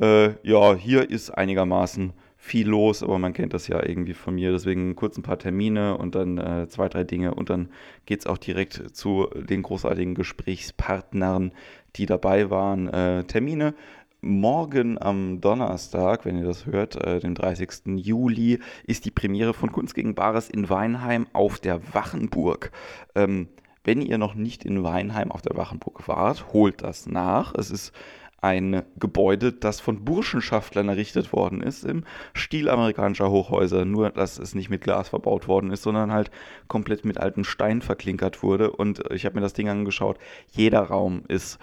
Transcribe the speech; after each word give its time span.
Äh, 0.00 0.30
ja, 0.42 0.74
hier 0.74 1.08
ist 1.08 1.30
einigermaßen 1.30 2.12
viel 2.42 2.68
los, 2.68 3.02
aber 3.02 3.18
man 3.18 3.34
kennt 3.34 3.52
das 3.52 3.68
ja 3.68 3.86
irgendwie 3.86 4.14
von 4.14 4.34
mir. 4.34 4.50
Deswegen 4.50 4.96
kurz 4.96 5.18
ein 5.18 5.22
paar 5.22 5.38
Termine 5.38 5.98
und 5.98 6.14
dann 6.14 6.38
äh, 6.38 6.68
zwei, 6.68 6.88
drei 6.88 7.04
Dinge 7.04 7.34
und 7.34 7.50
dann 7.50 7.68
geht 8.06 8.20
es 8.20 8.26
auch 8.26 8.38
direkt 8.38 8.96
zu 8.96 9.28
den 9.34 9.62
großartigen 9.62 10.14
Gesprächspartnern, 10.14 11.52
die 11.96 12.06
dabei 12.06 12.48
waren. 12.48 12.88
Äh, 12.88 13.24
Termine. 13.24 13.74
Morgen 14.22 15.00
am 15.00 15.40
Donnerstag, 15.40 16.24
wenn 16.24 16.36
ihr 16.36 16.44
das 16.44 16.66
hört, 16.66 16.96
äh, 16.96 17.20
dem 17.20 17.34
30. 17.34 17.96
Juli, 17.96 18.58
ist 18.84 19.04
die 19.04 19.10
Premiere 19.10 19.54
von 19.54 19.70
Kunst 19.70 19.94
gegen 19.94 20.14
Bares 20.14 20.48
in 20.48 20.68
Weinheim 20.68 21.26
auf 21.32 21.58
der 21.58 21.94
Wachenburg. 21.94 22.72
Ähm, 23.14 23.48
wenn 23.84 24.02
ihr 24.02 24.18
noch 24.18 24.34
nicht 24.34 24.64
in 24.64 24.82
Weinheim 24.82 25.30
auf 25.30 25.42
der 25.42 25.56
Wachenburg 25.56 26.08
wart, 26.08 26.52
holt 26.52 26.82
das 26.82 27.06
nach. 27.06 27.54
Es 27.54 27.70
ist 27.70 27.92
ein 28.40 28.82
Gebäude, 28.98 29.52
das 29.52 29.80
von 29.80 30.04
Burschenschaftlern 30.04 30.88
errichtet 30.88 31.32
worden 31.32 31.62
ist, 31.62 31.84
im 31.84 32.04
Stil 32.34 32.68
amerikanischer 32.68 33.30
Hochhäuser. 33.30 33.84
Nur, 33.84 34.10
dass 34.10 34.38
es 34.38 34.54
nicht 34.54 34.70
mit 34.70 34.82
Glas 34.82 35.10
verbaut 35.10 35.48
worden 35.48 35.70
ist, 35.70 35.82
sondern 35.82 36.12
halt 36.12 36.30
komplett 36.68 37.04
mit 37.04 37.18
alten 37.18 37.44
Stein 37.44 37.82
verklinkert 37.82 38.42
wurde. 38.42 38.70
Und 38.70 39.02
ich 39.10 39.26
habe 39.26 39.36
mir 39.36 39.42
das 39.42 39.52
Ding 39.52 39.68
angeschaut. 39.68 40.18
Jeder 40.50 40.80
Raum 40.80 41.24
ist 41.28 41.58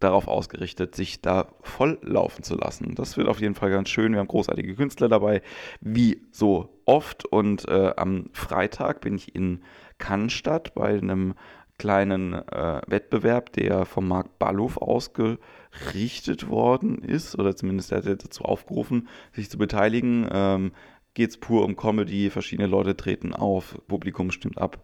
darauf 0.00 0.28
ausgerichtet, 0.28 0.94
sich 0.94 1.22
da 1.22 1.48
voll 1.62 1.98
laufen 2.02 2.42
zu 2.42 2.54
lassen. 2.56 2.94
Das 2.94 3.16
wird 3.16 3.28
auf 3.28 3.40
jeden 3.40 3.54
Fall 3.54 3.70
ganz 3.70 3.88
schön. 3.88 4.12
Wir 4.12 4.20
haben 4.20 4.28
großartige 4.28 4.74
Künstler 4.74 5.08
dabei, 5.08 5.42
wie 5.80 6.22
so 6.32 6.80
oft. 6.84 7.24
Und 7.24 7.66
äh, 7.68 7.92
am 7.96 8.26
Freitag 8.32 9.00
bin 9.00 9.14
ich 9.14 9.34
in 9.34 9.62
Cannstatt 9.98 10.74
bei 10.74 10.88
einem 10.88 11.34
kleinen 11.78 12.34
äh, 12.34 12.80
Wettbewerb, 12.86 13.52
der 13.52 13.84
vom 13.84 14.08
Marc 14.08 14.38
Ballow 14.38 14.76
ausge 14.76 15.38
gerichtet 15.84 16.48
worden 16.48 16.98
ist, 16.98 17.38
oder 17.38 17.56
zumindest 17.56 17.92
er 17.92 17.98
hat 17.98 18.24
dazu 18.24 18.44
aufgerufen, 18.44 19.08
sich 19.32 19.50
zu 19.50 19.58
beteiligen. 19.58 20.28
Ähm, 20.30 20.72
Geht 21.14 21.30
es 21.30 21.38
pur 21.38 21.64
um 21.64 21.76
Comedy, 21.76 22.28
verschiedene 22.28 22.68
Leute 22.68 22.94
treten 22.94 23.32
auf, 23.32 23.78
Publikum 23.88 24.30
stimmt 24.30 24.58
ab. 24.58 24.78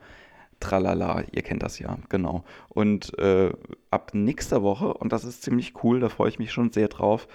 Tralala, 0.61 1.25
ihr 1.31 1.43
kennt 1.43 1.63
das 1.63 1.79
ja, 1.79 1.99
genau. 2.09 2.45
Und 2.71 3.19
äh, 3.19 3.53
ab 3.91 4.13
nächster 4.15 4.63
Woche, 4.63 4.95
und 4.95 5.13
das 5.13 5.25
ist 5.25 5.43
ziemlich 5.43 5.75
cool, 5.85 6.01
da 6.01 6.09
freue 6.09 6.31
ich 6.31 6.39
mich 6.39 6.51
schon 6.51 6.73
sehr 6.73 6.89
drauf, 6.89 7.29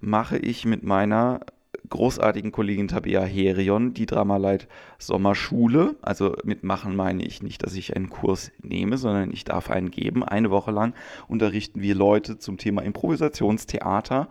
mache 0.00 0.38
ich 0.38 0.64
mit 0.64 0.82
meiner 0.82 1.40
großartigen 1.88 2.52
Kollegin 2.52 2.88
Tabea 2.88 3.22
Herion, 3.22 3.94
die 3.94 4.06
Dramaleit 4.06 4.68
Sommerschule. 4.98 5.96
Also 6.02 6.34
mitmachen 6.44 6.94
meine 6.96 7.24
ich 7.24 7.42
nicht, 7.42 7.62
dass 7.62 7.74
ich 7.74 7.96
einen 7.96 8.10
Kurs 8.10 8.50
nehme, 8.62 8.98
sondern 8.98 9.32
ich 9.32 9.44
darf 9.44 9.70
einen 9.70 9.90
geben. 9.90 10.24
Eine 10.24 10.50
Woche 10.50 10.70
lang 10.70 10.94
unterrichten 11.28 11.80
wir 11.80 11.94
Leute 11.94 12.38
zum 12.38 12.58
Thema 12.58 12.82
Improvisationstheater 12.82 14.28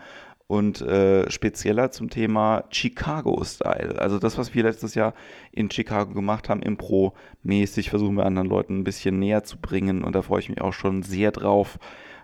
und 0.47 0.81
äh, 0.81 1.29
spezieller 1.29 1.91
zum 1.91 2.09
Thema 2.09 2.63
Chicago-Style. 2.69 3.99
Also 3.99 4.17
das, 4.17 4.37
was 4.37 4.53
wir 4.53 4.63
letztes 4.63 4.95
Jahr 4.95 5.13
in 5.51 5.69
Chicago 5.69 6.13
gemacht 6.13 6.47
haben, 6.47 6.61
Impro-mäßig, 6.61 7.89
versuchen 7.89 8.15
wir 8.15 8.25
anderen 8.25 8.47
Leuten 8.47 8.79
ein 8.79 8.83
bisschen 8.85 9.19
näher 9.19 9.43
zu 9.43 9.57
bringen 9.57 10.03
und 10.03 10.15
da 10.15 10.21
freue 10.21 10.39
ich 10.39 10.49
mich 10.49 10.61
auch 10.61 10.73
schon 10.73 11.03
sehr 11.03 11.31
drauf. 11.31 11.77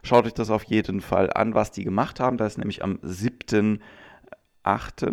Schaut 0.03 0.25
euch 0.25 0.33
das 0.33 0.49
auf 0.49 0.63
jeden 0.63 1.01
Fall 1.01 1.31
an, 1.33 1.53
was 1.53 1.71
die 1.71 1.83
gemacht 1.83 2.19
haben. 2.19 2.37
Da 2.37 2.45
ist 2.45 2.57
nämlich 2.57 2.83
am 2.83 2.99
7. 3.01 3.81
8. 4.63 5.05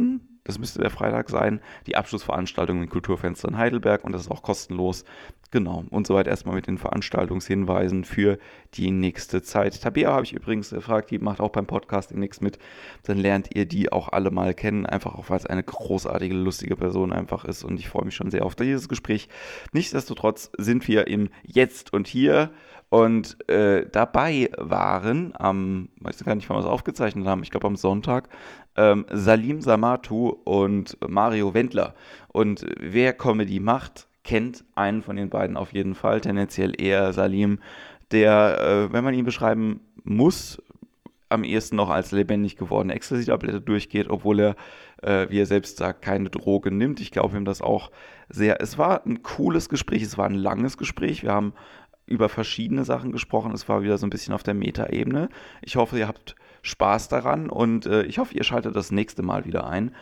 Das 0.44 0.58
müsste 0.58 0.80
der 0.80 0.90
Freitag 0.90 1.28
sein, 1.28 1.60
die 1.86 1.96
Abschlussveranstaltung 1.96 2.82
in 2.82 2.88
Kulturfenster 2.88 3.48
in 3.48 3.58
Heidelberg 3.58 4.04
und 4.04 4.12
das 4.12 4.22
ist 4.22 4.30
auch 4.30 4.42
kostenlos. 4.42 5.04
Genau. 5.52 5.84
Und 5.90 6.06
soweit 6.06 6.28
erstmal 6.28 6.54
mit 6.54 6.68
den 6.68 6.78
Veranstaltungshinweisen 6.78 8.04
für 8.04 8.38
die 8.74 8.90
nächste 8.92 9.42
Zeit. 9.42 9.80
Tabea 9.80 10.12
habe 10.12 10.24
ich 10.24 10.32
übrigens 10.32 10.70
gefragt, 10.70 11.10
die 11.10 11.18
macht 11.18 11.40
auch 11.40 11.50
beim 11.50 11.66
Podcast 11.66 12.14
nichts 12.14 12.40
mit. 12.40 12.58
Dann 13.02 13.18
lernt 13.18 13.54
ihr 13.54 13.66
die 13.66 13.90
auch 13.90 14.10
alle 14.10 14.30
mal 14.30 14.54
kennen, 14.54 14.86
einfach 14.86 15.16
auch 15.16 15.28
weil 15.28 15.38
es 15.38 15.46
eine 15.46 15.64
großartige, 15.64 16.34
lustige 16.34 16.76
Person 16.76 17.12
einfach 17.12 17.44
ist 17.44 17.64
und 17.64 17.78
ich 17.78 17.88
freue 17.88 18.04
mich 18.04 18.14
schon 18.14 18.30
sehr 18.30 18.46
auf 18.46 18.54
dieses 18.54 18.88
Gespräch. 18.88 19.28
Nichtsdestotrotz 19.72 20.52
sind 20.56 20.86
wir 20.86 21.08
im 21.08 21.28
Jetzt 21.42 21.92
und 21.92 22.06
Hier 22.06 22.50
und 22.90 23.48
äh, 23.48 23.86
dabei 23.90 24.50
waren 24.58 25.32
am, 25.38 25.90
weiß 26.00 26.24
gar 26.24 26.34
nicht, 26.34 26.48
wann 26.50 26.56
wir 26.56 26.62
es 26.62 26.66
aufgezeichnet 26.66 27.24
haben, 27.24 27.44
ich 27.44 27.50
glaube 27.50 27.68
am 27.68 27.76
Sonntag, 27.76 28.28
ähm, 28.76 29.06
Salim 29.10 29.60
Samatu 29.60 30.28
und 30.44 30.96
Mario 31.06 31.54
Wendler. 31.54 31.94
Und 32.28 32.66
wer 32.78 33.12
Comedy 33.12 33.60
macht, 33.60 34.08
kennt 34.24 34.64
einen 34.74 35.02
von 35.02 35.16
den 35.16 35.30
beiden 35.30 35.56
auf 35.56 35.72
jeden 35.72 35.94
Fall, 35.94 36.20
tendenziell 36.20 36.80
eher 36.80 37.12
Salim, 37.12 37.58
der, 38.10 38.60
äh, 38.60 38.92
wenn 38.92 39.04
man 39.04 39.14
ihn 39.14 39.24
beschreiben 39.24 39.80
muss, 40.04 40.62
am 41.28 41.44
ehesten 41.44 41.76
noch 41.76 41.90
als 41.90 42.10
lebendig 42.10 42.56
gewordene 42.56 42.94
Ecstasy-Tablette 42.94 43.60
durchgeht, 43.60 44.10
obwohl 44.10 44.40
er, 44.40 44.56
äh, 45.02 45.30
wie 45.30 45.40
er 45.40 45.46
selbst 45.46 45.76
sagt, 45.76 46.02
keine 46.02 46.28
Droge 46.28 46.72
nimmt. 46.72 47.00
Ich 47.00 47.12
glaube 47.12 47.36
ihm 47.36 47.44
das 47.44 47.62
auch 47.62 47.90
sehr. 48.28 48.60
Es 48.60 48.78
war 48.78 49.06
ein 49.06 49.22
cooles 49.22 49.68
Gespräch, 49.68 50.02
es 50.02 50.18
war 50.18 50.26
ein 50.26 50.34
langes 50.34 50.76
Gespräch. 50.76 51.22
Wir 51.22 51.32
haben 51.32 51.52
über 52.10 52.28
verschiedene 52.28 52.84
Sachen 52.84 53.12
gesprochen. 53.12 53.52
Es 53.52 53.68
war 53.68 53.82
wieder 53.82 53.96
so 53.96 54.06
ein 54.06 54.10
bisschen 54.10 54.34
auf 54.34 54.42
der 54.42 54.54
Meta-Ebene. 54.54 55.30
Ich 55.62 55.76
hoffe, 55.76 55.98
ihr 55.98 56.08
habt 56.08 56.36
Spaß 56.62 57.08
daran 57.08 57.48
und 57.48 57.86
äh, 57.86 58.02
ich 58.02 58.18
hoffe, 58.18 58.34
ihr 58.34 58.44
schaltet 58.44 58.76
das 58.76 58.90
nächste 58.90 59.22
Mal 59.22 59.46
wieder 59.46 59.66
ein 59.66 59.94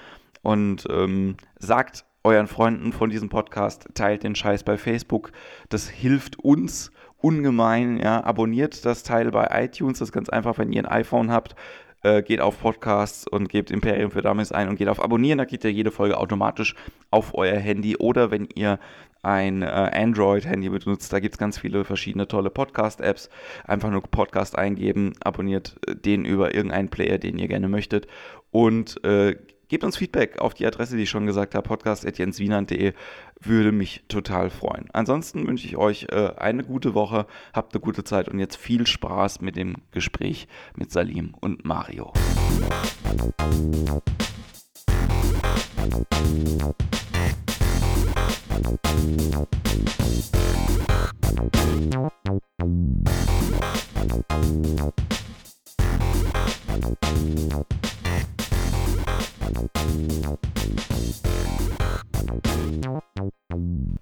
und 0.42 0.86
ähm, 0.90 1.36
sagt 1.58 2.04
euren 2.24 2.48
Freunden 2.48 2.92
von 2.92 3.10
diesem 3.10 3.28
Podcast, 3.28 3.88
teilt 3.94 4.24
den 4.24 4.34
Scheiß 4.34 4.64
bei 4.64 4.76
Facebook. 4.76 5.30
Das 5.68 5.88
hilft 5.88 6.38
uns 6.38 6.90
ungemein. 7.18 7.98
Ja. 7.98 8.24
Abonniert 8.24 8.84
das 8.84 9.02
Teil 9.02 9.30
bei 9.30 9.48
iTunes. 9.64 9.98
Das 9.98 10.08
ist 10.08 10.12
ganz 10.12 10.28
einfach, 10.28 10.58
wenn 10.58 10.72
ihr 10.72 10.82
ein 10.82 10.90
iPhone 10.90 11.30
habt. 11.30 11.54
Äh, 12.02 12.22
geht 12.22 12.40
auf 12.40 12.60
Podcasts 12.60 13.26
und 13.26 13.48
gebt 13.48 13.72
Imperium 13.72 14.12
für 14.12 14.22
Dummies 14.22 14.52
ein 14.52 14.68
und 14.68 14.76
geht 14.76 14.88
auf 14.88 15.02
Abonnieren. 15.02 15.38
Da 15.38 15.44
kriegt 15.44 15.64
ihr 15.64 15.72
jede 15.72 15.90
Folge 15.90 16.16
automatisch 16.16 16.76
auf 17.10 17.34
euer 17.34 17.58
Handy. 17.58 17.96
Oder 17.96 18.30
wenn 18.30 18.46
ihr 18.54 18.78
ein 19.22 19.62
äh, 19.62 19.66
Android-Handy 19.66 20.68
benutzt, 20.68 21.12
da 21.12 21.20
gibt 21.20 21.34
es 21.34 21.38
ganz 21.38 21.58
viele 21.58 21.84
verschiedene 21.84 22.28
tolle 22.28 22.50
Podcast-Apps. 22.50 23.28
Einfach 23.64 23.90
nur 23.90 24.02
Podcast 24.02 24.56
eingeben, 24.56 25.14
abonniert 25.20 25.76
äh, 25.86 25.94
den 25.94 26.24
über 26.24 26.54
irgendeinen 26.54 26.88
Player, 26.88 27.18
den 27.18 27.38
ihr 27.38 27.48
gerne 27.48 27.68
möchtet 27.68 28.06
und 28.50 29.02
äh, 29.04 29.36
gebt 29.68 29.84
uns 29.84 29.96
Feedback 29.96 30.38
auf 30.38 30.54
die 30.54 30.66
Adresse, 30.66 30.96
die 30.96 31.02
ich 31.02 31.10
schon 31.10 31.26
gesagt 31.26 31.54
habe, 31.54 31.68
podcast.jenswienand.de, 31.68 32.94
würde 33.40 33.72
mich 33.72 34.02
total 34.08 34.50
freuen. 34.50 34.88
Ansonsten 34.92 35.46
wünsche 35.46 35.66
ich 35.66 35.76
euch 35.76 36.06
äh, 36.10 36.32
eine 36.36 36.64
gute 36.64 36.94
Woche, 36.94 37.26
habt 37.52 37.74
eine 37.74 37.80
gute 37.80 38.04
Zeit 38.04 38.28
und 38.28 38.38
jetzt 38.38 38.56
viel 38.56 38.86
Spaß 38.86 39.40
mit 39.40 39.56
dem 39.56 39.76
Gespräch 39.92 40.48
mit 40.74 40.90
Salim 40.90 41.34
und 41.40 41.64
Mario. 41.64 42.12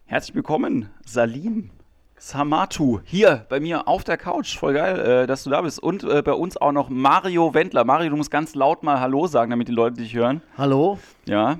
Herzlich 0.06 0.34
willkommen, 0.34 0.89
Salim 1.04 1.71
Samatu, 2.16 3.01
hier 3.04 3.45
bei 3.51 3.60
mir 3.60 3.86
auf 3.86 4.04
der 4.04 4.16
Couch. 4.16 4.57
Voll 4.57 4.72
geil, 4.72 4.98
äh, 4.98 5.27
dass 5.27 5.45
du 5.45 5.51
da 5.51 5.60
bist. 5.60 5.83
Und 5.83 6.03
äh, 6.04 6.22
bei 6.22 6.33
uns 6.33 6.57
auch 6.57 6.72
noch 6.72 6.89
Mario 6.89 7.53
Wendler. 7.53 7.84
Mario, 7.84 8.09
du 8.09 8.16
musst 8.16 8.30
ganz 8.30 8.54
laut 8.54 8.83
mal 8.83 9.01
Hallo 9.01 9.27
sagen, 9.27 9.51
damit 9.51 9.69
die 9.69 9.72
Leute 9.72 9.97
dich 9.97 10.15
hören. 10.15 10.41
Hallo. 10.57 10.98
Ja. 11.27 11.59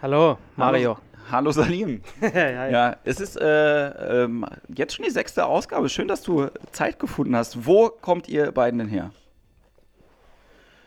Hallo, 0.00 0.38
Mario. 0.56 0.94
Hallo. 0.94 1.07
Hallo 1.30 1.50
Salim. 1.50 2.00
ja, 2.22 2.68
ja, 2.68 2.96
es 3.04 3.20
ist 3.20 3.36
äh, 3.36 4.24
ähm, 4.24 4.46
jetzt 4.74 4.94
schon 4.94 5.04
die 5.04 5.10
sechste 5.10 5.44
Ausgabe. 5.44 5.90
Schön, 5.90 6.08
dass 6.08 6.22
du 6.22 6.48
Zeit 6.72 6.98
gefunden 6.98 7.36
hast. 7.36 7.66
Wo 7.66 7.90
kommt 7.90 8.28
ihr 8.28 8.50
beiden 8.50 8.78
denn 8.78 8.88
her? 8.88 9.10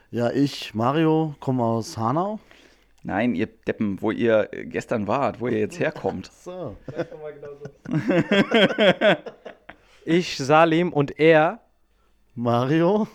Ja, 0.09 0.31
ich, 0.31 0.73
Mario, 0.73 1.35
komme 1.39 1.63
aus 1.63 1.95
Hanau. 1.95 2.39
Nein, 3.03 3.35
ihr 3.35 3.45
Deppen, 3.45 4.01
wo 4.01 4.09
ihr 4.09 4.49
gestern 4.51 5.07
wart, 5.07 5.41
wo 5.41 5.47
ihr 5.47 5.59
jetzt 5.59 5.79
herkommt. 5.79 6.31
so. 6.33 6.75
ich, 10.05 10.37
Salim 10.37 10.91
und 10.91 11.19
er. 11.19 11.59
Mario 12.33 13.07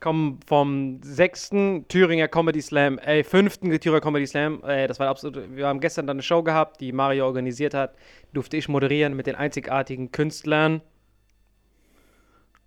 kommen 0.00 0.40
vom 0.46 1.00
sechsten 1.02 1.86
Thüringer 1.88 2.28
Comedy 2.28 2.60
Slam, 2.60 2.98
äh, 2.98 3.24
fünften 3.24 3.70
Thüringer 3.80 4.00
Comedy 4.00 4.26
Slam. 4.26 4.62
Äh, 4.64 4.86
das 4.86 5.00
war 5.00 5.08
absolut. 5.08 5.56
Wir 5.56 5.66
haben 5.66 5.80
gestern 5.80 6.06
dann 6.06 6.16
eine 6.16 6.22
Show 6.22 6.42
gehabt, 6.42 6.80
die 6.80 6.92
Mario 6.92 7.26
organisiert 7.26 7.74
hat. 7.74 7.94
Durfte 8.32 8.56
ich 8.56 8.68
moderieren 8.68 9.14
mit 9.14 9.26
den 9.26 9.34
einzigartigen 9.34 10.12
Künstlern. 10.12 10.82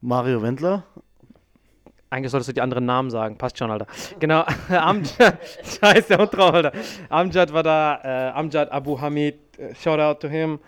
Mario 0.02 0.42
Wendler. 0.42 0.84
Eigentlich 2.10 2.32
solltest 2.32 2.50
du 2.50 2.54
die 2.54 2.62
anderen 2.62 2.86
Namen 2.86 3.12
sagen. 3.12 3.38
Passt 3.38 3.58
schon, 3.58 3.70
Alter. 3.70 3.86
Genau. 4.20 4.44
Amjad. 4.70 5.38
Scheiße, 5.64 6.08
der 6.08 6.18
Hund 6.18 6.34
drauf, 6.36 6.54
Alter. 6.54 6.72
Amjad 7.10 7.54
war 7.54 7.64
da. 7.64 8.00
Äh, 8.04 8.32
Amjad 8.32 8.72
Abu 8.72 9.00
Hamid. 9.00 9.36
Äh, 9.60 9.76
shout 9.76 10.00
out 10.00 10.20
to 10.20 10.28
him. 10.28 10.60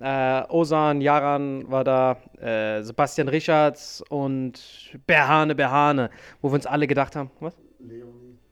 Äh, 0.00 0.42
Osan 0.48 1.00
Yaran 1.00 1.70
war 1.70 1.84
da. 1.84 2.16
Äh, 2.40 2.82
Sebastian 2.82 3.28
Richards 3.28 4.02
und 4.08 4.60
Berhane 5.06 5.54
Berhane. 5.54 6.10
Wo 6.40 6.50
wir 6.50 6.54
uns 6.54 6.66
alle 6.66 6.86
gedacht 6.86 7.16
haben. 7.16 7.30
Was? 7.40 7.56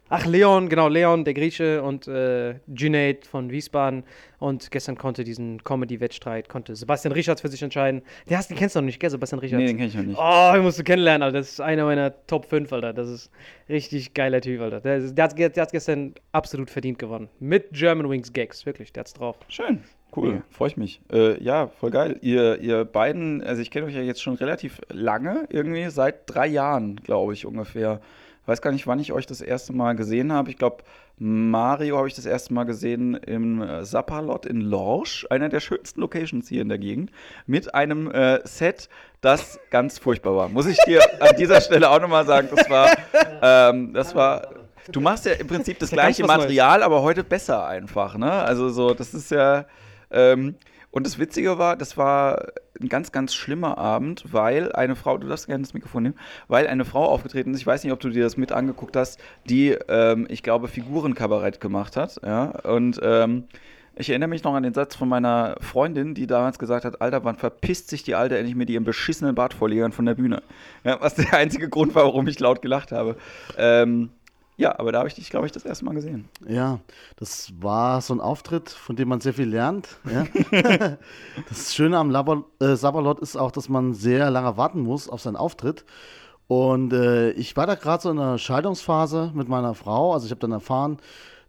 Ach, 0.09 0.25
Leon, 0.25 0.69
genau, 0.69 0.87
Leon, 0.87 1.25
der 1.25 1.35
Grieche 1.35 1.83
und 1.83 2.07
äh, 2.07 2.61
Junaid 2.69 3.27
von 3.27 3.51
Wiesbaden. 3.51 4.05
Und 4.39 4.71
gestern 4.71 4.97
konnte 4.97 5.25
diesen 5.25 5.65
Comedy-Wettstreit, 5.65 6.49
konnte 6.49 6.77
Sebastian 6.77 7.11
Richards 7.11 7.41
für 7.41 7.49
sich 7.49 7.61
entscheiden. 7.61 8.03
Den, 8.31 8.37
hast, 8.37 8.49
den 8.49 8.57
kennst 8.57 8.77
du 8.77 8.81
noch 8.81 8.87
nicht, 8.87 9.01
gell, 9.01 9.11
Sebastian 9.11 9.41
Richards? 9.41 9.61
Nee, 9.61 9.67
den 9.67 9.79
kenn 9.79 9.89
ich 9.89 9.95
noch 9.97 10.05
nicht. 10.05 10.19
Oh, 10.21 10.53
den 10.55 10.63
musst 10.63 10.79
du 10.79 10.85
kennenlernen, 10.85 11.25
Alter. 11.25 11.39
Das 11.39 11.51
ist 11.51 11.61
einer 11.61 11.85
meiner 11.85 12.15
Top 12.29 12.45
5, 12.45 12.73
Alter. 12.73 12.93
Das 12.93 13.09
ist 13.09 13.31
richtig 13.69 14.15
geiler 14.15 14.41
Typ, 14.41 14.61
Alter. 14.61 14.81
Der, 14.81 15.01
der, 15.01 15.25
hat, 15.25 15.37
der 15.39 15.63
hat 15.63 15.73
gestern 15.73 16.15
absolut 16.31 16.71
verdient 16.71 17.01
gewonnen. 17.01 17.29
Mit 17.41 17.73
German 17.73 18.09
Wings 18.09 18.33
Gags, 18.33 18.65
wirklich, 18.65 18.93
der 18.93 19.01
hat's 19.01 19.15
drauf. 19.15 19.37
Schön. 19.49 19.83
Cool, 20.17 20.43
freue 20.51 20.69
ich 20.69 20.77
mich. 20.79 21.01
Äh, 21.13 21.43
ja, 21.43 21.67
voll 21.67 21.91
geil. 21.91 22.19
Ihr, 22.23 22.59
ihr 22.61 22.85
beiden, 22.87 23.45
also 23.45 23.61
ich 23.61 23.71
kenne 23.71 23.87
euch 23.87 23.95
ja 23.95 24.01
jetzt 24.01 24.23
schon 24.23 24.35
relativ 24.35 24.81
lange, 24.91 25.47
irgendwie 25.51 25.89
seit 25.91 26.21
drei 26.27 26.47
Jahren, 26.47 26.97
glaube 26.97 27.35
ich, 27.35 27.45
ungefähr. 27.45 28.01
Weiß 28.47 28.63
gar 28.63 28.73
nicht, 28.73 28.87
wann 28.87 29.01
ich 29.01 29.13
euch 29.13 29.27
das 29.27 29.41
erste 29.41 29.73
Mal 29.73 29.95
gesehen 29.95 30.33
habe. 30.33 30.51
Ich 30.51 30.57
glaube, 30.57 30.85
Mario 31.19 31.97
habe 31.97 32.09
ich 32.09 32.15
das 32.15 32.27
erste 32.27 32.55
Mal 32.55 32.65
gesehen 32.65 33.15
im 33.15 33.61
äh, 33.61 33.85
Sapperlot 33.85 34.47
in 34.47 34.61
Lorsch, 34.61 35.27
einer 35.31 35.49
der 35.49 35.61
schönsten 35.61 36.01
Locations 36.01 36.49
hier 36.49 36.63
in 36.63 36.69
der 36.69 36.79
Gegend, 36.79 37.11
mit 37.47 37.75
einem 37.75 38.11
äh, 38.11 38.41
Set, 38.47 38.89
das 39.21 39.59
ganz 39.71 39.99
furchtbar 39.99 40.37
war. 40.37 40.49
Muss 40.49 40.67
ich 40.67 40.79
dir 40.87 41.01
an 41.21 41.35
dieser 41.37 41.61
Stelle 41.61 41.91
auch 41.91 42.01
nochmal 42.01 42.25
sagen, 42.25 42.49
das 42.55 42.71
war, 42.71 42.91
ähm, 43.43 43.93
das 43.93 44.15
war, 44.15 44.49
du 44.93 45.01
machst 45.01 45.27
ja 45.27 45.33
im 45.33 45.47
Prinzip 45.49 45.79
das 45.81 45.91
Ja, 45.91 45.97
gleiche 45.97 46.23
Neues. 46.23 46.37
Material, 46.37 46.83
aber 46.83 47.03
heute 47.03 47.25
besser 47.25 47.67
einfach, 47.67 48.17
ne? 48.17 48.31
Also 48.31 48.69
so, 48.69 48.95
das 48.95 49.13
ist 49.13 49.31
ja, 49.31 49.65
ähm, 50.11 50.55
und 50.91 51.05
das 51.07 51.19
Witzige 51.19 51.59
war, 51.59 51.77
das 51.77 51.99
war 51.99 52.47
ein 52.81 52.89
ganz, 52.89 53.13
ganz 53.13 53.35
schlimmer 53.35 53.77
Abend, 53.77 54.25
weil 54.33 54.73
eine 54.73 54.97
Frau, 54.97 55.19
du 55.19 55.29
darfst 55.29 55.47
gerne 55.47 55.63
das 55.63 55.75
Mikrofon 55.75 56.05
nehmen, 56.05 56.15
weil 56.49 56.67
eine 56.67 56.85
Frau 56.85 57.05
aufgetreten 57.05 57.53
ist, 57.53 57.61
ich 57.61 57.67
weiß 57.67 57.85
nicht, 57.85 57.93
ob 57.93 58.01
du 58.01 58.09
dir 58.09 58.23
das 58.23 58.37
mit 58.37 58.53
angeguckt 58.53 58.97
hast, 58.97 59.21
die, 59.45 59.77
ähm, 59.89 60.27
ich 60.31 60.43
glaube, 60.43 60.69
Figurenkabarett 60.69 61.61
gemacht 61.61 61.97
hat, 61.97 62.21
ja, 62.25 62.47
und 62.63 62.99
ähm, 63.03 63.45
ich 63.99 64.11
erinnere 64.11 64.29
mich 64.29 64.45
noch 64.45 64.55
an 64.55 64.63
den 64.63 64.75
Satz 64.75 64.95
von 64.95 65.09
meiner 65.09 65.57
Freundin, 65.61 66.15
die 66.15 66.27
damals 66.27 66.59
gesagt 66.59 66.85
hat, 66.85 67.01
Alter, 67.01 67.25
wann 67.25 67.37
verpisst 67.37 67.89
sich 67.89 68.03
die 68.03 68.15
Alte 68.15 68.37
endlich 68.37 68.55
mit 68.55 68.69
ihrem 68.69 68.85
beschissenen 68.85 69.35
Bartvorlegern 69.35 69.93
von 69.93 70.05
der 70.05 70.15
Bühne? 70.15 70.43
Ja, 70.85 71.01
was 71.01 71.15
der 71.15 71.33
einzige 71.35 71.71
Grund 71.71 71.95
war, 71.95 72.05
warum 72.05 72.29
ich 72.29 72.39
laut 72.39 72.61
gelacht 72.61 72.93
habe. 72.93 73.17
Ähm, 73.57 74.11
ja, 74.57 74.79
aber 74.79 74.91
da 74.91 74.99
habe 74.99 75.09
ich 75.09 75.15
dich, 75.15 75.29
glaube 75.29 75.47
ich, 75.47 75.53
das 75.53 75.65
erste 75.65 75.85
Mal 75.85 75.95
gesehen. 75.95 76.29
Ja, 76.49 76.81
das 77.17 77.53
war 77.61 78.01
so 78.01 78.15
ein 78.15 78.21
Auftritt, 78.21 78.71
von 78.71 78.97
dem 78.97 79.09
man 79.09 79.21
sehr 79.21 79.35
viel 79.35 79.49
lernt. 79.49 79.99
Ja. 80.11 80.27
das 81.49 81.75
Schöne 81.75 81.99
am 81.99 82.11
Laber, 82.11 82.45
äh, 82.61 82.75
Sabalot 82.75 83.21
ist 83.21 83.37
auch, 83.37 83.51
dass 83.51 83.69
man 83.69 83.93
sehr 83.93 84.31
lange 84.31 84.57
warten 84.57 84.81
muss 84.81 85.09
auf 85.09 85.21
seinen 85.21 85.37
Auftritt. 85.37 85.85
Und 86.49 86.93
äh, 86.93 87.33
ich 87.33 87.57
war 87.57 87.67
da 87.67 87.75
gerade 87.75 88.03
so 88.03 88.11
in 88.11 88.19
einer 88.19 88.39
Scheidungsphase 88.39 89.33
mit 89.35 89.49
meiner 89.49 89.75
Frau. 89.75 90.15
Also 90.15 90.27
ich 90.27 90.31
habe 90.31 90.41
dann 90.41 90.53
erfahren, 90.53 90.99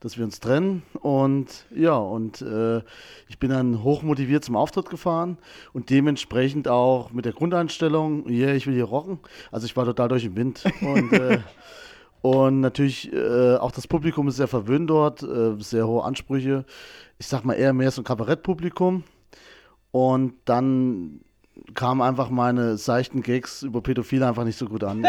dass 0.02 0.18
wir 0.18 0.26
uns 0.26 0.40
trennen. 0.40 0.84
Und 1.00 1.66
ja, 1.74 1.96
und 1.96 2.42
äh, 2.42 2.82
ich 3.30 3.40
bin 3.40 3.52
dann 3.52 3.84
hochmotiviert 3.84 4.44
zum 4.44 4.56
Auftritt 4.56 4.90
gefahren 4.90 5.38
und 5.72 5.90
dementsprechend 5.90 6.68
auch 6.68 7.12
mit 7.12 7.26
der 7.26 7.34
Grundeinstellung, 7.34 8.28
yeah, 8.28 8.54
ich 8.54 8.68
will 8.68 8.74
hier 8.74 8.86
rocken. 8.86 9.20
Also 9.52 9.66
ich 9.66 9.78
war 9.78 9.86
total 9.86 10.10
durch 10.10 10.24
den 10.24 10.36
Wind. 10.36 10.64
Und 10.82 11.14
äh, 11.14 11.40
und 12.22 12.62
natürlich, 12.62 13.12
äh, 13.14 13.56
auch 13.56 13.72
das 13.72 13.88
Publikum 13.88 14.28
ist 14.28 14.38
sehr 14.38 14.48
verwöhnt 14.48 14.90
dort, 14.90 15.24
äh, 15.24 15.56
sehr 15.60 15.88
hohe 15.88 16.04
Ansprüche. 16.04 16.66
Ich 17.20 17.28
sag 17.28 17.46
mal 17.46 17.54
eher 17.54 17.74
mehr 17.74 17.92
so 17.92 18.02
ein 18.02 18.06
Kabarettpublikum. 18.06 19.04
Und 19.92 20.34
dann 20.46 21.22
kamen 21.74 22.02
einfach 22.02 22.30
meine 22.30 22.78
seichten 22.78 23.22
Gags 23.22 23.64
über 23.64 23.82
Pädophile 23.82 24.28
einfach 24.28 24.44
nicht 24.44 24.58
so 24.58 24.68
gut 24.68 24.84
an. 24.84 25.02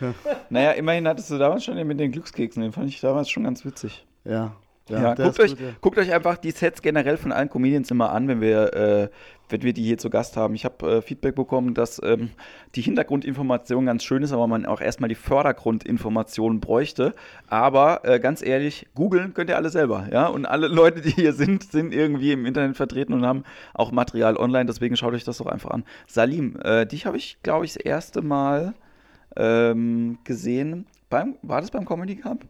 Naja, 0.50 0.72
immerhin 0.72 1.06
hattest 1.08 1.30
du 1.30 1.38
damals 1.38 1.64
schon 1.64 1.76
den 1.76 1.86
mit 1.86 2.00
den 2.00 2.12
Glückskeksen, 2.12 2.62
den 2.62 2.72
fand 2.72 2.88
ich 2.88 3.00
damals 3.00 3.30
schon 3.30 3.44
ganz 3.44 3.64
witzig. 3.64 4.06
ja. 4.24 4.52
Ja, 4.88 5.14
der 5.14 5.26
guckt, 5.26 5.40
euch, 5.40 5.50
gut, 5.50 5.60
ja. 5.60 5.66
guckt 5.80 5.98
euch 5.98 6.12
einfach 6.12 6.36
die 6.36 6.50
Sets 6.50 6.82
generell 6.82 7.16
von 7.16 7.30
allen 7.30 7.48
Comedians 7.48 7.92
immer 7.92 8.10
an, 8.10 8.26
wenn 8.26 8.40
wir, 8.40 8.74
äh, 8.74 9.08
wenn 9.52 9.62
wir 9.62 9.72
die 9.72 9.82
hier 9.82 9.98
zu 9.98 10.10
Gast 10.10 10.36
haben. 10.36 10.54
Ich 10.54 10.64
habe 10.64 10.98
äh, 10.98 11.02
Feedback 11.02 11.34
bekommen, 11.34 11.74
dass 11.74 12.00
ähm, 12.02 12.30
die 12.74 12.82
Hintergrundinformation 12.82 13.86
ganz 13.86 14.04
schön 14.04 14.22
ist, 14.22 14.32
aber 14.32 14.46
man 14.46 14.66
auch 14.66 14.80
erstmal 14.80 15.08
die 15.08 15.14
Vordergrundinformation 15.14 16.60
bräuchte. 16.60 17.14
Aber 17.48 18.04
äh, 18.04 18.20
ganz 18.20 18.42
ehrlich, 18.42 18.86
googeln 18.94 19.34
könnt 19.34 19.50
ihr 19.50 19.56
alle 19.56 19.70
selber. 19.70 20.08
Ja? 20.12 20.26
Und 20.26 20.46
alle 20.46 20.68
Leute, 20.68 21.00
die 21.00 21.10
hier 21.10 21.32
sind, 21.32 21.64
sind 21.64 21.94
irgendwie 21.94 22.32
im 22.32 22.46
Internet 22.46 22.76
vertreten 22.76 23.12
und 23.12 23.26
haben 23.26 23.44
auch 23.74 23.92
Material 23.92 24.36
online. 24.36 24.66
Deswegen 24.66 24.96
schaut 24.96 25.14
euch 25.14 25.24
das 25.24 25.38
doch 25.38 25.46
einfach 25.46 25.70
an. 25.70 25.84
Salim, 26.06 26.58
äh, 26.62 26.86
dich 26.86 27.06
habe 27.06 27.16
ich, 27.16 27.38
glaube 27.42 27.64
ich, 27.64 27.74
das 27.74 27.82
erste 27.82 28.22
Mal 28.22 28.74
ähm, 29.36 30.18
gesehen. 30.24 30.86
Beim, 31.08 31.36
war 31.42 31.60
das 31.60 31.70
beim 31.70 31.84
Comedy 31.84 32.16
Cup? 32.16 32.44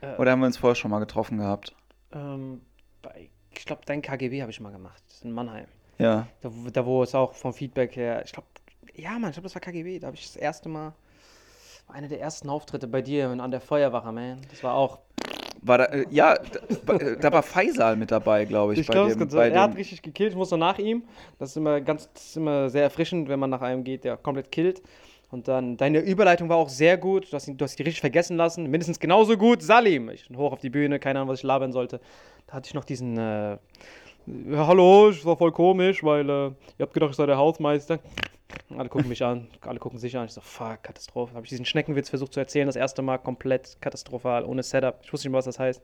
Äh, 0.00 0.16
Oder 0.16 0.32
haben 0.32 0.40
wir 0.40 0.46
uns 0.46 0.56
vorher 0.56 0.74
schon 0.74 0.90
mal 0.90 0.98
getroffen 0.98 1.38
gehabt? 1.38 1.74
Ähm, 2.12 2.60
bei, 3.00 3.30
ich 3.50 3.64
glaube, 3.64 3.82
dein 3.86 4.02
KGB 4.02 4.42
habe 4.42 4.50
ich 4.50 4.60
mal 4.60 4.72
gemacht. 4.72 5.02
Das 5.06 5.16
ist 5.16 5.24
in 5.24 5.32
Mannheim. 5.32 5.66
Ja. 5.98 6.26
Da, 6.40 6.50
wo- 6.52 6.70
da 6.70 6.84
wo 6.86 7.02
es 7.02 7.14
auch 7.14 7.34
vom 7.34 7.52
Feedback 7.52 7.96
her, 7.96 8.22
ich 8.24 8.32
glaube, 8.32 8.48
ja, 8.94 9.10
Mann, 9.18 9.30
ich 9.30 9.34
glaube, 9.34 9.44
das 9.44 9.54
war 9.54 9.60
KGB. 9.60 9.98
Da 10.00 10.08
habe 10.08 10.16
ich 10.16 10.24
das 10.26 10.36
erste 10.36 10.68
Mal, 10.68 10.92
war 11.86 11.96
einer 11.96 12.08
der 12.08 12.20
ersten 12.20 12.48
Auftritte 12.48 12.86
bei 12.88 13.02
dir 13.02 13.28
an 13.30 13.50
der 13.50 13.60
Feuerwache, 13.60 14.12
man. 14.12 14.38
Das 14.50 14.62
war 14.62 14.74
auch. 14.74 14.98
War 15.64 15.78
da, 15.78 15.84
äh, 15.86 16.06
ja, 16.10 16.36
da, 16.86 16.98
da 17.20 17.32
war 17.32 17.42
Faisal 17.42 17.94
mit 17.96 18.10
dabei, 18.10 18.44
glaube 18.46 18.72
ich. 18.72 18.80
Ich 18.80 18.86
glaube, 18.88 19.14
bei 19.26 19.48
er 19.50 19.60
hat 19.62 19.70
dem- 19.72 19.76
richtig 19.76 20.02
gekillt. 20.02 20.30
Ich 20.32 20.36
muss 20.36 20.50
noch 20.50 20.58
nach 20.58 20.78
ihm. 20.78 21.04
Das 21.38 21.50
ist 21.50 21.56
immer 21.56 21.80
ganz, 21.80 22.08
das 22.12 22.24
ist 22.24 22.36
immer 22.36 22.68
sehr 22.68 22.82
erfrischend, 22.82 23.28
wenn 23.28 23.38
man 23.38 23.50
nach 23.50 23.60
einem 23.62 23.84
geht, 23.84 24.02
der 24.04 24.16
komplett 24.16 24.50
killt. 24.50 24.82
Und 25.30 25.46
dann, 25.48 25.76
deine 25.78 26.00
Überleitung 26.00 26.48
war 26.48 26.56
auch 26.58 26.68
sehr 26.68 26.98
gut. 26.98 27.32
Du 27.32 27.36
hast, 27.36 27.46
ihn, 27.48 27.56
du 27.56 27.64
hast 27.64 27.78
die 27.78 27.84
richtig 27.84 28.00
vergessen 28.00 28.36
lassen. 28.36 28.64
Mindestens 28.64 28.98
genauso 28.98 29.36
gut. 29.38 29.62
Salim. 29.62 30.10
Ich 30.10 30.26
bin 30.28 30.36
hoch 30.36 30.52
auf 30.52 30.60
die 30.60 30.68
Bühne, 30.68 30.98
keine 30.98 31.20
Ahnung, 31.20 31.30
was 31.30 31.38
ich 31.38 31.44
labern 31.44 31.72
sollte. 31.72 32.00
Da 32.48 32.54
hatte 32.54 32.66
ich 32.66 32.74
noch 32.74 32.84
diesen, 32.84 33.16
äh, 33.16 33.56
hallo, 34.54 35.10
ich 35.10 35.24
war 35.24 35.36
voll 35.36 35.52
komisch, 35.52 36.02
weil 36.02 36.28
äh, 36.28 36.46
ihr 36.46 36.54
habt 36.80 36.94
gedacht, 36.94 37.10
ich 37.10 37.16
sei 37.16 37.26
der 37.26 37.36
Hausmeister. 37.36 37.98
Alle 38.76 38.88
gucken 38.88 39.08
mich 39.08 39.22
an, 39.24 39.48
alle 39.62 39.78
gucken 39.78 39.98
sich 39.98 40.16
an. 40.16 40.26
Ich 40.26 40.32
so, 40.32 40.40
fuck, 40.40 40.82
Katastrophe. 40.82 41.34
Habe 41.34 41.44
ich 41.44 41.50
diesen 41.50 41.64
Schneckenwitz 41.64 42.10
versucht 42.10 42.34
zu 42.34 42.40
erzählen, 42.40 42.66
das 42.66 42.76
erste 42.76 43.02
Mal 43.02 43.18
komplett 43.18 43.78
katastrophal, 43.80 44.44
ohne 44.44 44.62
Setup. 44.62 45.00
Ich 45.02 45.12
wusste 45.12 45.28
nicht 45.28 45.32
mal, 45.32 45.38
was 45.38 45.46
das 45.46 45.58
heißt. 45.58 45.82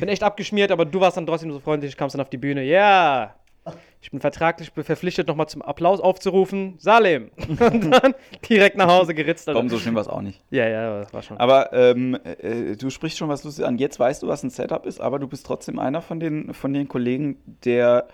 Bin 0.00 0.08
echt 0.08 0.22
abgeschmiert, 0.22 0.70
aber 0.70 0.84
du 0.84 1.00
warst 1.00 1.16
dann 1.16 1.26
trotzdem 1.26 1.52
so 1.52 1.60
freundlich, 1.60 1.96
kamst 1.96 2.14
dann 2.14 2.20
auf 2.20 2.30
die 2.30 2.38
Bühne. 2.38 2.62
Ja! 2.64 3.34
Ich 4.00 4.10
bin 4.10 4.20
vertraglich 4.20 4.72
verpflichtet, 4.74 5.28
nochmal 5.28 5.48
zum 5.48 5.62
Applaus 5.62 6.00
aufzurufen. 6.00 6.74
Salim! 6.78 7.30
Und 7.48 7.90
dann 7.90 8.14
direkt 8.48 8.76
nach 8.76 8.88
Hause 8.88 9.14
geritzt. 9.14 9.48
Komm, 9.52 9.68
so 9.68 9.78
schlimm 9.78 9.94
war 9.94 10.02
es 10.02 10.08
auch 10.08 10.22
nicht. 10.22 10.42
Ja, 10.50 10.68
ja, 10.68 11.00
das 11.00 11.14
war 11.14 11.22
schon. 11.22 11.36
Aber 11.36 11.72
ähm, 11.72 12.18
äh, 12.24 12.74
du 12.76 12.90
sprichst 12.90 13.18
schon 13.18 13.28
was 13.28 13.44
Lustiges 13.44 13.68
an. 13.68 13.78
Jetzt 13.78 14.00
weißt 14.00 14.22
du, 14.22 14.26
was 14.26 14.42
ein 14.42 14.50
Setup 14.50 14.84
ist, 14.86 15.00
aber 15.00 15.20
du 15.20 15.28
bist 15.28 15.46
trotzdem 15.46 15.78
einer 15.78 16.02
von 16.02 16.18
den, 16.18 16.52
von 16.52 16.72
den 16.72 16.88
Kollegen, 16.88 17.36
der, 17.64 18.08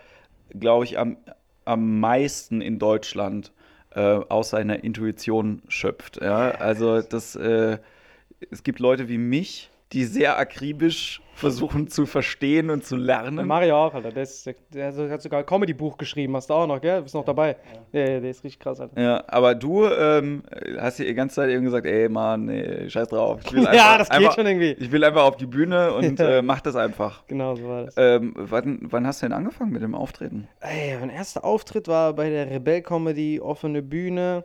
glaube 0.51 0.85
ich, 0.85 0.99
am, 0.99 1.17
am 1.65 2.01
meisten 2.01 2.61
in 2.61 2.79
Deutschland 2.79 3.53
äh, 3.95 4.01
aus 4.01 4.51
seiner 4.51 4.85
Intuition 4.85 5.63
schöpft. 5.69 6.21
Ja? 6.21 6.51
Also 6.51 7.01
das, 7.01 7.35
äh, 7.35 7.79
es 8.51 8.63
gibt 8.63 8.79
Leute 8.79 9.09
wie 9.09 9.19
mich, 9.19 9.71
die 9.93 10.05
sehr 10.05 10.39
akribisch 10.39 11.23
versuchen 11.39 11.89
zu 11.89 12.05
verstehen 12.07 12.71
und 12.71 12.85
zu 12.85 12.97
lernen. 12.97 13.47
Mario 13.47 13.77
auch, 13.77 13.95
Alter. 13.95 14.11
Der, 14.11 14.23
ist, 14.25 14.49
der 14.75 14.93
hat 15.11 15.23
sogar 15.23 15.41
ein 15.41 15.47
Comedy-Buch 15.47 15.97
geschrieben. 15.97 16.35
Hast 16.37 16.51
du 16.51 16.55
auch 16.55 16.67
noch, 16.67 16.81
gell? 16.81 17.03
Bist 17.03 17.15
noch 17.15 17.25
dabei? 17.25 17.57
Ja, 17.93 18.01
ja, 18.01 18.21
der 18.21 18.31
ist 18.31 18.45
richtig 18.45 18.59
krass, 18.61 18.81
Alter. 18.81 19.01
Ja, 19.01 19.25
aber 19.29 19.55
du 19.55 19.87
ähm, 19.87 20.43
hast 20.79 20.99
dir 20.99 21.07
die 21.07 21.15
ganze 21.15 21.37
Zeit 21.37 21.51
eben 21.51 21.65
gesagt, 21.65 21.87
ey 21.87 22.09
Mann, 22.09 22.47
nee, 22.47 22.89
scheiß 22.91 23.09
drauf. 23.09 23.41
Ich 23.45 23.53
will 23.53 23.63
Ja, 23.65 23.71
einfach- 23.71 23.99
das 23.99 24.09
geht 24.11 24.19
einfach, 24.19 24.35
schon 24.35 24.47
irgendwie. 24.47 24.73
Ich 24.73 24.91
will 24.93 25.05
einfach 25.05 25.23
auf 25.25 25.37
die 25.37 25.47
Bühne 25.47 25.93
und 25.95 26.19
Ja. 26.19 26.39
äh, 26.39 26.43
mach 26.43 26.61
das 26.61 26.77
einfach. 26.77 27.27
Genau 27.27 27.55
so 27.55 27.69
war 27.69 27.85
das. 27.85 27.95
Ähm, 27.97 28.33
wann, 28.37 28.81
wann 28.83 29.07
hast 29.07 29.23
du 29.23 29.27
denn 29.27 29.33
angefangen 29.33 29.71
mit 29.73 29.83
dem 29.83 29.95
Auftreten? 29.95 30.49
Ey, 30.61 30.97
mein 30.99 31.11
erster 31.11 31.45
Auftritt 31.45 31.89
war 31.89 32.13
bei 32.15 32.29
der 32.31 32.51
Rebell 32.51 32.83
Comedy, 32.83 33.41
offene 33.41 33.83
Bühne. 33.83 34.45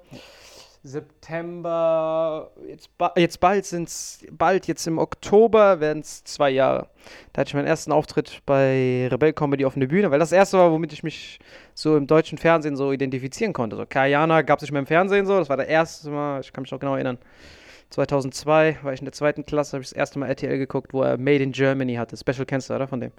September, 0.85 2.51
jetzt, 2.67 2.97
ba 2.97 3.13
jetzt 3.15 3.39
bald 3.39 3.65
sind 3.65 3.87
es, 3.87 4.25
bald 4.31 4.67
jetzt 4.67 4.85
im 4.85 4.97
Oktober 4.97 5.79
werden 5.79 6.01
es 6.01 6.25
zwei 6.25 6.49
Jahre. 6.49 6.89
Da 7.31 7.39
hatte 7.39 7.49
ich 7.49 7.53
meinen 7.53 7.67
ersten 7.67 7.93
Auftritt 7.93 8.41
bei 8.45 9.07
Rebell 9.09 9.31
Comedy 9.31 9.63
offene 9.63 9.87
Bühne, 9.87 10.11
weil 10.11 10.19
das 10.19 10.33
erste 10.33 10.57
war, 10.57 10.71
womit 10.73 10.91
ich 10.91 11.01
mich 11.01 11.39
so 11.73 11.95
im 11.95 12.05
deutschen 12.05 12.37
Fernsehen 12.37 12.75
so 12.75 12.91
identifizieren 12.91 13.53
konnte. 13.53 13.77
So 13.77 13.85
Kajana 13.85 14.41
gab 14.41 14.59
es 14.59 14.63
nicht 14.63 14.73
mehr 14.73 14.81
im 14.81 14.85
Fernsehen 14.85 15.25
so, 15.25 15.39
das 15.39 15.47
war 15.47 15.55
das 15.55 15.67
erste 15.67 16.09
Mal, 16.09 16.41
ich 16.41 16.51
kann 16.51 16.63
mich 16.63 16.71
noch 16.71 16.79
genau 16.79 16.95
erinnern. 16.95 17.17
2002 17.91 18.79
war 18.81 18.91
ich 18.91 18.99
in 18.99 19.05
der 19.05 19.13
zweiten 19.13 19.45
Klasse, 19.45 19.77
habe 19.77 19.83
ich 19.83 19.89
das 19.89 19.97
erste 19.97 20.19
Mal 20.19 20.27
RTL 20.27 20.57
geguckt, 20.57 20.93
wo 20.93 21.03
er 21.03 21.17
Made 21.17 21.43
in 21.43 21.51
Germany 21.53 21.95
hatte. 21.95 22.17
Special 22.17 22.45
du, 22.45 22.73
oder? 22.73 22.87
Von 22.87 22.99
dem. 22.99 23.11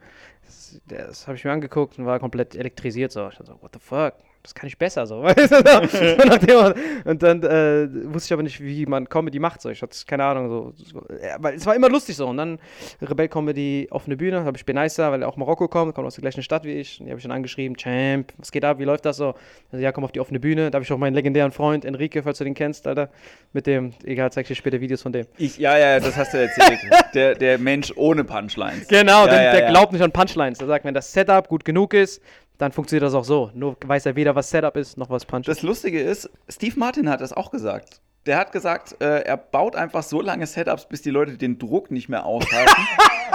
Das, 0.45 0.81
das 0.87 1.27
habe 1.29 1.37
ich 1.37 1.45
mir 1.45 1.53
angeguckt 1.53 1.99
und 1.99 2.07
war 2.07 2.19
komplett 2.19 2.57
elektrisiert. 2.57 3.13
So. 3.13 3.29
Ich 3.29 3.37
dachte 3.37 3.53
so, 3.53 3.63
what 3.63 3.71
the 3.73 3.79
fuck? 3.79 4.15
Das 4.45 4.55
kann 4.55 4.67
ich 4.69 4.77
besser 4.77 5.07
so. 5.07 5.23
Weißt 5.23 5.51
du? 5.51 6.75
und 7.09 7.23
dann 7.23 7.43
äh, 7.43 8.13
wusste 8.13 8.27
ich 8.27 8.33
aber 8.35 8.43
nicht, 8.43 8.63
wie 8.63 8.85
man 8.85 9.09
Comedy 9.09 9.39
macht. 9.39 9.63
So. 9.63 9.71
Ich 9.71 9.81
hatte 9.81 9.97
keine 10.07 10.23
Ahnung. 10.25 10.49
So, 10.51 10.73
so, 10.77 11.03
ja, 11.23 11.37
weil 11.39 11.55
es 11.55 11.65
war 11.65 11.75
immer 11.75 11.89
lustig 11.89 12.15
so. 12.15 12.27
Und 12.27 12.37
dann 12.37 12.59
Rebell 13.01 13.29
Comedy 13.29 13.89
auf 13.91 14.05
eine 14.05 14.19
Bühne, 14.19 14.45
habe 14.45 14.59
ich 14.59 14.67
Benaisa, 14.67 15.11
weil 15.11 15.23
er 15.23 15.29
auch 15.29 15.39
Marokko 15.39 15.67
kommt, 15.67 15.95
kommt 15.95 16.07
aus 16.07 16.17
der 16.17 16.23
gleichen 16.23 16.43
Stadt 16.43 16.65
wie 16.65 16.73
ich. 16.73 17.01
Und 17.01 17.07
die 17.07 17.13
habe 17.13 17.19
ich 17.19 17.25
dann 17.25 17.33
angeschrieben, 17.33 17.75
Champ, 17.79 18.35
was 18.37 18.53
geht 18.53 18.67
ab, 18.67 18.79
wie 18.79 18.85
läuft 18.85 19.07
das 19.07 19.17
so? 19.17 19.35
Also, 19.73 19.83
ja, 19.83 19.93
komm 19.93 20.05
auf 20.05 20.13
die 20.13 20.21
offene 20.21 20.39
Bühne. 20.39 20.71
Da 20.71 20.77
habe 20.77 20.85
ich 20.85 20.93
auch 20.93 20.99
meinen 20.99 21.15
legendären 21.15 21.51
Freund 21.51 21.87
Enrique, 21.87 22.23
falls 22.23 22.37
du 22.37 22.45
den 22.45 22.55
kennst, 22.55 22.87
Alter. 22.87 23.09
Mit 23.55 23.67
dem, 23.67 23.95
egal, 24.05 24.31
zeig 24.31 24.43
ich 24.43 24.49
dir 24.49 24.57
später 24.57 24.79
Videos 24.79 25.01
von 25.01 25.13
dem. 25.13 25.27
Ich, 25.39 25.57
ja, 25.57 25.79
ja, 25.79 26.01
das 26.01 26.19
hast 26.19 26.35
du 26.35 26.39
erzählt. 26.39 26.81
der, 27.15 27.35
der 27.35 27.59
Mensch 27.59 27.95
ohne 27.97 28.25
Punchlines. 28.25 28.89
Genau, 28.89 29.25
ja, 29.25 29.31
der, 29.31 29.43
ja, 29.43 29.53
der 29.53 29.71
glaubt 29.71 29.93
nicht 29.93 30.03
an 30.03 30.13
Punchlines. 30.13 30.59
Der 30.59 30.67
sagt, 30.67 30.85
wenn 30.85 30.93
das 30.93 31.11
Setup 31.11 31.49
gut 31.49 31.65
genug 31.65 31.95
ist, 31.95 32.21
dann 32.59 32.73
funktioniert 32.73 33.05
das 33.05 33.15
auch 33.15 33.25
so. 33.25 33.51
Nur 33.55 33.77
weiß 33.85 34.07
er 34.07 34.17
weder, 34.17 34.35
was 34.35 34.51
Setup 34.51 34.77
ist, 34.77 34.97
noch 34.97 35.11
was 35.11 35.25
Punch 35.25 35.49
ist. 35.49 35.59
Das 35.59 35.63
Lustige 35.63 36.01
ist, 36.01 36.31
Steve 36.49 36.79
Martin 36.79 37.09
hat 37.09 37.21
das 37.21 37.33
auch 37.33 37.51
gesagt. 37.51 38.01
Der 38.27 38.39
hat 38.39 38.53
gesagt, 38.53 39.01
äh, 39.01 39.21
er 39.21 39.37
baut 39.37 39.77
einfach 39.77 40.03
so 40.03 40.21
lange 40.21 40.47
Setups, 40.47 40.87
bis 40.87 41.03
die 41.03 41.11
Leute 41.11 41.37
den 41.37 41.59
Druck 41.59 41.91
nicht 41.91 42.09
mehr 42.09 42.25
aushalten 42.25 42.87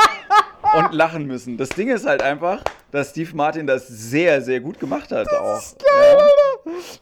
und 0.77 0.93
lachen 0.93 1.27
müssen. 1.27 1.57
Das 1.57 1.69
Ding 1.69 1.89
ist 1.89 2.07
halt 2.07 2.23
einfach, 2.23 2.63
dass 2.91 3.11
Steve 3.11 3.35
Martin 3.35 3.67
das 3.67 3.87
sehr, 3.87 4.41
sehr 4.41 4.61
gut 4.61 4.79
gemacht 4.79 5.11
hat 5.11 5.31
auch. 5.33 5.59
Ist 5.59 5.77
geil, 5.79 6.17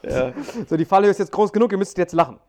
ja. 0.04 0.28
Ja. 0.28 0.34
So, 0.68 0.76
die 0.76 0.86
Fallhöhe 0.86 1.12
ist 1.12 1.20
jetzt 1.20 1.32
groß 1.32 1.52
genug, 1.54 1.72
ihr 1.72 1.78
müsst 1.78 1.98
jetzt 1.98 2.14
lachen. 2.14 2.40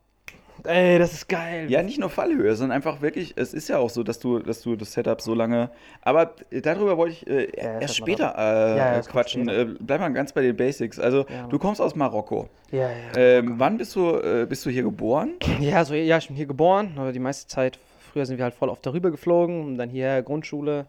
Ey, 0.65 0.99
das 0.99 1.13
ist 1.13 1.29
geil. 1.29 1.71
ja, 1.71 1.83
nicht 1.83 1.99
nur 1.99 2.11
Fallhöhe, 2.11 2.55
sondern 2.57 2.77
einfach 2.77 3.01
wirklich, 3.01 3.35
es 3.37 3.55
ist 3.55 3.69
ja 3.69 3.79
auch 3.79 3.91
so, 3.91 4.03
dass 4.03 4.19
du, 4.19 4.39
dass 4.41 4.63
du 4.63 4.77
das 4.77 4.93
Setup 4.93 5.21
so 5.21 5.35
lange. 5.35 5.71
Aber 6.03 6.35
darüber 6.51 6.97
wollte 6.97 7.13
ich 7.15 7.27
äh, 7.27 7.45
Ja, 7.57 7.81
erst 7.81 8.01
man 8.01 8.09
später 8.09 8.35
äh, 8.37 8.77
Ja, 8.77 9.01
quatschen. 9.03 9.49
Äh, 9.49 9.67
bleib 9.81 10.01
mal 10.01 10.13
ganz 10.13 10.33
bei 10.33 10.43
den 10.43 10.57
Basics. 10.57 10.99
Also, 10.99 11.27
Ja, 11.29 11.47
du 11.49 11.59
kommst 11.59 11.81
aus 11.81 11.95
Marokko. 11.95 12.49
Ja, 12.71 12.91
ja. 12.91 13.17
Ähm, 13.17 13.55
wann 13.59 13.79
bist 13.79 13.95
du, 13.97 14.17
äh, 14.17 14.47
bist 14.49 14.65
du 14.67 14.71
hier 14.71 14.83
geboren? 14.83 15.33
Ja, 15.61 15.85
so, 15.85 15.95
ja, 15.95 16.19
ich 16.19 16.27
bin 16.29 16.37
hier 16.37 16.47
geboren, 16.47 16.93
aber 16.97 17.13
die 17.13 17.19
meiste 17.19 17.47
Zeit, 17.49 17.79
früher 18.13 18.27
sind 18.27 18.37
wir 18.39 18.45
halt 18.45 18.55
voll 18.55 18.69
oft 18.69 18.85
darüber 18.87 19.11
geflogen 19.11 19.65
und 19.65 19.79
dann 19.79 19.91
hier 19.91 20.23
Grundschule. 20.23 20.87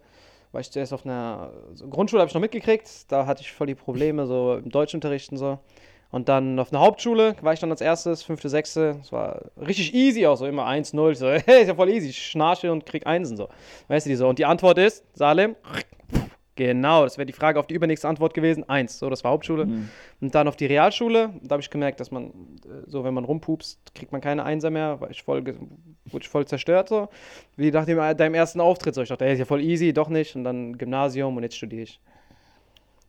War 0.51 0.61
ich 0.61 0.71
zuerst 0.71 0.93
auf 0.93 1.05
einer 1.05 1.51
Grundschule, 1.89 2.21
habe 2.21 2.27
ich 2.29 2.33
noch 2.33 2.41
mitgekriegt, 2.41 2.89
da 3.11 3.25
hatte 3.27 3.41
ich 3.41 3.51
voll 3.51 3.67
die 3.67 3.75
Probleme, 3.75 4.25
so 4.25 4.55
im 4.63 4.69
Deutschunterricht 4.69 5.31
und 5.31 5.37
so. 5.37 5.59
Und 6.11 6.27
dann 6.27 6.57
auf 6.57 6.71
einer 6.71 6.81
Hauptschule 6.81 7.35
war 7.41 7.53
ich 7.53 7.59
dann 7.59 7.69
als 7.69 7.81
erstes, 7.81 8.23
fünfte, 8.23 8.49
sechste. 8.49 8.97
Es 9.01 9.11
war 9.11 9.51
richtig 9.59 9.93
easy 9.93 10.25
auch 10.25 10.37
so, 10.37 10.47
immer 10.47 10.67
1-0. 10.67 11.11
Ich 11.11 11.19
So, 11.19 11.27
hey, 11.27 11.41
ist 11.61 11.67
ja 11.67 11.75
voll 11.75 11.89
easy. 11.89 12.09
Ich 12.09 12.25
schnarche 12.25 12.71
und 12.71 12.85
krieg 12.85 13.05
Einsen 13.05 13.37
so. 13.37 13.49
Weißt 13.87 14.05
du, 14.05 14.09
die 14.09 14.15
so. 14.15 14.27
Und 14.27 14.39
die 14.39 14.45
Antwort 14.45 14.79
ist, 14.79 15.05
Salem, 15.13 15.55
genau, 16.55 17.03
das 17.03 17.17
wäre 17.17 17.27
die 17.27 17.33
Frage 17.33 17.59
auf 17.59 17.67
die 17.67 17.75
übernächste 17.75 18.07
Antwort 18.07 18.33
gewesen. 18.33 18.67
Eins, 18.67 18.97
so, 18.97 19.09
das 19.09 19.23
war 19.23 19.31
Hauptschule. 19.31 19.67
Und 20.19 20.33
dann 20.33 20.47
auf 20.47 20.55
die 20.55 20.65
Realschule, 20.65 21.29
da 21.43 21.53
habe 21.53 21.61
ich 21.61 21.69
gemerkt, 21.69 21.99
dass 21.99 22.09
man, 22.09 22.29
äh, 22.65 22.87
so 22.87 23.03
wenn 23.03 23.13
man 23.13 23.23
rumpupst, 23.23 23.93
kriegt 23.93 24.11
man 24.11 24.19
keine 24.19 24.43
Einser 24.43 24.71
mehr, 24.71 24.99
war 24.99 25.11
ich 25.11 25.21
voll, 25.21 25.45
wurde 25.45 26.23
ich 26.23 26.29
voll 26.29 26.45
zerstört 26.45 26.89
so. 26.89 27.09
Wie 27.55 27.69
nach 27.69 27.85
dem, 27.85 27.97
deinem 28.17 28.33
ersten 28.33 28.61
Auftritt 28.61 28.95
so. 28.95 29.03
Ich 29.03 29.09
dachte, 29.09 29.25
ey, 29.25 29.33
ist 29.33 29.39
ja 29.39 29.45
voll 29.45 29.61
easy, 29.61 29.93
doch 29.93 30.09
nicht. 30.09 30.35
Und 30.35 30.43
dann 30.43 30.75
Gymnasium 30.75 31.37
und 31.37 31.43
jetzt 31.43 31.55
studiere 31.55 31.83
ich. 31.83 32.01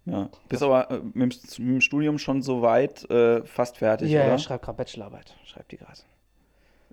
Ja. 0.07 0.29
Bist 0.49 0.63
aber 0.63 0.91
äh, 0.91 1.01
mit, 1.13 1.15
dem, 1.59 1.65
mit 1.67 1.75
dem 1.77 1.81
Studium 1.81 2.19
schon 2.19 2.43
so 2.43 2.63
weit, 2.63 3.09
äh, 3.11 3.45
fast 3.45 3.79
fertig, 3.79 4.11
Ja, 4.11 4.21
ja, 4.21 4.27
oder? 4.27 4.35
ich 4.37 4.43
schreibe 4.43 4.65
gerade 4.65 4.77
Bachelorarbeit. 4.79 5.37
Schreib 5.45 5.69
die 5.69 5.77
gerade. 5.77 6.01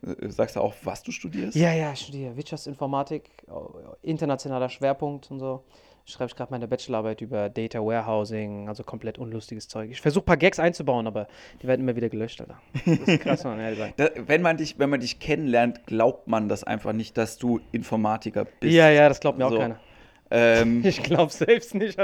Äh, 0.05 0.29
Sagst 0.29 0.55
du 0.55 0.61
auch, 0.61 0.73
was 0.83 1.03
du 1.03 1.11
studierst? 1.11 1.55
Ja, 1.55 1.73
ja, 1.73 1.93
ich 1.93 2.01
studiere 2.01 2.35
Wirtschaftsinformatik, 2.35 3.29
oh, 3.49 3.69
internationaler 4.01 4.69
Schwerpunkt 4.69 5.31
und 5.31 5.39
so. 5.39 5.63
Schreibe 6.09 6.29
ich 6.29 6.35
gerade 6.37 6.51
meine 6.51 6.69
Bachelorarbeit 6.69 7.19
über 7.19 7.49
Data 7.49 7.79
Warehousing, 7.79 8.69
also 8.69 8.83
komplett 8.83 9.17
unlustiges 9.17 9.67
Zeug. 9.67 9.91
Ich 9.91 9.99
versuche 9.99 10.23
ein 10.23 10.25
paar 10.25 10.37
Gags 10.37 10.57
einzubauen, 10.57 11.05
aber 11.05 11.27
die 11.61 11.67
werden 11.67 11.81
immer 11.81 11.97
wieder 11.97 12.07
gelöscht, 12.07 12.39
Alter. 12.39 12.61
Das 12.85 12.99
ist 12.99 13.19
krass, 13.21 13.43
man, 13.43 13.59
ehrlich. 13.59 13.93
Da, 13.97 14.09
wenn, 14.25 14.41
man 14.41 14.55
dich, 14.55 14.79
wenn 14.79 14.89
man 14.89 15.01
dich 15.01 15.19
kennenlernt, 15.19 15.85
glaubt 15.85 16.27
man 16.29 16.47
das 16.47 16.63
einfach 16.63 16.93
nicht, 16.93 17.17
dass 17.17 17.37
du 17.37 17.59
Informatiker 17.73 18.45
bist. 18.45 18.73
Ja, 18.73 18.89
ja, 18.89 19.09
das 19.09 19.19
glaubt 19.19 19.37
mir 19.37 19.47
auch 19.47 19.51
So. 19.51 19.57
keiner. 19.57 19.79
Ähm, 20.31 20.81
Ich 20.85 21.03
glaube 21.03 21.31
selbst 21.31 21.75
nicht, 21.75 21.97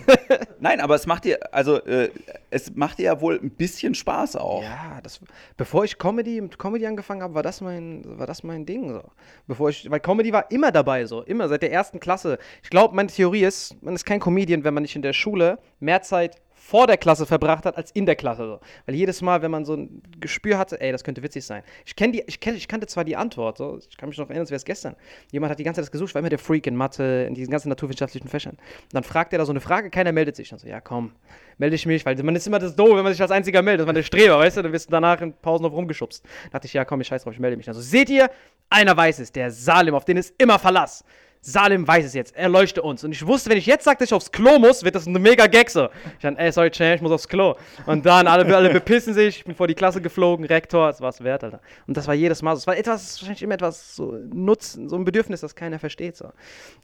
nein, 0.60 0.80
aber 0.80 0.94
es 0.94 1.06
macht 1.06 1.24
dir, 1.24 1.38
also 1.52 1.76
äh, 1.84 2.10
es 2.50 2.74
macht 2.74 2.98
dir 2.98 3.04
ja 3.04 3.20
wohl 3.20 3.38
ein 3.42 3.50
bisschen 3.50 3.94
Spaß 3.94 4.36
auch. 4.36 4.62
Ja, 4.62 5.00
das, 5.02 5.20
bevor 5.56 5.84
ich 5.84 5.98
Comedy 5.98 6.40
mit 6.40 6.58
Comedy 6.58 6.86
angefangen 6.86 7.22
habe, 7.22 7.34
war 7.34 7.42
das 7.42 7.60
mein, 7.60 8.02
war 8.18 8.26
das 8.26 8.42
mein 8.42 8.66
Ding 8.66 8.92
so. 8.92 9.02
Bevor 9.46 9.70
ich, 9.70 9.90
weil 9.90 10.00
Comedy 10.00 10.32
war 10.32 10.50
immer 10.50 10.72
dabei 10.72 11.06
so, 11.06 11.22
immer 11.22 11.48
seit 11.48 11.62
der 11.62 11.72
ersten 11.72 12.00
Klasse. 12.00 12.38
Ich 12.62 12.70
glaube, 12.70 12.94
meine 12.94 13.08
Theorie 13.08 13.44
ist, 13.44 13.80
man 13.82 13.94
ist 13.94 14.04
kein 14.04 14.20
Comedian, 14.20 14.64
wenn 14.64 14.74
man 14.74 14.82
nicht 14.82 14.96
in 14.96 15.02
der 15.02 15.12
Schule 15.12 15.58
mehr 15.78 16.02
Zeit 16.02 16.36
vor 16.60 16.86
der 16.86 16.98
Klasse 16.98 17.24
verbracht 17.24 17.64
hat 17.64 17.76
als 17.76 17.90
in 17.90 18.04
der 18.04 18.16
Klasse 18.16 18.46
so. 18.46 18.60
Weil 18.84 18.94
jedes 18.94 19.22
Mal, 19.22 19.40
wenn 19.40 19.50
man 19.50 19.64
so 19.64 19.74
ein 19.74 20.02
Gespür 20.20 20.58
hatte, 20.58 20.78
ey, 20.80 20.92
das 20.92 21.02
könnte 21.02 21.22
witzig 21.22 21.44
sein. 21.44 21.62
Ich 21.86 21.96
kenne 21.96 22.12
die, 22.12 22.24
ich 22.26 22.38
kenn, 22.38 22.54
ich 22.54 22.68
kannte 22.68 22.86
zwar 22.86 23.04
die 23.04 23.16
Antwort, 23.16 23.56
so, 23.56 23.78
ich 23.78 23.96
kann 23.96 24.10
mich 24.10 24.18
noch 24.18 24.26
erinnern, 24.26 24.42
als 24.42 24.50
wäre 24.50 24.58
es 24.58 24.64
gestern. 24.66 24.94
Jemand 25.32 25.50
hat 25.50 25.58
die 25.58 25.64
ganze 25.64 25.78
Zeit 25.78 25.86
das 25.86 25.90
gesucht, 25.90 26.14
war 26.14 26.20
immer 26.20 26.28
der 26.28 26.38
Freak 26.38 26.66
in 26.66 26.76
Mathe, 26.76 27.24
in 27.26 27.34
diesen 27.34 27.50
ganzen 27.50 27.70
naturwissenschaftlichen 27.70 28.28
Fächern. 28.28 28.52
Und 28.52 28.94
dann 28.94 29.04
fragt 29.04 29.32
er 29.32 29.38
da 29.38 29.46
so 29.46 29.52
eine 29.52 29.60
Frage, 29.60 29.88
keiner 29.90 30.12
meldet 30.12 30.36
sich. 30.36 30.50
Dann 30.50 30.58
so, 30.58 30.68
ja 30.68 30.82
komm, 30.82 31.12
melde 31.56 31.76
ich 31.76 31.86
mich, 31.86 32.04
weil 32.04 32.22
man 32.22 32.36
ist 32.36 32.46
immer 32.46 32.58
das 32.58 32.76
doof, 32.76 32.94
wenn 32.94 33.04
man 33.04 33.12
sich 33.12 33.22
als 33.22 33.30
einziger 33.30 33.62
meldet, 33.62 33.86
war 33.86 33.94
der 33.94 34.02
Streber, 34.02 34.38
weißt 34.38 34.58
du, 34.58 34.62
dann 34.62 34.72
wirst 34.72 34.88
du 34.88 34.90
danach 34.92 35.20
in 35.22 35.32
Pausen 35.32 35.64
noch 35.64 35.72
rumgeschubst. 35.72 36.24
Da 36.24 36.50
dachte 36.58 36.66
ich, 36.66 36.74
ja 36.74 36.84
komm, 36.84 37.00
ich 37.00 37.06
scheiß 37.06 37.24
drauf, 37.24 37.32
ich 37.32 37.40
melde 37.40 37.56
mich. 37.56 37.68
Also 37.68 37.80
seht 37.80 38.10
ihr, 38.10 38.30
einer 38.68 38.96
weiß 38.96 39.18
es, 39.20 39.32
der 39.32 39.50
Salim, 39.50 39.94
auf 39.94 40.04
den 40.04 40.18
ist 40.18 40.34
immer 40.38 40.58
Verlass. 40.58 41.04
Salim 41.42 41.88
weiß 41.88 42.04
es 42.04 42.12
jetzt, 42.12 42.36
er 42.36 42.50
leuchte 42.50 42.82
uns. 42.82 43.02
Und 43.02 43.12
ich 43.12 43.26
wusste, 43.26 43.48
wenn 43.48 43.56
ich 43.56 43.64
jetzt 43.64 43.84
sage, 43.84 43.98
dass 43.98 44.08
ich 44.08 44.14
aufs 44.14 44.30
Klo 44.30 44.58
muss, 44.58 44.82
wird 44.82 44.94
das 44.94 45.06
eine 45.06 45.18
mega 45.18 45.46
so. 45.68 45.88
Ich 46.16 46.22
dann, 46.22 46.36
ey, 46.36 46.52
sorry, 46.52 46.70
Chan, 46.70 46.96
ich 46.96 47.00
muss 47.00 47.12
aufs 47.12 47.28
Klo. 47.28 47.54
Und 47.86 48.04
dann, 48.04 48.26
alle, 48.26 48.54
alle 48.54 48.68
bepissen 48.70 49.14
sich, 49.14 49.38
ich 49.38 49.44
bin 49.44 49.54
vor 49.54 49.66
die 49.66 49.74
Klasse 49.74 50.02
geflogen, 50.02 50.44
Rektor, 50.44 50.88
das 50.88 51.00
war's 51.00 51.24
wert, 51.24 51.42
Alter. 51.42 51.60
Und 51.86 51.96
das 51.96 52.06
war 52.06 52.14
jedes 52.14 52.42
Mal 52.42 52.56
so. 52.56 52.60
Es 52.60 52.66
war 52.66 52.76
etwas, 52.76 53.20
wahrscheinlich 53.20 53.42
immer 53.42 53.54
etwas 53.54 53.96
so 53.96 54.18
Nutzen, 54.32 54.90
so 54.90 54.96
ein 54.96 55.04
Bedürfnis, 55.04 55.40
das 55.40 55.54
keiner 55.54 55.78
versteht, 55.78 56.16
so. 56.16 56.30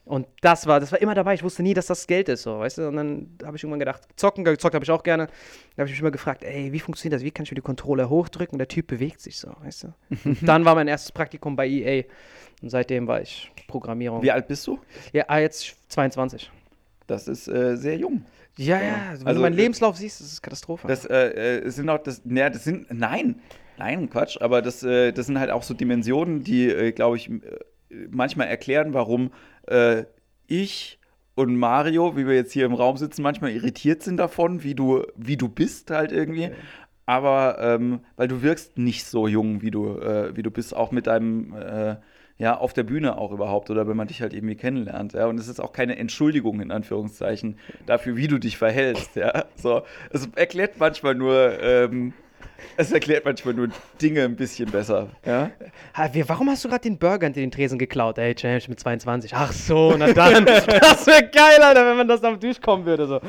Und 0.05 0.25
das 0.41 0.65
war, 0.65 0.79
das 0.79 0.91
war 0.91 1.01
immer 1.01 1.13
dabei. 1.13 1.35
Ich 1.35 1.43
wusste 1.43 1.61
nie, 1.61 1.75
dass 1.75 1.85
das 1.85 2.07
Geld 2.07 2.27
ist, 2.27 2.41
so, 2.41 2.57
weißt 2.57 2.79
du. 2.79 2.87
Und 2.87 2.95
dann 2.95 3.37
habe 3.45 3.57
ich 3.57 3.63
irgendwann 3.63 3.79
gedacht, 3.79 4.01
zocken, 4.15 4.43
gezockt 4.43 4.73
habe 4.73 4.83
ich 4.83 4.91
auch 4.91 5.03
gerne. 5.03 5.27
Da 5.75 5.81
habe 5.81 5.87
ich 5.87 5.91
mich 5.91 5.99
immer 5.99 6.11
gefragt, 6.11 6.43
ey, 6.43 6.71
wie 6.71 6.79
funktioniert 6.79 7.19
das? 7.19 7.23
Wie 7.23 7.29
kann 7.29 7.43
ich 7.43 7.51
mir 7.51 7.55
die 7.55 7.61
Controller 7.61 8.09
hochdrücken? 8.09 8.55
Und 8.55 8.59
der 8.59 8.67
Typ 8.67 8.87
bewegt 8.87 9.21
sich 9.21 9.37
so, 9.37 9.51
weißt 9.63 9.83
du. 9.83 9.93
Dann 10.41 10.65
war 10.65 10.73
mein 10.73 10.87
erstes 10.87 11.11
Praktikum 11.11 11.55
bei 11.55 11.67
EA. 11.67 12.05
Und 12.61 12.69
seitdem 12.69 13.07
war 13.07 13.21
ich 13.21 13.51
Programmierung. 13.67 14.21
Wie 14.23 14.31
alt 14.31 14.47
bist 14.47 14.65
du? 14.65 14.79
Ja, 15.13 15.25
ah, 15.27 15.39
jetzt 15.39 15.75
22. 15.89 16.49
Das 17.05 17.27
ist 17.27 17.47
äh, 17.47 17.75
sehr 17.77 17.97
jung. 17.97 18.25
Ja, 18.57 18.81
ja. 18.81 18.95
Wenn 19.13 19.27
Also, 19.27 19.39
du 19.39 19.41
meinen 19.41 19.53
äh, 19.53 19.61
Lebenslauf 19.61 19.97
siehst, 19.97 20.19
das 20.19 20.33
ist 20.33 20.41
Katastrophe. 20.41 20.87
Das 20.87 21.05
äh, 21.05 21.59
äh, 21.59 21.69
sind 21.69 21.89
auch 21.89 21.99
das, 21.99 22.21
naja, 22.25 22.49
das 22.49 22.63
sind, 22.63 22.91
nein, 22.91 23.39
nein, 23.77 24.09
Quatsch, 24.09 24.37
aber 24.41 24.61
das, 24.61 24.83
äh, 24.83 25.11
das 25.11 25.27
sind 25.27 25.39
halt 25.39 25.51
auch 25.51 25.63
so 25.63 25.73
Dimensionen, 25.73 26.43
die, 26.43 26.67
äh, 26.67 26.91
glaube 26.91 27.17
ich, 27.17 27.29
manchmal 28.09 28.47
erklären, 28.47 28.93
warum 28.93 29.31
ich 30.47 30.99
und 31.35 31.57
Mario, 31.57 32.15
wie 32.15 32.25
wir 32.25 32.35
jetzt 32.35 32.53
hier 32.53 32.65
im 32.65 32.73
Raum 32.73 32.95
sitzen, 32.95 33.21
manchmal 33.21 33.51
irritiert 33.51 34.01
sind 34.01 34.15
davon, 34.15 34.63
wie 34.63 34.75
du, 34.75 35.03
wie 35.17 35.35
du 35.35 35.49
bist 35.49 35.91
halt 35.91 36.13
irgendwie. 36.13 36.51
Aber 37.05 37.57
ähm, 37.59 37.99
weil 38.15 38.29
du 38.29 38.41
wirkst 38.41 38.77
nicht 38.77 39.05
so 39.05 39.27
jung, 39.27 39.61
wie 39.61 39.71
du, 39.71 39.99
wie 40.33 40.41
du 40.41 40.51
bist, 40.51 40.73
auch 40.73 40.91
mit 40.91 41.07
deinem, 41.07 41.53
ja, 42.39 42.55
auf 42.55 42.73
der 42.73 42.83
Bühne 42.83 43.17
auch 43.17 43.31
überhaupt 43.31 43.69
oder 43.69 43.87
wenn 43.87 43.97
man 43.97 44.07
dich 44.07 44.21
halt 44.21 44.33
irgendwie 44.33 44.55
kennenlernt, 44.55 45.13
ja. 45.13 45.25
Und 45.25 45.39
es 45.39 45.47
ist 45.47 45.59
auch 45.59 45.73
keine 45.73 45.97
Entschuldigung 45.97 46.61
in 46.61 46.71
Anführungszeichen 46.71 47.57
dafür, 47.85 48.15
wie 48.15 48.27
du 48.27 48.37
dich 48.37 48.57
verhältst, 48.57 49.15
ja. 49.15 49.45
So, 49.55 49.83
es 50.11 50.27
erklärt 50.35 50.77
manchmal 50.77 51.15
nur, 51.15 51.59
ähm, 51.61 52.13
es 52.75 52.91
erklärt 52.91 53.25
manchmal 53.25 53.55
nur 53.55 53.69
Dinge 53.99 54.23
ein 54.23 54.35
bisschen 54.35 54.69
besser, 54.69 55.09
ja. 55.25 55.49
Warum 56.27 56.49
hast 56.49 56.63
du 56.63 56.69
gerade 56.69 56.83
den 56.83 56.99
Burger 56.99 57.25
hinter 57.25 57.39
den 57.39 57.51
Tresen 57.51 57.79
geklaut? 57.79 58.19
Ey, 58.19 58.35
James, 58.37 58.67
mit 58.67 58.79
22. 58.79 59.33
Ach 59.33 59.51
so, 59.51 59.95
na 59.97 60.13
dann. 60.13 60.45
das 60.45 61.07
wäre 61.07 61.29
geil, 61.29 61.59
Alter, 61.61 61.87
wenn 61.87 61.97
man 61.97 62.07
das 62.07 62.23
am 62.23 62.39
durchkommen 62.39 62.85
würde. 62.85 63.07
So. 63.07 63.19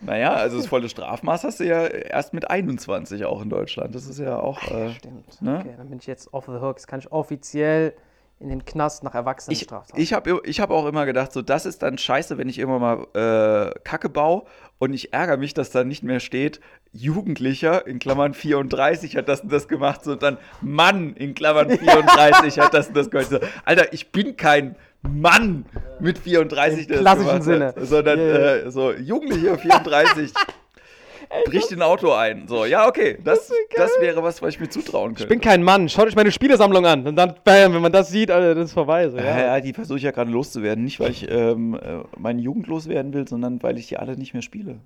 Naja, 0.00 0.32
also 0.32 0.56
das 0.56 0.66
volle 0.66 0.88
Strafmaß 0.88 1.44
hast 1.44 1.60
du 1.60 1.64
ja 1.64 1.86
erst 1.86 2.32
mit 2.32 2.50
21 2.50 3.24
auch 3.24 3.42
in 3.42 3.50
Deutschland. 3.50 3.94
Das 3.94 4.06
ist 4.06 4.18
ja 4.18 4.38
auch. 4.38 4.62
Äh, 4.70 4.94
Stimmt. 4.94 5.42
Ne? 5.42 5.58
Okay, 5.60 5.74
dann 5.76 5.90
bin 5.90 5.98
ich 5.98 6.06
jetzt 6.06 6.32
off 6.32 6.46
the 6.46 6.52
hook. 6.52 6.76
Jetzt 6.76 6.86
kann 6.86 7.00
ich 7.00 7.12
offiziell 7.12 7.94
in 8.40 8.48
den 8.48 8.64
Knast 8.64 9.04
nach 9.04 9.10
ich 9.10 9.16
Erwachsenenstraftaten. 9.16 10.02
ich 10.02 10.14
habe 10.14 10.40
ich 10.44 10.60
hab 10.60 10.70
auch 10.70 10.86
immer 10.86 11.04
gedacht, 11.04 11.30
so, 11.30 11.42
das 11.42 11.66
ist 11.66 11.82
dann 11.82 11.98
scheiße, 11.98 12.38
wenn 12.38 12.48
ich 12.48 12.58
irgendwann 12.58 12.80
mal 13.12 13.70
äh, 13.74 13.78
Kacke 13.84 14.08
baue 14.08 14.44
und 14.78 14.94
ich 14.94 15.12
ärgere 15.12 15.36
mich, 15.36 15.52
dass 15.52 15.70
da 15.70 15.84
nicht 15.84 16.02
mehr 16.02 16.20
steht, 16.20 16.58
Jugendlicher 16.92 17.86
in 17.86 17.98
Klammern 17.98 18.32
34 18.32 19.16
hat 19.16 19.28
das 19.28 19.42
und 19.42 19.52
das 19.52 19.68
gemacht, 19.68 20.02
so, 20.04 20.12
und 20.12 20.22
dann 20.22 20.38
Mann 20.62 21.12
in 21.14 21.34
Klammern 21.34 21.68
34 21.78 22.58
hat 22.58 22.72
das 22.72 22.88
und 22.88 22.96
das 22.96 23.10
gemacht. 23.10 23.28
Alter, 23.66 23.92
ich 23.92 24.10
bin 24.10 24.38
kein 24.38 24.74
Mann 25.02 25.64
mit 25.98 26.18
34, 26.18 26.86
der 26.86 26.96
Im 26.98 27.02
klassischen 27.02 27.40
gemacht 27.42 27.76
hat, 27.76 27.86
sondern 27.86 28.18
Ja, 28.18 28.26
ja. 28.26 28.56
Äh, 28.56 28.70
so 28.70 28.92
Jugendlicher 28.92 29.58
34 29.58 30.32
bricht 31.46 31.70
in 31.72 31.78
ein 31.78 31.82
Auto 31.82 32.12
ein. 32.12 32.48
So, 32.48 32.64
ja, 32.64 32.86
okay, 32.88 33.18
das, 33.22 33.50
das 33.76 33.92
wäre 34.00 34.22
was, 34.22 34.42
was 34.42 34.54
ich 34.54 34.60
mir 34.60 34.68
zutrauen 34.68 35.10
könnte. 35.10 35.22
ich 35.22 35.28
bin 35.28 35.40
kein 35.40 35.62
Mann. 35.62 35.88
Schaut 35.88 36.06
euch 36.06 36.16
meine 36.16 36.32
Spielesammlung 36.32 36.84
an. 36.86 37.06
Und 37.06 37.16
dann, 37.16 37.34
bam, 37.44 37.72
wenn 37.72 37.82
man 37.82 37.92
das 37.92 38.10
sieht, 38.10 38.30
Alter, 38.30 38.54
das 38.54 38.66
ist 38.66 38.72
vorbei. 38.72 39.08
So, 39.08 39.16
Ja, 39.16 39.24
ja. 39.24 39.38
ja, 39.38 39.60
die 39.60 39.72
versuche 39.72 39.98
ich 39.98 40.04
ja 40.04 40.10
gerade 40.10 40.30
loszuwerden. 40.30 40.84
Nicht, 40.84 41.00
weil 41.00 41.12
ich 41.12 41.30
ähm, 41.30 41.74
äh, 41.74 42.00
meine 42.18 42.42
Jugend 42.42 42.66
loswerden 42.66 43.14
will, 43.14 43.28
sondern 43.28 43.62
weil 43.62 43.78
ich 43.78 43.88
die 43.88 43.96
alle 43.96 44.16
nicht 44.16 44.32
mehr 44.32 44.42
spiele. 44.42 44.80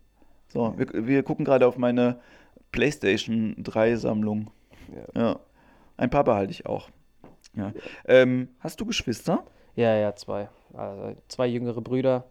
So, 0.49 0.75
wir, 0.76 1.06
wir 1.06 1.23
gucken 1.23 1.44
gerade 1.44 1.66
auf 1.66 1.78
meine 1.78 2.21
PlayStation 2.73 3.54
3 3.59 3.97
Sammlung. 3.97 4.50
Ja. 5.14 5.40
Ein 5.97 6.11
paar 6.11 6.25
behalte 6.25 6.52
ich 6.52 6.66
auch. 6.66 6.88
Ja. 7.56 7.73
Ähm, 8.06 8.49
hast 8.61 8.80
du 8.80 8.87
Geschwister? 8.87 9.44
Ja, 9.76 9.95
ja, 9.97 10.14
zwei. 10.14 10.49
Also 10.73 11.16
zwei 11.28 11.47
jüngere 11.47 11.81
Brüder, 11.81 12.25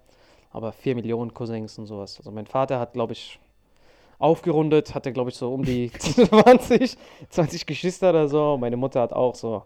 aber 0.52 0.72
vier 0.72 0.96
Millionen 0.96 1.34
Cousins 1.34 1.78
und 1.78 1.86
sowas. 1.86 2.18
Also 2.18 2.32
mein 2.32 2.46
Vater 2.46 2.80
hat, 2.80 2.94
glaube 2.94 3.14
ich, 3.14 3.40
aufgerundet, 4.20 4.96
hatte, 4.96 5.12
glaube 5.12 5.30
ich, 5.30 5.36
so 5.36 5.54
um 5.54 5.64
die 5.64 5.92
20, 6.00 6.98
20 7.30 7.66
Geschwister 7.66 8.10
oder 8.10 8.28
so. 8.28 8.58
Meine 8.58 8.78
Mutter 8.78 9.02
hat 9.02 9.14
auch 9.14 9.36
so 9.36 9.64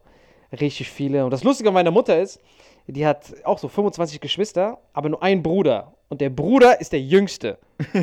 richtig 0.52 0.90
viele. 0.90 1.24
Und 1.24 1.32
das 1.32 1.44
Lustige 1.44 1.70
an 1.70 1.74
meiner 1.74 1.92
Mutter 1.92 2.20
ist, 2.20 2.42
die 2.88 3.06
hat 3.06 3.34
auch 3.44 3.58
so 3.58 3.68
25 3.68 4.22
Geschwister, 4.22 4.78
aber 4.94 5.10
nur 5.10 5.22
einen 5.22 5.44
Bruder. 5.44 5.94
Und 6.10 6.22
der 6.22 6.30
Bruder 6.30 6.80
ist 6.80 6.94
der 6.94 7.02
Jüngste. 7.02 7.58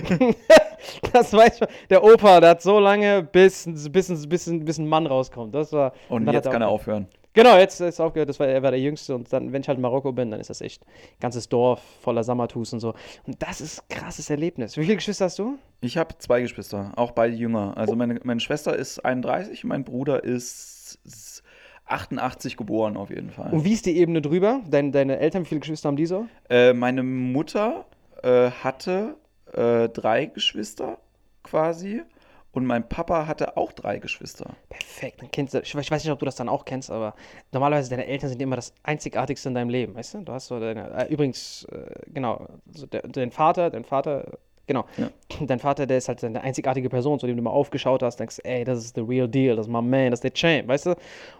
das 1.12 1.32
weiß 1.32 1.58
schon. 1.58 1.68
Der 1.88 2.04
Opa, 2.04 2.38
der 2.40 2.50
hat 2.50 2.62
so 2.62 2.78
lange, 2.78 3.22
bis, 3.22 3.66
bis, 3.90 4.28
bis, 4.28 4.28
bis 4.28 4.78
ein 4.78 4.86
Mann 4.86 5.06
rauskommt. 5.06 5.54
Das 5.54 5.72
war, 5.72 5.92
Und 6.10 6.26
dann 6.26 6.34
jetzt 6.34 6.50
kann 6.50 6.60
er 6.60 6.68
aufhören. 6.68 7.08
Genau, 7.34 7.58
jetzt 7.58 7.80
ist 7.80 8.00
aufgehört, 8.00 8.28
das 8.28 8.38
war, 8.38 8.46
er 8.46 8.62
war 8.62 8.70
der 8.70 8.80
Jüngste 8.80 9.12
und 9.14 9.32
dann, 9.32 9.52
wenn 9.52 9.60
ich 9.60 9.68
halt 9.68 9.76
in 9.76 9.82
Marokko 9.82 10.12
bin, 10.12 10.30
dann 10.30 10.40
ist 10.40 10.50
das 10.50 10.60
echt 10.60 10.84
ein 10.86 11.20
ganzes 11.20 11.48
Dorf 11.48 11.82
voller 12.00 12.22
Sammertus 12.22 12.72
und 12.72 12.78
so. 12.78 12.94
Und 13.26 13.42
das 13.42 13.60
ist 13.60 13.80
ein 13.80 13.88
krasses 13.88 14.30
Erlebnis. 14.30 14.76
Wie 14.76 14.82
viele 14.82 14.94
Geschwister 14.96 15.24
hast 15.24 15.40
du? 15.40 15.58
Ich 15.80 15.98
habe 15.98 16.16
zwei 16.18 16.42
Geschwister, 16.42 16.92
auch 16.94 17.10
beide 17.10 17.34
jünger. 17.34 17.76
Also 17.76 17.96
meine, 17.96 18.20
meine 18.22 18.38
Schwester 18.38 18.76
ist 18.76 19.04
31, 19.04 19.64
mein 19.64 19.82
Bruder 19.82 20.22
ist 20.22 21.42
88 21.86 22.56
geboren 22.56 22.96
auf 22.96 23.10
jeden 23.10 23.30
Fall. 23.30 23.52
Und 23.52 23.64
wie 23.64 23.72
ist 23.72 23.86
die 23.86 23.96
Ebene 23.96 24.22
drüber? 24.22 24.60
Dein, 24.70 24.92
deine 24.92 25.18
Eltern, 25.18 25.42
wie 25.42 25.48
viele 25.48 25.60
Geschwister 25.60 25.88
haben 25.88 25.96
die 25.96 26.06
so? 26.06 26.26
Äh, 26.48 26.72
meine 26.72 27.02
Mutter 27.02 27.84
äh, 28.22 28.50
hatte 28.50 29.16
äh, 29.52 29.88
drei 29.88 30.26
Geschwister 30.26 30.98
quasi 31.42 32.02
und 32.54 32.64
mein 32.64 32.88
Papa 32.88 33.26
hatte 33.26 33.56
auch 33.56 33.72
drei 33.72 33.98
Geschwister. 33.98 34.54
Perfekt, 34.68 35.20
dann 35.20 35.30
kennst 35.30 35.54
du, 35.54 35.60
ich 35.60 35.74
weiß 35.74 35.84
ich 35.84 35.90
weiß 35.90 36.04
nicht, 36.04 36.12
ob 36.12 36.18
du 36.18 36.24
das 36.24 36.36
dann 36.36 36.48
auch 36.48 36.64
kennst, 36.64 36.90
aber 36.90 37.14
normalerweise 37.52 37.90
deine 37.90 38.06
Eltern 38.06 38.30
sind 38.30 38.40
immer 38.40 38.56
das 38.56 38.72
Einzigartigste 38.82 39.48
in 39.48 39.54
deinem 39.54 39.70
Leben, 39.70 39.94
weißt 39.94 40.14
du? 40.14 40.18
Du 40.22 40.32
hast 40.32 40.46
so 40.46 40.60
deine, 40.60 40.90
äh, 40.90 41.12
übrigens, 41.12 41.64
äh, 41.64 41.86
genau, 42.06 42.46
so 42.72 42.86
der, 42.86 43.02
dein 43.02 43.30
Vater, 43.32 43.70
dein 43.70 43.84
Vater, 43.84 44.38
genau, 44.66 44.84
Ja. 44.96 45.10
dein 45.46 45.58
Vater, 45.58 45.86
der 45.86 45.98
ist 45.98 46.08
halt 46.08 46.22
eine 46.24 46.40
einzigartige 46.42 46.88
Person, 46.88 47.18
zu 47.18 47.26
dem 47.26 47.36
du 47.36 47.42
mal 47.42 47.50
aufgeschaut 47.50 48.02
hast, 48.02 48.18
denkst, 48.20 48.38
ey, 48.44 48.64
das 48.64 48.78
ist 48.78 48.94
the 48.94 49.00
real 49.02 49.28
deal, 49.28 49.56
das 49.56 49.66
ist 49.66 49.72
my 49.72 49.82
man, 49.82 50.10
das 50.10 50.18
ist 50.18 50.24
der 50.24 50.32
Champ, 50.32 50.68
weißt 50.68 50.86
du? 50.86 50.90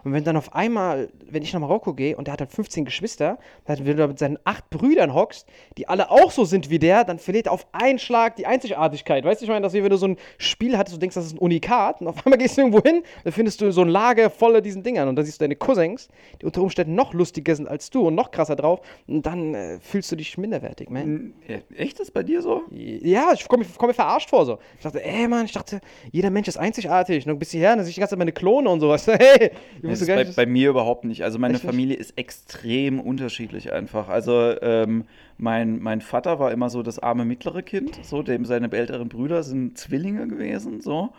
Und 0.03 0.13
wenn 0.13 0.23
dann 0.23 0.37
auf 0.37 0.53
einmal, 0.53 1.09
wenn 1.29 1.43
ich 1.43 1.53
nach 1.53 1.59
Marokko 1.59 1.93
gehe 1.93 2.15
und 2.17 2.27
der 2.27 2.33
hat 2.33 2.41
dann 2.41 2.47
15 2.47 2.85
Geschwister, 2.85 3.37
dann 3.65 3.77
wenn 3.79 3.85
du 3.85 3.95
da 3.95 4.07
mit 4.07 4.19
seinen 4.19 4.37
acht 4.43 4.69
Brüdern 4.69 5.13
hockst, 5.13 5.47
die 5.77 5.87
alle 5.87 6.11
auch 6.11 6.31
so 6.31 6.45
sind 6.45 6.69
wie 6.69 6.79
der, 6.79 7.03
dann 7.03 7.19
verliert 7.19 7.47
er 7.47 7.53
auf 7.53 7.67
einen 7.71 7.99
Schlag 7.99 8.35
die 8.35 8.45
Einzigartigkeit, 8.45 9.23
weißt 9.23 9.41
du? 9.41 9.45
Ich 9.45 9.49
meine, 9.49 9.61
das 9.61 9.73
ist 9.73 9.79
wie 9.79 9.83
wenn 9.83 9.89
du 9.89 9.97
so 9.97 10.07
ein 10.07 10.17
Spiel 10.37 10.77
hattest, 10.77 10.95
du 10.95 10.99
denkst, 10.99 11.15
das 11.15 11.25
ist 11.25 11.33
ein 11.33 11.39
Unikat 11.39 12.01
und 12.01 12.07
auf 12.07 12.25
einmal 12.25 12.37
gehst 12.37 12.57
du 12.57 12.61
irgendwo 12.61 12.81
hin, 12.81 13.03
dann 13.23 13.33
findest 13.33 13.61
du 13.61 13.71
so 13.71 13.81
ein 13.81 13.89
Lager 13.89 14.29
voller 14.29 14.61
diesen 14.61 14.83
Dingern 14.83 15.07
und 15.07 15.15
dann 15.15 15.25
siehst 15.25 15.39
du 15.39 15.43
deine 15.43 15.55
Cousins, 15.55 16.09
die 16.41 16.45
unter 16.45 16.61
Umständen 16.61 16.95
noch 16.95 17.13
lustiger 17.13 17.55
sind 17.55 17.67
als 17.67 17.89
du 17.89 18.07
und 18.07 18.15
noch 18.15 18.31
krasser 18.31 18.55
drauf 18.55 18.81
und 19.07 19.25
dann 19.25 19.53
äh, 19.55 19.79
fühlst 19.79 20.11
du 20.11 20.15
dich 20.15 20.37
minderwertig, 20.37 20.89
man. 20.89 21.33
Äh, 21.47 21.61
Echt 21.75 21.99
ist 21.99 22.11
bei 22.13 22.23
dir 22.23 22.41
so? 22.41 22.61
Ja, 22.71 23.14
ich 23.33 23.47
komme 23.47 23.65
komm 23.77 23.87
mir 23.87 23.93
verarscht 23.93 24.29
vor 24.29 24.45
so. 24.45 24.59
Ich 24.77 24.83
dachte, 24.83 25.03
ey 25.03 25.27
Mann, 25.27 25.45
ich 25.45 25.51
dachte, 25.51 25.81
jeder 26.11 26.29
Mensch 26.29 26.47
ist 26.47 26.57
einzigartig. 26.57 27.25
Und 27.25 27.29
dann 27.31 27.39
bist 27.39 27.53
du 27.53 27.57
her, 27.57 27.75
dann 27.75 27.83
sehe 27.83 27.89
ich 27.89 27.95
die 27.95 28.01
ganze 28.01 28.11
Zeit 28.11 28.19
meine 28.19 28.31
Klone 28.31 28.69
und 28.69 28.79
sowas. 28.79 29.07
Hey, 29.15 29.51
ich 29.81 29.89
Das 29.89 30.01
ist 30.01 30.07
bei, 30.07 30.23
bei 30.23 30.45
mir 30.45 30.69
überhaupt 30.69 31.05
nicht. 31.05 31.23
Also 31.23 31.39
meine 31.39 31.55
Echt 31.55 31.63
nicht? 31.63 31.71
Familie 31.71 31.95
ist 31.95 32.17
extrem 32.17 32.99
unterschiedlich 32.99 33.71
einfach. 33.71 34.09
Also 34.09 34.59
ähm, 34.61 35.05
mein, 35.37 35.79
mein 35.79 36.01
Vater 36.01 36.39
war 36.39 36.51
immer 36.51 36.69
so 36.69 36.83
das 36.83 36.99
arme 36.99 37.25
mittlere 37.25 37.63
Kind, 37.63 37.99
so 38.03 38.21
dem 38.21 38.45
seine 38.45 38.71
älteren 38.71 39.09
Brüder 39.09 39.43
sind 39.43 39.77
Zwillinge 39.77 40.27
gewesen, 40.27 40.81
so 40.81 41.11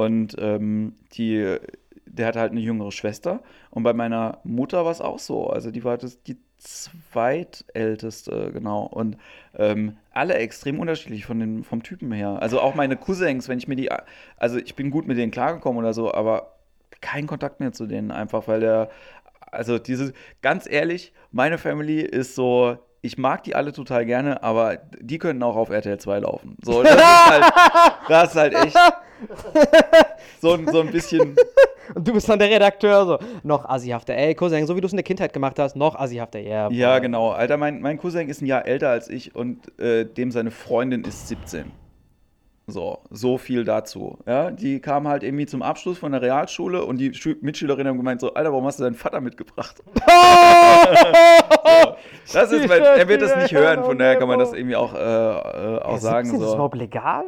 und 0.00 0.36
ähm, 0.38 0.94
die, 1.12 1.56
der 2.06 2.26
hatte 2.28 2.40
halt 2.40 2.52
eine 2.52 2.60
jüngere 2.60 2.90
Schwester. 2.90 3.42
Und 3.70 3.82
bei 3.82 3.92
meiner 3.92 4.38
Mutter 4.44 4.84
war 4.84 4.92
es 4.92 5.02
auch 5.02 5.18
so. 5.18 5.48
Also 5.48 5.70
die 5.70 5.84
war 5.84 5.98
das, 5.98 6.22
die 6.22 6.38
zweitälteste, 6.60 8.50
genau. 8.52 8.84
Und 8.84 9.16
ähm, 9.56 9.96
alle 10.12 10.34
extrem 10.34 10.78
unterschiedlich 10.78 11.26
von 11.26 11.40
den, 11.40 11.64
vom 11.64 11.82
Typen 11.82 12.12
her. 12.12 12.38
Also 12.40 12.60
auch 12.60 12.74
meine 12.74 12.96
Cousins, 12.96 13.48
wenn 13.48 13.58
ich 13.58 13.68
mir 13.68 13.76
die, 13.76 13.90
also 14.36 14.58
ich 14.58 14.74
bin 14.76 14.90
gut 14.90 15.06
mit 15.06 15.18
denen 15.18 15.32
klargekommen 15.32 15.78
oder 15.78 15.94
so, 15.94 16.12
aber 16.12 16.54
kein 17.00 17.26
Kontakt 17.26 17.60
mehr 17.60 17.72
zu 17.72 17.86
denen 17.86 18.10
einfach, 18.10 18.46
weil 18.46 18.60
der, 18.60 18.90
also 19.50 19.78
diese, 19.78 20.12
ganz 20.42 20.68
ehrlich, 20.70 21.12
meine 21.32 21.58
Family 21.58 22.00
ist 22.00 22.34
so, 22.34 22.78
ich 23.02 23.16
mag 23.18 23.42
die 23.44 23.54
alle 23.54 23.72
total 23.72 24.04
gerne, 24.06 24.42
aber 24.42 24.78
die 25.00 25.18
können 25.18 25.42
auch 25.42 25.56
auf 25.56 25.70
RTL 25.70 25.98
2 25.98 26.18
laufen. 26.20 26.56
So, 26.62 26.82
das 26.82 26.94
ist 26.94 27.26
halt, 27.30 27.44
das 28.08 28.28
ist 28.30 28.36
halt 28.36 28.54
echt 28.54 28.76
so, 30.40 30.52
ein- 30.54 30.66
so 30.68 30.80
ein 30.80 30.90
bisschen, 30.90 31.34
und 31.94 32.06
du 32.06 32.12
bist 32.12 32.28
dann 32.28 32.38
der 32.38 32.50
Redakteur, 32.50 33.06
so, 33.06 33.18
noch 33.42 33.64
assihafter. 33.68 34.14
Ey, 34.14 34.34
Cousin, 34.34 34.66
so 34.66 34.76
wie 34.76 34.80
du 34.80 34.86
es 34.86 34.92
in 34.92 34.96
der 34.98 35.04
Kindheit 35.04 35.32
gemacht 35.32 35.58
hast, 35.58 35.76
noch 35.76 35.94
assihafter. 35.98 36.38
Ja, 36.40 36.68
ja 36.70 36.94
boah. 36.94 37.00
genau, 37.00 37.30
Alter, 37.30 37.56
mein, 37.56 37.80
mein 37.80 37.98
Cousin 37.98 38.28
ist 38.28 38.42
ein 38.42 38.46
Jahr 38.46 38.66
älter 38.66 38.90
als 38.90 39.08
ich 39.08 39.34
und 39.34 39.78
äh, 39.80 40.04
dem 40.04 40.30
seine 40.30 40.50
Freundin 40.50 41.04
ist 41.04 41.28
17. 41.28 41.70
So, 42.70 43.00
so 43.10 43.38
viel 43.38 43.64
dazu. 43.64 44.18
Ja, 44.26 44.50
die 44.50 44.80
kam 44.80 45.08
halt 45.08 45.22
irgendwie 45.22 45.46
zum 45.46 45.62
Abschluss 45.62 45.98
von 45.98 46.12
der 46.12 46.22
Realschule 46.22 46.84
und 46.84 46.98
die 46.98 47.12
Schü 47.14 47.36
Mitschülerinnen 47.40 47.88
haben 47.88 47.96
gemeint 47.98 48.20
so, 48.20 48.34
Alter, 48.34 48.52
warum 48.52 48.64
hast 48.66 48.78
du 48.78 48.84
deinen 48.84 48.94
Vater 48.94 49.20
mitgebracht? 49.20 49.82
so, 52.24 52.38
das 52.38 52.52
ist, 52.52 52.68
mein, 52.68 52.82
er 52.82 53.08
wird 53.08 53.22
das 53.22 53.36
nicht 53.36 53.52
hören, 53.52 53.84
von 53.84 53.98
daher 53.98 54.16
kann 54.16 54.28
man 54.28 54.38
das 54.38 54.52
irgendwie 54.52 54.76
auch, 54.76 54.94
äh, 54.94 54.98
äh, 54.98 55.82
auch 55.82 55.98
sagen. 55.98 56.26
Ist 56.26 56.34
das 56.40 56.48
So. 56.48 56.54
überhaupt 56.54 56.76
legal? 56.76 57.24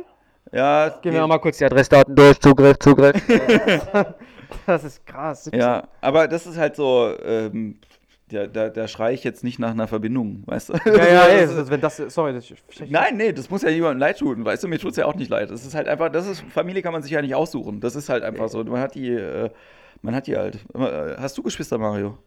Ja, 0.52 0.90
Gehen 1.00 1.14
wir 1.14 1.26
mal 1.26 1.38
kurz 1.38 1.58
die 1.58 1.64
Adressdaten 1.64 2.14
durch. 2.14 2.38
Zugriff, 2.40 2.78
Zugriff. 2.78 3.14
das 4.66 4.84
ist 4.84 5.06
krass. 5.06 5.50
ja, 5.52 5.84
aber 6.00 6.28
das 6.28 6.46
ist 6.46 6.58
halt 6.58 6.76
so, 6.76 7.10
ähm, 7.24 7.78
ja, 8.32 8.46
da, 8.46 8.68
da 8.68 8.88
schreie 8.88 9.14
ich 9.14 9.22
jetzt 9.24 9.44
nicht 9.44 9.58
nach 9.58 9.70
einer 9.70 9.86
Verbindung, 9.86 10.42
weißt 10.46 10.70
du? 10.70 10.72
Ja, 10.86 11.06
ja, 11.06 11.24
ey, 11.28 11.46
Das 11.46 11.70
wenn 11.70 11.80
das, 11.80 11.96
sorry, 11.96 12.32
das, 12.32 12.44
Nein, 12.88 13.16
nee, 13.16 13.32
das 13.32 13.48
muss 13.50 13.62
ja 13.62 13.70
niemandem 13.70 13.98
leid 14.00 14.18
tun, 14.18 14.44
weißt 14.44 14.64
du, 14.64 14.68
mir 14.68 14.78
tut 14.78 14.90
es 14.92 14.96
ja 14.96 15.06
auch 15.06 15.14
nicht 15.14 15.30
leid. 15.30 15.50
Das 15.50 15.64
ist 15.64 15.74
halt 15.74 15.86
einfach, 15.88 16.10
das 16.10 16.26
ist, 16.26 16.42
Familie 16.50 16.82
kann 16.82 16.92
man 16.92 17.02
sich 17.02 17.12
ja 17.12 17.22
nicht 17.22 17.34
aussuchen. 17.34 17.80
Das 17.80 17.94
ist 17.94 18.08
halt 18.08 18.22
einfach 18.24 18.48
so. 18.48 18.64
Man 18.64 18.80
hat 18.80 18.94
die, 18.94 19.10
äh, 19.10 19.50
man 20.02 20.14
hat 20.14 20.26
die 20.26 20.36
halt. 20.36 20.56
Äh, 20.74 21.16
Hast 21.18 21.38
du 21.38 21.42
Geschwister, 21.42 21.78
Mario? 21.78 22.18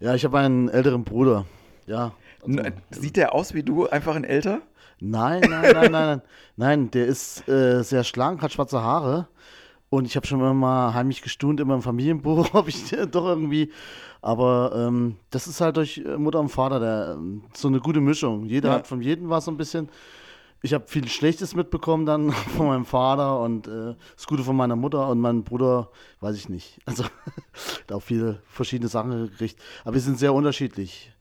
Ja, 0.00 0.14
ich 0.14 0.24
habe 0.24 0.38
einen 0.38 0.68
älteren 0.68 1.04
Bruder. 1.04 1.46
Ja. 1.86 2.12
also- 2.42 2.60
Sieht 2.90 3.16
der 3.16 3.34
aus 3.34 3.54
wie 3.54 3.62
du, 3.62 3.86
einfach 3.88 4.16
ein 4.16 4.24
älter? 4.24 4.60
Nein, 5.00 5.40
nein, 5.48 5.62
nein, 5.62 5.72
nein, 5.74 5.92
nein. 5.92 6.22
Nein, 6.56 6.90
der 6.92 7.06
ist 7.06 7.48
äh, 7.48 7.82
sehr 7.82 8.04
schlank, 8.04 8.40
hat 8.42 8.52
schwarze 8.52 8.80
Haare. 8.82 9.26
Und 9.94 10.06
ich 10.06 10.16
habe 10.16 10.26
schon 10.26 10.40
immer 10.40 10.54
mal 10.54 10.92
heimlich 10.92 11.22
gestund 11.22 11.60
in 11.60 11.68
meinem 11.68 11.82
Familienbuch, 11.82 12.48
ob 12.54 12.66
ich 12.68 12.90
doch 13.12 13.26
irgendwie. 13.26 13.70
Aber 14.22 14.72
ähm, 14.74 15.16
das 15.30 15.46
ist 15.46 15.60
halt 15.60 15.76
durch 15.76 16.02
Mutter 16.18 16.40
und 16.40 16.48
Vater 16.48 16.80
der, 16.80 17.14
ähm, 17.16 17.42
so 17.54 17.68
eine 17.68 17.78
gute 17.80 18.00
Mischung. 18.00 18.44
Jeder 18.46 18.70
Ja. 18.70 18.74
hat 18.76 18.86
von 18.88 19.00
jedem 19.00 19.28
was 19.30 19.44
so 19.44 19.50
ein 19.52 19.56
bisschen. 19.56 19.88
Ich 20.62 20.72
habe 20.72 20.88
viel 20.88 21.06
Schlechtes 21.08 21.54
mitbekommen 21.54 22.06
dann 22.06 22.32
von 22.56 22.66
meinem 22.66 22.86
Vater 22.86 23.38
und 23.40 23.68
äh, 23.68 23.94
das 24.16 24.26
Gute 24.26 24.42
von 24.42 24.56
meiner 24.56 24.76
Mutter 24.76 25.08
und 25.08 25.20
meinem 25.20 25.44
Bruder, 25.44 25.90
weiß 26.20 26.36
ich 26.36 26.48
nicht. 26.48 26.80
Also, 26.86 27.04
da 27.86 27.96
auch 27.96 28.02
viele 28.02 28.40
verschiedene 28.46 28.88
Sachen 28.88 29.28
gekriegt. 29.28 29.60
Aber 29.84 29.94
wir 29.94 30.00
sind 30.00 30.18
sehr 30.18 30.34
unterschiedlich. 30.34 31.12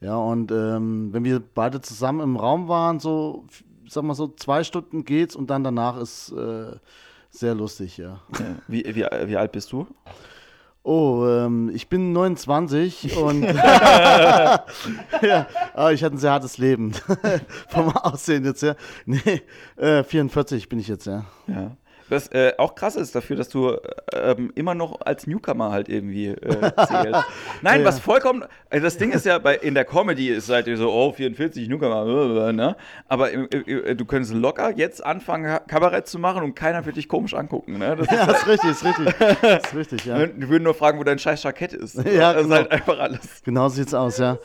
Ja, 0.00 0.16
und 0.16 0.52
ähm, 0.52 1.12
wenn 1.12 1.24
wir 1.24 1.40
beide 1.40 1.80
zusammen 1.80 2.20
im 2.20 2.36
Raum 2.36 2.68
waren, 2.68 3.00
so, 3.00 3.44
sag 3.88 4.04
mal 4.04 4.14
so, 4.14 4.28
zwei 4.28 4.62
Stunden 4.64 5.04
geht's 5.04 5.34
und 5.34 5.50
dann 5.50 5.64
danach 5.64 5.96
ist 5.98 6.30
äh, 6.32 6.76
sehr 7.30 7.54
lustig, 7.54 7.96
ja. 7.96 8.20
Wie, 8.68 8.84
wie, 8.94 9.06
wie 9.26 9.36
alt 9.36 9.52
bist 9.52 9.72
du? 9.72 9.86
Oh, 10.82 11.26
ähm, 11.28 11.70
ich 11.74 11.88
bin 11.88 12.12
29 12.12 13.16
und 13.18 13.42
ja, 13.42 14.64
aber 15.74 15.92
ich 15.92 16.02
hatte 16.02 16.16
ein 16.16 16.18
sehr 16.18 16.32
hartes 16.32 16.56
Leben. 16.56 16.92
Vom 17.68 17.94
Aussehen 17.96 18.46
jetzt, 18.46 18.62
ja. 18.62 18.74
Nee, 19.04 19.42
äh, 19.76 20.02
44 20.02 20.70
bin 20.70 20.78
ich 20.78 20.88
jetzt, 20.88 21.06
ja. 21.06 21.26
Ja. 21.46 21.76
Was 22.10 22.28
äh, 22.32 22.52
auch 22.58 22.74
krass 22.74 22.96
ist 22.96 23.14
dafür, 23.14 23.36
dass 23.36 23.48
du 23.48 23.76
ähm, 24.14 24.52
immer 24.54 24.74
noch 24.74 25.00
als 25.00 25.26
Newcomer 25.26 25.70
halt 25.70 25.88
irgendwie 25.88 26.26
äh, 26.28 26.72
zählst. 26.86 27.24
Nein, 27.62 27.80
Ja. 27.80 27.86
was 27.86 27.98
vollkommen. 28.00 28.44
Also 28.68 28.84
das 28.84 28.98
Ding 28.98 29.12
ist 29.12 29.24
ja, 29.24 29.38
bei, 29.38 29.56
in 29.56 29.74
der 29.74 29.84
Comedy 29.84 30.28
ist 30.28 30.48
halt 30.50 30.66
so, 30.76 30.92
oh, 30.92 31.12
44 31.12 31.68
Newcomer, 31.68 32.48
äh, 32.48 32.52
ne? 32.52 32.76
Aber 33.08 33.32
äh, 33.32 33.36
äh, 33.54 33.94
du 33.94 34.04
könntest 34.04 34.34
locker 34.34 34.72
jetzt 34.76 35.04
anfangen, 35.04 35.58
Kabarett 35.68 36.06
zu 36.06 36.18
machen 36.18 36.42
und 36.42 36.54
keiner 36.54 36.84
wird 36.84 36.96
dich 36.96 37.08
komisch 37.08 37.34
angucken, 37.34 37.78
ne? 37.78 37.96
Das 37.96 38.06
ist, 38.10 38.12
Ja, 38.12 38.30
ist 38.30 38.46
richtig, 38.46 38.70
ist 38.70 38.84
richtig. 38.84 39.14
Ist 39.70 39.74
richtig, 39.74 40.04
ja. 40.04 40.26
Die 40.26 40.48
würden 40.48 40.64
nur 40.64 40.74
fragen, 40.74 40.98
wo 40.98 41.04
dein 41.04 41.18
scheiß 41.18 41.42
Jackett 41.42 41.72
ist. 41.72 41.94
Ja, 42.04 42.32
das 42.32 42.42
ist 42.42 42.48
genau. 42.48 42.56
halt 42.56 42.70
einfach 42.72 42.98
alles. 42.98 43.42
Genau 43.44 43.68
sieht's 43.68 43.94
aus, 43.94 44.18
ja. 44.18 44.38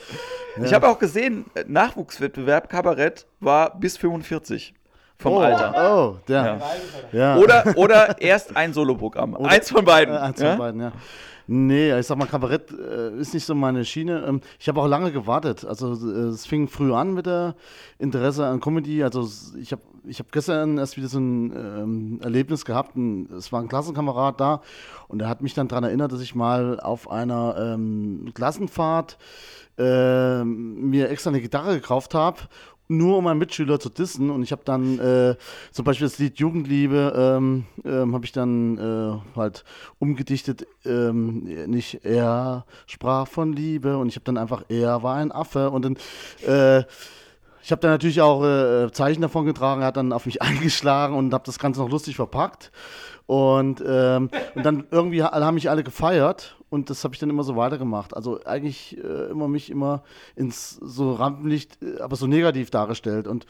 Ich 0.63 0.73
habe 0.73 0.87
auch 0.87 0.99
gesehen, 0.99 1.45
äh, 1.55 1.63
Nachwuchswettbewerb 1.67 2.69
Kabarett 2.69 3.25
war 3.39 3.77
bis 3.79 3.97
45. 3.97 4.73
vom 5.17 5.33
oh, 5.33 5.39
Alter. 5.39 5.73
Oh, 5.97 6.15
der. 6.27 6.61
Ja. 7.11 7.37
Oder, 7.37 7.73
oder 7.75 8.21
erst 8.21 8.55
ein 8.55 8.73
Soloprogramm. 8.73 9.35
Eins 9.35 9.69
von 9.69 9.85
beiden. 9.85 10.13
Äh, 10.13 10.19
eins 10.19 10.39
ja? 10.39 10.51
von 10.51 10.59
beiden, 10.59 10.81
ja. 10.81 10.91
Nee, 11.47 11.97
ich 11.99 12.07
sag 12.07 12.17
mal, 12.17 12.25
Kabarett 12.25 12.71
äh, 12.71 13.19
ist 13.19 13.33
nicht 13.33 13.45
so 13.45 13.53
meine 13.53 13.85
Schiene. 13.85 14.25
Ähm, 14.27 14.41
ich 14.59 14.67
habe 14.67 14.81
auch 14.81 14.87
lange 14.87 15.11
gewartet. 15.11 15.63
Also 15.63 15.93
äh, 15.93 16.29
es 16.29 16.45
fing 16.45 16.67
früh 16.67 16.91
an 16.93 17.13
mit 17.13 17.27
der 17.27 17.55
Interesse 17.99 18.45
an 18.47 18.59
Comedy. 18.59 19.03
Also 19.03 19.29
ich 19.59 19.71
habe 19.71 19.83
ich 20.07 20.19
hab 20.19 20.31
gestern 20.31 20.77
erst 20.79 20.97
wieder 20.97 21.07
so 21.07 21.19
ein 21.19 21.51
ähm, 21.55 22.19
Erlebnis 22.23 22.65
gehabt. 22.65 22.95
Ein, 22.95 23.29
es 23.37 23.51
war 23.51 23.61
ein 23.61 23.67
Klassenkamerad 23.67 24.39
da 24.39 24.61
und 25.07 25.21
er 25.21 25.29
hat 25.29 25.41
mich 25.41 25.53
dann 25.53 25.67
daran 25.67 25.83
erinnert, 25.83 26.11
dass 26.11 26.21
ich 26.21 26.33
mal 26.33 26.79
auf 26.79 27.11
einer 27.11 27.55
ähm, 27.59 28.31
Klassenfahrt 28.33 29.17
ähm, 29.77 30.89
mir 30.89 31.09
extra 31.09 31.29
eine 31.29 31.41
Gitarre 31.41 31.75
gekauft 31.75 32.15
habe 32.15 32.39
nur 32.87 33.17
um 33.17 33.27
einen 33.27 33.39
Mitschüler 33.39 33.79
zu 33.79 33.89
dissen. 33.89 34.29
Und 34.29 34.43
ich 34.43 34.51
habe 34.51 34.61
dann 34.65 34.99
äh, 34.99 35.35
zum 35.71 35.85
Beispiel 35.85 36.07
das 36.07 36.19
Lied 36.19 36.37
Jugendliebe, 36.39 37.13
ähm, 37.15 37.65
ähm, 37.83 38.13
habe 38.13 38.25
ich 38.25 38.31
dann 38.31 38.77
äh, 38.77 39.37
halt 39.37 39.63
umgedichtet. 39.99 40.67
Ähm, 40.85 41.43
nicht 41.69 42.05
er 42.05 42.65
sprach 42.87 43.27
von 43.27 43.53
Liebe 43.53 43.97
und 43.97 44.09
ich 44.09 44.15
habe 44.15 44.25
dann 44.25 44.37
einfach 44.37 44.63
er 44.69 45.03
war 45.03 45.15
ein 45.15 45.31
Affe. 45.31 45.69
Und 45.71 45.85
dann 45.85 45.97
äh, 46.47 46.83
ich 47.63 47.71
habe 47.71 47.81
dann 47.81 47.91
natürlich 47.91 48.21
auch 48.21 48.43
äh, 48.43 48.91
Zeichen 48.91 49.23
davon 49.23 49.45
getragen, 49.45 49.81
er 49.81 49.87
hat 49.87 49.97
dann 49.97 50.13
auf 50.13 50.27
mich 50.27 50.41
eingeschlagen 50.43 51.15
und 51.15 51.33
habe 51.33 51.45
das 51.45 51.57
Ganze 51.57 51.79
noch 51.81 51.89
lustig 51.89 52.15
verpackt. 52.15 52.71
Und, 53.25 53.83
ähm, 53.87 54.29
und 54.53 54.63
dann 54.63 54.83
irgendwie 54.91 55.23
ha- 55.23 55.31
haben 55.31 55.55
mich 55.55 55.67
alle 55.67 55.83
gefeiert 55.83 56.54
und 56.69 56.89
das 56.89 57.03
habe 57.03 57.13
ich 57.13 57.19
dann 57.19 57.29
immer 57.29 57.43
so 57.43 57.55
weitergemacht. 57.55 58.15
Also 58.15 58.43
eigentlich 58.43 58.97
äh, 58.97 59.29
immer 59.29 59.47
mich 59.47 59.69
immer 59.69 60.03
ins 60.35 60.71
so 60.71 61.13
Rampenlicht, 61.13 61.81
äh, 61.81 62.01
aber 62.01 62.15
so 62.15 62.27
negativ 62.27 62.69
dargestellt. 62.71 63.27
Und 63.27 63.45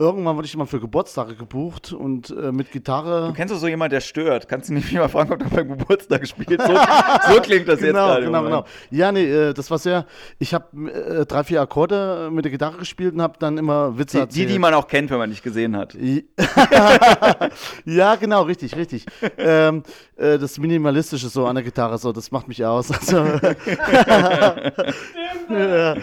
irgendwann 0.00 0.36
wurde 0.36 0.46
ich 0.46 0.54
immer 0.54 0.66
für 0.66 0.78
Geburtstage 0.78 1.34
gebucht 1.34 1.92
und 1.92 2.30
äh, 2.30 2.52
mit 2.52 2.70
Gitarre. 2.70 3.26
Du 3.26 3.32
kennst 3.32 3.52
doch 3.52 3.58
so 3.58 3.66
jemand, 3.66 3.92
der 3.92 4.00
stört. 4.00 4.48
Kannst 4.48 4.68
du 4.68 4.74
nicht 4.74 4.92
mal 4.92 5.08
fragen, 5.08 5.32
ob 5.32 5.42
er 5.42 5.50
beim 5.50 5.68
Geburtstag 5.76 6.26
spielt? 6.26 6.62
So, 6.62 6.68
so 7.32 7.40
klingt 7.40 7.66
das 7.66 7.80
jetzt 7.80 7.88
genau, 7.88 8.06
gerade. 8.06 8.26
im 8.26 8.32
genau, 8.32 8.44
genau. 8.44 8.64
Ja, 8.90 9.10
nee, 9.10 9.24
äh, 9.24 9.52
das 9.52 9.68
war 9.70 9.78
sehr. 9.78 10.06
Ich 10.38 10.54
habe 10.54 10.90
äh, 10.90 11.26
drei, 11.26 11.42
vier 11.42 11.60
Akkorde 11.60 12.30
mit 12.32 12.44
der 12.44 12.52
Gitarre 12.52 12.78
gespielt 12.78 13.14
und 13.14 13.22
habe 13.22 13.34
dann 13.40 13.58
immer 13.58 13.98
Witze 13.98 14.18
Die, 14.18 14.18
die, 14.18 14.20
erzählt. 14.20 14.50
die 14.50 14.58
man 14.60 14.74
auch 14.74 14.86
kennt, 14.86 15.10
wenn 15.10 15.18
man 15.18 15.30
dich 15.30 15.42
gesehen 15.42 15.76
hat. 15.76 15.94
ja, 17.84 18.14
genau, 18.16 18.42
richtig, 18.42 18.76
richtig. 18.76 19.04
ähm, 19.36 19.82
äh, 20.16 20.38
das 20.38 20.58
Minimalistische 20.58 21.28
so 21.28 21.46
an 21.46 21.56
der 21.56 21.64
Gitarre, 21.64 21.98
so, 21.98 22.12
das 22.12 22.30
macht 22.30 22.46
mich 22.46 22.64
aus. 22.64 22.88
Also, 23.08 23.24
ja, 25.48 25.94
ja, 25.94 25.96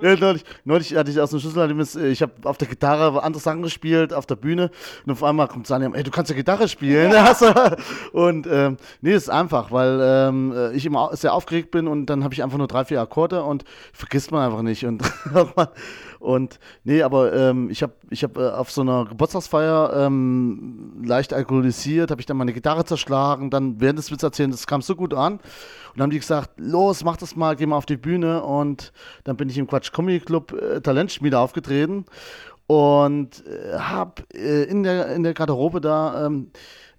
ja, 0.00 0.16
neulich, 0.16 0.44
neulich 0.64 0.94
hatte 0.94 1.10
ich 1.10 1.18
aus 1.18 1.30
dem 1.30 1.40
Schlüsselerlebnis, 1.40 1.96
äh, 1.96 2.08
ich 2.08 2.22
habe 2.22 2.32
auf 2.44 2.56
der 2.56 2.68
Gitarre 2.68 2.93
andere 2.94 3.42
Sachen 3.42 3.62
gespielt, 3.62 4.12
auf 4.12 4.26
der 4.26 4.36
Bühne 4.36 4.70
und 5.04 5.12
auf 5.12 5.22
einmal 5.22 5.48
kommt 5.48 5.66
Saniam, 5.66 5.94
ey, 5.94 6.02
du 6.02 6.10
kannst 6.10 6.30
ja 6.30 6.36
Gitarre 6.36 6.68
spielen. 6.68 7.12
Also, 7.14 7.46
und 8.12 8.46
ähm, 8.50 8.76
nee, 9.00 9.12
das 9.12 9.24
ist 9.24 9.28
einfach, 9.30 9.70
weil 9.70 10.00
ähm, 10.02 10.52
äh, 10.52 10.72
ich 10.72 10.86
immer 10.86 11.10
sehr 11.16 11.34
aufgeregt 11.34 11.70
bin 11.70 11.88
und 11.88 12.06
dann 12.06 12.24
habe 12.24 12.34
ich 12.34 12.42
einfach 12.42 12.58
nur 12.58 12.68
drei, 12.68 12.84
vier 12.84 13.00
Akkorde 13.00 13.42
und 13.42 13.64
vergisst 13.92 14.30
man 14.30 14.44
einfach 14.44 14.62
nicht. 14.62 14.84
Und, 14.84 15.02
und 16.20 16.58
nee, 16.84 17.02
aber 17.02 17.32
ähm, 17.32 17.70
ich 17.70 17.82
habe 17.82 17.92
ich 18.10 18.22
hab, 18.24 18.36
äh, 18.36 18.50
auf 18.50 18.70
so 18.70 18.82
einer 18.82 19.04
Geburtstagsfeier 19.06 19.92
ähm, 20.06 21.02
leicht 21.04 21.32
alkoholisiert, 21.32 22.10
habe 22.10 22.20
ich 22.20 22.26
dann 22.26 22.36
meine 22.36 22.52
Gitarre 22.52 22.84
zerschlagen, 22.84 23.50
dann 23.50 23.80
während 23.80 23.98
des 23.98 24.10
Witz 24.10 24.22
erzählen, 24.22 24.50
das 24.50 24.66
kam 24.66 24.82
so 24.82 24.94
gut 24.96 25.14
an. 25.14 25.34
Und 25.34 26.00
dann 26.00 26.04
haben 26.04 26.10
die 26.10 26.18
gesagt, 26.18 26.50
los, 26.56 27.04
mach 27.04 27.16
das 27.16 27.36
mal, 27.36 27.54
geh 27.54 27.66
mal 27.66 27.76
auf 27.76 27.86
die 27.86 27.96
Bühne. 27.96 28.42
Und 28.42 28.92
dann 29.22 29.36
bin 29.36 29.48
ich 29.48 29.58
im 29.58 29.68
Quatsch 29.68 29.92
Comedy 29.92 30.18
Club 30.18 30.52
äh, 30.52 30.80
Talentschmiede 30.80 31.38
aufgetreten 31.38 32.04
und 32.74 33.44
äh, 33.46 33.78
habe 33.78 34.24
äh, 34.34 34.64
in, 34.64 34.82
der, 34.82 35.14
in 35.14 35.22
der 35.22 35.32
Garderobe 35.32 35.80
da 35.80 36.26
ähm, 36.26 36.50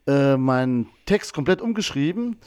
äh, 0.08 0.38
meinen 0.38 0.88
Text 1.06 1.34
komplett 1.34 1.62
umgeschrieben. 1.62 2.38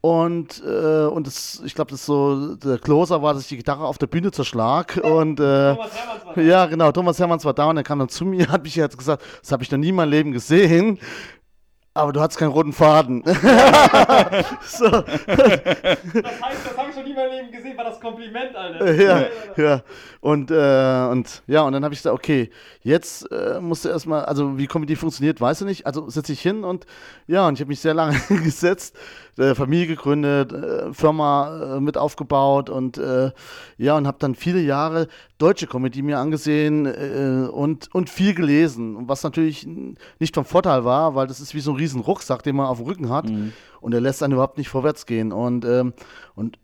Und, 0.00 0.62
äh, 0.64 1.04
und 1.04 1.26
das, 1.26 1.60
ich 1.66 1.74
glaube, 1.74 1.90
das 1.90 2.06
so, 2.06 2.54
der 2.54 2.78
Closer 2.78 3.20
war, 3.20 3.34
dass 3.34 3.42
ich 3.42 3.48
die 3.48 3.56
Gitarre 3.58 3.84
auf 3.84 3.98
der 3.98 4.06
Bühne 4.06 4.30
zerschlag. 4.30 4.96
Und 5.02 5.40
äh, 5.40 5.74
Thomas 5.74 5.96
Hermanns 5.96 6.24
war 6.24 6.34
da. 6.34 6.40
ja, 6.40 6.66
genau, 6.66 6.92
Thomas 6.92 7.18
Hermanns 7.18 7.44
war 7.44 7.52
da 7.52 7.66
und 7.66 7.76
er 7.76 7.82
kam 7.82 7.98
dann 7.98 8.08
zu 8.08 8.24
mir, 8.24 8.48
hat 8.52 8.62
mich 8.62 8.76
jetzt 8.76 8.96
gesagt, 8.96 9.22
das 9.42 9.50
habe 9.50 9.64
ich 9.64 9.70
noch 9.70 9.78
nie 9.78 9.88
in 9.88 9.96
meinem 9.96 10.10
Leben 10.10 10.32
gesehen. 10.32 10.98
Aber 11.98 12.12
du 12.12 12.20
hattest 12.20 12.38
keinen 12.38 12.52
roten 12.52 12.72
Faden. 12.72 13.22
so, 13.24 13.32
Das 14.88 15.02
heißt, 15.02 15.96
das 16.06 16.76
habe 16.76 16.88
ich 16.90 16.94
schon 16.94 17.02
nie 17.02 17.10
in 17.10 17.16
meinem 17.16 17.32
Leben 17.32 17.50
gesehen, 17.50 17.76
war 17.76 17.84
das 17.86 18.00
Kompliment, 18.00 18.54
Alter. 18.54 18.94
ja, 18.94 19.26
ja. 19.56 19.82
Und, 20.20 20.52
äh, 20.52 21.08
und 21.10 21.42
ja, 21.48 21.62
und 21.62 21.72
dann 21.72 21.82
habe 21.82 21.94
ich 21.94 21.98
gesagt, 22.00 22.14
okay, 22.14 22.50
jetzt 22.82 23.30
äh, 23.32 23.60
musst 23.60 23.84
du 23.84 23.88
erstmal, 23.88 24.24
also 24.26 24.56
wie 24.58 24.68
Comedy 24.68 24.94
funktioniert, 24.94 25.40
weißt 25.40 25.62
du 25.62 25.64
nicht. 25.64 25.86
Also 25.86 26.08
setze 26.08 26.32
ich 26.32 26.40
hin 26.40 26.62
und 26.62 26.86
ja, 27.26 27.48
und 27.48 27.54
ich 27.54 27.60
habe 27.60 27.68
mich 27.68 27.80
sehr 27.80 27.94
lange 27.94 28.16
gesetzt, 28.28 28.96
äh, 29.38 29.54
Familie 29.54 29.86
gegründet, 29.86 30.52
äh, 30.52 30.92
Firma 30.92 31.76
äh, 31.76 31.80
mit 31.80 31.96
aufgebaut 31.96 32.70
und 32.70 33.00
ja, 33.76 33.96
und 33.96 34.06
habe 34.06 34.18
dann 34.18 34.34
viele 34.34 34.60
Jahre 34.60 35.08
deutsche 35.38 35.66
Comedy 35.66 36.02
mir 36.02 36.18
angesehen 36.18 36.86
und, 37.48 37.94
und 37.94 38.10
viel 38.10 38.34
gelesen. 38.34 38.96
Und 38.96 39.08
was 39.08 39.22
natürlich 39.22 39.68
nicht 40.18 40.34
vom 40.34 40.44
Vorteil 40.44 40.84
war, 40.84 41.14
weil 41.14 41.26
das 41.26 41.40
ist 41.40 41.54
wie 41.54 41.60
so 41.60 41.72
ein 41.72 41.76
riesen 41.76 42.00
Rucksack, 42.00 42.42
den 42.42 42.56
man 42.56 42.66
auf 42.66 42.78
dem 42.78 42.86
Rücken 42.86 43.10
hat 43.10 43.26
und 43.80 43.92
der 43.92 44.00
lässt 44.00 44.22
einen 44.22 44.32
überhaupt 44.32 44.58
nicht 44.58 44.68
vorwärts 44.68 45.06
gehen. 45.06 45.32
Und, 45.32 45.64
ähm, 45.64 45.92
und 46.34 46.58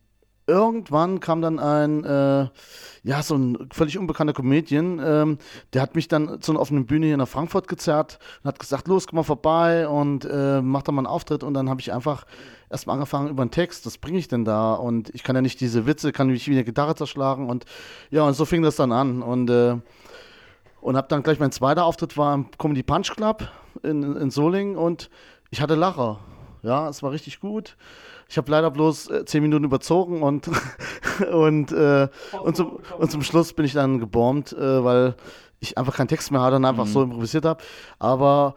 irgendwann 0.47 1.21
kam 1.21 1.41
dann 1.41 1.59
ein, 1.59 2.05
äh, 2.05 2.49
ja, 3.03 3.23
so 3.23 3.37
ein 3.37 3.69
völlig 3.73 3.99
unbekannter 3.99 4.33
Comedian, 4.33 5.01
ähm, 5.03 5.39
der 5.73 5.83
hat 5.83 5.95
mich 5.95 6.09
dann 6.09 6.41
zu 6.41 6.53
einer 6.53 6.61
offenen 6.61 6.87
Bühne 6.87 7.07
hier 7.07 7.17
nach 7.17 7.29
Frankfurt 7.29 7.69
gezerrt 7.69 8.19
und 8.43 8.49
hat 8.49 8.59
gesagt, 8.59 8.89
los, 8.89 9.07
komm 9.07 9.17
mal 9.17 9.23
vorbei 9.23 9.89
und 9.89 10.25
äh, 10.25 10.61
mach 10.61 10.83
da 10.83 10.93
mal 10.93 11.01
einen 11.01 11.07
Auftritt. 11.07 11.43
Und 11.43 11.55
dann 11.55 11.71
habe 11.71 11.81
ich 11.81 11.93
einfach 11.93 12.25
erstmal 12.70 12.94
angefangen 12.94 13.31
über 13.31 13.42
einen 13.42 13.50
Text, 13.50 13.87
was 13.87 13.98
bringe 13.98 14.18
ich 14.18 14.29
denn 14.29 14.44
da? 14.44 14.74
Und 14.74 15.14
ich 15.14 15.22
kann 15.22 15.37
ja 15.37 15.42
nicht 15.42 15.61
diese 15.61 15.87
Witze, 15.87 16.12
kann 16.12 16.29
mich 16.29 16.48
wie 16.48 16.53
eine 16.53 16.64
Gitarre 16.64 16.94
zerschlagen. 16.94 17.48
Und 17.48 17.64
ja, 18.11 18.22
und 18.22 18.35
so 18.35 18.44
fing 18.44 18.62
das 18.62 18.77
dann 18.77 18.92
an. 18.92 19.22
Und 19.22 19.50
äh, 19.50 19.77
und 20.85 20.98
habe 20.98 21.09
dann 21.09 21.22
gleich 21.22 21.40
mein 21.40 21.50
zweiter 21.50 21.87
Auftritt 21.87 22.18
war 22.18 22.35
im 22.35 22.50
Comedy 22.59 22.83
Punch 22.83 23.14
Club 23.16 23.48
in, 23.83 24.16
in 24.16 24.31
Solingen 24.31 24.77
und 24.77 25.09
ich 25.50 25.62
hatte 25.62 25.77
Lacher. 25.77 26.20
Ja, 26.62 26.90
es 26.90 27.03
war 27.03 27.11
richtig 27.11 27.40
gut. 27.40 27.79
Ich 28.29 28.37
habe 28.37 28.50
leider 28.50 28.70
bloß 28.70 29.09
äh, 29.09 29.24
zehn 29.24 29.42
Minuten 29.42 29.64
überzogen 29.64 30.22
und, 30.22 30.50
und, 31.33 31.72
äh, 31.72 32.09
und, 32.42 32.57
zum, 32.57 32.81
und 32.98 33.11
zum 33.11 33.22
Schluss 33.22 33.55
bin 33.55 33.64
ich 33.64 33.72
dann 33.72 33.98
gebombt, 33.98 34.53
äh, 34.53 34.85
weil 34.85 35.14
ich 35.59 35.79
einfach 35.79 35.96
keinen 35.96 36.09
Text 36.09 36.31
mehr 36.31 36.42
hatte 36.42 36.57
und 36.57 36.66
einfach 36.66 36.87
so 36.87 37.03
improvisiert 37.03 37.46
habe. 37.46 37.62
Aber 37.98 38.55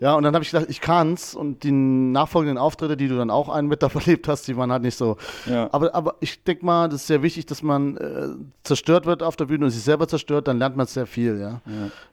ja, 0.00 0.14
und 0.14 0.22
dann 0.22 0.34
habe 0.34 0.42
ich 0.42 0.50
gedacht, 0.50 0.70
ich 0.70 0.80
kann's 0.80 1.34
und 1.34 1.62
die 1.62 1.72
nachfolgenden 1.72 2.56
Auftritte, 2.56 2.96
die 2.96 3.06
du 3.06 3.16
dann 3.16 3.30
auch 3.30 3.50
einen 3.50 3.68
mit 3.68 3.82
erlebt 3.94 4.28
hast, 4.28 4.48
die 4.48 4.56
waren 4.56 4.72
halt 4.72 4.82
nicht 4.82 4.96
so. 4.96 5.18
Ja. 5.46 5.68
Aber, 5.72 5.94
aber 5.94 6.16
ich 6.20 6.42
denke 6.42 6.64
mal, 6.64 6.88
das 6.88 7.02
ist 7.02 7.06
sehr 7.06 7.22
wichtig, 7.22 7.46
dass 7.46 7.62
man 7.62 7.96
äh, 7.98 8.28
zerstört 8.62 9.04
wird 9.04 9.22
auf 9.22 9.36
der 9.36 9.44
Bühne 9.44 9.66
und 9.66 9.70
sich 9.70 9.82
selber 9.82 10.08
zerstört, 10.08 10.48
dann 10.48 10.58
lernt 10.58 10.76
man 10.76 10.86
sehr 10.86 11.06
viel, 11.06 11.38
ja. 11.38 11.60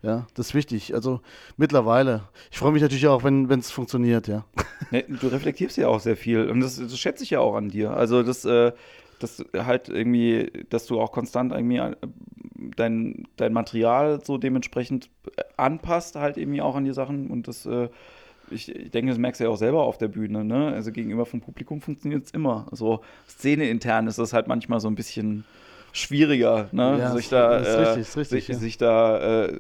ja. 0.02 0.28
das 0.34 0.48
ist 0.48 0.54
wichtig. 0.54 0.94
Also 0.94 1.22
mittlerweile. 1.56 2.24
Ich 2.52 2.58
freue 2.58 2.74
mich 2.74 2.82
natürlich 2.82 3.08
auch, 3.08 3.24
wenn 3.24 3.50
es 3.50 3.72
funktioniert, 3.72 4.28
ja. 4.28 4.44
Ne, 4.92 5.06
du 5.08 5.28
reflektierst 5.28 5.78
ja 5.78 5.88
auch 5.88 6.00
sehr 6.00 6.18
viel 6.18 6.50
und 6.50 6.60
das, 6.60 6.78
das 6.78 6.98
schätze 7.00 7.24
ich 7.24 7.32
ja 7.32 7.40
auch 7.40 7.56
an 7.56 7.70
dir. 7.70 7.92
Also 7.92 8.22
das, 8.22 8.46
äh, 8.46 8.74
das 9.20 9.44
halt 9.56 9.90
irgendwie, 9.90 10.52
dass 10.70 10.86
du 10.86 11.00
auch 11.00 11.12
konstant 11.12 11.52
irgendwie 11.52 11.82
dein, 12.76 13.28
dein 13.36 13.54
Material 13.54 14.22
so 14.24 14.38
dementsprechend 14.38 15.10
anpasst, 15.58 16.16
halt 16.16 16.38
irgendwie 16.38 16.62
auch 16.62 16.76
an 16.76 16.86
die 16.86 16.94
Sachen 16.94 17.28
und 17.28 17.48
das, 17.48 17.66
äh, 17.66 17.90
ich, 18.50 18.74
ich 18.74 18.92
denke, 18.92 19.12
das 19.12 19.18
merkst 19.18 19.40
du 19.40 19.46
ja 19.46 19.50
auch 19.50 19.58
selber 19.58 19.84
auf 19.84 19.98
der 19.98 20.08
Bühne, 20.08 20.44
ne? 20.44 20.72
Also 20.74 20.92
gegenüber 20.92 21.26
vom 21.26 21.42
Publikum 21.42 21.82
funktioniert 21.82 22.26
es 22.26 22.32
immer. 22.32 22.68
So 22.72 23.02
szeneintern 23.28 24.08
ist 24.08 24.20
das 24.20 24.34
halt 24.34 24.48
manchmal 24.48 24.80
so 24.80 24.88
ein 24.88 24.96
bisschen 24.96 25.44
schwieriger, 25.92 26.70
ne? 26.72 26.98
Ja, 27.00 27.12
sich 27.12 27.30
da, 27.30 27.58
äh, 27.58 27.80
richtig, 27.80 28.18
richtig, 28.18 28.30
sich, 28.30 28.48
ja. 28.48 28.56
sich 28.56 28.78
da 28.78 29.46
äh, 29.46 29.60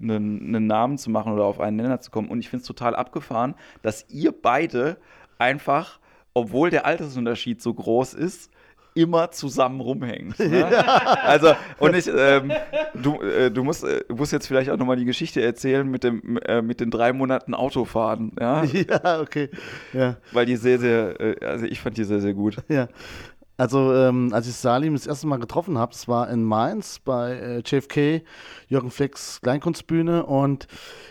einen, 0.00 0.54
einen 0.54 0.66
Namen 0.66 0.98
zu 0.98 1.10
machen 1.10 1.32
oder 1.32 1.44
auf 1.44 1.60
einen 1.60 1.76
Nenner 1.76 2.00
zu 2.00 2.10
kommen. 2.10 2.28
Und 2.28 2.38
ich 2.40 2.48
finde 2.48 2.62
es 2.62 2.66
total 2.66 2.94
abgefahren, 2.94 3.54
dass 3.82 4.06
ihr 4.08 4.32
beide 4.32 4.98
einfach, 5.38 5.98
obwohl 6.34 6.70
der 6.70 6.86
Altersunterschied 6.86 7.60
so 7.60 7.74
groß 7.74 8.14
ist, 8.14 8.50
immer 8.98 9.30
zusammen 9.30 9.80
rumhängt. 9.80 10.38
Ne? 10.38 10.66
Also, 11.24 11.54
und 11.78 11.94
ich, 11.94 12.08
ähm, 12.08 12.52
du, 12.94 13.20
äh, 13.20 13.50
du, 13.50 13.62
musst, 13.62 13.84
äh, 13.84 14.02
musst 14.08 14.32
jetzt 14.32 14.46
vielleicht 14.46 14.70
auch 14.70 14.76
nochmal 14.76 14.96
die 14.96 15.04
Geschichte 15.04 15.42
erzählen 15.42 15.88
mit, 15.88 16.04
dem, 16.04 16.38
äh, 16.38 16.62
mit 16.62 16.80
den 16.80 16.90
drei 16.90 17.12
Monaten 17.12 17.54
Autofahren, 17.54 18.32
ja? 18.40 18.64
ja, 18.64 19.20
okay. 19.20 19.50
Ja. 19.92 20.16
Weil 20.32 20.46
die 20.46 20.56
sehr, 20.56 20.78
sehr, 20.78 21.20
äh, 21.20 21.44
also 21.44 21.66
ich 21.66 21.80
fand 21.80 21.96
die 21.96 22.04
sehr, 22.04 22.20
sehr 22.20 22.34
gut. 22.34 22.56
Ja. 22.68 22.88
Also, 23.56 23.92
ähm, 23.92 24.32
als 24.32 24.46
ich 24.46 24.54
Salim 24.54 24.94
das 24.94 25.06
erste 25.06 25.26
Mal 25.26 25.38
getroffen 25.38 25.78
habe, 25.78 25.92
das 25.92 26.06
war 26.06 26.30
in 26.30 26.44
Mainz 26.44 27.00
bei 27.00 27.32
äh, 27.32 27.62
JFK, 27.64 28.22
Jürgen 28.68 28.90
Flex 28.90 29.40
Kleinkunstbühne 29.40 30.24
und 30.24 30.68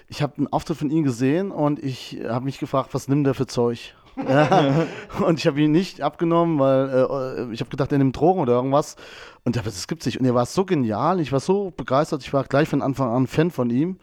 ich 0.07 0.21
habe 0.21 0.37
einen 0.37 0.47
Auftritt 0.47 0.77
von 0.77 0.89
ihm 0.89 1.03
gesehen 1.03 1.51
und 1.51 1.83
ich 1.83 2.19
habe 2.25 2.45
mich 2.45 2.59
gefragt, 2.59 2.93
was 2.93 3.09
nimmt 3.09 3.27
der 3.27 3.33
für 3.33 3.47
Zeug? 3.47 3.95
Und 4.17 5.39
ich 5.39 5.45
habe 5.45 5.61
ihn 5.61 5.71
nicht 5.71 6.01
abgenommen, 6.01 6.59
weil 6.59 6.89
äh, 6.89 7.53
ich 7.53 7.59
habe 7.59 7.69
gedacht, 7.69 7.91
er 7.91 7.99
nimmt 7.99 8.15
Drogen 8.15 8.41
oder 8.41 8.53
irgendwas. 8.53 8.95
Und 9.43 9.55
er, 9.55 9.63
das 9.63 9.87
gibt's 9.87 10.05
nicht. 10.05 10.19
Und 10.19 10.25
er 10.25 10.33
war 10.33 10.45
so 10.45 10.65
genial, 10.65 11.19
ich 11.19 11.31
war 11.31 11.39
so 11.39 11.71
begeistert, 11.75 12.23
ich 12.23 12.33
war 12.33 12.43
gleich 12.43 12.67
von 12.67 12.81
Anfang 12.81 13.09
an 13.09 13.27
Fan 13.27 13.51
von 13.51 13.69
ihm. 13.69 13.97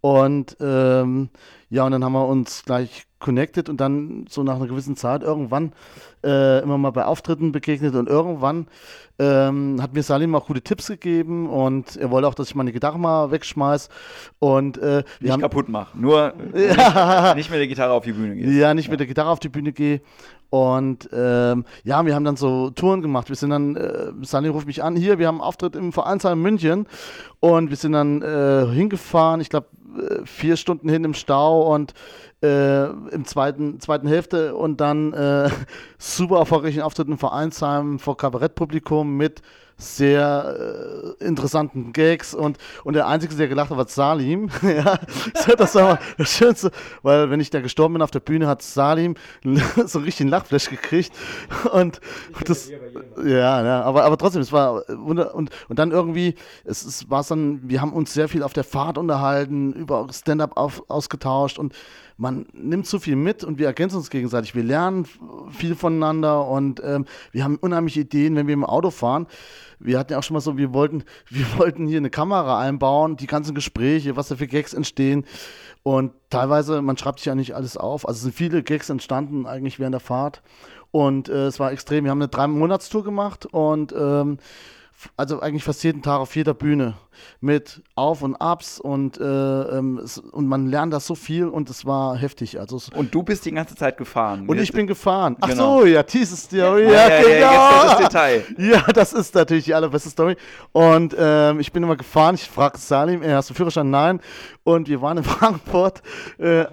Und 0.00 0.56
ähm, 0.60 1.30
ja, 1.68 1.84
und 1.84 1.92
dann 1.92 2.04
haben 2.04 2.12
wir 2.12 2.26
uns 2.26 2.64
gleich 2.64 3.06
connected 3.18 3.68
und 3.68 3.80
dann 3.80 4.26
so 4.28 4.42
nach 4.42 4.56
einer 4.56 4.66
gewissen 4.66 4.96
Zeit 4.96 5.22
irgendwann 5.22 5.72
äh, 6.22 6.62
immer 6.62 6.76
mal 6.76 6.90
bei 6.90 7.04
Auftritten 7.04 7.50
begegnet 7.50 7.94
und 7.94 8.08
irgendwann 8.08 8.66
ähm, 9.18 9.80
hat 9.80 9.94
mir 9.94 10.02
Salim 10.02 10.34
auch 10.34 10.46
gute 10.46 10.60
Tipps 10.60 10.88
gegeben 10.88 11.48
und 11.48 11.96
er 11.96 12.10
wollte 12.10 12.28
auch, 12.28 12.34
dass 12.34 12.48
ich 12.48 12.54
meine 12.54 12.72
Gitarre 12.72 12.98
mal 12.98 13.30
wegschmeiß 13.30 13.88
und 14.38 14.76
äh, 14.78 14.82
wir 14.82 15.04
Nicht 15.20 15.32
haben, 15.32 15.40
kaputt 15.40 15.68
machen. 15.68 16.00
Nur 16.00 16.34
Ja. 16.54 17.34
nicht 17.34 17.50
mit 17.50 17.58
der 17.58 17.68
Gitarre 17.68 17.94
auf 17.94 18.04
die 18.04 18.12
Bühne 18.12 18.36
gehen. 18.36 18.58
ja, 18.58 18.74
nicht 18.74 18.90
mit 18.90 19.00
der 19.00 19.06
Gitarre 19.06 19.30
auf 19.30 19.40
die 19.40 19.48
Bühne 19.48 19.72
gehe. 19.72 20.02
Und 20.50 21.08
ähm, 21.12 21.64
ja, 21.82 22.06
wir 22.06 22.14
haben 22.14 22.24
dann 22.24 22.36
so 22.36 22.70
Touren 22.70 23.02
gemacht. 23.02 23.28
Wir 23.28 23.36
sind 23.36 23.50
dann, 23.50 23.74
äh, 23.76 24.12
Salim 24.22 24.52
ruft 24.52 24.66
mich 24.66 24.84
an, 24.84 24.94
hier, 24.94 25.18
wir 25.18 25.26
haben 25.26 25.36
einen 25.36 25.48
Auftritt 25.48 25.74
im 25.74 25.92
Vereinsheim 25.92 26.40
München 26.40 26.86
und 27.40 27.70
wir 27.70 27.76
sind 27.76 27.92
dann 27.92 28.22
äh, 28.22 28.66
hingefahren, 28.72 29.40
ich 29.40 29.50
glaube 29.50 29.66
äh, 29.96 30.24
vier 30.24 30.56
Stunden 30.56 30.88
hin 30.88 31.04
im 31.04 31.14
Stau 31.14 31.55
und 31.62 31.94
äh, 32.42 32.84
im 32.86 33.24
zweiten, 33.24 33.80
zweiten 33.80 34.06
Hälfte 34.06 34.54
und 34.54 34.80
dann 34.80 35.12
äh, 35.12 35.50
super 35.98 36.38
erfolgreichen 36.38 36.82
Auftritt 36.82 37.08
im 37.08 37.18
Vereinsheim 37.18 37.98
vor 37.98 38.16
Kabarettpublikum 38.16 39.16
mit 39.16 39.42
sehr 39.78 41.14
äh, 41.20 41.24
interessanten 41.24 41.92
Gags 41.92 42.34
und, 42.34 42.58
und 42.84 42.94
der 42.94 43.06
Einzige, 43.06 43.34
der 43.34 43.48
gelacht 43.48 43.70
hat, 43.70 43.76
war 43.76 43.86
Salim. 43.88 44.48
ja, 44.62 44.98
das 45.56 45.74
war 45.74 45.98
das 46.16 46.30
Schönste, 46.30 46.70
weil 47.02 47.30
wenn 47.30 47.40
ich 47.40 47.50
da 47.50 47.60
gestorben 47.60 47.94
bin 47.94 48.02
auf 48.02 48.10
der 48.10 48.20
Bühne, 48.20 48.46
hat 48.46 48.62
Salim 48.62 49.16
so 49.86 49.98
richtig 49.98 50.22
einen 50.22 50.30
Lachflash 50.30 50.70
gekriegt 50.70 51.12
und 51.72 52.00
das, 52.46 52.70
ja, 53.24 53.64
ja, 53.64 53.82
aber, 53.82 54.04
aber 54.04 54.16
trotzdem, 54.16 54.42
es 54.42 54.52
war 54.52 54.82
wunder 54.88 55.34
und, 55.34 55.50
und 55.68 55.78
dann 55.78 55.90
irgendwie, 55.90 56.36
es, 56.64 56.84
es 56.84 57.10
war 57.10 57.22
dann, 57.24 57.60
wir 57.68 57.80
haben 57.80 57.92
uns 57.92 58.14
sehr 58.14 58.28
viel 58.28 58.42
auf 58.42 58.52
der 58.52 58.64
Fahrt 58.64 58.96
unterhalten, 58.98 59.72
über 59.72 60.06
Stand-up 60.10 60.56
ausgetauscht 60.88 61.58
und 61.58 61.74
man 62.16 62.46
nimmt 62.52 62.86
so 62.86 62.98
viel 62.98 63.16
mit 63.16 63.44
und 63.44 63.58
wir 63.58 63.66
ergänzen 63.66 63.96
uns 63.96 64.08
gegenseitig. 64.08 64.54
Wir 64.54 64.62
lernen 64.62 65.06
viel 65.50 65.74
voneinander 65.74 66.46
und 66.46 66.80
ähm, 66.82 67.04
wir 67.32 67.44
haben 67.44 67.56
unheimliche 67.56 68.00
Ideen, 68.00 68.36
wenn 68.36 68.46
wir 68.46 68.54
im 68.54 68.64
Auto 68.64 68.90
fahren. 68.90 69.26
Wir 69.78 69.98
hatten 69.98 70.12
ja 70.12 70.18
auch 70.18 70.22
schon 70.22 70.34
mal 70.34 70.40
so, 70.40 70.56
wir 70.56 70.72
wollten, 70.72 71.04
wir 71.28 71.46
wollten 71.58 71.86
hier 71.86 71.98
eine 71.98 72.10
Kamera 72.10 72.58
einbauen, 72.60 73.16
die 73.16 73.26
ganzen 73.26 73.54
Gespräche, 73.54 74.16
was 74.16 74.28
da 74.28 74.36
für 74.36 74.46
Gags 74.46 74.72
entstehen. 74.72 75.24
Und 75.82 76.12
teilweise, 76.30 76.82
man 76.82 76.96
schreibt 76.96 77.20
sich 77.20 77.26
ja 77.26 77.34
nicht 77.34 77.54
alles 77.54 77.76
auf. 77.76 78.08
Also 78.08 78.22
sind 78.22 78.34
viele 78.34 78.62
Gags 78.62 78.88
entstanden 78.88 79.46
eigentlich 79.46 79.78
während 79.78 79.94
der 79.94 80.00
Fahrt. 80.00 80.42
Und 80.90 81.28
äh, 81.28 81.46
es 81.46 81.60
war 81.60 81.72
extrem. 81.72 82.04
Wir 82.04 82.10
haben 82.10 82.22
eine 82.22 82.28
drei-Monats-Tour 82.28 83.04
gemacht 83.04 83.44
und 83.44 83.92
ähm, 83.92 84.38
also 85.16 85.40
eigentlich 85.40 85.64
fast 85.64 85.82
jeden 85.84 86.02
Tag 86.02 86.20
auf 86.20 86.34
jeder 86.36 86.54
Bühne 86.54 86.94
mit 87.40 87.82
Auf 87.94 88.22
und 88.22 88.36
Abs 88.36 88.78
und, 88.78 89.18
äh, 89.18 89.22
ähm, 89.24 90.00
und 90.32 90.46
man 90.46 90.66
lernt 90.66 90.92
das 90.92 91.06
so 91.06 91.14
viel 91.14 91.46
und 91.46 91.70
es 91.70 91.86
war 91.86 92.16
heftig. 92.16 92.58
Also 92.60 92.78
Und 92.94 93.14
du 93.14 93.22
bist 93.22 93.44
die 93.46 93.52
ganze 93.52 93.74
Zeit 93.74 93.96
gefahren. 93.96 94.46
und 94.48 94.58
ich 94.58 94.72
bin 94.72 94.86
gefahren. 94.86 95.36
Ach 95.40 95.48
Genau. 95.48 95.80
so, 95.80 95.86
ja, 95.86 96.02
diese 96.02 96.36
Story. 96.36 96.84
Ja, 96.84 96.90
Ja, 96.90 97.08
ja, 97.08 97.28
ja, 97.28 97.80
genau. 97.80 97.88
das 97.88 97.98
Detail. 97.98 98.44
Ja, 98.58 98.82
das 98.92 99.12
ist 99.12 99.34
natürlich 99.34 99.64
die 99.64 99.74
allerbeste 99.74 100.10
Story. 100.10 100.36
Und 100.72 101.14
ähm, 101.18 101.60
ich 101.60 101.72
bin 101.72 101.82
immer 101.82 101.96
gefahren. 101.96 102.34
Ich 102.34 102.48
frage 102.48 102.78
Salim, 102.78 103.22
hast 103.24 103.50
du 103.50 103.54
Führerschein? 103.54 103.90
Nein. 103.90 104.20
Und 104.66 104.88
wir 104.88 105.00
waren 105.00 105.18
in 105.18 105.22
Frankfurt. 105.36 106.02
Äh, 106.40 106.64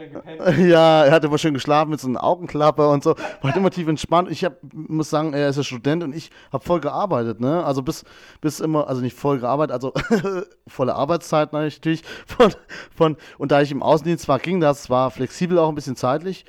ja, 0.68 1.06
er 1.06 1.12
hat 1.12 1.24
immer 1.24 1.38
schön 1.38 1.54
geschlafen 1.54 1.92
mit 1.92 2.00
so 2.00 2.08
einer 2.08 2.24
Augenklappe 2.24 2.90
und 2.90 3.04
so. 3.04 3.12
War 3.12 3.44
halt 3.44 3.56
immer 3.56 3.70
tief 3.70 3.88
entspannt. 3.88 4.32
Ich 4.32 4.44
hab, 4.44 4.58
muss 4.74 5.12
sagen, 5.12 5.34
er 5.34 5.48
ist 5.50 5.58
ja 5.58 5.64
Student 5.64 6.04
und 6.04 6.16
ich 6.16 6.32
habe 6.52 6.66
voll 6.66 6.80
gearbeitet. 6.80 7.40
Ne? 7.40 7.64
Also 7.64 7.84
bis, 7.84 8.04
bis 8.42 8.62
immer, 8.62 8.88
also 8.88 9.04
nicht 9.04 9.16
voll 9.16 9.40
gearbeitet, 9.40 9.74
also 9.76 9.94
volle 10.68 10.96
Arbeitszeit 10.96 11.54
natürlich. 11.54 12.02
Von, 12.26 12.56
von, 12.96 13.16
und 13.38 13.52
da 13.52 13.62
ich 13.62 13.72
im 13.72 13.84
Außendienst 13.84 14.28
war, 14.28 14.40
ging 14.40 14.60
das. 14.60 14.90
War 14.90 15.12
flexibel 15.12 15.60
auch 15.60 15.70
ein 15.70 15.76
bisschen 15.76 15.96
zeitlich 15.96 16.46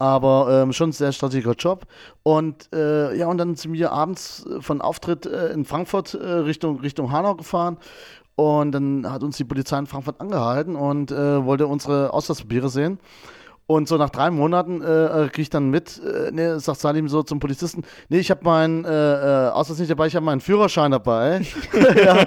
aber 0.00 0.62
ähm, 0.62 0.72
schon 0.72 0.88
ein 0.88 0.92
sehr 0.92 1.12
strategischer 1.12 1.54
Job. 1.56 1.84
Und 2.22 2.72
äh, 2.72 3.14
ja, 3.16 3.26
und 3.26 3.36
dann 3.36 3.54
sind 3.54 3.74
wir 3.74 3.92
abends 3.92 4.46
äh, 4.46 4.62
von 4.62 4.80
Auftritt 4.80 5.26
äh, 5.26 5.52
in 5.52 5.66
Frankfurt 5.66 6.14
äh, 6.14 6.26
Richtung, 6.26 6.80
Richtung 6.80 7.12
Hanau 7.12 7.34
gefahren. 7.34 7.76
Und 8.36 8.72
dann 8.72 9.10
hat 9.10 9.22
uns 9.22 9.36
die 9.36 9.44
Polizei 9.44 9.78
in 9.78 9.86
Frankfurt 9.86 10.20
angehalten 10.20 10.76
und 10.76 11.10
äh, 11.10 11.44
wollte 11.44 11.66
unsere 11.66 12.12
Ausweispapiere 12.12 12.68
sehen. 12.70 12.98
Und 13.70 13.86
so 13.86 13.96
nach 13.96 14.10
drei 14.10 14.32
Monaten 14.32 14.82
äh, 14.82 15.28
kriege 15.28 15.42
ich 15.42 15.50
dann 15.50 15.70
mit, 15.70 16.02
äh, 16.04 16.32
ne, 16.32 16.58
sagt 16.58 16.80
Salim 16.80 17.08
so 17.08 17.22
zum 17.22 17.38
Polizisten, 17.38 17.84
nee, 18.08 18.18
ich 18.18 18.28
habe 18.32 18.42
meinen 18.42 18.84
äh, 18.84 18.88
äh, 18.88 19.48
Ausweis 19.50 19.78
nicht 19.78 19.92
dabei, 19.92 20.08
ich 20.08 20.16
habe 20.16 20.26
meinen 20.26 20.40
Führerschein 20.40 20.90
dabei. 20.90 21.42
ja. 21.72 22.18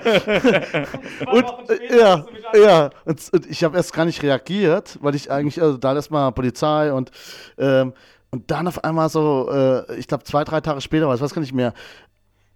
und, 1.29 1.69
äh, 1.69 1.99
ja, 1.99 2.25
ja, 2.55 2.89
und, 3.03 3.29
und 3.33 3.45
ich 3.47 3.61
habe 3.65 3.75
erst 3.75 3.91
gar 3.91 4.05
nicht 4.05 4.23
reagiert, 4.23 4.97
weil 5.01 5.15
ich 5.15 5.31
eigentlich, 5.31 5.61
also 5.61 5.75
da 5.75 5.93
erstmal 5.93 6.31
Polizei 6.31 6.93
und, 6.93 7.11
ähm, 7.57 7.91
und 8.31 8.49
dann 8.49 8.65
auf 8.69 8.81
einmal 8.85 9.09
so, 9.09 9.49
äh, 9.51 9.97
ich 9.97 10.07
glaube 10.07 10.23
zwei, 10.23 10.45
drei 10.45 10.61
Tage 10.61 10.79
später 10.79 11.09
war, 11.09 11.15
ich 11.15 11.21
weiß 11.21 11.33
gar 11.33 11.41
nicht 11.41 11.53
mehr. 11.53 11.73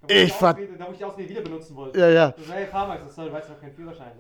Ich 0.08 0.32
ver- 0.32 0.54
Da, 0.54 0.88
wo 0.88 0.92
ich 0.92 0.98
die 1.00 1.04
Ausrede 1.04 1.30
wieder 1.30 1.42
benutzen 1.42 1.76
wollte. 1.76 2.00
Ja, 2.00 2.10
ja. 2.10 2.32
Du 2.32 2.42
sagst, 2.44 2.54
hey, 2.54 2.68
fahr 2.68 2.88
mal, 2.88 3.00
das 3.00 3.16
soll, 3.16 3.32
weißt 3.32 3.50
du, 3.50 3.54
keinen 3.56 3.74
Führerschein. 3.74 4.12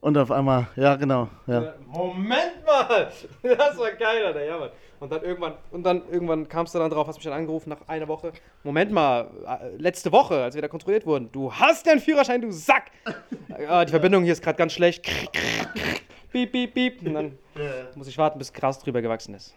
Und 0.00 0.18
auf 0.18 0.30
einmal, 0.30 0.66
ja, 0.76 0.96
genau. 0.96 1.28
Ja. 1.46 1.74
Moment 1.86 2.64
mal! 2.66 3.12
Das 3.42 3.78
war 3.78 3.92
geil, 3.92 4.24
Alter, 4.26 4.44
ja, 4.44 4.58
Mann. 4.58 4.70
Und 4.98 5.12
dann 5.12 5.22
irgendwann, 5.22 5.54
und 5.70 5.82
dann 5.84 6.02
irgendwann 6.10 6.48
kamst 6.48 6.74
du 6.74 6.78
dann 6.78 6.90
drauf, 6.90 7.06
hast 7.06 7.16
mich 7.16 7.24
dann 7.24 7.34
angerufen 7.34 7.68
nach 7.68 7.86
einer 7.86 8.08
Woche. 8.08 8.32
Moment 8.64 8.90
mal, 8.90 9.28
äh, 9.46 9.76
letzte 9.76 10.10
Woche, 10.10 10.42
als 10.42 10.54
wir 10.54 10.62
da 10.62 10.68
kontrolliert 10.68 11.06
wurden. 11.06 11.30
Du 11.30 11.52
hast 11.52 11.86
den 11.86 12.00
Führerschein, 12.00 12.40
du 12.40 12.50
Sack! 12.50 12.84
ah, 13.68 13.84
die 13.84 13.90
Verbindung 13.90 14.24
hier 14.24 14.32
ist 14.32 14.42
gerade 14.42 14.56
ganz 14.56 14.72
schlecht. 14.72 15.04
Piep, 16.32 16.50
piep, 16.50 16.74
piep. 16.74 17.06
Und 17.06 17.14
dann 17.14 17.38
muss 17.94 18.08
ich 18.08 18.16
warten, 18.18 18.38
bis 18.38 18.52
Gras 18.52 18.78
drüber 18.80 19.00
gewachsen 19.02 19.34
ist. 19.34 19.54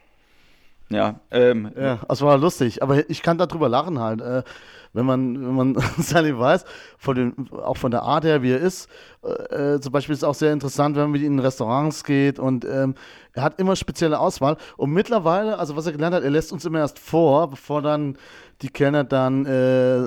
Ja, 0.89 1.19
ähm, 1.31 1.71
Ja, 1.79 1.99
das 2.07 2.21
war 2.21 2.37
lustig. 2.37 2.81
Aber 2.81 3.09
ich 3.09 3.21
kann 3.21 3.37
darüber 3.37 3.69
lachen 3.69 3.99
halt. 3.99 4.21
Äh, 4.21 4.43
wenn 4.93 5.05
man, 5.05 5.35
wenn 5.35 5.53
man 5.53 5.75
Salim 5.97 6.39
weiß, 6.39 6.65
von 6.97 7.15
den, 7.15 7.49
auch 7.51 7.77
von 7.77 7.91
der 7.91 8.03
Art 8.03 8.23
her, 8.23 8.41
wie 8.41 8.51
er 8.51 8.59
ist. 8.59 8.89
Äh, 9.23 9.75
äh, 9.75 9.79
zum 9.79 9.91
Beispiel 9.91 10.13
ist 10.13 10.19
es 10.19 10.23
auch 10.23 10.33
sehr 10.33 10.53
interessant, 10.53 10.95
wenn 10.95 11.03
man 11.03 11.11
mit 11.11 11.21
ihm 11.21 11.33
in 11.33 11.39
Restaurants 11.39 12.03
geht 12.03 12.39
und 12.39 12.65
ähm, 12.65 12.95
er 13.33 13.43
hat 13.43 13.59
immer 13.59 13.75
spezielle 13.75 14.19
Auswahl. 14.19 14.57
Und 14.77 14.91
mittlerweile, 14.91 15.59
also 15.59 15.75
was 15.75 15.85
er 15.85 15.91
gelernt 15.91 16.15
hat, 16.15 16.23
er 16.23 16.31
lässt 16.31 16.51
uns 16.51 16.65
immer 16.65 16.79
erst 16.79 16.97
vor, 16.97 17.49
bevor 17.49 17.81
dann 17.81 18.17
die 18.61 18.69
Kellner 18.69 19.03
dann 19.03 19.45
äh, 19.45 20.05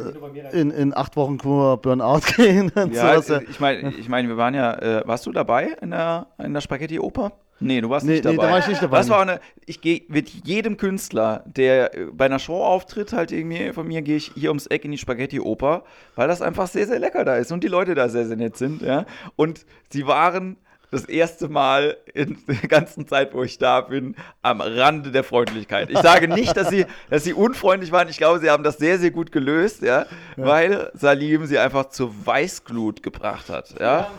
in, 0.50 0.70
in 0.70 0.94
acht 0.94 1.16
Wochen 1.16 1.38
Kur 1.38 1.78
Burnout 1.80 2.20
gehen 2.36 2.70
ja. 2.74 3.14
Ja. 3.14 3.40
ich 3.48 3.60
meine, 3.60 3.94
ich 3.94 4.08
mein, 4.08 4.28
wir 4.28 4.36
waren 4.36 4.54
ja, 4.54 4.74
äh, 4.74 5.06
warst 5.06 5.24
du 5.26 5.32
dabei 5.32 5.76
in 5.80 5.92
der, 5.92 6.26
in 6.38 6.52
der 6.52 6.60
Spaghetti-Oper? 6.60 7.32
Nee, 7.62 7.80
du 7.80 7.90
warst 7.90 8.04
Nee, 8.06 8.12
nicht 8.12 8.24
nee, 8.24 8.36
dabei. 8.36 8.46
da 8.46 8.52
war 8.52 8.58
ich 8.58 8.66
nicht 8.68 8.82
dabei. 8.82 8.98
Das 8.98 9.08
war 9.08 9.22
eine, 9.22 9.40
ich 9.66 9.80
gehe 9.80 10.02
mit 10.08 10.28
jedem 10.28 10.76
Künstler, 10.76 11.44
der 11.46 11.90
bei 12.12 12.26
einer 12.26 12.38
Show 12.38 12.62
auftritt, 12.62 13.12
halt 13.12 13.32
irgendwie 13.32 13.72
von 13.72 13.86
mir, 13.86 14.02
gehe 14.02 14.16
ich 14.16 14.32
hier 14.34 14.50
ums 14.50 14.66
Eck 14.66 14.84
in 14.84 14.90
die 14.90 14.98
Spaghetti-Oper, 14.98 15.84
weil 16.16 16.28
das 16.28 16.42
einfach 16.42 16.66
sehr, 16.68 16.86
sehr 16.86 16.98
lecker 16.98 17.24
da 17.24 17.36
ist 17.36 17.52
und 17.52 17.62
die 17.64 17.68
Leute 17.68 17.94
da 17.94 18.08
sehr, 18.08 18.26
sehr 18.26 18.36
nett 18.36 18.56
sind, 18.56 18.82
ja. 18.82 19.06
Und 19.36 19.64
sie 19.90 20.06
waren 20.06 20.56
das 20.90 21.06
erste 21.06 21.48
Mal 21.48 21.96
in 22.12 22.36
der 22.46 22.68
ganzen 22.68 23.08
Zeit, 23.08 23.32
wo 23.32 23.42
ich 23.42 23.56
da 23.56 23.80
bin, 23.80 24.14
am 24.42 24.60
Rande 24.60 25.10
der 25.10 25.24
Freundlichkeit. 25.24 25.88
Ich 25.90 25.98
sage 25.98 26.28
nicht, 26.28 26.54
dass 26.54 26.68
sie, 26.68 26.84
dass 27.08 27.24
sie 27.24 27.32
unfreundlich 27.32 27.92
waren. 27.92 28.08
Ich 28.10 28.18
glaube, 28.18 28.40
sie 28.40 28.50
haben 28.50 28.62
das 28.62 28.76
sehr, 28.76 28.98
sehr 28.98 29.10
gut 29.10 29.32
gelöst, 29.32 29.80
ja, 29.80 30.04
weil 30.36 30.90
Salim 30.92 31.46
sie 31.46 31.58
einfach 31.58 31.88
zur 31.88 32.12
Weißglut 32.26 33.02
gebracht 33.02 33.48
hat, 33.48 33.74
ja. 33.80 34.10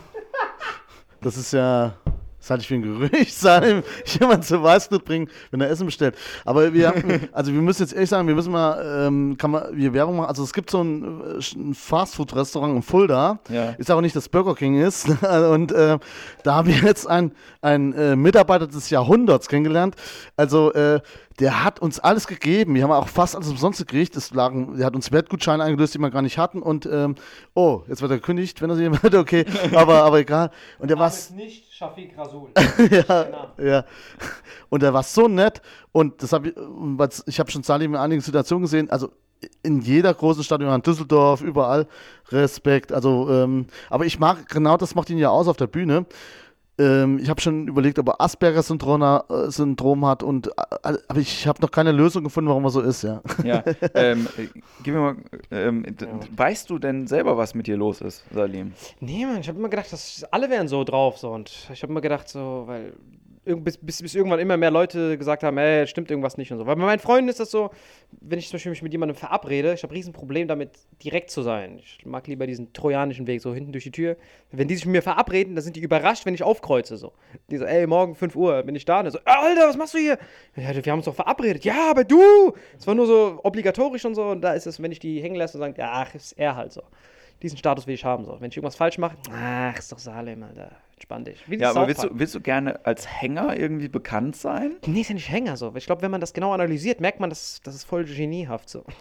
Das 1.21 1.37
ist 1.37 1.53
ja. 1.53 1.93
Das 2.43 2.49
halte 2.49 2.61
ich 2.63 2.67
für 2.67 2.73
ein 2.73 2.81
Gerücht, 2.81 3.33
Salim, 3.39 3.83
jemand 4.19 4.43
zu 4.43 4.61
Weißglut 4.61 5.05
bringen, 5.05 5.29
wenn 5.51 5.61
er 5.61 5.69
Essen 5.69 5.85
bestellt. 5.85 6.15
Aber 6.43 6.73
wir 6.73 6.89
haben, 6.89 7.29
also 7.31 7.53
wir 7.53 7.61
müssen 7.61 7.83
jetzt 7.83 7.93
ehrlich 7.93 8.09
sagen, 8.09 8.27
wir 8.27 8.35
müssen 8.35 8.51
mal, 8.51 9.07
ähm, 9.07 9.37
kann 9.37 9.51
man, 9.51 9.63
wir 9.71 9.93
Werbung 9.93 10.17
machen. 10.17 10.27
Also 10.27 10.43
es 10.43 10.51
gibt 10.51 10.69
so 10.69 10.83
ein, 10.83 11.21
äh, 11.21 11.57
ein 11.57 11.73
Fastfood-Restaurant 11.73 12.75
in 12.75 12.81
Fulda, 12.81 13.39
Ja. 13.47 13.69
ist 13.77 13.89
auch 13.89 14.01
nicht 14.01 14.13
das 14.13 14.27
Burger 14.27 14.55
King 14.55 14.81
ist. 14.81 15.07
Und 15.51 15.71
äh, 15.71 15.97
da 16.43 16.55
haben 16.55 16.67
wir 16.67 16.75
jetzt 16.75 17.07
einen, 17.07 17.31
einen 17.61 17.93
äh, 17.93 18.17
Mitarbeiter 18.17 18.67
des 18.67 18.89
Jahrhunderts 18.89 19.47
kennengelernt. 19.47 19.95
Also 20.35 20.73
äh, 20.73 20.99
der 21.39 21.63
hat 21.63 21.79
uns 21.79 21.99
alles 21.99 22.27
gegeben. 22.27 22.75
Wir 22.75 22.83
haben 22.83 22.91
auch 22.91 23.07
fast 23.07 23.35
alles 23.35 23.49
umsonst 23.49 23.79
gekriegt. 23.79 24.15
Es 24.15 24.33
lagen, 24.33 24.77
der 24.77 24.85
hat 24.85 24.95
uns 24.95 25.11
Wertgutscheine 25.11 25.63
eingelöst, 25.63 25.93
die 25.95 25.99
wir 25.99 26.11
gar 26.11 26.21
nicht 26.21 26.37
hatten. 26.37 26.61
Und 26.61 26.85
ähm, 26.85 27.15
oh, 27.53 27.81
jetzt 27.87 28.01
wird 28.01 28.11
er 28.11 28.17
gekündigt, 28.17 28.61
wenn 28.61 28.69
er 28.69 28.75
sie 28.75 28.91
will. 28.91 29.15
Okay, 29.15 29.45
aber, 29.75 30.03
aber 30.03 30.19
egal. 30.19 30.51
Und 30.79 30.89
der 30.89 30.99
war 30.99 31.11
nicht 31.35 31.73
Shafiq 31.73 32.17
Rasul. 32.17 32.49
ja, 32.89 33.49
ja. 33.57 33.85
Und 34.69 34.83
er 34.83 34.93
war 34.93 35.03
so 35.03 35.27
nett 35.27 35.61
und 35.91 36.21
das 36.21 36.33
hab 36.33 36.45
ich, 36.45 36.53
ich 37.25 37.39
habe 37.39 37.51
schon 37.51 37.63
Salim 37.63 37.93
in 37.93 37.99
einigen 37.99 38.21
Situationen 38.21 38.63
gesehen, 38.63 38.89
also 38.89 39.11
in 39.61 39.81
jeder 39.81 40.13
großen 40.13 40.43
Stadt, 40.43 40.61
in 40.61 40.81
Düsseldorf, 40.81 41.41
überall 41.41 41.87
Respekt. 42.29 42.91
Also, 42.91 43.29
ähm, 43.29 43.67
aber 43.89 44.05
ich 44.05 44.19
mag, 44.19 44.47
genau 44.49 44.77
das 44.77 44.95
macht 44.95 45.09
ihn 45.09 45.17
ja 45.17 45.29
aus 45.29 45.47
auf 45.47 45.57
der 45.57 45.67
Bühne. 45.67 46.05
Ähm, 46.79 47.19
ich 47.19 47.29
habe 47.29 47.39
schon 47.39 47.67
überlegt, 47.67 47.99
ob 47.99 48.07
er 48.09 48.21
Asperger-Syndrom 48.21 50.03
äh, 50.03 50.05
hat 50.07 50.23
und 50.23 50.47
äh, 50.47 50.51
aber 51.07 51.19
ich 51.19 51.45
habe 51.45 51.61
noch 51.61 51.69
keine 51.69 51.91
Lösung 51.91 52.23
gefunden, 52.23 52.49
warum 52.49 52.63
er 52.63 52.71
so 52.71 52.81
ist, 52.81 53.03
ja. 53.03 53.21
Ja, 53.43 53.63
ähm, 53.93 54.27
äh, 54.37 54.47
gib 54.81 54.95
mir 54.95 55.01
mal, 55.01 55.15
ähm, 55.51 55.85
weißt 56.35 56.69
du 56.69 56.79
denn 56.79 57.05
selber, 57.05 57.37
was 57.37 57.53
mit 57.53 57.67
dir 57.67 57.77
los 57.77 58.01
ist, 58.01 58.23
Salim? 58.33 58.73
Nee, 58.99 59.25
Mann, 59.25 59.41
ich 59.41 59.47
habe 59.47 59.59
immer 59.59 59.69
gedacht, 59.69 59.93
dass 59.93 60.23
alle 60.31 60.49
wären 60.49 60.67
so 60.67 60.83
drauf. 60.83 61.17
So. 61.17 61.31
Und 61.31 61.69
ich 61.71 61.83
habe 61.83 61.91
immer 61.91 62.01
gedacht, 62.01 62.27
so, 62.27 62.63
weil 62.65 62.93
bis, 63.45 63.77
bis, 63.77 64.01
bis 64.01 64.15
irgendwann 64.15 64.39
immer 64.39 64.57
mehr 64.57 64.71
Leute 64.71 65.17
gesagt 65.17 65.43
haben, 65.43 65.57
ey, 65.57 65.85
stimmt 65.87 66.09
irgendwas 66.09 66.37
nicht 66.37 66.51
und 66.51 66.59
so. 66.59 66.65
Weil 66.65 66.75
bei 66.75 66.83
meinen 66.83 66.99
Freunden 66.99 67.29
ist 67.29 67.39
das 67.39 67.51
so, 67.51 67.71
wenn 68.21 68.39
ich 68.39 68.47
zum 68.47 68.55
Beispiel 68.55 68.69
mich 68.69 68.81
mit 68.81 68.93
jemandem 68.93 69.15
verabrede, 69.15 69.73
ich 69.73 69.83
habe 69.83 69.93
ein 69.93 69.97
Riesenproblem 69.97 70.47
damit, 70.47 70.71
direkt 71.03 71.29
zu 71.29 71.41
sein. 71.41 71.79
Ich 71.79 72.05
mag 72.05 72.27
lieber 72.27 72.47
diesen 72.47 72.71
trojanischen 72.73 73.27
Weg, 73.27 73.41
so 73.41 73.53
hinten 73.53 73.71
durch 73.71 73.83
die 73.83 73.91
Tür. 73.91 74.15
Wenn 74.51 74.67
die 74.67 74.75
sich 74.75 74.85
mit 74.85 74.93
mir 74.93 75.01
verabreden, 75.01 75.55
dann 75.55 75.63
sind 75.63 75.75
die 75.75 75.81
überrascht, 75.81 76.25
wenn 76.25 76.33
ich 76.33 76.43
aufkreuze. 76.43 76.95
So. 76.97 77.13
Die 77.49 77.57
so, 77.57 77.65
ey, 77.65 77.85
morgen 77.85 78.15
5 78.15 78.35
Uhr 78.35 78.63
bin 78.63 78.75
ich 78.75 78.85
da. 78.85 79.01
Und 79.01 79.11
so, 79.11 79.19
Alter, 79.25 79.67
was 79.67 79.77
machst 79.77 79.93
du 79.93 79.97
hier? 79.97 80.17
Ja, 80.55 80.73
wir 80.73 80.91
haben 80.91 80.99
uns 80.99 81.05
doch 81.05 81.15
verabredet. 81.15 81.65
Ja, 81.65 81.89
aber 81.89 82.03
du! 82.03 82.53
Es 82.77 82.87
war 82.87 82.95
nur 82.95 83.07
so 83.07 83.39
obligatorisch 83.43 84.05
und 84.05 84.15
so. 84.15 84.23
Und 84.27 84.41
da 84.41 84.53
ist 84.53 84.67
es, 84.67 84.81
wenn 84.81 84.91
ich 84.91 84.99
die 84.99 85.21
hängen 85.21 85.35
lasse 85.35 85.57
und 85.57 85.61
sage, 85.61 85.83
ach, 85.83 86.15
ist 86.15 86.33
er 86.33 86.55
halt 86.55 86.71
so. 86.71 86.81
Diesen 87.41 87.57
Status 87.57 87.87
will 87.87 87.93
ich 87.93 88.05
haben. 88.05 88.23
So. 88.23 88.39
Wenn 88.39 88.49
ich 88.49 88.57
irgendwas 88.57 88.77
falsch 88.77 88.97
mache, 88.97 89.17
ach, 89.33 89.77
ist 89.77 89.91
doch 89.91 89.99
Salem, 89.99 90.43
Alter. 90.43 90.71
Entspann 91.03 91.25
dich. 91.25 91.43
Ja, 91.49 91.71
aber 91.71 91.87
willst 91.87 92.01
du, 92.01 92.09
willst 92.13 92.33
du 92.33 92.39
gerne 92.39 92.85
als 92.85 93.05
Hänger 93.05 93.57
irgendwie 93.57 93.89
bekannt 93.89 94.37
sein? 94.37 94.77
Nee, 94.85 95.01
ist 95.01 95.09
ja 95.09 95.15
nicht 95.15 95.29
Hänger 95.29 95.57
so. 95.57 95.73
Ich 95.75 95.85
glaube, 95.85 96.01
wenn 96.01 96.11
man 96.11 96.21
das 96.21 96.31
genau 96.31 96.53
analysiert, 96.53 97.01
merkt 97.01 97.19
man, 97.19 97.29
das, 97.29 97.59
das 97.61 97.75
ist 97.75 97.83
voll 97.83 98.05
geniehaft 98.05 98.69
so. 98.69 98.85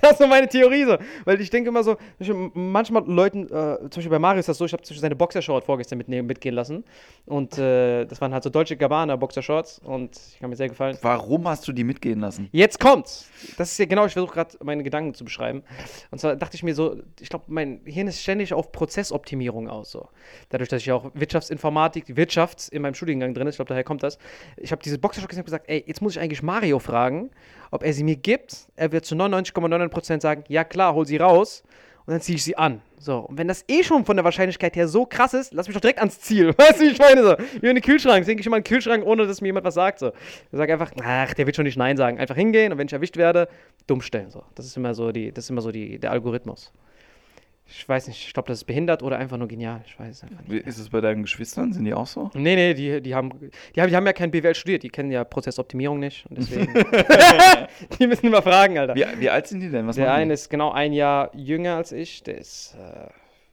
das 0.00 0.12
ist 0.12 0.18
so 0.18 0.26
meine 0.26 0.48
Theorie 0.48 0.86
so. 0.86 0.96
Weil 1.26 1.38
ich 1.38 1.50
denke 1.50 1.68
immer 1.68 1.84
so, 1.84 1.98
manchmal 2.54 3.04
Leuten, 3.06 3.44
äh, 3.44 3.48
zum 3.48 3.90
Beispiel 3.90 4.08
bei 4.08 4.18
Mario 4.18 4.40
ist 4.40 4.48
das 4.48 4.56
so, 4.56 4.64
ich 4.64 4.72
habe 4.72 4.82
zum 4.82 4.94
Beispiel 4.94 5.02
seine 5.02 5.16
Boxershort 5.16 5.64
vorgestern 5.64 5.98
mitnehmen, 5.98 6.26
mitgehen 6.26 6.54
lassen. 6.54 6.82
Und 7.26 7.58
äh, 7.58 8.06
das 8.06 8.22
waren 8.22 8.32
halt 8.32 8.42
so 8.42 8.48
deutsche 8.48 8.78
Gabbana 8.78 9.16
Boxershorts 9.16 9.80
und 9.80 10.18
die 10.38 10.42
haben 10.42 10.48
mir 10.48 10.56
sehr 10.56 10.70
gefallen. 10.70 10.96
Warum 11.02 11.46
hast 11.46 11.68
du 11.68 11.72
die 11.72 11.84
mitgehen 11.84 12.20
lassen? 12.20 12.48
Jetzt 12.52 12.80
kommt's. 12.80 13.28
Das 13.58 13.72
ist 13.72 13.78
ja 13.78 13.84
genau, 13.84 14.06
ich 14.06 14.14
versuche 14.14 14.32
gerade 14.32 14.56
meine 14.62 14.82
Gedanken 14.82 15.12
zu 15.12 15.24
beschreiben. 15.24 15.62
Und 16.10 16.20
zwar 16.20 16.36
dachte 16.36 16.56
ich 16.56 16.62
mir 16.62 16.74
so, 16.74 16.96
ich 17.20 17.28
glaube, 17.28 17.44
mein 17.48 17.82
Hirn 17.84 18.06
ist 18.06 18.22
ständig 18.22 18.54
auf 18.54 18.72
Prozessoptimierung 18.72 19.68
aus. 19.68 19.90
So. 19.90 20.08
Dadurch, 20.48 20.69
dass 20.72 20.82
ich 20.82 20.92
auch 20.92 21.10
Wirtschaftsinformatik, 21.14 22.04
die 22.04 22.16
Wirtschaft 22.16 22.68
in 22.68 22.82
meinem 22.82 22.94
Studiengang 22.94 23.34
drin 23.34 23.46
ist, 23.46 23.54
ich 23.54 23.58
glaube, 23.58 23.70
daher 23.70 23.84
kommt 23.84 24.02
das. 24.02 24.18
Ich 24.56 24.72
habe 24.72 24.82
diese 24.82 24.98
Boxershort 24.98 25.28
gesehen 25.28 25.42
und 25.42 25.46
gesagt, 25.46 25.68
ey, 25.68 25.84
jetzt 25.86 26.02
muss 26.02 26.16
ich 26.16 26.20
eigentlich 26.20 26.42
Mario 26.42 26.78
fragen, 26.78 27.30
ob 27.70 27.82
er 27.82 27.92
sie 27.92 28.04
mir 28.04 28.16
gibt. 28.16 28.68
Er 28.76 28.92
wird 28.92 29.04
zu 29.04 29.14
99,99% 29.14 30.20
sagen, 30.20 30.44
ja 30.48 30.64
klar, 30.64 30.94
hol 30.94 31.06
sie 31.06 31.16
raus. 31.16 31.62
Und 32.06 32.14
dann 32.14 32.22
ziehe 32.22 32.36
ich 32.36 32.44
sie 32.44 32.56
an. 32.56 32.80
So, 32.98 33.18
und 33.18 33.38
wenn 33.38 33.46
das 33.46 33.64
eh 33.68 33.82
schon 33.82 34.04
von 34.04 34.16
der 34.16 34.24
Wahrscheinlichkeit 34.24 34.74
her 34.74 34.88
so 34.88 35.06
krass 35.06 35.32
ist, 35.32 35.54
lass 35.54 35.68
mich 35.68 35.74
doch 35.74 35.80
direkt 35.80 36.00
ans 36.00 36.18
Ziel. 36.20 36.48
Weißt 36.58 36.80
du, 36.80 36.84
wie 36.84 36.88
ich 36.88 36.98
meine? 36.98 37.22
So, 37.22 37.36
wie 37.60 37.68
in 37.68 37.76
den 37.76 37.82
Kühlschrank. 37.82 38.26
Denke 38.26 38.40
ich 38.40 38.46
immer 38.46 38.56
in 38.56 38.64
den 38.64 38.68
Kühlschrank, 38.68 39.04
ohne 39.06 39.26
dass 39.26 39.40
mir 39.40 39.48
jemand 39.48 39.64
was 39.64 39.74
sagt. 39.74 40.00
So. 40.00 40.08
Ich 40.08 40.58
sage 40.58 40.72
einfach, 40.72 40.90
ach, 41.02 41.34
der 41.34 41.46
wird 41.46 41.56
schon 41.56 41.66
nicht 41.66 41.78
Nein 41.78 41.96
sagen. 41.96 42.18
Einfach 42.18 42.34
hingehen 42.34 42.72
und 42.72 42.78
wenn 42.78 42.86
ich 42.86 42.92
erwischt 42.92 43.16
werde, 43.16 43.48
dumm 43.86 44.00
stellen. 44.02 44.30
So. 44.30 44.42
Das 44.54 44.66
ist 44.66 44.76
immer 44.76 44.94
so, 44.94 45.12
die, 45.12 45.30
das 45.32 45.44
ist 45.44 45.50
immer 45.50 45.62
so 45.62 45.70
die, 45.70 45.98
der 45.98 46.10
Algorithmus. 46.10 46.72
Ich 47.72 47.88
weiß 47.88 48.08
nicht, 48.08 48.26
ich 48.26 48.32
glaube, 48.32 48.48
das 48.48 48.58
ist 48.58 48.64
behindert 48.64 49.02
oder 49.02 49.16
einfach 49.18 49.36
nur 49.36 49.46
genial. 49.46 49.80
Ich 49.86 49.98
weiß 49.98 50.16
es 50.16 50.22
einfach 50.24 50.42
nicht. 50.46 50.66
Ist 50.66 50.78
es 50.78 50.88
bei 50.88 51.00
deinen 51.00 51.22
Geschwistern? 51.22 51.72
Sind 51.72 51.84
die 51.84 51.94
auch 51.94 52.06
so? 52.06 52.30
Nee, 52.34 52.56
nee, 52.56 52.74
die, 52.74 53.00
die, 53.00 53.14
haben, 53.14 53.30
die, 53.74 53.80
haben, 53.80 53.88
die 53.88 53.96
haben 53.96 54.06
ja 54.06 54.12
kein 54.12 54.30
BWL 54.32 54.54
studiert. 54.56 54.82
Die 54.82 54.88
kennen 54.88 55.12
ja 55.12 55.22
Prozessoptimierung 55.22 56.00
nicht. 56.00 56.26
Und 56.28 56.38
deswegen. 56.38 56.72
die 57.98 58.06
müssen 58.08 58.26
immer 58.26 58.42
fragen, 58.42 58.76
Alter. 58.76 58.96
Wie, 58.96 59.04
wie 59.18 59.30
alt 59.30 59.46
sind 59.46 59.60
die 59.60 59.70
denn? 59.70 59.86
Was 59.86 59.96
Der 59.96 60.12
eine 60.12 60.34
ist 60.34 60.50
genau 60.50 60.72
ein 60.72 60.92
Jahr 60.92 61.30
jünger 61.34 61.76
als 61.76 61.92
ich, 61.92 62.24
der 62.24 62.38
ist, 62.38 62.74
äh, 62.74 63.08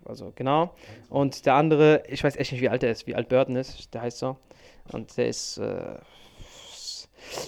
also 0.06 0.34
genau. 0.36 0.73
Und 1.10 1.45
der 1.45 1.53
andere, 1.53 2.03
ich 2.08 2.23
weiß 2.23 2.38
echt 2.38 2.51
nicht, 2.51 2.62
wie 2.62 2.69
alt 2.69 2.82
er 2.82 2.91
ist, 2.91 3.06
wie 3.06 3.13
alt 3.13 3.30
Burton 3.30 3.56
ist, 3.56 3.93
der 3.93 4.01
heißt 4.01 4.17
so. 4.17 4.38
Und 4.91 5.15
der 5.17 5.27
ist, 5.27 5.58
äh, 5.58 5.95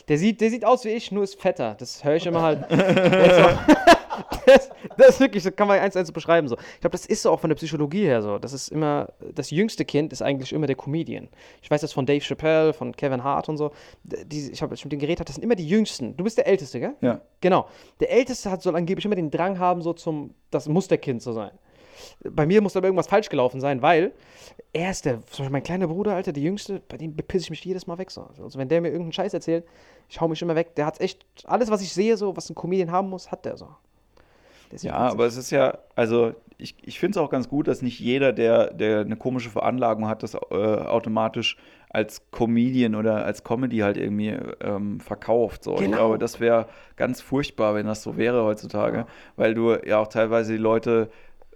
der 0.08 0.18
sieht, 0.18 0.42
der 0.42 0.50
sieht 0.50 0.66
aus 0.66 0.86
wie 0.86 0.90
ich, 0.90 1.12
nur 1.12 1.24
ist 1.24 1.42
fetter. 1.42 1.76
Das 1.80 2.04
höre 2.04 2.16
ich 2.16 2.26
immer 2.26 2.42
halt. 2.42 2.66
Das, 4.46 4.70
das 4.98 5.10
ist 5.10 5.20
wirklich, 5.20 5.44
das 5.44 5.56
kann 5.56 5.68
man 5.68 5.80
eins 5.80 5.94
zu 5.94 6.00
eins 6.00 6.12
beschreiben. 6.12 6.48
So. 6.48 6.58
Ich 6.58 6.82
glaube, 6.82 6.92
das 6.92 7.06
ist 7.06 7.22
so 7.22 7.32
auch 7.32 7.40
von 7.40 7.50
der 7.50 7.56
Psychologie 7.56 8.06
her 8.06 8.22
so. 8.22 8.40
Das 8.40 8.54
ist 8.54 8.70
immer, 8.70 9.10
das 9.34 9.52
jüngste 9.52 9.86
Kind 9.86 10.12
ist 10.12 10.22
eigentlich 10.22 10.54
immer 10.54 10.66
der 10.66 10.76
Comedian. 10.76 11.30
Ich 11.62 11.70
weiß 11.70 11.82
das 11.82 11.94
von 11.94 12.06
Dave 12.06 12.22
Chappelle, 12.22 12.74
von 12.74 12.96
Kevin 12.96 13.24
Hart 13.24 13.50
und 13.50 13.58
so. 13.58 13.72
Die, 14.04 14.52
ich 14.52 14.62
habe 14.62 14.74
jetzt 14.74 14.84
mit 14.84 14.92
denen 14.92 15.02
geredet, 15.02 15.28
das 15.28 15.36
sind 15.36 15.44
immer 15.44 15.56
die 15.56 15.68
Jüngsten. 15.68 16.18
Du 16.18 16.24
bist 16.24 16.38
der 16.38 16.48
Älteste, 16.48 16.80
gell? 16.80 16.96
Ja. 17.02 17.22
Genau. 17.42 17.68
Der 18.00 18.12
Älteste 18.12 18.50
hat 18.50 18.62
soll 18.62 18.76
angeblich 18.76 19.06
immer 19.06 19.16
den 19.16 19.30
Drang 19.30 19.60
haben, 19.60 19.82
so 19.82 19.94
zum, 19.94 20.34
das 20.52 20.68
Musterkind 20.68 21.22
zu 21.22 21.34
sein. 21.34 21.52
Bei 22.24 22.46
mir 22.46 22.62
muss 22.62 22.76
aber 22.76 22.88
irgendwas 22.88 23.08
falsch 23.08 23.30
gelaufen 23.30 23.60
sein, 23.60 23.82
weil 23.82 24.14
er 24.74 24.92
ist 24.92 25.06
der, 25.06 25.16
zum 25.16 25.26
Beispiel 25.26 25.50
mein 25.50 25.64
kleiner 25.64 25.88
Bruder, 25.88 26.16
Alter, 26.16 26.34
der 26.34 26.44
Jüngste, 26.44 26.82
bei 26.88 26.98
dem 26.98 27.16
bepisse 27.16 27.46
ich 27.46 27.50
mich 27.50 27.64
jedes 27.64 27.88
Mal 27.88 27.98
weg. 27.98 28.12
So. 28.12 28.30
Also 28.42 28.60
wenn 28.60 28.70
der 28.70 28.82
mir 28.82 28.90
irgendeinen 28.90 29.14
Scheiß 29.14 29.34
erzählt, 29.34 29.66
ich 30.08 30.20
hau 30.20 30.28
mich 30.28 30.42
immer 30.42 30.56
weg. 30.56 30.76
Der 30.76 30.86
hat 30.86 31.00
echt, 31.02 31.26
alles, 31.46 31.70
was 31.70 31.82
ich 31.82 31.94
sehe, 31.94 32.18
so, 32.18 32.36
was 32.36 32.50
ein 32.50 32.56
Comedian 32.56 32.92
haben 32.92 33.10
muss, 33.10 33.32
hat 33.32 33.46
der 33.46 33.58
so. 33.58 33.68
Ist 34.72 34.84
Ja, 34.84 34.96
aber 34.96 35.26
es 35.26 35.38
ist 35.38 35.52
ja, 35.52 35.78
also 35.96 36.34
ich, 36.58 36.76
ich 36.82 37.00
finde 37.00 37.18
es 37.20 37.24
auch 37.24 37.30
ganz 37.30 37.48
gut, 37.50 37.68
dass 37.68 37.82
nicht 37.82 38.00
jeder, 38.00 38.34
der, 38.34 38.74
der 38.74 39.00
eine 39.02 39.16
komische 39.16 39.50
Veranlagung 39.50 40.08
hat, 40.08 40.24
das 40.24 40.34
äh, 40.36 40.38
automatisch 40.56 41.58
als 41.90 42.30
Comedian 42.32 42.96
oder 42.96 43.26
als 43.26 43.44
Comedy 43.44 43.78
halt 43.80 43.98
irgendwie 43.98 44.38
ähm, 44.62 45.00
verkauft. 45.00 45.64
So. 45.64 45.76
Ich 45.76 45.80
Genau. 45.82 45.98
glaube, 45.98 46.18
das 46.20 46.40
wäre 46.40 46.68
ganz 46.98 47.22
furchtbar, 47.22 47.74
wenn 47.76 47.88
das 47.88 48.04
so 48.04 48.18
wäre 48.18 48.44
heutzutage, 48.44 49.08
weil 49.38 49.54
du 49.56 49.74
ja 49.86 49.98
auch 49.98 50.08
teilweise 50.08 50.52
die 50.52 50.60
Leute, 50.60 51.10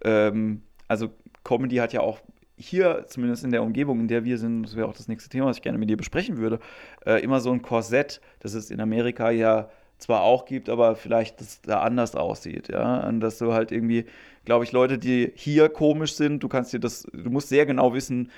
ähm, 0.04 0.64
also 0.88 1.10
Comedy 1.44 1.76
hat 1.76 1.94
ja 1.94 2.02
auch 2.02 2.20
hier, 2.56 3.06
zumindest 3.08 3.44
in 3.44 3.52
der 3.52 3.62
Umgebung, 3.64 4.00
in 4.00 4.08
der 4.08 4.24
wir 4.24 4.38
sind, 4.38 4.64
das 4.64 4.76
wäre 4.76 4.88
auch 4.88 4.94
das 4.94 5.08
nächste 5.08 5.30
Thema, 5.30 5.48
was 5.48 5.58
ich 5.58 5.64
gerne 5.64 5.78
mit 5.78 5.90
dir 5.90 5.98
besprechen 5.98 6.38
würde, 6.38 6.60
äh, 7.06 7.22
immer 7.22 7.40
so 7.42 7.52
ein 7.52 7.62
Korsett, 7.62 8.22
das 8.40 8.54
es 8.54 8.72
in 8.72 8.80
Amerika 8.80 9.32
ja 9.32 9.70
zwar 9.98 10.22
auch 10.22 10.46
gibt, 10.46 10.70
aber 10.70 10.96
vielleicht 10.96 11.40
das 11.40 11.62
da 11.62 11.82
anders 11.82 12.16
aussieht, 12.16 12.70
ja. 12.70 13.08
Und 13.08 13.20
dass 13.22 13.38
du 13.38 13.54
halt 13.54 13.72
irgendwie, 13.72 14.06
glaube 14.46 14.66
ich, 14.66 14.72
Leute, 14.72 14.98
die 14.98 15.32
hier 15.36 15.70
komisch 15.70 16.16
sind, 16.16 16.44
du 16.44 16.50
kannst 16.50 16.74
dir 16.74 16.80
das, 16.80 17.04
du 17.14 17.30
musst 17.30 17.50
sehr 17.50 17.66
genau 17.66 17.94
wissen, 17.94 18.30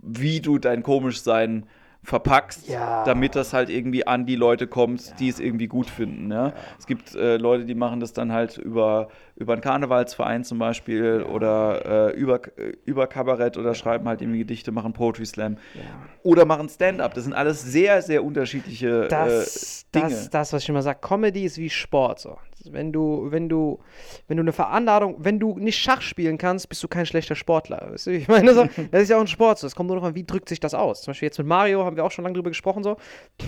wie 0.00 0.40
du 0.40 0.58
dein 0.58 0.82
Komischsein 0.82 1.66
verpackst, 2.04 2.68
Ja. 2.68 3.02
damit 3.04 3.34
das 3.34 3.52
halt 3.52 3.68
irgendwie 3.70 4.06
an 4.06 4.24
die 4.24 4.36
Leute 4.36 4.68
kommt, 4.68 5.18
die 5.18 5.28
es 5.28 5.40
irgendwie 5.40 5.66
gut 5.66 5.90
finden. 5.90 6.30
Ja? 6.30 6.52
Es 6.78 6.86
gibt 6.86 7.14
äh, 7.16 7.36
Leute, 7.36 7.64
die 7.64 7.74
machen 7.74 7.98
das 7.98 8.12
dann 8.12 8.32
halt 8.32 8.56
über, 8.56 9.08
über 9.38 9.52
einen 9.52 9.62
Karnevalsverein 9.62 10.42
zum 10.42 10.58
Beispiel 10.58 11.22
oder 11.22 12.10
äh, 12.10 12.18
über, 12.18 12.40
äh, 12.58 12.72
über 12.84 13.06
Kabarett 13.06 13.56
oder 13.56 13.74
schreiben 13.74 14.08
halt 14.08 14.20
irgendwie 14.20 14.40
Gedichte, 14.40 14.72
machen 14.72 14.92
Poetry 14.92 15.26
Slam 15.26 15.58
oder 16.24 16.44
machen 16.44 16.68
Stand-up. 16.68 17.14
Das 17.14 17.24
sind 17.24 17.34
alles 17.34 17.62
sehr, 17.62 18.02
sehr 18.02 18.24
unterschiedliche 18.24 19.06
das, 19.08 19.84
äh, 19.94 20.00
Dinge. 20.00 20.10
das, 20.10 20.30
das, 20.30 20.52
was 20.52 20.62
ich 20.64 20.68
immer 20.68 20.82
sage, 20.82 20.98
Comedy 21.00 21.44
ist 21.44 21.56
wie 21.56 21.70
Sport. 21.70 22.18
So. 22.18 22.38
Wenn 22.64 22.92
du, 22.92 23.28
wenn 23.30 23.48
du, 23.48 23.78
wenn 24.26 24.36
du 24.36 24.42
eine 24.42 24.52
Veranladung, 24.52 25.16
wenn 25.18 25.38
du 25.38 25.56
nicht 25.58 25.78
Schach 25.78 26.02
spielen 26.02 26.36
kannst, 26.36 26.68
bist 26.68 26.82
du 26.82 26.88
kein 26.88 27.06
schlechter 27.06 27.36
Sportler. 27.36 27.90
Weißt 27.92 28.08
du, 28.08 28.10
ich 28.10 28.26
meine, 28.26 28.52
so, 28.54 28.64
das 28.90 29.02
ist 29.02 29.10
ja 29.10 29.16
auch 29.16 29.20
ein 29.20 29.28
Sport. 29.28 29.60
So. 29.60 29.68
Es 29.68 29.76
kommt 29.76 29.86
nur 29.86 29.96
darauf 29.96 30.08
an, 30.08 30.14
wie 30.16 30.24
drückt 30.24 30.48
sich 30.48 30.58
das 30.58 30.74
aus. 30.74 31.02
Zum 31.02 31.12
Beispiel 31.12 31.26
jetzt 31.26 31.38
mit 31.38 31.46
Mario 31.46 31.84
haben 31.84 31.96
wir 31.96 32.04
auch 32.04 32.10
schon 32.10 32.24
lange 32.24 32.34
drüber 32.34 32.50
gesprochen. 32.50 32.82
So. 32.82 32.96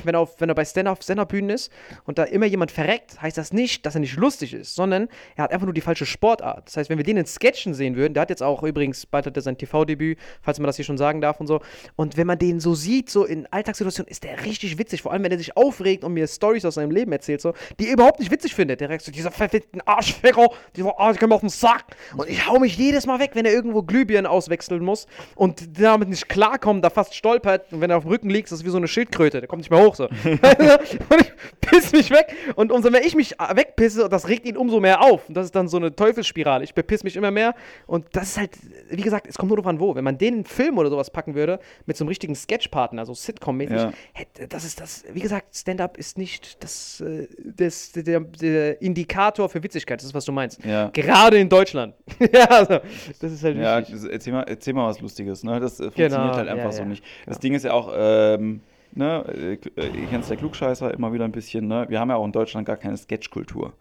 Wenn, 0.05 0.15
er 0.15 0.21
auf, 0.21 0.41
wenn 0.41 0.49
er 0.49 0.55
bei 0.55 0.65
Stand-up 0.65 1.03
Stand-Up-Bühnen 1.03 1.51
ist 1.51 1.73
und 2.05 2.19
da 2.19 2.25
immer 2.25 2.47
jemand 2.47 2.71
verreckt, 2.71 3.21
heißt 3.21 3.37
das 3.37 3.53
nicht, 3.53 3.85
dass 3.87 3.95
er 3.97 4.01
nicht 4.01 4.17
lustig 4.17 4.55
ist, 4.55 4.75
sondern 4.77 5.09
er 5.35 5.45
hat 5.45 5.53
einfach 5.53 5.67
nur 5.67 5.75
die 5.75 5.80
falsche 5.81 6.07
Sportart. 6.07 6.69
Das 6.69 6.77
heißt, 6.77 6.91
wenn 6.91 6.99
wir 6.99 7.05
den 7.05 7.17
in 7.17 7.27
Sketchen 7.27 7.75
sehen 7.75 7.97
würden, 7.97 8.15
der 8.15 8.23
hat 8.23 8.31
jetzt 8.31 8.43
auch 8.43 8.63
übrigens, 8.63 9.07
bald 9.07 9.27
hat 9.27 9.37
er 9.37 9.43
sein 9.43 9.57
TV-Debüt, 9.57 10.19
falls 10.43 10.59
man 10.59 10.67
das 10.67 10.77
hier 10.77 10.85
schon 10.85 10.99
sagen 10.99 11.21
darf 11.21 11.41
und 11.41 11.47
so. 11.47 11.61
Und 11.97 12.17
wenn 12.17 12.27
man 12.27 12.39
den 12.39 12.61
so 12.61 12.75
sieht, 12.75 13.11
so 13.11 13.25
in 13.25 13.47
Alltagssituationen, 13.51 14.11
ist 14.11 14.25
der 14.25 14.45
richtig 14.45 14.79
witzig. 14.79 15.03
Vor 15.03 15.13
allem, 15.13 15.23
wenn 15.25 15.33
er 15.33 15.39
sich 15.39 15.57
aufregt 15.57 16.05
und 16.05 16.13
mir 16.13 16.27
Stories 16.27 16.65
aus 16.65 16.75
seinem 16.75 16.91
Leben 16.91 17.13
erzählt, 17.13 17.41
so, 17.41 17.55
die 17.79 17.87
er 17.87 17.95
überhaupt 17.95 18.19
nicht 18.19 18.31
witzig 18.31 18.55
findet. 18.55 18.81
Der 18.81 18.89
direkt 18.89 19.05
so, 19.05 19.13
dieser 19.13 19.31
verfickten 19.31 19.81
Arschficker, 19.87 20.49
dieser 20.77 20.99
Arsch, 20.99 21.15
ich 21.15 21.21
komm 21.21 21.33
auf 21.33 21.41
den 21.41 21.49
Sack. 21.49 21.97
Und 22.17 22.29
ich 22.29 22.47
hau 22.47 22.59
mich 22.59 22.77
jedes 22.77 23.07
Mal 23.07 23.19
weg, 23.19 23.31
wenn 23.35 23.45
er 23.45 23.53
irgendwo 23.53 23.83
Glühbirnen 23.83 24.27
auswechseln 24.27 24.85
muss 24.85 25.07
und 25.35 25.81
damit 25.81 26.09
nicht 26.09 26.29
klarkommt, 26.29 26.85
da 26.85 26.91
fast 26.91 27.15
stolpert. 27.15 27.73
Und 27.73 27.81
wenn 27.81 27.91
er 27.91 27.97
auf 27.97 28.05
dem 28.05 28.11
Rücken 28.11 28.31
liegt, 28.31 28.47
ist 28.47 28.53
das 28.53 28.65
wie 28.65 28.71
so 28.71 28.77
eine 28.77 28.89
Schildkröte. 28.89 29.41
Der 29.41 29.49
kommt 29.49 29.61
nicht 29.61 29.71
mehr 29.71 29.85
hoch, 29.85 29.95
so. 29.95 30.09
und 31.85 31.85
ich 31.85 31.91
piss 31.91 31.93
mich 31.93 32.11
weg. 32.11 32.35
Und 32.57 32.73
umso 32.73 32.91
mehr 32.91 33.05
ich 33.05 33.15
mich 33.15 33.33
wegpisse, 33.39 34.09
das 34.09 34.29
regt 34.29 34.47
ihn 34.47 34.57
umso 34.57 34.81
mehr 34.81 35.03
auf. 35.03 35.29
Und 35.29 35.37
das 35.37 35.47
ist 35.47 35.55
dann 35.55 35.69
so 35.69 35.77
eine 35.77 35.95
Teufelsspirale. 35.95 36.65
Ich 36.65 36.75
bepiss 36.75 37.05
mich 37.05 37.17
immer 37.17 37.31
mehr. 37.31 37.55
Und 37.87 38.07
das 38.13 38.31
ist 38.31 38.39
halt, 38.39 38.51
wie 38.91 39.03
gesagt, 39.03 39.27
es 39.27 39.37
kommt 39.39 39.49
nur 39.51 39.57
darauf 39.57 39.69
an, 39.69 39.81
wo. 39.81 39.95
Wenn 39.95 40.05
man 40.05 40.19
den 40.19 40.45
Film 40.45 40.79
oder 40.79 40.91
sowas 40.91 41.11
packen 41.11 41.35
würde, 41.35 41.59
mit 41.87 41.97
so 41.97 42.05
einem 42.05 42.09
richtigen 42.09 42.35
Sketchpartner, 42.35 43.07
so 43.07 43.13
Sitcom-mäßig, 43.15 43.77
Ja. 43.77 43.93
hätte- 44.13 44.49
das 44.49 44.65
ist 44.65 44.81
das, 44.81 45.05
wie 45.13 45.21
gesagt, 45.21 45.55
Stand-up 45.57 45.97
ist 45.97 46.19
nicht 46.19 46.63
das, 46.63 47.01
äh, 47.01 47.27
das, 47.57 47.93
der, 47.93 48.21
der 48.21 48.81
Indikator 48.83 49.49
für 49.49 49.63
Witzigkeit. 49.63 50.01
Das 50.01 50.07
ist, 50.07 50.15
was 50.15 50.25
du 50.25 50.33
meinst. 50.33 50.65
Ja. 50.65 50.89
Gerade 50.93 51.39
in 51.39 51.49
Deutschland. 51.49 51.95
ja, 52.33 52.45
also, 52.47 52.79
das 53.21 53.33
ist 53.33 53.43
halt 53.45 53.57
Ja, 53.57 53.79
wichtig. 53.79 53.95
das- 53.97 54.05
erzähl 54.05 54.33
mal, 54.33 54.43
erzähl 54.49 54.75
mal 54.75 54.87
was 54.89 55.01
Lustiges. 55.01 55.43
Ne? 55.45 55.61
Das 55.61 55.81
äh, 55.81 55.85
funktioniert 55.85 56.13
Genau, 56.13 56.35
halt 56.35 56.49
einfach 56.49 56.65
ja, 56.67 56.73
so 56.73 56.83
ja. 56.83 56.89
nicht. 56.89 57.05
Das 57.27 57.39
Ding 57.39 57.55
ist 57.55 57.65
ja 57.65 57.73
auch, 57.73 57.93
ähm, 57.97 58.61
ne, 58.93 59.25
äh, 59.27 59.57
kennt 59.57 60.29
der 60.29 60.37
Klugscheißer 60.37 60.93
immer 60.93 61.13
wieder 61.13 61.25
ein 61.25 61.33
bisschen, 61.33 61.67
ne? 61.69 61.87
Wir 61.89 62.01
haben 62.01 62.11
ja 62.11 62.17
auch 62.17 62.25
in 62.25 62.33
Deutschland 62.33 62.67
gar 62.67 62.77
keine 62.77 62.97
Sketchkultur. 62.97 63.73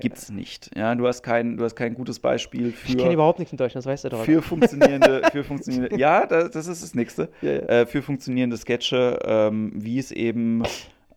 gibt's 0.00 0.30
nicht. 0.30 0.70
Ja, 0.76 0.94
du 0.94 1.06
hast 1.06 1.22
kein, 1.22 1.56
du 1.56 1.64
hast 1.64 1.76
kein 1.76 1.94
gutes 1.94 2.18
Beispiel 2.18 2.68
Ich 2.68 2.96
kenne 2.96 3.08
für, 3.08 3.12
überhaupt 3.12 3.38
nichts 3.38 3.52
in 3.52 3.58
Deutschland, 3.58 3.84
das 3.84 3.92
weißt 3.92 4.04
du 4.04 4.08
doch. 4.10 4.24
für 4.24 4.40
funktionierende, 4.42 5.22
für 5.30 5.44
funktionierende, 5.44 5.96
ja, 5.98 6.26
das, 6.26 6.50
das 6.50 6.66
ist 6.66 6.82
das 6.82 6.94
Nächste, 6.94 7.28
Ja, 7.42 7.52
ja. 7.52 7.58
Äh, 7.60 7.86
für 7.86 8.02
funktionierende 8.02 8.56
Sketche, 8.56 9.18
ähm, 9.24 9.72
wie 9.74 9.98
es 9.98 10.10
eben 10.10 10.62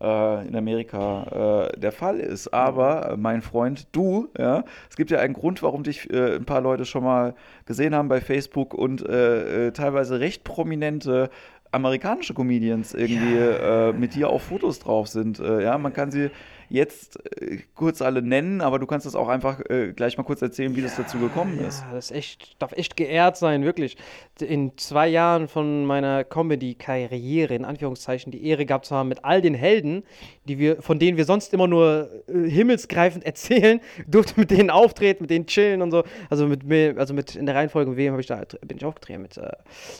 äh, 0.00 0.46
in 0.46 0.54
Amerika 0.54 1.70
äh, 1.72 1.78
der 1.78 1.92
Fall 1.92 2.20
ist. 2.20 2.48
Aber 2.52 3.12
äh, 3.12 3.16
mein 3.16 3.42
Freund, 3.42 3.86
du, 3.92 4.28
ja, 4.38 4.64
es 4.90 4.96
gibt 4.96 5.10
ja 5.10 5.18
einen 5.20 5.34
Grund, 5.34 5.62
warum 5.62 5.82
dich 5.82 6.10
äh, 6.10 6.36
ein 6.36 6.44
paar 6.44 6.60
Leute 6.60 6.84
schon 6.84 7.04
mal 7.04 7.34
gesehen 7.64 7.94
haben 7.94 8.08
bei 8.08 8.20
Facebook 8.20 8.74
und 8.74 9.06
teilweise 9.06 10.20
recht 10.20 10.44
prominente 10.44 11.30
amerikanische 11.72 12.34
Comedians 12.34 12.94
irgendwie 12.94 13.36
äh, 13.36 13.92
mit 13.92 14.14
dir 14.14 14.28
auf 14.28 14.42
Fotos 14.42 14.78
drauf 14.78 15.08
sind. 15.08 15.38
Äh, 15.38 15.62
ja, 15.62 15.78
man 15.78 15.92
kann 15.92 16.10
sie 16.10 16.30
jetzt 16.68 17.18
äh, 17.40 17.58
kurz 17.74 18.02
alle 18.02 18.22
nennen, 18.22 18.60
aber 18.60 18.78
du 18.78 18.86
kannst 18.86 19.06
das 19.06 19.14
auch 19.14 19.28
einfach 19.28 19.60
äh, 19.68 19.92
gleich 19.92 20.16
mal 20.16 20.24
kurz 20.24 20.42
erzählen, 20.42 20.74
wie 20.76 20.82
das 20.82 20.96
dazu 20.96 21.18
gekommen 21.18 21.58
ist. 21.60 21.80
Ja, 21.80 21.94
das 21.94 22.10
ist 22.10 22.16
echt, 22.16 22.60
darf 22.60 22.72
echt 22.72 22.96
geehrt 22.96 23.36
sein, 23.36 23.64
wirklich. 23.64 23.96
In 24.40 24.76
zwei 24.76 25.08
Jahren 25.08 25.48
von 25.48 25.84
meiner 25.84 26.24
Comedy-Karriere, 26.24 27.54
in 27.54 27.64
Anführungszeichen, 27.64 28.32
die 28.32 28.46
Ehre 28.46 28.66
gehabt 28.66 28.86
zu 28.86 28.94
haben, 28.94 29.08
mit 29.08 29.24
all 29.24 29.40
den 29.40 29.54
Helden, 29.54 30.04
die 30.44 30.58
wir, 30.58 30.82
von 30.82 30.98
denen 30.98 31.16
wir 31.16 31.24
sonst 31.24 31.52
immer 31.54 31.66
nur 31.66 32.10
äh, 32.28 32.48
himmelsgreifend 32.48 33.24
erzählen, 33.26 33.80
durfte 34.06 34.38
mit 34.38 34.50
denen 34.50 34.70
auftreten, 34.70 35.24
mit 35.24 35.30
denen 35.30 35.46
chillen 35.46 35.82
und 35.82 35.90
so. 35.90 36.04
Also 36.30 36.46
mit 36.46 36.64
mir, 36.64 36.94
also 36.98 37.14
mit 37.14 37.34
in 37.34 37.46
der 37.46 37.54
Reihenfolge, 37.54 37.90
mit 37.90 37.98
wem 37.98 38.12
habe 38.12 38.20
ich 38.20 38.26
da, 38.26 38.42
bin 38.66 38.76
ich 38.76 38.84
aufgetreten? 38.84 39.22
Mit, 39.22 39.36
äh, 39.36 39.50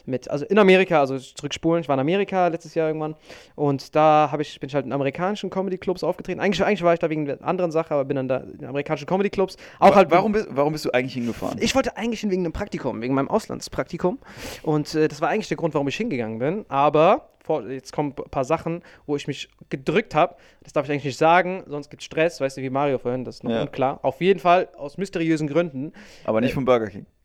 mit, 0.05 0.31
also 0.31 0.45
in 0.45 0.59
Amerika, 0.59 1.01
also 1.01 1.19
zurückspulen, 1.19 1.83
ich 1.83 1.89
war 1.89 1.95
in 1.95 2.01
Amerika 2.01 2.49
letztes 2.49 2.75
Jahr 2.75 2.89
irgendwann 2.89 3.17
und 3.55 3.95
da 3.95 4.29
habe 4.31 4.43
ich, 4.43 4.59
bin 4.61 4.69
ich 4.69 4.75
halt 4.75 4.87
in 4.87 4.93
amerikanischen 4.93 5.51
Comedy-Clubs 5.51 6.05
aufgetreten. 6.05 6.41
Eigentlich, 6.41 6.56
eigentlich 6.65 6.83
war 6.83 6.93
ich 6.95 6.99
da 7.01 7.11
wegen 7.11 7.29
einer 7.31 7.43
anderen 7.43 7.71
Sache, 7.71 7.93
aber 7.95 8.05
bin 8.05 8.17
dann 8.17 8.29
da 8.29 8.39
in 8.39 8.65
amerikanischen 8.65 9.07
Comedy-Clubs. 9.07 9.57
Auch 9.79 9.95
halt 9.95 10.11
warum, 10.11 10.33
bist, 10.33 10.49
warum 10.51 10.73
bist 10.73 10.85
du 10.85 10.91
eigentlich 10.93 11.15
hingefahren? 11.15 11.59
ich 11.61 11.75
wollte 11.75 11.97
eigentlich 11.97 12.21
hin 12.21 12.31
wegen 12.31 12.45
einem 12.45 12.53
Praktikum, 12.53 13.03
wegen 13.03 13.15
meinem 13.15 13.29
Auslandspraktikum. 13.29 14.19
Und 14.63 14.95
äh, 14.95 15.09
das 15.09 15.21
war 15.21 15.29
eigentlich 15.29 15.49
der 15.49 15.57
Grund, 15.57 15.75
warum 15.75 15.89
ich 15.89 15.97
hingegangen 15.97 16.39
bin. 16.39 16.65
Aber 16.69 17.29
jetzt 17.69 17.93
kommen 17.93 18.13
ein 18.19 18.31
paar 18.31 18.45
Sachen, 18.45 18.83
wo 19.07 19.15
ich 19.15 19.29
mich 19.29 19.49
gedrückt 19.71 20.17
habe. 20.17 20.35
Das 20.65 20.73
darf 20.73 20.87
ich 20.87 20.91
eigentlich 20.91 21.05
nicht 21.05 21.17
sagen, 21.19 21.63
sonst 21.69 21.91
gibt 21.91 22.03
es 22.03 22.07
Stress. 22.07 22.41
Weißt 22.41 22.57
du, 22.57 22.63
wie 22.63 22.71
Mario 22.71 22.99
vorhin, 22.99 23.25
das 23.25 23.37
ist 23.37 23.45
noch 23.45 23.53
Ja. 23.53 23.63
unklar. 23.63 24.01
Auf 24.03 24.21
jeden 24.21 24.41
Fall 24.41 24.69
aus 24.77 24.99
mysteriösen 24.99 25.47
Gründen. 25.47 25.93
aber 26.25 26.41
nicht 26.41 26.55
vom 26.55 26.65
Burger 26.65 26.89
King. 26.89 27.07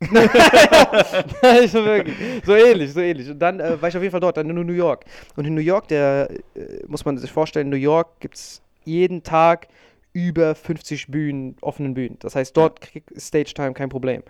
so, 1.66 1.84
wirklich. 1.84 2.16
so 2.44 2.54
ähnlich, 2.54 2.92
so 2.92 3.00
ähnlich. 3.00 3.30
Und 3.30 3.38
dann 3.40 3.58
äh, 3.60 3.80
war 3.80 3.88
ich 3.88 3.96
auf 3.96 4.02
jeden 4.02 4.12
Fall 4.12 4.20
dort, 4.20 4.36
dann 4.36 4.48
in 4.48 4.66
New 4.66 4.72
York. 4.72 5.04
Und 5.36 5.44
in 5.46 5.54
New 5.54 5.60
York, 5.60 5.88
der 5.88 6.28
äh, 6.30 6.38
muss 6.86 7.04
man 7.04 7.18
sich 7.18 7.30
vorstellen, 7.32 7.66
in 7.66 7.70
New 7.70 7.76
York 7.76 8.20
gibt 8.20 8.36
es 8.36 8.61
jeden 8.84 9.22
Tag 9.22 9.68
über 10.12 10.54
50 10.54 11.08
Bühnen, 11.08 11.56
offenen 11.60 11.94
Bühnen. 11.94 12.18
Das 12.20 12.34
heißt, 12.36 12.56
dort 12.56 12.80
kriegt 12.80 13.10
Stage 13.20 13.54
Time 13.54 13.72
kein 13.72 13.88
Problem. 13.88 14.22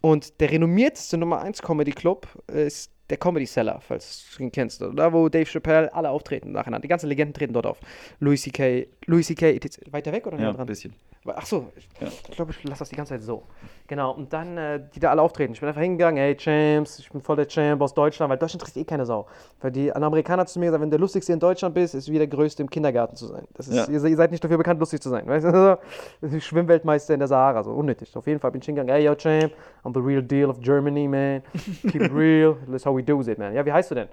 Und 0.00 0.40
der 0.40 0.50
renommierteste 0.50 1.16
Nummer 1.16 1.40
1 1.40 1.62
Comedy 1.62 1.92
Club 1.92 2.28
ist 2.46 2.92
der 3.10 3.18
Comedy 3.18 3.46
Cellar, 3.46 3.80
falls 3.80 4.24
du 4.36 4.42
ihn 4.44 4.52
kennst. 4.52 4.80
Da, 4.80 5.12
wo 5.12 5.28
Dave 5.28 5.44
Chappelle 5.46 5.92
alle 5.92 6.08
auftreten 6.10 6.52
nacheinander. 6.52 6.82
Die 6.82 6.88
ganzen 6.88 7.08
Legenden 7.08 7.34
treten 7.34 7.52
dort 7.52 7.66
auf. 7.66 7.78
Louis 8.20 8.40
C.K. 8.42 8.86
Louis 9.06 9.26
C.K. 9.26 9.58
Weiter 9.90 10.12
weg 10.12 10.26
oder 10.26 10.36
Ja, 10.36 10.42
näher 10.42 10.50
ein 10.50 10.56
dran? 10.56 10.66
bisschen. 10.66 10.94
Ach 11.26 11.44
so, 11.44 11.70
ich, 11.76 11.86
Ja. 12.00 12.06
ich 12.08 12.22
glaube, 12.34 12.52
ich 12.52 12.64
lasse 12.64 12.78
das 12.78 12.88
die 12.88 12.96
ganze 12.96 13.12
Zeit 13.14 13.22
so. 13.22 13.42
Genau, 13.88 14.12
und 14.12 14.32
dann, 14.32 14.56
äh, 14.56 14.80
die 14.94 15.00
da 15.00 15.10
alle 15.10 15.20
auftreten. 15.20 15.52
Ich 15.52 15.60
bin 15.60 15.68
einfach 15.68 15.82
hingegangen, 15.82 16.16
hey, 16.18 16.34
Champs, 16.34 16.98
ich 16.98 17.10
bin 17.10 17.20
voll 17.20 17.36
der 17.36 17.46
Champ 17.46 17.82
aus 17.82 17.92
Deutschland, 17.92 18.30
weil 18.30 18.38
Deutschland 18.38 18.62
interessiert 18.62 18.86
eh 18.86 18.88
keine 18.88 19.04
Sau. 19.04 19.26
Weil 19.60 19.70
die 19.70 19.92
ein 19.92 20.02
Amerikaner 20.02 20.46
zu 20.46 20.58
mir 20.58 20.66
gesagt, 20.66 20.80
wenn 20.80 20.88
du 20.88 20.94
der 20.94 21.00
Lustigste 21.00 21.32
in 21.34 21.38
Deutschland 21.40 21.74
bist, 21.74 21.94
ist 21.94 22.10
wie 22.10 22.16
der 22.16 22.26
Größte 22.26 22.62
im 22.62 22.70
Kindergarten 22.70 23.16
zu 23.16 23.26
sein. 23.26 23.46
Das 23.52 23.68
ist, 23.68 23.74
Ja. 23.76 23.86
ihr, 23.92 24.02
ihr 24.02 24.16
seid 24.16 24.30
nicht 24.30 24.42
dafür 24.42 24.56
bekannt, 24.56 24.80
lustig 24.80 25.02
zu 25.02 25.10
sein. 25.10 25.26
Weißt 25.26 25.44
du? 25.44 25.78
Schwimmweltmeister 26.40 27.12
in 27.14 27.20
der 27.20 27.28
Sahara, 27.28 27.62
so 27.64 27.72
unnötig. 27.72 28.16
Auf 28.16 28.26
jeden 28.26 28.40
Fall 28.40 28.50
bin 28.52 28.60
ich 28.62 28.66
hingegangen, 28.66 28.94
hey, 28.94 29.04
yo, 29.04 29.14
Champ, 29.14 29.52
I'm 29.84 29.92
the 29.92 30.00
real 30.00 30.22
deal 30.22 30.48
of 30.48 30.58
Germany, 30.60 31.06
man. 31.06 31.42
Keep 31.82 31.96
it 32.02 32.12
real, 32.14 32.56
that's 32.70 32.86
how 32.86 32.96
we 32.96 32.99
do 33.02 33.20
it, 33.22 33.38
man. 33.38 33.54
Ja, 33.54 33.64
wie 33.64 33.72
heißt 33.72 33.90
du 33.90 33.94
denn? 33.94 34.08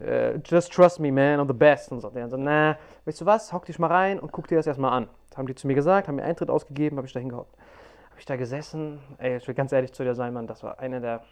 äh, 0.00 0.38
just 0.44 0.72
trust 0.72 1.00
me, 1.00 1.12
man, 1.12 1.40
I'm 1.40 1.46
the 1.46 1.52
best. 1.52 1.92
Und 1.92 2.00
so. 2.00 2.10
Der 2.10 2.28
so, 2.28 2.36
na, 2.36 2.78
weißt 3.04 3.20
du 3.20 3.26
was, 3.26 3.52
hock 3.52 3.64
dich 3.66 3.78
mal 3.78 3.88
rein 3.88 4.18
und 4.18 4.32
guck 4.32 4.48
dir 4.48 4.56
das 4.56 4.66
erstmal 4.66 4.92
an. 4.92 5.08
Das 5.28 5.38
haben 5.38 5.46
die 5.46 5.54
zu 5.54 5.66
mir 5.66 5.74
gesagt, 5.74 6.08
haben 6.08 6.16
mir 6.16 6.24
Eintritt 6.24 6.50
ausgegeben, 6.50 6.96
habe 6.96 7.06
ich 7.06 7.12
da 7.12 7.20
hingehockt. 7.20 7.56
Habe 8.10 8.20
ich 8.20 8.26
da 8.26 8.36
gesessen, 8.36 9.00
ey, 9.18 9.36
ich 9.36 9.48
will 9.48 9.54
ganz 9.54 9.72
ehrlich 9.72 9.92
zu 9.92 10.04
dir 10.04 10.14
sein, 10.14 10.32
Mann, 10.32 10.46
das 10.46 10.62
war 10.62 10.78
einer 10.78 11.00
der 11.00 11.22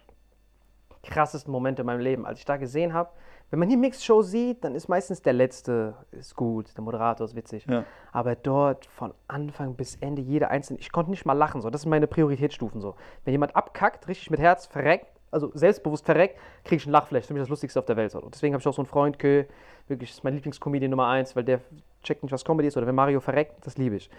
krassesten 1.03 1.51
Momente 1.51 1.81
in 1.81 1.87
meinem 1.87 1.99
Leben, 1.99 2.25
als 2.25 2.39
ich 2.39 2.45
da 2.45 2.57
gesehen 2.57 2.93
habe. 2.93 3.09
Wenn 3.49 3.59
man 3.59 3.67
hier 3.67 3.77
Mixed 3.77 4.03
Show 4.03 4.21
sieht, 4.21 4.63
dann 4.63 4.75
ist 4.75 4.87
meistens 4.87 5.21
der 5.21 5.33
Letzte 5.33 5.95
ist 6.11 6.35
gut, 6.35 6.75
der 6.77 6.83
Moderator 6.83 7.25
ist 7.25 7.35
witzig. 7.35 7.65
Ja. 7.67 7.83
Aber 8.11 8.35
dort 8.35 8.85
von 8.85 9.13
Anfang 9.27 9.75
bis 9.75 9.95
Ende 9.95 10.21
jeder 10.21 10.51
einzelne, 10.51 10.79
ich 10.79 10.91
konnte 10.91 11.11
nicht 11.11 11.25
mal 11.25 11.33
lachen, 11.33 11.61
so. 11.61 11.69
Das 11.69 11.81
sind 11.81 11.89
meine 11.89 12.07
Prioritätsstufen 12.07 12.79
so. 12.79 12.95
Wenn 13.25 13.33
jemand 13.33 13.55
abkackt, 13.55 14.07
richtig 14.07 14.29
mit 14.29 14.39
Herz 14.39 14.67
verreckt, 14.67 15.10
also 15.31 15.51
selbstbewusst 15.53 16.05
verreckt, 16.05 16.37
kriege 16.63 16.77
ich 16.77 16.85
ein 16.85 16.91
Lachfleisch. 16.91 17.21
Das 17.21 17.25
ist 17.25 17.27
für 17.27 17.33
mich 17.33 17.43
das 17.43 17.49
Lustigste 17.49 17.79
auf 17.79 17.85
der 17.85 17.97
Welt. 17.97 18.13
Und 18.15 18.33
deswegen 18.33 18.53
habe 18.53 18.61
ich 18.61 18.67
auch 18.67 18.73
so 18.73 18.81
einen 18.81 18.87
Freund, 18.87 19.17
Kö, 19.17 19.45
wirklich 19.87 20.11
ist 20.11 20.23
mein 20.23 20.33
Lieblingscomedian 20.35 20.91
Nummer 20.91 21.07
eins, 21.07 21.35
weil 21.35 21.43
der 21.43 21.61
checkt 22.03 22.23
nicht, 22.23 22.31
was 22.31 22.43
Comedy 22.43 22.67
ist. 22.67 22.77
Oder 22.77 22.87
wenn 22.87 22.95
Mario 22.95 23.19
verreckt, 23.19 23.65
das 23.65 23.77
liebe 23.77 23.95
ich. 23.95 24.09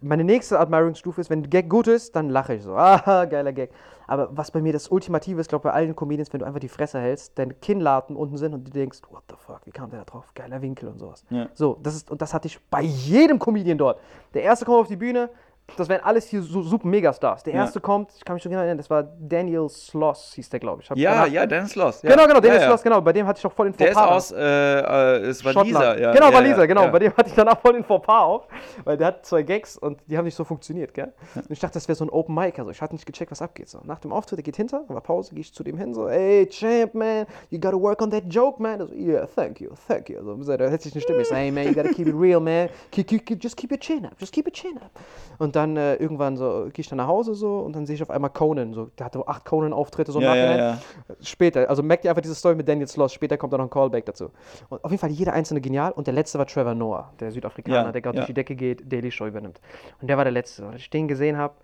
Meine 0.00 0.24
nächste 0.24 0.58
Admirungsstufe 0.58 1.20
ist, 1.20 1.30
wenn 1.30 1.42
der 1.42 1.50
Gag 1.50 1.68
gut 1.68 1.86
ist, 1.88 2.14
dann 2.16 2.30
lache 2.30 2.54
ich 2.54 2.62
so. 2.62 2.76
Ah, 2.76 3.24
geiler 3.24 3.52
Gag. 3.52 3.70
Aber 4.06 4.28
was 4.36 4.50
bei 4.50 4.60
mir 4.60 4.72
das 4.72 4.88
Ultimative 4.88 5.40
ist, 5.40 5.48
glaube 5.48 5.62
ich, 5.62 5.72
bei 5.72 5.76
allen 5.76 5.96
Comedians, 5.96 6.32
wenn 6.32 6.40
du 6.40 6.46
einfach 6.46 6.60
die 6.60 6.68
Fresse 6.68 7.00
hältst, 7.00 7.36
deine 7.38 7.54
Kinnladen 7.54 8.16
unten 8.16 8.36
sind 8.36 8.54
und 8.54 8.66
du 8.66 8.70
denkst, 8.70 9.00
what 9.10 9.24
the 9.28 9.34
fuck, 9.36 9.60
wie 9.64 9.72
kam 9.72 9.90
der 9.90 10.00
da 10.00 10.04
drauf? 10.04 10.30
Geiler 10.34 10.62
Winkel 10.62 10.88
und 10.88 10.98
sowas. 10.98 11.24
Ja. 11.30 11.48
So, 11.54 11.78
das 11.82 11.96
ist, 11.96 12.10
und 12.10 12.22
das 12.22 12.32
hatte 12.32 12.46
ich 12.46 12.60
bei 12.70 12.82
jedem 12.82 13.38
Comedian 13.38 13.78
dort. 13.78 14.00
Der 14.34 14.42
erste 14.42 14.64
kommt 14.64 14.78
auf 14.78 14.88
die 14.88 14.96
Bühne, 14.96 15.28
das 15.76 15.88
wären 15.88 16.02
alles 16.04 16.26
hier 16.26 16.42
so 16.42 16.62
super 16.62 16.86
Megastars. 16.86 17.42
Der 17.42 17.54
Ja. 17.54 17.60
erste 17.62 17.80
kommt, 17.80 18.12
ich 18.16 18.24
kann 18.24 18.34
mich 18.34 18.42
schon 18.42 18.50
genau 18.50 18.60
erinnern, 18.62 18.78
das 18.78 18.88
war 18.88 19.02
Daniel 19.02 19.68
Sloss, 19.68 20.32
hieß 20.34 20.48
der, 20.50 20.60
glaube 20.60 20.82
ich. 20.82 20.90
Hab 20.90 20.96
Ja, 20.96 21.26
ja, 21.26 21.44
Dennis 21.44 21.74
Loss. 21.74 22.02
Ja. 22.02 22.10
Genau, 22.10 22.26
genau, 22.26 22.40
Daniel 22.40 22.54
ja, 22.56 22.62
ja. 22.62 22.68
Sloss, 22.68 22.82
genau. 22.82 23.00
Bei 23.00 23.12
dem 23.12 23.26
hatte 23.26 23.38
ich 23.38 23.46
auch 23.46 23.52
voll 23.52 23.70
den 23.70 23.76
Der 23.76 23.90
ist 23.90 23.96
aus, 23.96 24.32
äh, 24.32 24.36
äh, 24.38 25.16
es 25.26 25.44
war 25.44 25.52
Schottland. 25.52 25.66
Lisa. 25.68 25.98
Ja, 25.98 26.12
genau, 26.12 26.28
ja, 26.30 26.34
Waliser, 26.34 26.58
ja, 26.60 26.66
genau. 26.66 26.82
Ja. 26.84 26.90
Bei 26.90 26.98
dem 27.00 27.12
hatte 27.16 27.28
ich 27.28 27.34
danach 27.34 27.60
voll 27.60 27.72
den 27.74 27.84
Fauxpas 27.84 28.22
auch, 28.22 28.48
weil 28.84 28.96
der 28.96 29.08
hat 29.08 29.26
zwei 29.26 29.42
Gags 29.42 29.76
und 29.76 29.98
die 30.06 30.16
haben 30.16 30.24
nicht 30.24 30.36
so 30.36 30.44
funktioniert, 30.44 30.94
gell? 30.94 31.12
Und 31.34 31.50
ich 31.50 31.58
dachte, 31.58 31.74
das 31.74 31.88
wäre 31.88 31.96
so 31.96 32.04
ein 32.04 32.10
Open 32.10 32.34
Mic, 32.34 32.58
also 32.58 32.70
ich 32.70 32.80
hatte 32.80 32.94
nicht 32.94 33.04
gecheckt, 33.06 33.30
was 33.32 33.42
abgeht. 33.42 33.68
So. 33.68 33.80
Nach 33.84 33.98
dem 33.98 34.12
Auftritt, 34.12 34.38
der 34.38 34.44
geht 34.44 34.56
hinter, 34.56 34.84
war 34.88 35.00
Pause, 35.00 35.34
gehe 35.34 35.40
ich 35.40 35.52
zu 35.52 35.64
dem 35.64 35.76
hin, 35.76 35.92
so, 35.94 36.08
ey, 36.08 36.46
Champ, 36.48 36.94
man, 36.94 37.26
you 37.50 37.58
gotta 37.58 37.76
work 37.80 38.00
on 38.00 38.10
that 38.10 38.24
joke, 38.28 38.62
man. 38.62 38.80
Also, 38.80 38.94
yeah, 38.94 39.26
thank 39.34 39.60
you, 39.60 39.70
thank 39.88 40.08
you. 40.08 40.18
Also, 40.18 40.42
so, 40.42 40.56
da 40.56 40.68
hätte 40.68 40.88
ich 40.88 40.94
eine 40.94 41.02
Stimme. 41.02 41.22
Ich 41.22 41.28
so, 41.28 41.34
hey, 41.34 41.50
man, 41.50 41.66
you 41.66 41.74
gotta 41.74 41.88
keep 41.92 42.06
it 42.06 42.14
real, 42.16 42.38
man. 42.40 42.68
Keep, 42.92 43.08
keep, 43.08 43.26
keep, 43.26 43.42
just 43.42 43.56
keep 43.56 43.70
your 43.72 43.80
chin 43.80 44.06
up, 44.06 44.12
just 44.18 44.32
keep 44.32 44.46
your 44.46 44.52
chin 44.52 44.76
up. 44.76 44.90
Und 45.38 45.55
dann 45.56 45.76
äh, 45.76 45.94
irgendwann 45.96 46.36
so, 46.36 46.64
gehe 46.72 46.82
ich 46.82 46.88
dann 46.88 46.98
nach 46.98 47.06
Hause 47.08 47.34
so 47.34 47.60
und 47.60 47.74
dann 47.74 47.86
sehe 47.86 47.94
ich 47.96 48.02
auf 48.02 48.10
einmal 48.10 48.30
Conan, 48.30 48.74
so, 48.74 48.86
der 48.98 49.06
hatte 49.06 49.26
acht 49.26 49.44
Conan-Auftritte, 49.44 50.12
so 50.12 50.18
im 50.20 50.24
Ja, 50.24 50.34
ja, 50.34 50.44
Nachhinein. 50.46 50.78
ja. 51.08 51.14
Später, 51.22 51.68
also 51.68 51.82
merkt 51.82 52.04
ihr 52.04 52.10
einfach 52.10 52.22
diese 52.22 52.34
Story 52.34 52.54
mit 52.54 52.68
Daniel 52.68 52.86
Sloss, 52.86 53.12
später 53.12 53.36
kommt 53.36 53.52
da 53.52 53.56
noch 53.58 53.64
ein 53.64 53.70
Callback 53.70 54.04
dazu. 54.06 54.30
Und 54.68 54.84
auf 54.84 54.90
jeden 54.90 55.00
Fall 55.00 55.10
jeder 55.10 55.32
einzelne 55.32 55.60
genial 55.60 55.92
und 55.92 56.06
der 56.06 56.14
letzte 56.14 56.38
war 56.38 56.46
Trevor 56.46 56.74
Noah, 56.74 57.12
der 57.18 57.32
Südafrikaner, 57.32 57.86
Ja, 57.86 57.92
der 57.92 58.02
gerade 58.02 58.16
ja. 58.16 58.20
durch 58.20 58.26
die 58.28 58.34
Decke 58.34 58.54
geht, 58.54 58.92
Daily 58.92 59.10
Show 59.10 59.26
übernimmt. 59.26 59.60
Und 60.00 60.08
der 60.08 60.16
war 60.16 60.24
der 60.24 60.32
letzte. 60.32 60.62
Und 60.64 60.72
als 60.72 60.82
ich 60.82 60.90
den 60.90 61.08
gesehen 61.08 61.36
habe, 61.36 61.54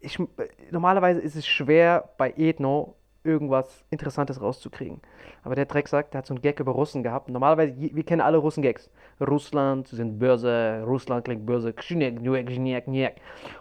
ich, 0.00 0.18
normalerweise 0.70 1.20
ist 1.20 1.36
es 1.36 1.46
schwer 1.46 2.08
bei 2.16 2.32
Ethno 2.36 2.94
irgendwas 3.24 3.84
Interessantes 3.90 4.40
rauszukriegen. 4.40 5.00
Aber 5.42 5.54
der 5.54 5.66
Drecksack, 5.66 6.10
der 6.10 6.18
hat 6.18 6.26
so 6.26 6.34
einen 6.34 6.42
Gag 6.42 6.60
über 6.60 6.72
Russen 6.72 7.02
gehabt. 7.02 7.28
Normalerweise, 7.28 7.74
wir 7.76 8.02
kennen 8.04 8.20
alle 8.20 8.38
Russen-Gags. 8.38 8.90
Russland 9.20 9.88
sind 9.88 10.18
böse, 10.18 10.82
Russland 10.86 11.24
klingt 11.24 11.46
kniek. 11.46 13.12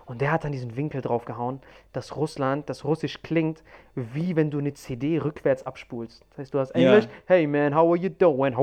Und 0.05 0.21
der 0.21 0.31
hat 0.31 0.43
dann 0.43 0.51
diesen 0.51 0.75
Winkel 0.75 1.01
draufgehauen, 1.01 1.59
dass 1.93 2.15
Russland, 2.15 2.69
das 2.69 2.85
Russisch 2.85 3.21
klingt, 3.21 3.63
wie 3.95 4.35
wenn 4.35 4.51
du 4.51 4.59
eine 4.59 4.73
CD 4.73 5.19
rückwärts 5.19 5.65
abspulst. 5.65 6.25
Das 6.29 6.39
heißt, 6.39 6.53
du 6.53 6.59
hast. 6.59 6.71
Englisch, 6.71 7.07
hey 7.25 7.47
man, 7.47 7.75
how 7.75 7.89
are 7.89 7.97
you 7.97 8.09
doing? 8.09 8.53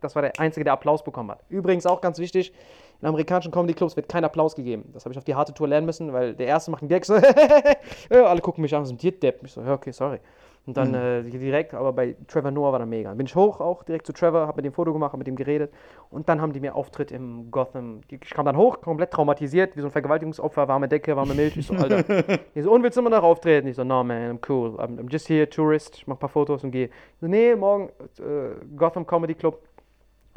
Das 0.00 0.14
war 0.14 0.22
der 0.22 0.38
Einzige, 0.38 0.64
der 0.64 0.72
Applaus 0.74 1.02
bekommen 1.04 1.30
hat. 1.30 1.40
Übrigens 1.48 1.86
auch 1.86 2.00
ganz 2.00 2.18
wichtig, 2.18 2.52
in 3.00 3.08
amerikanischen 3.08 3.52
Comedy-Clubs 3.52 3.96
wird 3.96 4.08
kein 4.08 4.24
Applaus 4.24 4.54
gegeben. 4.54 4.90
Das 4.92 5.04
habe 5.04 5.12
ich 5.12 5.18
auf 5.18 5.24
die 5.24 5.34
harte 5.34 5.52
Tour 5.52 5.68
lernen 5.68 5.86
müssen, 5.86 6.12
weil 6.12 6.34
der 6.34 6.46
Erste 6.46 6.70
macht 6.70 6.82
einen 6.82 6.88
Gag 6.88 7.04
so, 7.04 7.14
alle 8.10 8.40
gucken 8.40 8.62
mich 8.62 8.74
an, 8.74 8.86
sind 8.86 9.02
dir 9.02 9.12
Depp. 9.12 9.40
Ich 9.44 9.52
so, 9.52 9.62
ja, 9.62 9.72
okay, 9.74 9.92
sorry. 9.92 10.20
Und 10.66 10.78
dann 10.78 10.94
äh, 10.94 11.22
direkt, 11.22 11.74
aber 11.74 11.92
bei 11.92 12.16
Trevor 12.26 12.50
Noah 12.50 12.72
war 12.72 12.80
er 12.80 12.86
mega. 12.86 13.12
Bin 13.12 13.26
ich 13.26 13.34
hoch 13.34 13.60
auch 13.60 13.82
direkt 13.82 14.06
zu 14.06 14.14
Trevor, 14.14 14.46
habe 14.46 14.56
mit 14.56 14.64
dem 14.64 14.72
Foto 14.72 14.94
gemacht, 14.94 15.12
hab 15.12 15.18
mit 15.18 15.28
ihm 15.28 15.36
geredet. 15.36 15.70
Und 16.10 16.26
dann 16.26 16.40
haben 16.40 16.54
die 16.54 16.60
mir 16.60 16.74
Auftritt 16.74 17.12
im 17.12 17.50
Gotham. 17.50 18.00
Ich 18.08 18.30
kam 18.30 18.46
dann 18.46 18.56
hoch, 18.56 18.80
komplett 18.80 19.10
traumatisiert, 19.10 19.76
wie 19.76 19.82
so 19.82 19.88
ein 19.88 19.90
Vergewaltigungsopfer, 19.90 20.66
warme 20.66 20.88
Decke, 20.88 21.14
warme 21.16 21.34
Milch. 21.34 21.54
Ich 21.58 21.66
so, 21.66 21.74
Alter. 21.74 22.02
Die 22.54 22.62
so, 22.62 22.72
und 22.72 22.82
willst 22.82 22.96
du 22.96 23.02
immer 23.02 23.10
noch 23.10 23.22
auftreten? 23.22 23.68
Ich 23.68 23.76
so, 23.76 23.84
no 23.84 24.02
man, 24.02 24.38
I'm 24.38 24.48
cool. 24.48 24.74
I'm, 24.78 24.98
I'm 24.98 25.12
just 25.12 25.28
here, 25.28 25.48
Tourist. 25.48 25.96
Ich 25.98 26.06
mach 26.06 26.16
ein 26.16 26.20
paar 26.20 26.30
Fotos 26.30 26.64
und 26.64 26.70
gehe. 26.70 26.88
So, 27.20 27.26
nee, 27.26 27.54
morgen 27.54 27.90
äh, 28.18 28.54
Gotham 28.74 29.06
Comedy 29.06 29.34
Club 29.34 29.60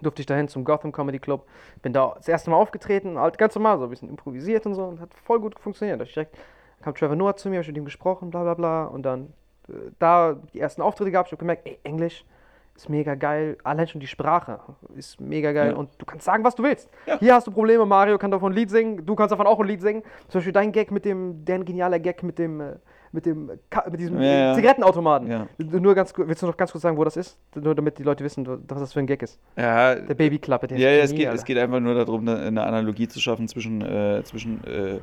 durfte 0.02 0.22
ich 0.22 0.26
dahin 0.26 0.48
zum 0.48 0.64
Gotham 0.64 0.91
Comedy 0.91 1.20
Club. 1.20 1.48
Bin 1.82 1.93
da 1.93 2.14
das 2.16 2.28
erste 2.28 2.50
Mal 2.50 2.58
aufgetreten, 2.58 3.18
halt 3.18 3.38
ganz 3.38 3.56
normal, 3.56 3.80
so 3.80 3.86
ein 3.86 3.89
bisschen 3.89 4.10
improvisiert 4.10 4.66
und 4.66 4.76
so. 4.76 4.84
Und 4.84 5.00
hat 5.00 5.14
voll 5.14 5.39
gut 5.39 5.60
funktioniert. 5.60 6.02
Ich 6.02 6.14
direkt 6.14 6.38
kam 6.82 6.93
Trevor 6.93 7.16
Noah 7.16 7.36
zu 7.36 7.50
mir, 7.50 7.58
hab 7.58 7.62
ich 7.62 7.68
mit 7.70 7.78
ihm 7.78 7.86
gesprochen, 7.86 8.30
bla 8.30 8.43
bla 8.43 8.54
bla. 8.54 8.86
Und 8.86 9.04
dann 9.04 9.34
äh, 9.68 9.74
da 10.00 10.38
die 10.54 10.60
ersten 10.60 10.82
Auftritte 10.82 11.12
gehabt, 11.12 11.30
ich 11.30 11.32
habe 11.32 11.39
gemerkt, 11.39 11.66
ey, 11.66 11.80
Englisch, 11.84 12.24
ist 12.76 12.89
mega 12.89 13.16
geil. 13.16 13.58
Allein 13.64 13.88
schon 13.88 14.00
die 14.00 14.08
Sprache 14.08 14.60
ist 14.95 15.20
mega 15.20 15.52
geil. 15.52 15.72
Ja. 15.72 15.78
Und 15.78 15.89
du 15.98 16.06
kannst 16.06 16.26
sagen, 16.26 16.43
was 16.43 16.54
du 16.54 16.64
willst. 16.64 16.89
Hier 17.20 17.34
hast 17.34 17.48
du 17.48 17.52
Probleme, 17.52 17.86
Mario 17.86 18.20
kann 18.20 18.30
davon 18.30 18.52
ein 18.52 18.56
Lied 18.56 18.70
singen, 18.70 19.04
du 19.04 19.16
kannst 19.16 19.32
davon 19.32 19.48
auch 19.48 19.60
ein 19.60 19.68
Lied 19.68 19.82
singen. 19.82 20.04
Zum 20.28 20.39
Beispiel 20.39 20.54
dein 20.54 20.72
Gag 20.72 20.91
mit 20.91 21.04
dem, 21.04 21.43
dein 21.43 21.66
genialer 21.66 22.00
Gag 22.00 22.22
mit 22.22 22.38
dem, 22.38 22.62
äh, 22.62 22.76
mit 23.12 23.26
dem, 23.26 23.51
Ka- 23.70 23.86
mit 23.89 23.99
diesem 23.99 24.22
Ja. 24.22 24.53
Zigarettenautomaten. 24.53 25.30
Ja. 25.30 25.47
Nur 25.58 25.95
ganz, 25.95 26.14
willst 26.16 26.41
du 26.41 26.47
noch 26.47 26.58
ganz 26.58 26.72
kurz 26.72 26.82
sagen, 26.82 26.97
wo 26.97 27.03
das 27.03 27.18
ist? 27.18 27.38
Nur 27.55 27.76
damit 27.76 27.97
die 27.99 28.03
Leute 28.03 28.24
wissen, 28.24 28.45
was 28.47 28.80
das 28.80 28.93
für 28.93 28.99
ein 28.99 29.08
Gag 29.08 29.22
ist. 29.24 29.39
Ja, 29.55 29.95
Der 29.95 30.14
Babyklappe, 30.16 30.68
ja, 30.72 30.78
ja 30.78 31.03
es, 31.03 31.12
Genie, 31.12 31.26
geht, 31.26 31.34
es 31.34 31.43
geht 31.45 31.58
einfach 31.58 31.80
nur 31.80 31.95
darum, 31.95 32.28
eine 32.28 32.39
eine 32.39 32.64
Analogie 32.64 33.08
zu 33.08 33.20
schaffen 33.20 33.47
zwischen, 33.47 33.82
äh, 33.82 34.22
zwischen 34.24 34.64
äh, 34.66 34.99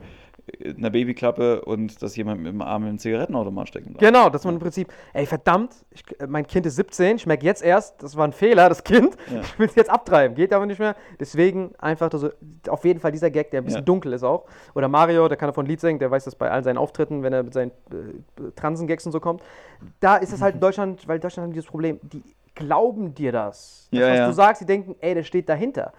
einer 0.76 0.90
Babyklappe 0.90 1.62
und 1.62 2.02
dass 2.02 2.14
jemand 2.16 2.42
mit 2.42 2.52
dem 2.52 2.60
Arm 2.60 2.86
im 2.86 2.98
Zigarettenautomat 2.98 3.68
stecken 3.68 3.94
bleibt. 3.94 4.00
Genau, 4.00 4.28
dass 4.28 4.44
man 4.44 4.54
im 4.54 4.60
Prinzip, 4.60 4.92
ey, 5.14 5.24
verdammt, 5.26 5.74
ich, 5.90 6.02
mein 6.28 6.46
Kind 6.46 6.66
ist 6.66 6.76
17, 6.76 7.16
ich 7.16 7.26
merke 7.26 7.44
jetzt 7.46 7.62
erst, 7.62 8.02
das 8.02 8.16
war 8.16 8.26
ein 8.26 8.32
Fehler, 8.32 8.68
das 8.68 8.84
Kind. 8.84 9.16
Ja. 9.32 9.40
Ich 9.54 9.58
will 9.58 9.66
es 9.68 9.74
jetzt 9.74 9.90
abtreiben, 9.90 10.34
geht 10.36 10.52
aber 10.52 10.66
nicht 10.66 10.78
mehr. 10.78 10.96
Deswegen 11.18 11.74
einfach 11.78 12.10
so, 12.12 12.30
auf 12.68 12.84
jeden 12.84 13.00
Fall 13.00 13.12
dieser 13.12 13.30
Gag, 13.30 13.50
der 13.52 13.60
ein 13.62 13.64
bisschen 13.64 13.80
Ja. 13.80 13.84
dunkel 13.84 14.12
ist 14.12 14.22
auch. 14.24 14.44
Oder 14.74 14.88
Mario, 14.88 15.28
der 15.28 15.36
kann 15.36 15.48
davon 15.48 15.64
ein 15.64 15.68
Lied 15.68 15.80
singen, 15.80 15.98
der 15.98 16.10
weiß 16.10 16.24
das 16.24 16.34
bei 16.34 16.50
allen 16.50 16.64
seinen 16.64 16.78
Auftritten, 16.78 17.22
wenn 17.22 17.32
er 17.32 17.42
mit 17.42 17.54
seinen 17.54 17.70
äh, 17.90 18.50
Transen-Gags 18.56 19.06
und 19.06 19.12
so 19.12 19.20
kommt. 19.20 19.42
Da 20.00 20.16
ist 20.16 20.32
es 20.32 20.42
halt 20.42 20.56
in 20.56 20.60
Deutschland, 20.66 21.06
weil 21.08 21.18
Deutschland 21.20 21.48
hat 21.48 21.54
dieses 21.54 21.68
Problem, 21.70 22.00
die 22.02 22.22
glauben 22.54 23.14
dir 23.14 23.32
das. 23.32 23.88
das 23.90 24.00
Ja, 24.00 24.08
was 24.10 24.28
du 24.28 24.32
sagst, 24.34 24.60
die 24.62 24.66
denken, 24.66 24.94
ey, 25.00 25.14
der 25.14 25.22
steht 25.24 25.48
dahinter. 25.48 25.92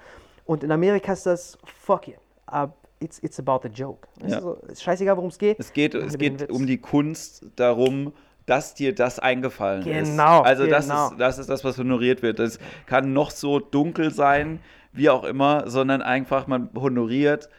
Und 0.45 0.63
in 0.63 0.71
Amerika 0.71 1.13
ist 1.13 1.25
das, 1.25 1.57
fuck 1.65 2.07
it, 2.07 2.17
uh, 2.51 2.67
it's, 2.99 3.19
it's 3.19 3.39
about 3.39 3.59
the 3.63 3.69
joke. 3.69 4.07
Ja. 4.25 4.41
so, 4.41 4.53
ist 4.67 4.83
scheißegal, 4.83 5.15
worum 5.17 5.29
es 5.29 5.37
geht. 5.37 5.59
Es 5.59 5.73
geht, 5.73 5.93
es 5.95 6.17
geht 6.17 6.49
um 6.51 6.65
die 6.65 6.77
Kunst 6.77 7.45
darum, 7.55 8.13
dass 8.45 8.75
dir 8.75 8.93
das 8.93 9.17
eingefallen 9.19 9.85
ist. 9.87 10.09
Genau, 10.11 10.41
Also 10.41 10.67
das, 10.67 10.85
genau. 10.87 11.07
ist, 11.09 11.17
das 11.19 11.37
ist 11.39 11.49
das, 11.49 11.63
was 11.63 11.77
honoriert 11.77 12.21
wird. 12.21 12.39
Das 12.39 12.59
kann 12.85 13.11
noch 13.13 13.31
so 13.31 13.59
dunkel 13.59 14.11
sein, 14.13 14.59
wie 14.93 15.09
auch 15.09 15.23
immer, 15.23 15.69
sondern 15.69 16.01
einfach 16.01 16.47
man 16.47 16.69
honoriert. 16.75 17.49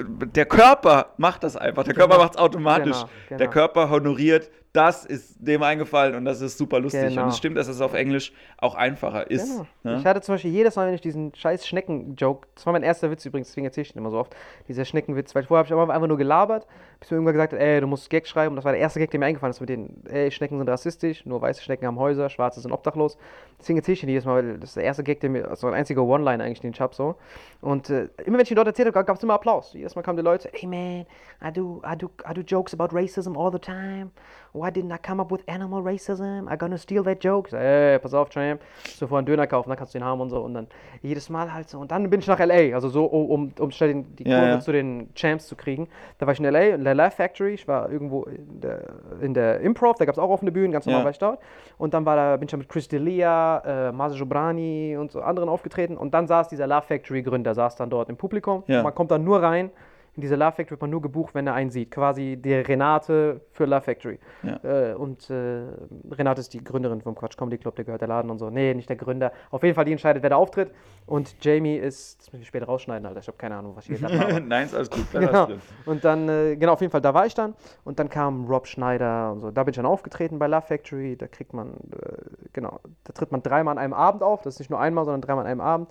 Der 0.00 0.46
Körper 0.46 1.12
macht 1.16 1.44
das 1.44 1.56
einfach. 1.56 1.84
Der 1.84 1.94
Körper 1.94 2.14
Genau. 2.14 2.24
macht 2.24 2.34
es 2.34 2.38
automatisch. 2.40 2.96
Genau, 2.96 3.08
genau. 3.28 3.38
Der 3.38 3.48
Körper 3.48 3.90
honoriert, 3.90 4.50
das 4.72 5.04
ist 5.04 5.36
dem 5.38 5.62
eingefallen 5.62 6.14
und 6.14 6.24
das 6.24 6.40
ist 6.40 6.56
super 6.56 6.80
lustig. 6.80 7.08
Genau. 7.08 7.24
Und 7.24 7.28
es 7.28 7.36
stimmt, 7.36 7.58
dass 7.58 7.68
es 7.68 7.82
auf 7.82 7.92
Englisch 7.92 8.32
auch 8.56 8.74
einfacher 8.74 9.30
ist. 9.30 9.50
Genau. 9.50 9.66
Ne? 9.82 9.98
Ich 9.98 10.06
hatte 10.06 10.22
zum 10.22 10.34
Beispiel 10.34 10.50
jedes 10.50 10.76
Mal, 10.76 10.86
wenn 10.86 10.94
ich 10.94 11.02
diesen 11.02 11.34
scheiß 11.34 11.66
Schnecken-Joke, 11.66 12.48
das 12.54 12.64
war 12.64 12.72
mein 12.72 12.82
erster 12.82 13.10
Witz 13.10 13.24
übrigens, 13.26 13.48
deswegen 13.48 13.66
erzähle 13.66 13.82
ich 13.82 13.92
den 13.92 13.98
immer 13.98 14.10
so 14.10 14.18
oft, 14.18 14.34
dieser 14.68 14.86
Schneckenwitz, 14.86 15.34
weil 15.34 15.42
vorher 15.42 15.58
habe 15.58 15.66
ich 15.66 15.72
aber 15.74 15.92
einfach 15.92 16.08
nur 16.08 16.16
gelabert, 16.16 16.66
bis 17.00 17.10
mir 17.10 17.16
irgendwann 17.16 17.34
gesagt 17.34 17.52
hat, 17.52 17.60
ey, 17.60 17.82
du 17.82 17.86
musst 17.86 18.08
Gag 18.08 18.26
schreiben. 18.26 18.52
Und 18.52 18.56
das 18.56 18.64
war 18.64 18.72
der 18.72 18.80
erste 18.80 18.98
Gag, 18.98 19.10
der 19.10 19.20
mir 19.20 19.26
eingefallen 19.26 19.50
ist 19.50 19.60
mit 19.60 19.68
denen, 19.68 20.04
ey, 20.08 20.30
Schnecken 20.30 20.56
sind 20.56 20.68
rassistisch, 20.70 21.26
nur 21.26 21.42
weiße 21.42 21.62
Schnecken 21.62 21.86
haben 21.86 21.98
Häuser, 21.98 22.30
schwarze 22.30 22.60
sind 22.60 22.72
obdachlos. 22.72 23.18
Deswegen 23.60 23.78
erzähle 23.78 23.94
ich 23.94 24.00
den 24.00 24.08
jedes 24.08 24.24
Mal, 24.24 24.42
weil 24.42 24.58
das 24.58 24.70
ist 24.70 24.76
der 24.76 24.84
erste 24.84 25.04
Gag, 25.04 25.20
der 25.20 25.28
mir, 25.28 25.48
also 25.48 25.66
ein 25.66 25.74
einziger 25.74 26.02
One-Line 26.02 26.42
eigentlich, 26.42 26.60
den 26.60 26.72
ich 26.72 26.80
habe 26.80 26.94
so. 26.94 27.16
Und 27.60 27.90
äh, 27.90 28.08
immer 28.24 28.38
wenn 28.38 28.44
ich 28.44 28.50
ihn 28.50 28.56
dort 28.56 28.68
erzählt 28.68 28.86
habe, 28.86 29.04
gab 29.04 29.16
es 29.16 29.22
immer 29.22 29.34
Applaus. 29.34 29.74
Jedes 29.74 29.94
Mal 29.94 30.02
kamen 30.02 30.16
die 30.16 30.22
Leute, 30.22 30.48
hey 30.54 30.66
man, 30.66 31.06
I 31.44 31.52
do, 31.52 31.82
I 31.84 31.96
do, 31.96 32.10
I 32.28 32.32
do 32.32 32.40
jokes 32.40 32.72
about 32.72 32.96
racism 32.96 33.36
all 33.36 33.52
the 33.52 33.58
time. 33.58 34.10
Why 34.54 34.68
didn't 34.70 34.92
I 34.92 34.98
come 34.98 35.18
up 35.22 35.30
with 35.32 35.40
animal 35.48 35.82
racism? 35.82 36.46
I 36.46 36.56
gonna 36.58 36.76
steal 36.76 37.02
that 37.04 37.24
joke. 37.24 37.46
Ich 37.48 37.52
so, 37.52 37.56
ey, 37.56 37.98
pass 37.98 38.12
auf, 38.12 38.28
Champ, 38.28 38.60
vorher 38.98 39.16
einen 39.18 39.26
Döner 39.26 39.46
kaufen, 39.46 39.70
dann 39.70 39.78
kannst 39.78 39.94
du 39.94 39.98
den 39.98 40.04
haben 40.04 40.20
und 40.20 40.28
so. 40.28 40.40
Und 40.42 40.52
dann 40.52 40.66
jedes 41.00 41.30
Mal 41.30 41.54
halt 41.54 41.70
so. 41.70 41.78
Und 41.78 41.90
dann 41.90 42.10
bin 42.10 42.20
ich 42.20 42.26
nach 42.26 42.38
L.A., 42.38 42.74
also 42.74 42.90
so, 42.90 43.06
um, 43.06 43.30
um, 43.30 43.52
um 43.58 43.70
schnell 43.70 43.88
den, 43.94 44.16
die 44.16 44.28
Ja, 44.28 44.36
Kurve 44.38 44.50
ja. 44.52 44.60
zu 44.60 44.72
den 44.72 45.08
Champs 45.14 45.46
zu 45.46 45.56
kriegen. 45.56 45.88
Da 46.18 46.26
war 46.26 46.34
ich 46.34 46.38
in 46.38 46.44
L.A., 46.44 46.74
in 46.74 46.84
der 46.84 46.94
Laugh 46.94 47.14
Factory. 47.14 47.54
Ich 47.54 47.66
war 47.66 47.90
irgendwo 47.90 48.24
in 48.24 48.60
der, 48.60 48.82
in 49.22 49.32
der 49.32 49.60
Improv, 49.60 49.96
da 49.96 50.04
gab 50.04 50.12
es 50.14 50.18
auch 50.18 50.28
offene 50.28 50.52
Bühnen, 50.52 50.70
ganz 50.70 50.84
normal 50.84 51.00
Ja. 51.00 51.04
war 51.04 51.10
ich 51.12 51.18
dort. 51.18 51.38
Und 51.78 51.94
dann 51.94 52.04
war 52.04 52.16
da, 52.16 52.36
bin 52.36 52.44
ich 52.46 52.50
da 52.50 52.58
mit 52.58 52.68
Chris 52.68 52.90
D'Elia, 52.90 53.88
äh, 53.88 53.92
Mase 53.92 54.16
Jobrani 54.18 54.98
und 55.00 55.12
so 55.12 55.22
anderen 55.22 55.48
aufgetreten. 55.48 55.96
Und 55.96 56.12
dann 56.12 56.26
saß 56.26 56.48
dieser 56.48 56.66
Laugh 56.66 56.84
Factory-Gründer, 56.88 57.54
saß 57.54 57.76
dann 57.76 57.88
dort 57.88 58.10
im 58.10 58.18
Publikum. 58.18 58.64
Man 58.82 58.94
kommt 58.94 59.10
dann 59.12 59.24
nur 59.24 59.42
rein. 59.42 59.70
In 60.14 60.20
diese 60.20 60.36
Love 60.36 60.52
Factory 60.52 60.72
wird 60.72 60.82
man 60.82 60.90
nur 60.90 61.00
gebucht, 61.00 61.34
wenn 61.34 61.46
er 61.46 61.54
einen 61.54 61.70
sieht. 61.70 61.90
Quasi 61.90 62.36
die 62.36 62.52
Renate 62.52 63.40
für 63.50 63.64
Love 63.64 63.80
Factory. 63.80 64.18
Ja. 64.42 64.90
Äh, 64.90 64.94
und 64.94 65.30
äh, 65.30 65.62
Renate 66.10 66.40
ist 66.40 66.52
die 66.52 66.62
Gründerin 66.62 67.00
vom 67.00 67.14
Quatsch 67.14 67.38
Comedy 67.38 67.56
Club, 67.56 67.76
der 67.76 67.86
gehört 67.86 68.02
der 68.02 68.08
Laden 68.08 68.30
und 68.30 68.38
so. 68.38 68.50
Nee, 68.50 68.74
nicht 68.74 68.90
der 68.90 68.96
Gründer. 68.96 69.32
Auf 69.50 69.62
jeden 69.62 69.74
Fall, 69.74 69.86
die 69.86 69.92
entscheidet, 69.92 70.22
wer 70.22 70.28
da 70.28 70.36
auftritt. 70.36 70.70
Und 71.06 71.34
Jamie 71.42 71.76
ist, 71.76 72.20
das 72.20 72.30
muss 72.30 72.42
ich 72.42 72.48
später 72.48 72.66
rausschneiden, 72.66 73.06
Alter. 73.06 73.20
Ich 73.20 73.26
habe 73.26 73.38
keine 73.38 73.56
Ahnung, 73.56 73.74
was 73.74 73.88
ich 73.88 73.98
jetzt 73.98 74.04
habe. 74.04 74.38
Nein, 74.46 74.66
ist 74.66 74.74
alles 74.74 74.90
gut. 74.90 75.10
Genau. 75.12 75.48
Und 75.86 76.04
dann, 76.04 76.28
äh, 76.28 76.56
genau, 76.56 76.74
auf 76.74 76.82
jeden 76.82 76.90
Fall, 76.90 77.00
da 77.00 77.14
war 77.14 77.24
ich 77.24 77.34
dann. 77.34 77.54
Und 77.84 77.98
dann 77.98 78.10
kam 78.10 78.44
Rob 78.44 78.66
Schneider 78.66 79.32
und 79.32 79.40
so. 79.40 79.50
Da 79.50 79.64
bin 79.64 79.70
ich 79.70 79.76
dann 79.76 79.86
aufgetreten 79.86 80.38
bei 80.38 80.46
Love 80.46 80.66
Factory. 80.66 81.16
Da 81.16 81.26
kriegt 81.26 81.54
man, 81.54 81.70
äh, 81.70 82.16
genau, 82.52 82.80
da 83.04 83.14
tritt 83.14 83.32
man 83.32 83.42
dreimal 83.42 83.72
an 83.72 83.78
einem 83.78 83.94
Abend 83.94 84.22
auf. 84.22 84.42
Das 84.42 84.56
ist 84.56 84.58
nicht 84.58 84.70
nur 84.70 84.78
einmal, 84.78 85.06
sondern 85.06 85.22
dreimal 85.22 85.46
an 85.46 85.50
einem 85.50 85.60
Abend. 85.62 85.88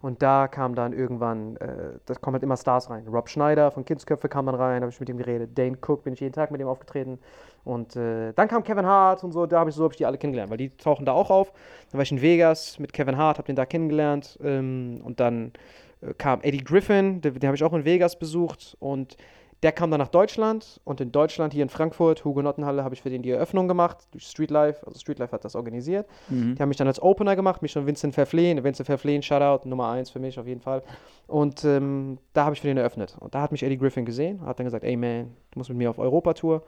Und 0.00 0.22
da 0.22 0.46
kam 0.46 0.74
dann 0.74 0.92
irgendwann, 0.92 1.56
äh, 1.56 1.98
da 2.06 2.14
kommen 2.14 2.34
halt 2.34 2.42
immer 2.44 2.56
Stars 2.56 2.88
rein. 2.88 3.06
Rob 3.08 3.28
Schneider 3.28 3.70
von 3.70 3.84
Kindsköpfe 3.84 4.28
kam 4.28 4.46
dann 4.46 4.54
rein, 4.54 4.82
habe 4.82 4.92
ich 4.92 5.00
mit 5.00 5.08
ihm 5.08 5.18
geredet. 5.18 5.58
Dane 5.58 5.76
Cook 5.76 6.04
bin 6.04 6.12
ich 6.12 6.20
jeden 6.20 6.32
Tag 6.32 6.50
mit 6.50 6.60
ihm 6.60 6.68
aufgetreten. 6.68 7.18
Und 7.64 7.96
äh, 7.96 8.32
dann 8.32 8.48
kam 8.48 8.62
Kevin 8.62 8.86
Hart 8.86 9.24
und 9.24 9.32
so, 9.32 9.46
da 9.46 9.58
habe 9.58 9.70
ich 9.70 9.76
so 9.76 9.84
hab 9.84 9.92
ich 9.92 9.98
die 9.98 10.06
alle 10.06 10.16
kennengelernt, 10.16 10.50
weil 10.50 10.58
die 10.58 10.70
tauchen 10.76 11.04
da 11.04 11.12
auch 11.12 11.30
auf. 11.30 11.52
Dann 11.90 11.98
war 11.98 12.02
ich 12.02 12.12
in 12.12 12.22
Vegas 12.22 12.78
mit 12.78 12.92
Kevin 12.92 13.16
Hart, 13.16 13.38
habe 13.38 13.46
den 13.46 13.56
da 13.56 13.66
kennengelernt. 13.66 14.38
Ähm, 14.42 15.00
und 15.04 15.18
dann 15.18 15.52
äh, 16.00 16.14
kam 16.14 16.40
Eddie 16.42 16.62
Griffin, 16.62 17.20
den, 17.20 17.34
den 17.34 17.48
habe 17.48 17.56
ich 17.56 17.64
auch 17.64 17.72
in 17.72 17.84
Vegas 17.84 18.18
besucht. 18.18 18.76
Und 18.78 19.16
der 19.62 19.72
kam 19.72 19.90
dann 19.90 19.98
nach 19.98 20.08
Deutschland 20.08 20.80
und 20.84 21.00
in 21.00 21.10
Deutschland, 21.10 21.52
hier 21.52 21.64
in 21.64 21.68
Frankfurt, 21.68 22.24
Hugenottenhalle, 22.24 22.84
habe 22.84 22.94
ich 22.94 23.02
für 23.02 23.10
den 23.10 23.22
die 23.22 23.30
Eröffnung 23.30 23.66
gemacht, 23.66 23.98
durch 24.12 24.24
Streetlife. 24.24 24.86
Also 24.86 25.00
Streetlife 25.00 25.32
hat 25.32 25.44
das 25.44 25.56
organisiert. 25.56 26.06
Mhm. 26.28 26.54
Die 26.54 26.62
haben 26.62 26.68
mich 26.68 26.76
dann 26.76 26.86
als 26.86 27.02
Opener 27.02 27.34
gemacht, 27.34 27.60
mich 27.60 27.76
und 27.76 27.86
Vincent 27.86 28.14
Verflehen. 28.14 28.62
Vincent 28.62 28.86
Verflehen, 28.86 29.22
Shoutout, 29.22 29.68
Nummer 29.68 29.88
eins 29.90 30.10
für 30.10 30.20
mich 30.20 30.38
auf 30.38 30.46
jeden 30.46 30.60
Fall. 30.60 30.82
Und 31.26 31.64
ähm, 31.64 32.18
da 32.34 32.44
habe 32.44 32.54
ich 32.54 32.60
für 32.60 32.68
den 32.68 32.76
eröffnet. 32.76 33.16
Und 33.18 33.34
da 33.34 33.42
hat 33.42 33.50
mich 33.50 33.62
Eddie 33.64 33.78
Griffin 33.78 34.04
gesehen, 34.04 34.44
hat 34.46 34.60
dann 34.60 34.66
gesagt, 34.66 34.84
ey 34.84 34.96
man, 34.96 35.34
du 35.50 35.58
musst 35.58 35.70
mit 35.70 35.78
mir 35.78 35.90
auf 35.90 35.98
Europatour. 35.98 36.62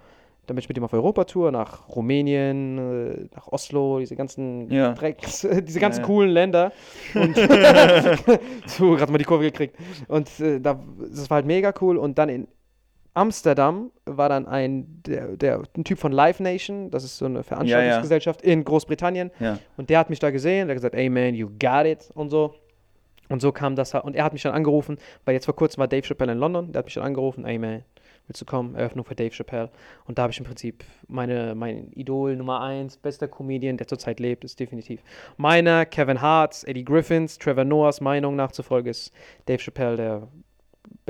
Dann 0.47 0.57
bin 0.57 0.63
ich 0.63 0.69
mit 0.69 0.77
ihm 0.77 0.83
auf 0.83 0.93
Europatour 0.93 1.53
nach 1.53 1.89
Rumänien, 1.91 2.79
äh, 2.79 3.29
nach 3.37 3.47
Oslo, 3.53 4.01
diese 4.01 4.17
ganzen 4.17 4.69
Ja. 4.69 4.95
Drecks, 4.95 5.47
diese 5.63 5.79
ganzen 5.79 6.01
ja. 6.01 6.07
coolen 6.07 6.31
Länder. 6.31 6.73
Und 7.15 7.37
so, 8.67 8.97
gerade 8.97 9.13
mal 9.13 9.19
die 9.19 9.25
Kurve 9.25 9.45
gekriegt. 9.45 9.77
Und 10.09 10.29
äh, 10.41 10.61
da, 10.61 10.81
das 10.99 11.31
war 11.31 11.37
halt 11.37 11.47
mega 11.47 11.73
cool. 11.81 11.97
Und 11.97 12.19
dann 12.19 12.29
in 12.29 12.49
Amsterdam 13.21 13.91
war 14.07 14.31
dann 14.31 14.49
ein, 14.49 15.03
der, 15.07 15.37
der, 15.37 15.63
ein 15.77 15.85
Typ 15.85 15.99
von 15.99 16.11
Live 16.11 16.41
Nation, 16.41 16.91
das 16.91 17.05
ist 17.05 17.19
so 17.19 17.27
eine 17.27 17.43
Veranstaltungsgesellschaft 17.43 18.41
in 18.41 18.65
Großbritannien. 18.65 19.31
Ja. 19.39 19.59
Und 19.77 19.91
der 19.91 19.99
hat 19.99 20.09
mich 20.09 20.21
da 20.21 20.31
gesehen, 20.31 20.69
der 20.69 20.75
hat 20.75 20.79
gesagt, 20.79 20.95
ey 20.95 21.11
man, 21.11 21.35
you 21.35 21.51
got 21.61 21.85
it 21.85 22.11
und 22.15 22.31
so. 22.31 22.55
Und 23.29 23.43
so 23.43 23.53
kam 23.53 23.77
das, 23.77 23.95
und 23.95 24.17
er 24.17 24.25
hat 24.25 24.33
mich 24.33 24.43
dann 24.43 24.55
angerufen, 24.55 24.97
weil 25.27 25.35
jetzt 25.35 25.45
vor 25.45 25.55
kurzem 25.55 25.81
war 25.81 25.87
Dave 25.87 26.03
Chappelle 26.03 26.33
in 26.33 26.39
London, 26.39 26.73
der 26.73 26.79
hat 26.79 26.87
mich 26.87 26.95
dann 26.95 27.05
angerufen, 27.05 27.45
ey 27.45 27.59
man, 27.59 27.85
willst 28.27 28.41
du 28.41 28.47
kommen, 28.47 28.75
Eröffnung 28.75 29.05
für 29.05 29.15
Dave 29.15 29.35
Chappelle. 29.35 29.69
Und 30.07 30.17
da 30.17 30.23
habe 30.23 30.33
ich 30.33 30.39
im 30.39 30.47
Prinzip 30.47 30.83
meine, 31.07 31.55
mein 31.55 31.93
Idol 31.93 32.37
Nummer 32.37 32.63
eins, 32.63 32.97
bester 32.97 33.29
Comedian, 33.29 33.77
der 33.77 33.87
zurzeit 33.87 34.19
lebt, 34.19 34.45
ist 34.45 34.59
definitiv 34.59 35.03
meiner, 35.37 35.85
Kevin 35.85 36.23
Hart's, 36.23 36.65
Eddie 36.65 36.85
Griffins, 36.85 37.39
Trevor 37.39 37.65
Noahs 37.67 38.01
Meinung 38.01 38.35
nachzufolge 38.35 38.89
ist 38.89 39.13
Dave 39.45 39.59
Chappelle 39.59 39.97
der 39.97 40.29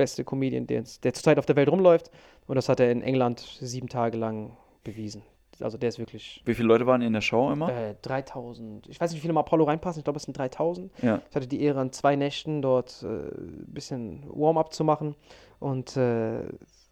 beste 0.01 0.23
Comedian, 0.23 0.65
der, 0.67 0.83
der 1.03 1.13
zurzeit 1.13 1.37
auf 1.37 1.45
der 1.45 1.55
Welt 1.55 1.69
rumläuft. 1.69 2.09
Und 2.47 2.55
das 2.55 2.67
hat 2.69 2.79
er 2.79 2.91
in 2.91 3.01
England 3.01 3.39
sieben 3.61 3.87
Tage 3.87 4.17
lang 4.17 4.57
bewiesen. 4.83 5.21
Also 5.59 5.77
der 5.77 5.89
ist 5.89 5.99
wirklich 5.99 6.41
Wie 6.45 6.55
viele 6.55 6.67
Leute 6.69 6.87
waren 6.87 7.01
in 7.03 7.13
der 7.13 7.21
Show 7.21 7.51
immer? 7.51 7.69
äh, 7.69 7.95
3000. 8.01 8.87
Ich 8.87 8.99
weiß 8.99 9.11
nicht, 9.11 9.19
wie 9.19 9.21
viele 9.21 9.31
im 9.31 9.37
Apollo 9.37 9.65
reinpassen. 9.65 9.99
Ich 9.99 10.03
glaube, 10.03 10.17
es 10.17 10.23
sind 10.23 10.35
3000. 10.37 10.91
Ja. 11.03 11.21
Ich 11.29 11.35
hatte 11.35 11.47
die 11.47 11.61
Ehre, 11.61 11.79
an 11.79 11.91
zwei 11.91 12.15
Nächten 12.15 12.61
dort 12.61 13.03
ein 13.03 13.65
bisschen 13.67 14.23
Warm-up 14.27 14.73
zu 14.73 14.83
machen. 14.83 15.15
Und 15.59 15.95
äh, 15.97 16.41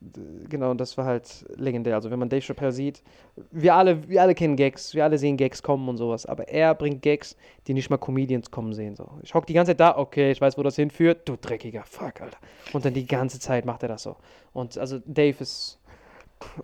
genau, 0.02 0.74
das 0.74 0.98
war 0.98 1.06
halt 1.06 1.46
legendär. 1.56 1.96
Also, 1.96 2.10
wenn 2.10 2.20
man 2.20 2.30
Dave 2.30 2.42
Chappelle 2.42 2.72
sieht, 2.72 3.04
wir 3.52 3.76
alle, 3.76 4.08
wir 4.08 4.22
alle 4.22 4.34
kennen 4.34 4.56
Gags, 4.56 4.94
wir 4.96 5.04
alle 5.04 5.18
sehen 5.18 5.38
Gags 5.38 5.62
kommen 5.62 5.88
und 5.90 5.98
sowas. 5.98 6.26
Aber 6.26 6.48
er 6.48 6.74
bringt 6.76 7.02
Gags, 7.02 7.36
die 7.68 7.74
nicht 7.74 7.90
mal 7.90 7.98
Comedians 7.98 8.50
kommen 8.52 8.74
sehen. 8.74 8.96
So. 8.96 9.10
Ich 9.22 9.34
hock 9.34 9.46
die 9.46 9.54
ganze 9.54 9.72
Zeit 9.72 9.80
da, 9.80 9.98
okay, 9.98 10.32
ich 10.32 10.40
weiß, 10.40 10.58
wo 10.58 10.64
das 10.64 10.76
hinführt. 10.76 11.28
Du 11.28 11.36
dreckiger 11.36 11.84
Fuck, 11.84 12.22
Alter. 12.22 12.38
Und 12.74 12.86
dann 12.86 12.94
die 12.94 13.06
ganze 13.06 13.40
Zeit 13.40 13.66
macht 13.66 13.84
er 13.84 13.90
das 13.90 14.04
so. 14.04 14.16
Und 14.54 14.78
also, 14.78 15.00
Dave 15.06 15.38
ist. 15.40 15.78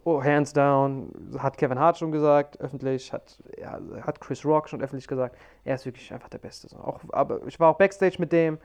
Oh, 0.06 0.24
hands 0.24 0.54
down, 0.54 1.12
hat 1.38 1.58
Kevin 1.58 1.78
Hart 1.78 1.98
schon 1.98 2.10
gesagt, 2.10 2.62
öffentlich, 2.62 3.12
hat, 3.12 3.38
ja, 3.60 3.78
hat 4.04 4.22
Chris 4.22 4.46
Rock 4.46 4.70
schon 4.70 4.82
öffentlich 4.82 5.06
gesagt. 5.06 5.36
Er 5.66 5.76
ist 5.76 5.86
wirklich 5.86 6.14
einfach 6.14 6.30
der 6.30 6.38
Beste. 6.38 6.70
So. 6.70 6.78
Auch, 6.78 7.02
aber 7.12 7.46
ich 7.46 7.60
war 7.60 7.72
auch 7.72 7.78
Backstage 7.78 8.16
mit 8.20 8.32
dem. 8.32 8.58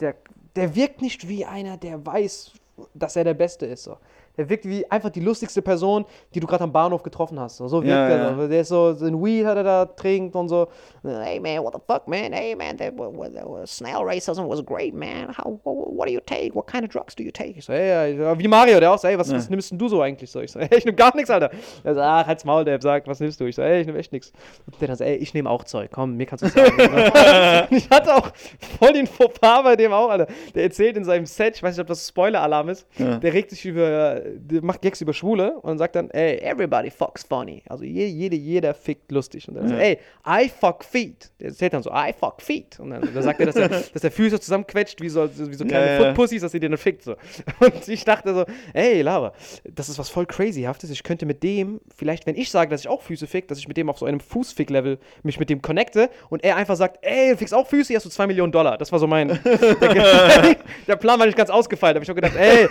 Der, 0.00 0.16
der 0.56 0.74
wirkt 0.74 1.02
nicht 1.02 1.28
wie 1.28 1.44
einer, 1.44 1.76
der 1.76 2.04
weiß, 2.04 2.52
dass 2.94 3.16
er 3.16 3.24
der 3.24 3.34
Beste 3.34 3.66
ist. 3.66 3.84
So. 3.84 3.96
Der 4.40 4.48
wirkt 4.48 4.66
wie 4.66 4.90
einfach 4.90 5.10
die 5.10 5.20
lustigste 5.20 5.60
Person, 5.60 6.06
die 6.34 6.40
du 6.40 6.46
gerade 6.46 6.64
am 6.64 6.72
Bahnhof 6.72 7.02
getroffen 7.02 7.38
hast. 7.38 7.58
So, 7.58 7.70
wirkt 7.70 7.86
Ja, 7.88 8.08
er. 8.08 8.38
ja. 8.38 8.46
Der 8.46 8.62
ist 8.62 8.68
so, 8.68 8.94
so 8.94 9.04
ein 9.04 9.22
Weed 9.22 9.44
hat 9.44 9.58
er 9.58 9.64
da 9.64 9.84
trinkt 9.84 10.34
und 10.34 10.48
so. 10.48 10.66
Hey 11.04 11.38
man, 11.38 11.62
what 11.62 11.74
the 11.74 11.80
fuck, 11.86 12.08
man? 12.08 12.32
Hey 12.32 12.56
man, 12.56 12.78
that, 12.78 12.96
what, 12.96 13.14
what, 13.14 13.68
snail 13.68 13.98
racism 13.98 14.48
was 14.48 14.64
great, 14.64 14.94
man. 14.94 15.28
How, 15.36 15.60
what, 15.62 16.08
do 16.08 16.12
you 16.14 16.20
take? 16.24 16.54
What 16.54 16.66
kind 16.66 16.84
of 16.84 16.90
drugs 16.90 17.14
do 17.14 17.22
you 17.22 17.30
take? 17.30 17.58
Ich 17.58 17.66
so, 17.66 17.74
hey, 17.74 18.16
ja, 18.18 18.38
wie 18.38 18.48
Mario, 18.48 18.80
der 18.80 18.90
auch 18.92 18.98
so, 18.98 19.08
hey, 19.08 19.18
was, 19.18 19.30
was 19.30 19.50
nimmst 19.50 19.72
denn 19.72 19.78
du 19.78 19.88
so 19.88 20.00
eigentlich 20.00 20.30
so? 20.30 20.40
Ich 20.40 20.52
so, 20.52 20.58
hey, 20.60 20.68
ich 20.78 20.86
nehm 20.86 20.96
gar 20.96 21.14
nichts, 21.14 21.28
Alter. 21.28 21.50
Er 21.84 21.94
so, 21.94 22.00
ach, 22.00 22.26
halt's 22.26 22.46
Maul, 22.46 22.64
der 22.64 22.80
sagt, 22.80 23.08
was 23.08 23.20
nimmst 23.20 23.38
du? 23.40 23.44
Ich 23.44 23.56
so, 23.56 23.62
hey, 23.62 23.82
ich 23.82 23.86
nehm 23.86 23.96
echt 23.96 24.10
nichts. 24.10 24.32
Der 24.80 24.88
dann 24.88 24.96
so, 24.96 25.04
ey, 25.04 25.16
ich 25.16 25.34
nehme 25.34 25.50
auch 25.50 25.64
Zeug, 25.64 25.90
komm, 25.92 26.16
mir 26.16 26.24
kannst 26.24 26.44
du 26.44 26.48
sagen. 26.48 26.78
ich 27.70 27.90
hatte 27.90 28.14
auch 28.14 28.30
voll 28.78 28.94
den 28.94 29.06
Fauxpas 29.06 29.62
bei 29.64 29.76
dem 29.76 29.92
auch, 29.92 30.08
Alter. 30.08 30.28
Der 30.54 30.62
erzählt 30.62 30.96
in 30.96 31.04
seinem 31.04 31.26
Set, 31.26 31.56
ich 31.56 31.62
weiß 31.62 31.74
nicht, 31.76 31.82
ob 31.82 31.88
das 31.88 32.08
Spoiler-Alarm 32.08 32.70
ist, 32.70 32.86
der 32.98 33.32
regt 33.34 33.50
sich 33.50 33.66
über, 33.66 34.20
macht 34.62 34.82
Gags 34.82 35.00
über 35.00 35.12
Schwule 35.12 35.58
und 35.60 35.78
sagt 35.78 35.96
dann, 35.96 36.10
ey, 36.10 36.38
everybody 36.38 36.90
fucks 36.90 37.22
funny. 37.24 37.62
Also 37.68 37.84
je, 37.84 38.06
jede, 38.06 38.36
jeder 38.36 38.74
fickt 38.74 39.10
lustig. 39.12 39.48
Und 39.48 39.54
dann 39.54 39.68
so, 39.68 39.74
ey, 39.74 39.98
I 40.26 40.48
fuck 40.48 40.84
feet. 40.84 41.30
Der 41.40 41.48
erzählt 41.48 41.72
dann 41.72 41.82
so, 41.82 41.90
I 41.90 42.12
fuck 42.18 42.40
feet. 42.40 42.78
Und 42.80 42.90
dann, 42.90 43.02
dann 43.12 43.22
sagt 43.22 43.40
er, 43.40 43.46
dass 43.46 43.56
er, 43.56 43.68
dass 43.92 44.04
er 44.04 44.10
Füße 44.10 44.40
zusammenquetscht, 44.40 45.00
wie 45.00 45.08
so, 45.08 45.28
wie 45.28 45.54
so 45.54 45.64
kleine 45.64 45.86
Ja, 45.86 45.92
ja. 45.92 45.98
Footpussys, 46.06 46.42
dass 46.42 46.52
sie 46.52 46.60
den 46.60 46.72
dann 46.72 46.78
fickt. 46.78 47.02
So. 47.02 47.16
Und 47.60 47.88
ich 47.88 48.04
dachte 48.04 48.34
so, 48.34 48.44
ey, 48.72 49.02
Laura, 49.02 49.32
das 49.64 49.88
ist 49.88 49.98
was 49.98 50.08
voll 50.08 50.26
crazyhaftes. 50.26 50.90
Ich 50.90 51.02
könnte 51.02 51.26
mit 51.26 51.42
dem, 51.42 51.80
vielleicht, 51.94 52.26
wenn 52.26 52.36
ich 52.36 52.50
sage, 52.50 52.70
dass 52.70 52.80
ich 52.82 52.88
auch 52.88 53.02
Füße 53.02 53.26
fick, 53.26 53.48
dass 53.48 53.58
ich 53.58 53.68
mit 53.68 53.76
dem 53.76 53.90
auf 53.90 53.98
so 53.98 54.06
einem 54.06 54.20
Fußfick-Level 54.20 54.98
mich 55.22 55.38
mit 55.38 55.50
dem 55.50 55.62
connecte 55.62 56.10
und 56.28 56.44
er 56.44 56.56
einfach 56.56 56.76
sagt, 56.76 56.98
ey, 57.02 57.30
du 57.30 57.36
fickst 57.36 57.54
auch 57.54 57.66
Füße, 57.66 57.88
hier 57.88 57.96
hast 57.96 58.06
du 58.06 58.10
2 58.10 58.26
Millionen 58.26 58.52
Dollar. 58.52 58.78
Das 58.78 58.92
war 58.92 58.98
so 58.98 59.06
mein. 59.06 59.28
der, 59.44 60.56
der 60.86 60.96
Plan 60.96 61.18
war 61.18 61.26
nicht 61.26 61.38
ganz 61.38 61.50
ausgefeilt, 61.50 61.96
aber 61.96 62.02
ich 62.02 62.08
habe 62.08 62.20
gedacht, 62.20 62.36
ey, 62.36 62.68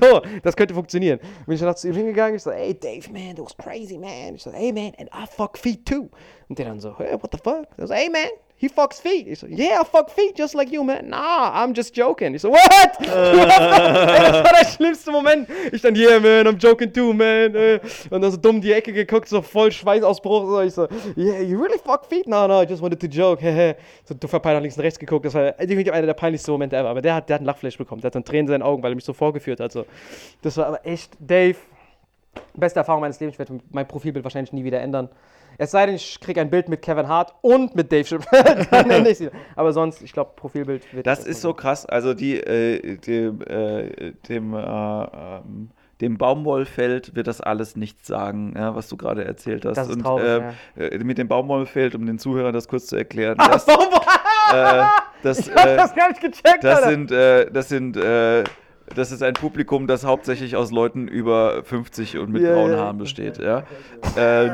so, 0.00 0.22
das 0.42 0.56
könnte 0.56 0.74
funktionieren. 0.74 0.81
Bin 0.90 1.02
ich 1.02 1.60
dann 1.60 1.76
zu 1.76 1.88
ihm 1.88 1.94
hingegangen, 1.94 2.36
ich 2.36 2.42
so, 2.42 2.50
ey, 2.50 2.78
Dave, 2.78 3.10
man, 3.12 3.34
that 3.36 3.44
was 3.44 3.56
crazy, 3.56 3.98
man. 3.98 4.34
Ich 4.34 4.42
so, 4.42 4.52
hey, 4.52 4.72
man, 4.72 4.92
and 4.98 5.08
I 5.12 5.26
fuck 5.26 5.58
feet 5.58 5.86
too. 5.86 6.08
Und 6.48 6.58
der 6.58 6.66
dann 6.66 6.80
so, 6.80 6.96
hey, 6.98 7.14
what 7.14 7.30
the 7.32 7.38
fuck? 7.38 7.66
Er 7.76 7.86
so, 7.86 7.94
hey, 7.94 8.08
man, 8.08 8.28
he 8.62 8.68
fucks 8.68 9.00
feet. 9.00 9.26
Ich 9.26 9.40
so, 9.40 9.48
yeah, 9.48 9.80
I 9.80 9.84
fuck 9.84 10.08
feet 10.08 10.38
just 10.38 10.54
like 10.54 10.70
you, 10.70 10.84
man. 10.84 11.08
Nah, 11.08 11.52
I'm 11.52 11.74
just 11.74 11.96
joking. 11.96 12.32
Ich 12.34 12.42
so, 12.42 12.50
what? 12.50 13.00
Ey, 13.00 13.06
das 13.06 14.44
war 14.44 14.52
der 14.52 14.64
schlimmste 14.66 15.10
Moment. 15.10 15.48
Ich 15.72 15.82
dann, 15.82 15.96
yeah, 15.96 16.20
man, 16.20 16.46
I'm 16.46 16.56
joking 16.56 16.92
too, 16.92 17.12
man. 17.12 17.54
Äh, 17.56 17.80
Und 18.08 18.22
dann 18.22 18.30
so 18.30 18.36
dumm 18.36 18.60
die 18.60 18.72
Ecke 18.72 18.92
geguckt, 18.92 19.28
so 19.28 19.42
voll 19.42 19.72
Schweißausbruch. 19.72 20.48
So. 20.48 20.60
Ich 20.62 20.74
so, 20.74 20.86
yeah, 21.16 21.40
you 21.40 21.60
really 21.60 21.78
fuck 21.84 22.06
feet? 22.06 22.28
No, 22.28 22.46
no, 22.46 22.62
I 22.62 22.66
just 22.66 22.80
wanted 22.80 23.00
to 23.00 23.08
joke. 23.08 23.42
So 24.04 24.14
du 24.14 24.28
verpeilt 24.28 24.54
nach 24.54 24.62
links 24.62 24.76
und 24.76 24.84
rechts 24.84 24.98
geguckt. 25.00 25.26
Das 25.26 25.34
war 25.34 25.50
definitiv 25.52 25.92
einer 25.92 26.06
der 26.06 26.14
peinlichsten 26.14 26.52
Momente 26.52 26.76
ever. 26.76 26.88
Aber 26.88 27.02
der 27.02 27.16
hat, 27.16 27.28
der 27.28 27.34
hat 27.34 27.40
einen 27.40 27.46
Lachflash 27.46 27.76
bekommen. 27.76 28.00
Der 28.00 28.06
hat 28.10 28.14
dann 28.14 28.24
Tränen 28.24 28.46
in 28.46 28.52
seinen 28.52 28.62
Augen, 28.62 28.80
weil 28.84 28.92
er 28.92 28.94
mich 28.94 29.04
so 29.04 29.12
vorgeführt 29.12 29.58
hat. 29.58 29.72
So. 29.72 29.86
Das 30.42 30.56
war 30.56 30.66
aber 30.66 30.86
echt, 30.86 31.10
Dave, 31.18 31.56
beste 32.54 32.78
Erfahrung 32.78 33.00
meines 33.00 33.18
Lebens. 33.18 33.34
Ich 33.34 33.38
werde 33.40 33.58
mein 33.72 33.88
Profilbild 33.88 34.24
wahrscheinlich 34.24 34.52
nie 34.52 34.62
wieder 34.62 34.80
ändern. 34.80 35.08
Es 35.62 35.70
sei 35.70 35.86
denn, 35.86 35.94
ich 35.94 36.18
kriege 36.18 36.40
ein 36.40 36.50
Bild 36.50 36.68
mit 36.68 36.82
Kevin 36.82 37.06
Hart 37.06 37.34
und 37.40 37.76
mit 37.76 37.92
Dave 37.92 38.02
Chappelle. 38.02 38.66
dann 38.70 38.88
nenne 38.88 39.10
ich 39.10 39.18
sie. 39.18 39.30
Aber 39.54 39.72
sonst, 39.72 40.02
ich 40.02 40.12
glaube, 40.12 40.32
Profilbild 40.34 40.92
wird. 40.92 41.06
Das 41.06 41.24
ist 41.24 41.40
so 41.40 41.54
krass. 41.54 41.86
Also 41.86 42.14
die, 42.14 42.36
äh, 42.36 42.96
dem, 42.96 43.40
äh, 43.42 44.10
dem, 44.28 44.54
äh, 44.54 44.58
ähm, 44.60 45.70
dem 46.00 46.18
Baumwollfeld 46.18 47.14
wird 47.14 47.28
das 47.28 47.40
alles 47.40 47.76
nichts 47.76 48.08
sagen, 48.08 48.54
ja, 48.56 48.74
was 48.74 48.88
du 48.88 48.96
gerade 48.96 49.24
erzählt 49.24 49.64
hast. 49.64 49.76
Das 49.76 49.86
ist 49.86 49.94
Und 49.94 50.02
traurig, 50.02 50.42
ähm, 50.76 50.84
äh, 50.84 50.98
mit 50.98 51.18
dem 51.18 51.28
Baumwollfeld, 51.28 51.94
um 51.94 52.06
den 52.06 52.18
Zuhörern 52.18 52.52
das 52.52 52.66
kurz 52.66 52.86
zu 52.86 52.96
erklären, 52.96 53.36
Ach, 53.38 53.48
das, 53.52 53.68
äh, 53.68 54.82
das, 55.22 55.38
Ich 55.46 55.54
hab 55.54 55.64
äh, 55.64 55.76
das 55.76 55.94
gar 55.94 56.08
nicht 56.08 56.20
gecheckt, 56.20 56.64
das 56.64 56.82
Alter. 56.82 56.90
sind, 56.90 57.12
äh, 57.12 57.50
das 57.52 57.68
sind, 57.68 57.96
das 58.96 59.12
ist 59.12 59.22
ein 59.22 59.34
Publikum, 59.34 59.86
das 59.86 60.04
hauptsächlich 60.04 60.56
aus 60.56 60.70
Leuten 60.70 61.08
über 61.08 61.62
50 61.64 62.18
und 62.18 62.32
mit 62.32 62.42
Ja, 62.42 62.52
braunen 62.52 62.72
ja. 62.72 62.78
Haaren 62.78 62.98
besteht. 62.98 63.38
Ja? 63.38 63.62
Äh, 64.16 64.50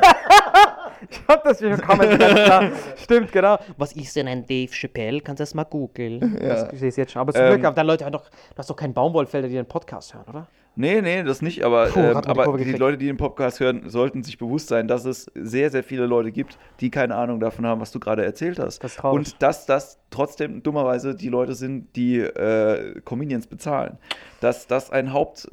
Ich 1.11 1.20
hab 1.28 1.44
das 1.44 1.61
ganz 1.61 1.80
klar. 1.82 2.70
Stimmt, 2.96 3.32
genau. 3.32 3.59
Was 3.76 3.92
ist 3.92 4.14
denn 4.16 4.28
ein 4.28 4.46
Dave 4.46 4.70
Chappelle? 4.72 5.20
Kannst 5.20 5.40
du 5.40 5.42
das 5.42 5.55
mal 5.55 5.64
googeln? 5.64 6.38
Das- 6.40 6.72
Ich 6.72 6.78
sehe 6.80 6.88
es 6.88 6.96
jetzt 6.96 7.12
schon. 7.12 7.20
Aber 7.20 7.32
zum 7.32 7.42
Ähm, 7.42 7.53
Glück, 7.55 7.64
aber 7.64 7.76
dann 7.76 7.86
Leute 7.86 8.11
doch, 8.11 8.28
du 8.28 8.57
hast 8.57 8.70
doch 8.70 8.76
keinen 8.76 8.94
Baumwollfelder, 8.94 9.49
die 9.49 9.55
den 9.55 9.66
Podcast 9.66 10.14
hören, 10.14 10.24
oder? 10.28 10.46
Nee, 10.80 11.01
nee, 11.03 11.24
das 11.24 11.42
nicht, 11.42 11.64
aber, 11.64 11.86
Puh, 11.86 11.99
ähm, 11.99 12.20
die 12.22 12.28
aber 12.28 12.44
die 12.53 12.59
gekriegt. 12.59 12.78
Leute, 12.78 12.99
die 12.99 13.07
den 13.07 13.16
Podcast 13.16 13.59
hören, 13.59 13.90
sollten 13.90 14.22
sich 14.22 14.38
bewusst 14.38 14.68
sein, 14.68 14.86
dass 14.86 15.05
es 15.07 15.26
sehr, 15.34 15.70
sehr 15.70 15.82
viele 15.82 16.07
Leute 16.07 16.30
gibt, 16.30 16.57
die 16.78 16.88
keine 16.88 17.16
Ahnung 17.16 17.40
davon 17.40 17.66
haben, 17.66 17.80
was 17.80 17.90
du 17.90 17.99
gerade 17.99 18.24
erzählt 18.24 18.61
hast. 18.61 18.84
Das. 18.84 18.96
Und 19.01 19.42
dass 19.42 19.66
das 19.66 19.99
trotzdem 20.11 20.62
dummerweise 20.62 21.16
die 21.16 21.30
Leute 21.30 21.55
sind, 21.55 21.96
die 21.96 22.20
äh, 22.20 23.01
Comedians 23.05 23.49
bezahlen. 23.49 23.99
Dass 24.41 24.68
das 24.68 24.91
ein 24.91 25.12
Haupt, 25.12 25.49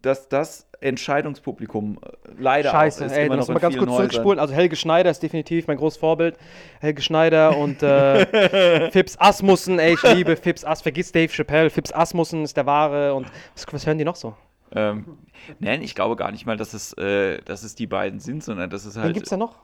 dass 0.00 0.28
das 0.28 0.66
Entscheidungspublikum 0.80 1.98
äh, 2.02 2.08
leider 2.38 2.70
Scheiße, 2.70 3.04
ist, 3.04 3.12
ey, 3.12 3.28
noch 3.28 3.36
musst 3.36 3.48
in 3.48 3.54
mal 3.54 3.60
ganz 3.60 3.76
kurz 3.76 3.90
Häusern. 3.90 4.10
zurückspulen. 4.10 4.38
Also 4.38 4.54
Helge 4.54 4.76
Schneider 4.76 5.10
ist 5.10 5.22
definitiv 5.22 5.66
mein 5.66 5.76
großes 5.76 5.98
Vorbild. 5.98 6.38
Helge 6.80 7.02
Schneider 7.02 7.56
und 7.56 7.82
äh, 7.82 8.90
Fips 8.92 9.16
Asmussen, 9.18 9.78
ey, 9.78 9.94
ich 9.94 10.02
liebe 10.14 10.36
Fips 10.36 10.64
As, 10.64 10.80
vergiss 10.80 11.12
Dave 11.12 11.28
Chappelle. 11.28 11.68
Fips 11.68 11.92
Asmussen 11.92 12.44
ist 12.44 12.56
der 12.56 12.66
Wahre 12.66 13.14
und 13.14 13.26
was, 13.54 13.66
was 13.70 13.86
hören 13.86 13.98
die 13.98 14.04
noch 14.04 14.16
so? 14.16 14.34
Ähm, 14.72 15.18
nein, 15.58 15.82
ich 15.82 15.94
glaube 15.94 16.16
gar 16.16 16.30
nicht 16.30 16.46
mal, 16.46 16.56
dass 16.56 16.74
es, 16.74 16.92
äh, 16.94 17.40
dass 17.42 17.62
es 17.62 17.74
die 17.74 17.86
beiden 17.86 18.20
sind, 18.20 18.42
sondern 18.42 18.70
dass 18.70 18.84
es 18.84 18.96
Wen 18.96 19.02
halt. 19.02 19.14
gibt's 19.14 19.30
denn 19.30 19.38
noch? 19.38 19.56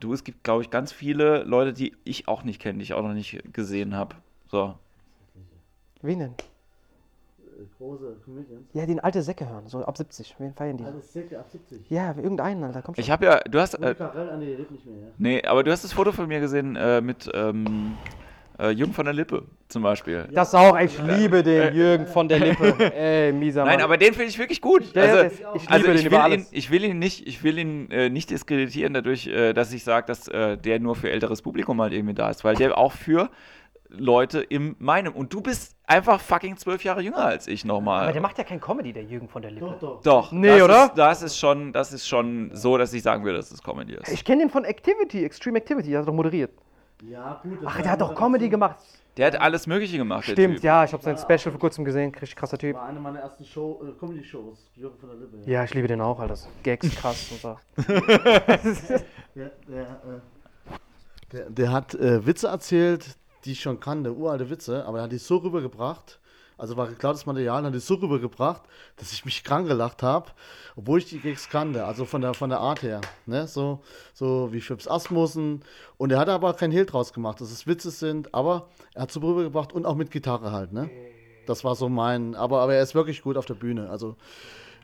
Du, 0.00 0.12
es 0.12 0.24
gibt, 0.24 0.44
glaube 0.44 0.62
ich, 0.62 0.70
ganz 0.70 0.92
viele 0.92 1.42
Leute, 1.44 1.72
die 1.72 1.94
ich 2.04 2.26
auch 2.28 2.42
nicht 2.42 2.60
kenne, 2.60 2.78
die 2.78 2.84
ich 2.84 2.94
auch 2.94 3.02
noch 3.02 3.12
nicht 3.12 3.52
gesehen 3.52 3.94
habe. 3.94 4.16
So. 4.50 4.74
Wen 6.02 6.18
denn? 6.18 6.34
Große 7.78 8.16
Comedians. 8.24 8.68
Ja, 8.72 8.86
den 8.86 9.00
alte 9.00 9.22
Säcke 9.22 9.48
hören, 9.48 9.66
so 9.66 9.84
ab 9.84 9.96
70. 9.96 10.36
Wen 10.38 10.52
feiern 10.52 10.76
die? 10.76 10.84
Alles 10.84 11.12
circa 11.12 11.38
ab 11.38 11.50
70. 11.50 11.90
Ja, 11.90 12.14
irgendeinen, 12.16 12.64
Alter, 12.64 12.82
komm 12.82 12.94
schon. 12.94 13.02
Ich 13.02 13.10
habe 13.10 13.24
ja, 13.26 13.40
du 13.40 13.60
hast, 13.60 13.74
äh, 13.74 13.94
Karel, 13.94 14.30
ah, 14.30 14.36
nee, 14.36 14.46
der 14.46 14.58
lebt 14.58 14.70
nicht 14.70 14.86
mehr, 14.86 14.96
ja. 14.96 15.06
nee, 15.18 15.42
aber 15.44 15.62
du 15.62 15.70
hast 15.70 15.84
das 15.84 15.92
Foto 15.92 16.12
von 16.12 16.28
mir 16.28 16.40
gesehen 16.40 16.76
äh, 16.76 17.00
mit 17.00 17.30
ähm, 17.34 17.96
äh, 18.58 18.70
Jürgen 18.70 18.92
von 18.92 19.04
der 19.04 19.14
Lippe 19.14 19.44
zum 19.68 19.82
Beispiel. 19.82 20.28
Das 20.32 20.54
auch, 20.54 20.78
ich 20.78 20.96
liebe 21.02 21.42
den 21.42 21.74
Jürgen 21.74 22.06
von 22.06 22.28
der 22.28 22.38
Lippe. 22.38 22.74
Ey, 22.94 23.32
mieser 23.32 23.64
Mann. 23.64 23.74
Nein, 23.74 23.82
aber 23.82 23.96
den 23.96 24.14
finde 24.14 24.28
ich 24.28 24.38
wirklich 24.38 24.60
gut. 24.60 24.94
Ja, 24.94 25.04
ja, 25.04 25.14
also, 25.14 25.34
also 25.66 25.92
den 25.92 26.32
ihn, 26.32 26.46
ich 26.52 26.70
will 26.70 26.84
ihn 26.84 26.98
nicht, 26.98 27.26
ich 27.26 27.42
will 27.42 27.58
ihn 27.58 27.90
äh, 27.90 28.10
nicht 28.10 28.30
diskreditieren 28.30 28.94
dadurch, 28.94 29.26
äh, 29.26 29.52
dass 29.52 29.72
ich 29.72 29.82
sage, 29.82 30.06
dass 30.06 30.28
äh, 30.28 30.56
der 30.56 30.78
nur 30.78 30.94
für 30.94 31.10
älteres 31.10 31.42
Publikum 31.42 31.80
halt 31.80 31.92
irgendwie 31.92 32.14
da 32.14 32.30
ist, 32.30 32.44
weil 32.44 32.54
der 32.54 32.78
auch 32.78 32.92
für 32.92 33.30
Leute 33.98 34.40
in 34.40 34.76
meinem 34.78 35.12
und 35.14 35.32
du 35.32 35.40
bist 35.40 35.76
einfach 35.86 36.20
fucking 36.20 36.56
zwölf 36.56 36.84
Jahre 36.84 37.00
jünger 37.02 37.24
als 37.24 37.46
ich 37.46 37.64
nochmal. 37.64 38.04
Aber 38.04 38.12
der 38.12 38.22
macht 38.22 38.38
ja 38.38 38.44
kein 38.44 38.60
Comedy, 38.60 38.92
der 38.92 39.04
Jürgen 39.04 39.28
von 39.28 39.42
der 39.42 39.50
Lippe. 39.50 39.66
Doch, 39.66 39.78
doch. 39.78 40.02
Doch, 40.02 40.32
Nee, 40.32 40.48
das 40.58 40.62
oder? 40.62 40.84
Ist, 40.86 40.94
das 40.96 41.22
ist 41.22 41.38
schon, 41.38 41.72
das 41.72 41.92
ist 41.92 42.06
schon 42.08 42.50
so, 42.54 42.76
dass 42.78 42.92
ich 42.92 43.02
sagen 43.02 43.24
würde, 43.24 43.38
dass 43.38 43.50
es 43.50 43.62
Comedy 43.62 43.94
ist. 43.94 44.08
Ich 44.12 44.24
kenne 44.24 44.42
den 44.42 44.50
von 44.50 44.64
Activity, 44.64 45.24
Extreme 45.24 45.58
Activity, 45.58 45.90
der 45.90 46.00
hat 46.00 46.08
doch 46.08 46.12
moderiert. 46.14 46.50
Ja, 47.02 47.40
gut. 47.42 47.58
das 47.62 47.66
Ach, 47.66 47.80
der 47.82 47.90
hat 47.90 48.00
doch 48.00 48.14
Comedy 48.14 48.48
gemacht. 48.48 48.76
Der 49.16 49.28
hat 49.28 49.40
alles 49.40 49.66
Mögliche 49.68 49.96
gemacht. 49.96 50.26
der 50.26 50.32
Stimmt, 50.32 50.54
typ. 50.56 50.64
ja, 50.64 50.82
ich 50.84 50.92
habe 50.92 51.02
sein 51.02 51.16
Special 51.16 51.52
vor 51.52 51.58
kurzem 51.60 51.84
gesehen. 51.84 52.10
Richtig 52.10 52.34
krasser 52.34 52.58
Typ. 52.58 52.74
War 52.74 52.86
eine 52.88 52.98
meiner 52.98 53.20
ersten 53.20 53.44
Show, 53.44 53.80
äh, 53.86 53.92
Comedy-Shows. 53.98 54.70
Jürgen 54.74 54.98
von 54.98 55.08
der 55.10 55.18
Lippe. 55.18 55.38
Ja, 55.48 55.62
ich 55.62 55.72
liebe 55.74 55.86
den 55.86 56.00
auch, 56.00 56.18
Alter. 56.18 56.36
Gags 56.64 56.90
krass 56.96 57.30
und 57.30 57.40
so. 57.40 57.56
Der, 59.36 59.50
der, 59.68 59.82
äh, 59.82 60.76
der, 61.32 61.50
der 61.50 61.72
hat 61.72 61.94
äh, 61.94 62.24
Witze 62.26 62.46
erzählt, 62.48 63.16
die 63.44 63.52
ich 63.52 63.60
schon 63.60 63.80
kannte, 63.80 64.12
uralte 64.12 64.50
Witze, 64.50 64.84
aber 64.86 64.98
er 64.98 65.04
hat 65.04 65.12
die 65.12 65.18
so 65.18 65.36
rübergebracht, 65.38 66.20
also 66.56 66.76
war 66.76 66.86
geklautes 66.86 67.26
Material, 67.26 67.64
hat 67.64 67.74
die 67.74 67.80
so 67.80 67.94
rübergebracht, 67.94 68.62
dass 68.96 69.12
ich 69.12 69.24
mich 69.24 69.42
krank 69.44 69.68
gelacht 69.68 70.02
habe, 70.02 70.30
obwohl 70.76 70.98
ich 70.98 71.06
die 71.06 71.18
Gags 71.18 71.48
kannte, 71.48 71.84
also 71.84 72.04
von 72.04 72.20
der, 72.20 72.34
von 72.34 72.50
der 72.50 72.60
Art 72.60 72.82
her, 72.82 73.00
ne, 73.26 73.46
so, 73.46 73.80
so 74.12 74.52
wie 74.52 74.60
Fips 74.60 74.88
Asmussen 74.88 75.62
und 75.96 76.12
er 76.12 76.18
hat 76.18 76.28
aber 76.28 76.54
kein 76.54 76.70
Hehl 76.70 76.86
draus 76.86 77.12
gemacht, 77.12 77.40
dass 77.40 77.50
es 77.50 77.66
Witze 77.66 77.90
sind, 77.90 78.34
aber 78.34 78.68
er 78.94 79.02
hat 79.02 79.12
so 79.12 79.20
rübergebracht 79.20 79.72
und 79.72 79.86
auch 79.86 79.96
mit 79.96 80.10
Gitarre 80.10 80.52
halt, 80.52 80.72
ne, 80.72 80.88
das 81.46 81.64
war 81.64 81.74
so 81.74 81.88
mein, 81.88 82.34
aber, 82.34 82.60
aber 82.60 82.74
er 82.74 82.82
ist 82.82 82.94
wirklich 82.94 83.22
gut 83.22 83.36
auf 83.36 83.46
der 83.46 83.54
Bühne, 83.54 83.90
also 83.90 84.16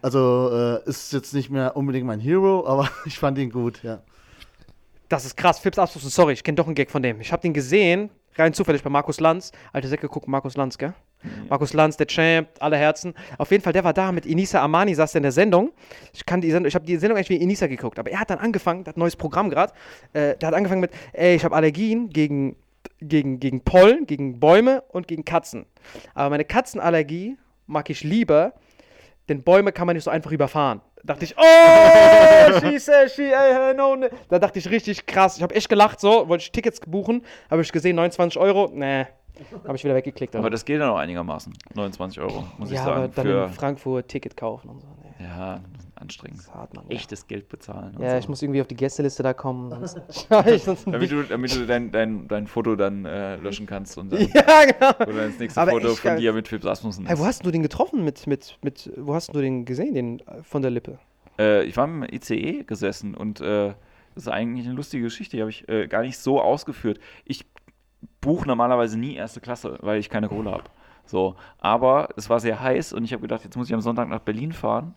also 0.03 0.51
äh, 0.53 0.89
ist 0.89 1.13
jetzt 1.13 1.35
nicht 1.35 1.51
mehr 1.51 1.77
unbedingt 1.77 2.07
mein 2.07 2.21
Hero, 2.21 2.67
aber 2.67 2.89
ich 3.05 3.19
fand 3.19 3.39
ihn 3.39 3.51
gut, 3.51 3.83
ja. 3.83 4.03
Das 5.09 5.25
ist 5.25 5.37
krass. 5.37 5.59
Fips 5.59 5.79
Abschluss, 5.79 6.15
sorry, 6.15 6.35
ich 6.35 6.45
kenne 6.45 6.57
doch 6.57 6.67
einen 6.67 6.75
Gag 6.75 6.91
von 6.91 7.03
dem. 7.03 7.21
Ich 7.21 7.33
habe 7.33 7.43
den 7.43 7.53
gesehen, 7.53 8.11
rein 8.41 8.53
zufällig 8.53 8.83
bei 8.83 8.91
Markus 8.91 9.21
Lanz. 9.21 9.53
Alte 9.73 9.89
Säcke 9.89 10.09
gucken 10.09 10.31
Markus 10.31 10.57
Lanz, 10.57 10.79
gell? 10.79 10.95
Markus 11.49 11.73
Lanz, 11.75 11.97
der 11.97 12.07
Champ, 12.07 12.49
alle 12.61 12.77
Herzen. 12.77 13.15
Auf 13.39 13.51
jeden 13.51 13.63
Fall, 13.63 13.73
der 13.73 13.85
war 13.85 13.93
da 13.93 14.11
mit 14.11 14.27
Inisa 14.27 14.63
Amani, 14.63 14.95
saß 14.95 15.13
der 15.13 15.19
in 15.21 15.25
der 15.25 15.33
Sendung. 15.33 15.73
Ich, 16.13 16.25
kann 16.25 16.41
die 16.41 16.51
Sendung, 16.51 16.69
ich 16.69 16.75
habe 16.75 16.87
die 16.87 16.97
Sendung 16.97 17.17
eigentlich 17.17 17.31
wie 17.31 17.37
Inisa 17.37 17.67
geguckt, 17.67 17.99
aber 17.99 18.11
er 18.11 18.21
hat 18.21 18.31
dann 18.31 18.39
angefangen, 18.39 18.85
der 18.85 18.93
hat 18.93 18.97
ein 18.97 19.01
neues 19.01 19.17
Programm 19.17 19.51
gerade. 19.51 19.73
Äh, 20.13 20.37
der 20.37 20.49
hat 20.49 20.55
angefangen 20.55 20.81
mit, 20.81 20.91
ey, 21.13 21.37
ich 21.37 21.45
habe 21.45 21.55
Allergien 21.55 22.11
gegen, 22.11 22.57
gegen, 23.01 23.39
gegen 23.39 23.61
Pollen, 23.63 24.07
gegen 24.07 24.41
Bäume 24.41 24.83
und 24.89 25.09
gegen 25.09 25.25
Katzen. 25.25 25.67
Aber 26.15 26.31
meine 26.31 26.45
Katzenallergie 26.45 27.37
mag 27.67 27.91
ich 27.91 28.03
lieber, 28.03 28.55
denn 29.29 29.43
Bäume 29.43 29.73
kann 29.73 29.87
man 29.87 29.97
nicht 29.97 30.05
so 30.05 30.11
einfach 30.11 30.33
überfahren. 30.33 30.81
Da 31.03 31.15
dachte 31.15 31.25
ich, 31.25 31.35
oh, 31.37 32.61
she 32.61 32.79
said 32.79 33.11
she, 33.11 33.31
no, 33.77 33.97
no. 33.97 34.09
Da 34.29 34.39
dachte 34.39 34.59
ich 34.59 34.71
richtig 34.71 35.07
krass. 35.07 35.37
Ich 35.37 35.43
habe 35.43 35.55
echt 35.55 35.69
gelacht, 35.69 36.01
so, 36.01 36.29
wollte 36.29 36.43
ich 36.43 36.53
Tickets 36.53 36.81
buchen, 36.81 37.23
habe 37.51 37.63
ich 37.63 37.73
gesehen, 37.73 37.97
29 37.97 38.41
Euro, 38.41 38.71
nee, 38.73 39.07
habe 39.65 39.77
ich 39.77 39.85
wieder 39.85 39.95
weggeklickt. 39.95 40.37
Aber 40.37 40.51
das 40.51 40.65
geht 40.65 40.81
dann 40.81 40.91
auch 40.91 40.99
einigermaßen. 40.99 41.53
29 41.75 42.21
Euro, 42.21 42.45
muss 42.59 42.71
ich 42.71 42.77
ja, 42.77 42.85
sagen. 42.85 42.97
aber 42.97 43.09
dann 43.09 43.27
für, 43.27 43.45
in 43.45 43.53
Frankfurt 43.53 44.09
Ticket 44.09 44.37
kaufen 44.37 44.69
und 44.69 44.81
so. 44.81 44.89
Nee. 45.19 45.25
Ja, 45.25 45.61
anstrengend. 46.01 46.43
Hart, 46.53 46.75
Mann. 46.75 46.85
Ja. 46.89 46.97
Echtes 46.97 47.27
Geld 47.27 47.49
bezahlen. 47.49 47.97
und 47.97 48.03
Ja, 48.03 48.13
so. 48.13 48.17
ich 48.19 48.29
muss 48.29 48.43
irgendwie 48.43 48.61
auf 48.61 48.67
die 48.67 48.77
Gästeliste 48.77 49.23
da 49.23 49.35
kommen. 49.35 49.71
Sonst, 49.87 50.27
ja, 50.31 50.47
ich, 50.47 50.63
sonst 50.65 50.87
Damit 50.87 51.11
du, 51.11 51.23
damit 51.23 51.55
du 51.55 51.67
dein, 51.67 51.91
dein, 51.91 52.29
dein 52.29 52.47
Foto 52.47 52.77
dann 52.77 53.05
äh, 53.05 53.37
löschen 53.37 53.67
kannst 53.67 53.99
und 53.99 54.13
dann 54.13 54.21
ja, 54.35 54.65
genau. 54.65 55.13
oder 55.13 55.27
das 55.27 55.39
nächste 55.39 55.61
Aber 55.61 55.73
Foto 55.73 55.95
von 55.95 56.17
dir 56.17 56.33
mit 56.33 56.49
Philipp 56.49 56.65
Asmussen 56.65 57.07
Hey, 57.07 57.19
wo 57.19 57.25
hast 57.25 57.45
du 57.45 57.51
den 57.51 57.63
getroffen 57.63 58.05
mit, 58.05 58.27
mit, 58.27 58.59
mit, 58.63 58.91
wo 58.97 59.15
hast 59.15 59.35
du 59.35 59.41
den 59.41 59.65
gesehen, 59.65 59.95
den 59.95 60.21
äh, 60.21 60.43
von 60.43 60.63
der 60.63 60.71
Lippe? 60.71 60.99
Äh, 61.39 61.65
ich 61.65 61.77
war 61.77 61.85
im 61.85 62.03
ICE 62.03 62.65
gesessen 62.65 63.15
und 63.15 63.41
äh, 63.41 63.75
das 64.15 64.25
ist 64.25 64.29
eigentlich 64.29 64.67
eine 64.67 64.75
lustige 64.75 65.05
Geschichte, 65.05 65.37
die 65.37 65.43
habe 65.43 65.51
ich 65.51 65.69
äh, 65.69 65.87
gar 65.87 66.03
nicht 66.03 66.19
so 66.19 66.41
ausgeführt. 66.41 66.99
Ich 67.25 67.47
buche 68.21 68.47
normalerweise 68.47 68.99
nie 68.99 69.15
erste 69.15 69.41
Klasse, 69.41 69.79
weil 69.81 69.99
ich 69.99 70.11
keine 70.11 70.29
Kohle 70.29 70.51
habe. 70.51 70.65
So, 71.07 71.37
aber 71.59 72.11
es 72.17 72.31
war 72.31 72.39
sehr 72.41 72.61
heiß 72.61 72.93
und 72.93 73.05
ich 73.05 73.13
habe 73.13 73.23
gedacht, 73.23 73.45
jetzt 73.45 73.57
muss 73.57 73.69
ich 73.69 73.75
am 73.75 73.81
Sonntag 73.81 74.09
nach 74.09 74.21
Berlin 74.21 74.53
fahren. 74.53 74.95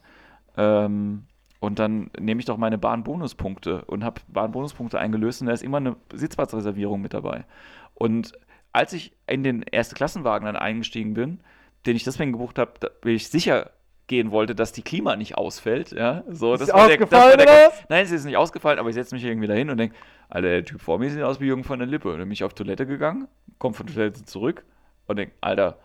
Ähm, 0.58 1.26
und 1.60 1.80
dann 1.80 2.12
nehme 2.20 2.39
ich 2.39 2.45
doch 2.45 2.58
meine 2.58 2.78
Bahnbonuspunkte 2.78 3.86
und 3.86 4.04
habe 4.04 4.22
Bahnbonuspunkte 4.28 4.99
eingelöst 4.99 5.41
und 5.41 5.47
da 5.47 5.54
ist 5.54 5.64
immer 5.64 5.78
eine 5.78 5.95
Sitzplatzreservierung 6.14 7.01
mit 7.01 7.14
dabei. 7.14 7.45
Und 7.93 8.34
als 8.74 8.91
ich 8.91 9.14
in 9.28 9.43
den 9.43 9.64
erste 9.64 9.95
Klassenwagen 9.95 10.45
dann 10.45 10.56
eingestiegen 10.56 11.14
bin, 11.14 11.39
den 11.86 11.95
ich 11.95 12.04
deswegen 12.04 12.34
gebucht 12.34 12.60
habe, 12.60 12.74
weil 13.01 13.14
ich 13.14 13.30
sicher 13.30 13.72
gehen 14.08 14.32
wollte, 14.32 14.56
dass 14.56 14.74
die 14.74 14.82
Klima 14.82 15.16
nicht 15.16 15.38
ausfällt, 15.38 15.91
ja, 15.91 16.24
so, 16.28 16.54
Ist 16.54 16.62
das 16.62 16.68
sie 16.68 16.74
war 16.74 16.88
der, 16.88 16.97
das 16.97 17.12
war 17.12 17.26
ausgefallen, 17.28 17.47
der? 17.47 17.72
Nein, 17.89 18.04
es 18.04 18.12
ist 18.12 18.26
nicht 18.26 18.38
ausgefallen, 18.38 18.80
aber 18.80 18.89
ich 18.89 18.95
setze 18.95 19.16
mich 19.16 19.24
irgendwie 19.24 19.47
dahin 19.47 19.70
und 19.70 19.78
denke, 19.78 19.95
Alter, 20.30 20.49
der 20.49 20.66
Typ 20.66 20.82
vor 20.82 20.99
mir 20.99 21.10
sieht 21.10 21.22
aus 21.22 21.39
wie 21.39 21.45
Jürgen 21.45 21.64
von 21.64 21.80
der 21.80 21.88
Lippe. 21.88 22.10
Und 22.10 22.20
dann 22.20 22.28
bin 22.28 22.34
ich 22.34 22.43
auf 22.43 22.54
Toilette 22.54 22.86
gegangen, 22.86 23.28
komme 23.58 23.74
von 23.74 23.86
der 23.86 23.95
Toilette 23.95 24.26
zurück 24.26 24.66
und 25.08 25.18
denke, 25.18 25.34
Alter, 25.39 25.78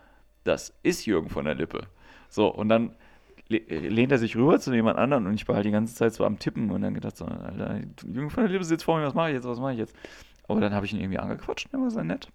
das 0.43 0.73
ist 0.83 1.05
Jürgen 1.05 1.29
von 1.29 1.45
der 1.45 1.55
Lippe. 1.55 1.83
So, 2.27 2.47
und 2.47 2.67
dann 2.67 2.95
lehnt 3.49 4.11
er 4.11 4.19
sich 4.19 4.35
rüber 4.35 4.59
zu 4.59 4.73
jemand 4.73 4.97
anderen 4.97 5.25
und 5.25 5.33
ich 5.33 5.47
war 5.47 5.55
halt 5.55 5.65
die 5.65 5.71
ganze 5.71 5.95
Zeit 5.95 6.13
so 6.13 6.23
am 6.23 6.37
Tippen 6.37 6.69
und 6.69 6.81
dann 6.81 6.93
gedacht 6.93 7.17
so, 7.17 7.25
Alter, 7.25 7.81
Jürgen 8.05 8.29
von 8.29 8.43
der 8.43 8.51
Lippe 8.51 8.63
sitzt 8.63 8.83
vor 8.83 8.99
mir, 8.99 9.05
was 9.05 9.15
mache 9.15 9.29
ich 9.29 9.35
jetzt, 9.35 9.47
was 9.47 9.59
mache 9.59 9.73
ich 9.73 9.79
jetzt? 9.79 9.95
Aber 10.47 10.61
dann 10.61 10.73
habe 10.73 10.85
ich 10.85 10.93
ihn 10.93 10.99
irgendwie 10.99 11.19
angequatscht, 11.19 11.71
der 11.73 11.79
war 11.79 11.89
sehr 11.89 12.03
nett. 12.03 12.29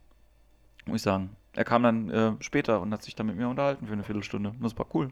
Muss 0.87 0.97
ich 0.97 1.03
sagen. 1.03 1.31
Er 1.55 1.65
kam 1.65 1.85
dann 1.85 2.11
äh, 2.11 2.33
später 2.41 2.81
und 2.81 2.93
hat 2.93 3.03
sich 3.03 3.15
dann 3.15 3.27
mit 3.27 3.37
mir 3.37 3.49
unterhalten 3.49 3.87
für 3.87 3.93
eine 3.93 4.03
Viertelstunde. 4.03 4.55
Das 4.61 4.77
war 4.77 4.87
cool. 4.95 5.11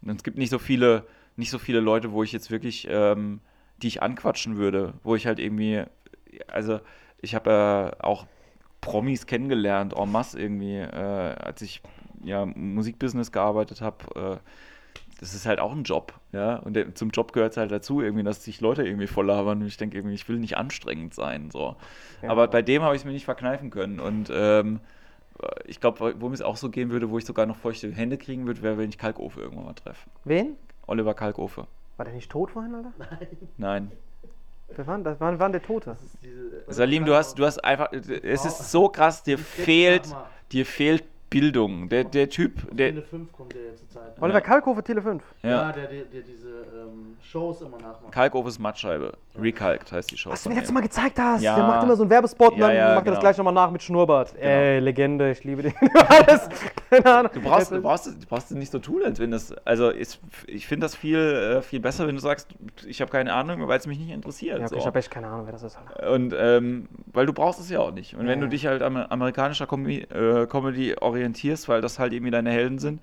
Und 0.00 0.16
es 0.16 0.22
gibt 0.22 0.38
nicht 0.38 0.50
so 0.50 0.58
viele, 0.58 1.06
nicht 1.36 1.50
so 1.50 1.58
viele 1.58 1.80
Leute, 1.80 2.12
wo 2.12 2.22
ich 2.22 2.32
jetzt 2.32 2.50
wirklich, 2.50 2.88
ähm, 2.90 3.40
die 3.82 3.88
ich 3.88 4.02
anquatschen 4.02 4.56
würde, 4.56 4.94
wo 5.02 5.14
ich 5.14 5.26
halt 5.26 5.38
irgendwie, 5.38 5.84
also 6.48 6.80
ich 7.20 7.34
habe 7.34 7.50
ja 7.50 7.92
auch 8.00 8.26
Promis 8.80 9.26
kennengelernt, 9.26 9.94
en 9.94 10.10
masse 10.10 10.40
irgendwie, 10.40 10.78
äh, 10.78 11.34
als 11.36 11.60
ich 11.62 11.82
ja 12.24 12.42
im 12.42 12.74
Musikbusiness 12.74 13.30
gearbeitet 13.30 13.82
habe. 13.82 14.40
Das 15.22 15.34
ist 15.34 15.46
halt 15.46 15.60
auch 15.60 15.70
ein 15.70 15.84
Job, 15.84 16.14
ja. 16.32 16.56
Und 16.56 16.74
der, 16.74 16.96
zum 16.96 17.10
Job 17.10 17.32
gehört 17.32 17.52
es 17.52 17.56
halt 17.56 17.70
dazu, 17.70 18.00
irgendwie, 18.00 18.24
dass 18.24 18.42
sich 18.42 18.60
Leute 18.60 18.84
irgendwie 18.84 19.06
voll 19.06 19.26
labern. 19.26 19.60
Und 19.60 19.68
ich 19.68 19.76
denke 19.76 19.96
irgendwie, 19.96 20.16
ich 20.16 20.28
will 20.28 20.40
nicht 20.40 20.56
anstrengend 20.56 21.14
sein. 21.14 21.48
So. 21.52 21.76
Aber 22.26 22.48
bei 22.48 22.60
dem 22.60 22.82
habe 22.82 22.96
ich 22.96 23.02
es 23.02 23.04
mir 23.04 23.12
nicht 23.12 23.24
verkneifen 23.24 23.70
können. 23.70 24.00
Und 24.00 24.32
ähm, 24.34 24.80
ich 25.64 25.80
glaube, 25.80 26.16
wo 26.18 26.28
mir 26.28 26.34
es 26.34 26.42
auch 26.42 26.56
so 26.56 26.70
gehen 26.70 26.90
würde, 26.90 27.08
wo 27.08 27.18
ich 27.18 27.24
sogar 27.24 27.46
noch 27.46 27.56
feuchte 27.56 27.92
Hände 27.92 28.18
kriegen 28.18 28.48
würde, 28.48 28.62
wäre, 28.62 28.78
wenn 28.78 28.88
ich 28.88 28.98
Kalkofe 28.98 29.42
irgendwann 29.42 29.66
mal 29.66 29.74
treffe. 29.74 30.10
Wen? 30.24 30.56
Oliver 30.88 31.14
Kalkofe. 31.14 31.68
War 31.98 32.04
der 32.04 32.14
nicht 32.14 32.28
tot 32.28 32.50
vorhin, 32.50 32.74
Alter? 32.74 32.92
Nein. 33.58 33.92
Wer 34.74 34.86
war, 34.88 34.96
denn 34.96 35.04
das? 35.04 35.20
Wann 35.20 35.38
war 35.38 35.48
denn 35.48 35.52
der 35.52 35.62
Tote? 35.62 35.96
Salim, 36.66 37.04
du 37.04 37.14
hast, 37.14 37.38
du 37.38 37.44
hast 37.44 37.62
einfach, 37.62 37.92
es 37.92 38.44
ist 38.44 38.72
so 38.72 38.88
krass, 38.88 39.22
dir 39.22 39.38
fehlt, 39.38 40.12
dir 40.50 40.66
fehlt 40.66 41.04
Bildung. 41.32 41.88
Der, 41.88 42.04
der 42.04 42.28
Typ, 42.28 42.68
der, 42.70 42.90
Tele 42.90 43.02
5 43.02 43.32
kommt 43.32 43.54
der 43.54 43.62
jetzt 43.62 43.78
zur 43.80 43.88
Zeit. 43.88 44.20
Oliver 44.20 44.40
Kalkofe, 44.40 44.82
Tele 44.82 45.02
5. 45.02 45.22
Ja, 45.42 45.50
ja, 45.50 45.72
der, 45.72 45.86
der, 45.86 46.04
der 46.04 46.20
diese 46.22 46.48
ähm, 46.48 47.16
Shows 47.22 47.62
immer 47.62 47.78
nachmacht. 47.78 48.12
Kalkofes 48.12 48.58
Mattscheibe. 48.58 49.14
Recalked 49.38 49.90
heißt 49.90 50.10
die 50.10 50.18
Show. 50.18 50.30
Was 50.30 50.42
du 50.42 50.50
mir 50.50 50.56
letztes. 50.56 50.72
Mal 50.72 50.80
gezeigt 50.80 51.18
hast. 51.18 51.42
Ja. 51.42 51.56
Der 51.56 51.64
macht 51.66 51.82
immer 51.84 51.96
so 51.96 52.02
einen 52.02 52.10
Werbespot 52.10 52.52
und 52.52 52.58
Ja, 52.58 52.68
dann 52.68 52.76
ja, 52.76 52.84
macht 52.88 52.96
er 52.96 53.02
genau. 53.02 53.14
das 53.14 53.20
gleich 53.20 53.36
nochmal 53.38 53.54
nach 53.54 53.70
mit 53.70 53.82
Schnurrbart. 53.82 54.34
Ey, 54.38 54.78
Legende, 54.80 55.30
ich 55.30 55.42
liebe 55.44 55.62
den. 55.62 55.74
Alles. 56.08 56.48
Keine 56.90 57.06
Ahnung. 57.06 57.32
Du 57.34 57.40
brauchst, 57.40 57.70
du, 57.70 57.80
brauchst, 57.80 58.06
du 58.06 58.26
brauchst 58.28 58.50
nicht 58.52 58.70
so 58.72 58.78
tun, 58.78 59.02
als 59.04 59.18
wenn 59.18 59.30
das. 59.30 59.52
Also, 59.66 59.90
ist, 59.90 60.20
ich 60.46 60.66
finde 60.66 60.84
das 60.84 60.94
viel, 60.94 61.18
äh, 61.18 61.62
viel 61.62 61.80
besser, 61.80 62.06
wenn 62.06 62.14
du 62.14 62.20
sagst, 62.20 62.48
ich 62.86 63.00
habe 63.00 63.10
keine 63.10 63.32
Ahnung, 63.32 63.66
weil 63.68 63.78
es 63.78 63.86
mich 63.86 63.98
nicht 63.98 64.10
interessiert. 64.10 64.58
Ja, 64.58 64.66
okay, 64.66 64.74
so. 64.74 64.80
ich 64.80 64.86
habe 64.86 64.98
echt 64.98 65.10
keine 65.10 65.28
Ahnung, 65.28 65.46
wer 65.46 65.52
das 65.52 65.62
ist. 65.62 65.78
Alter. 65.78 66.10
Und 66.12 66.34
ähm, 66.38 66.88
weil 67.12 67.26
du 67.26 67.32
brauchst 67.32 67.60
es 67.60 67.70
ja 67.70 67.80
auch 67.80 67.92
nicht. 67.92 68.14
Und 68.14 68.20
wenn 68.26 68.28
Ja, 68.28 68.36
du 68.36 68.42
ja. 68.44 68.48
dich 68.50 68.66
halt 68.66 68.82
an 68.82 68.96
amerikanischer 68.96 69.66
Comedy, 69.66 70.02
äh, 70.02 70.46
Comedy 70.46 70.94
orientierst, 71.00 71.21
weil 71.68 71.80
das 71.80 71.98
halt 71.98 72.12
irgendwie 72.12 72.30
deine 72.30 72.50
Helden 72.50 72.78
sind, 72.78 73.00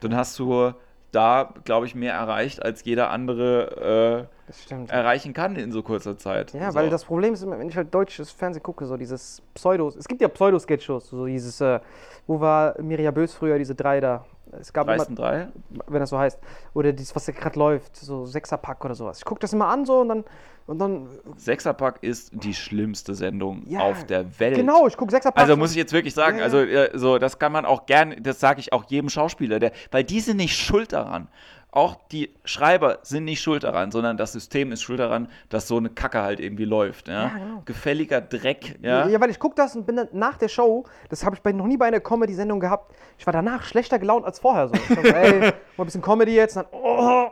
dann 0.00 0.16
hast 0.16 0.38
du 0.38 0.72
da, 1.12 1.52
glaube 1.64 1.86
ich, 1.86 1.94
mehr 1.94 2.14
erreicht, 2.14 2.62
als 2.62 2.84
jeder 2.84 3.10
andere 3.10 4.28
äh, 4.68 4.90
erreichen 4.90 5.34
kann 5.34 5.56
in 5.56 5.70
so 5.70 5.82
kurzer 5.82 6.16
Zeit. 6.18 6.52
Ja, 6.54 6.72
so. 6.72 6.78
weil 6.78 6.88
das 6.88 7.04
Problem 7.04 7.34
ist 7.34 7.42
immer, 7.42 7.58
wenn 7.58 7.68
ich 7.68 7.76
halt 7.76 7.94
deutsches 7.94 8.30
Fernsehen 8.30 8.62
gucke, 8.62 8.86
so 8.86 8.96
dieses 8.96 9.42
Pseudos. 9.54 9.94
Es 9.94 10.08
gibt 10.08 10.22
ja 10.22 10.28
Pseudo-Sketch-Shows, 10.28 11.10
so 11.10 11.26
dieses, 11.26 11.60
äh, 11.60 11.80
wo 12.26 12.40
war 12.40 12.80
Mirja 12.80 13.10
Bös 13.10 13.34
früher, 13.34 13.58
diese 13.58 13.74
drei 13.74 14.00
da. 14.00 14.24
Es 14.60 14.72
gab 14.72 14.86
immer, 14.86 14.96
Dreisten 14.96 15.16
drei? 15.16 15.48
wenn 15.88 16.00
das 16.00 16.10
so 16.10 16.18
heißt. 16.18 16.38
Oder 16.74 16.92
dieses, 16.92 17.14
was 17.16 17.26
gerade 17.26 17.58
läuft, 17.58 17.96
so 17.96 18.26
Sechserpack 18.26 18.84
oder 18.84 18.94
sowas. 18.94 19.18
Ich 19.18 19.24
gucke 19.24 19.40
das 19.40 19.52
immer 19.52 19.68
an 19.68 19.84
so 19.86 20.00
und 20.00 20.08
dann, 20.08 20.24
und 20.66 20.78
dann 20.78 21.08
Sechserpack 21.36 22.02
ist 22.02 22.30
die 22.34 22.54
schlimmste 22.54 23.14
Sendung 23.14 23.62
Ja, 23.66 23.80
auf 23.80 24.04
der 24.04 24.38
Welt. 24.38 24.56
genau, 24.56 24.86
ich 24.86 24.96
gucke 24.96 25.10
Sechserpack. 25.10 25.40
Also 25.42 25.56
muss 25.56 25.70
ich 25.70 25.76
jetzt 25.76 25.92
wirklich 25.92 26.14
sagen, 26.14 26.36
Ja, 26.38 26.40
ja. 26.40 26.44
also 26.44 26.58
äh, 26.58 26.90
so, 26.98 27.18
das 27.18 27.38
kann 27.38 27.52
man 27.52 27.64
auch 27.64 27.86
gern, 27.86 28.16
das 28.22 28.40
sage 28.40 28.60
ich 28.60 28.72
auch 28.72 28.84
jedem 28.88 29.08
Schauspieler, 29.08 29.58
der, 29.58 29.72
weil 29.90 30.04
die 30.04 30.20
sind 30.20 30.36
nicht 30.36 30.56
schuld 30.56 30.92
daran. 30.92 31.28
Auch 31.74 31.96
die 32.12 32.30
Schreiber 32.44 32.98
sind 33.02 33.24
nicht 33.24 33.40
schuld 33.40 33.64
daran, 33.64 33.90
sondern 33.90 34.18
das 34.18 34.32
System 34.32 34.72
ist 34.72 34.82
schuld 34.82 35.00
daran, 35.00 35.28
dass 35.48 35.66
so 35.66 35.78
eine 35.78 35.88
Kacke 35.88 36.20
halt 36.20 36.38
irgendwie 36.38 36.66
läuft. 36.66 37.08
Ja? 37.08 37.14
Ja, 37.14 37.28
genau. 37.28 37.62
Gefälliger 37.64 38.20
Dreck. 38.20 38.78
Ja, 38.82 39.08
Ja? 39.08 39.20
weil 39.20 39.30
ich 39.30 39.38
gucke 39.38 39.54
das 39.56 39.74
und 39.74 39.86
bin 39.86 39.96
dann 39.96 40.08
nach 40.12 40.36
der 40.36 40.48
Show, 40.48 40.84
das 41.08 41.24
habe 41.24 41.34
ich 41.34 41.40
bei, 41.40 41.50
noch 41.52 41.66
nie 41.66 41.78
bei 41.78 41.86
einer 41.86 42.00
Comedy-Sendung 42.00 42.60
gehabt, 42.60 42.94
ich 43.18 43.24
war 43.26 43.32
danach 43.32 43.64
schlechter 43.64 43.98
gelaunt 43.98 44.26
als 44.26 44.38
vorher. 44.38 44.68
So. 44.68 44.74
Ich 44.74 44.86
dachte, 44.94 45.16
ey, 45.16 45.40
mal 45.40 45.52
ein 45.78 45.84
bisschen 45.86 46.02
Comedy 46.02 46.34
jetzt, 46.34 46.58
und 46.58 46.66
dann, 46.70 46.80
oh. 46.80 47.28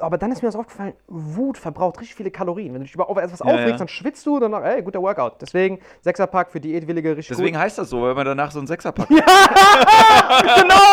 Aber 0.00 0.18
dann 0.18 0.32
ist 0.32 0.42
mir 0.42 0.48
das 0.48 0.56
aufgefallen, 0.56 0.94
Wut 1.06 1.58
verbraucht 1.58 2.00
richtig 2.00 2.16
viele 2.16 2.30
Kalorien. 2.30 2.72
Wenn 2.72 2.80
du 2.80 2.86
dich 2.86 2.94
über 2.94 3.08
etwas 3.22 3.42
aufregst, 3.42 3.70
ja. 3.70 3.76
dann 3.76 3.88
schwitzt 3.88 4.26
du, 4.26 4.38
dann, 4.38 4.52
ey, 4.52 4.82
guter 4.82 5.02
Workout. 5.02 5.40
Deswegen, 5.40 5.80
Sechserpack 6.02 6.50
für 6.50 6.60
Diätwillige, 6.60 7.16
richtig 7.16 7.36
Deswegen 7.36 7.54
gut. 7.54 7.62
heißt 7.62 7.78
das 7.78 7.90
so, 7.90 8.02
weil 8.02 8.14
man 8.14 8.26
danach 8.26 8.50
so 8.50 8.58
einen 8.58 8.66
Sechserpack 8.66 9.08
Genau, 9.08 9.24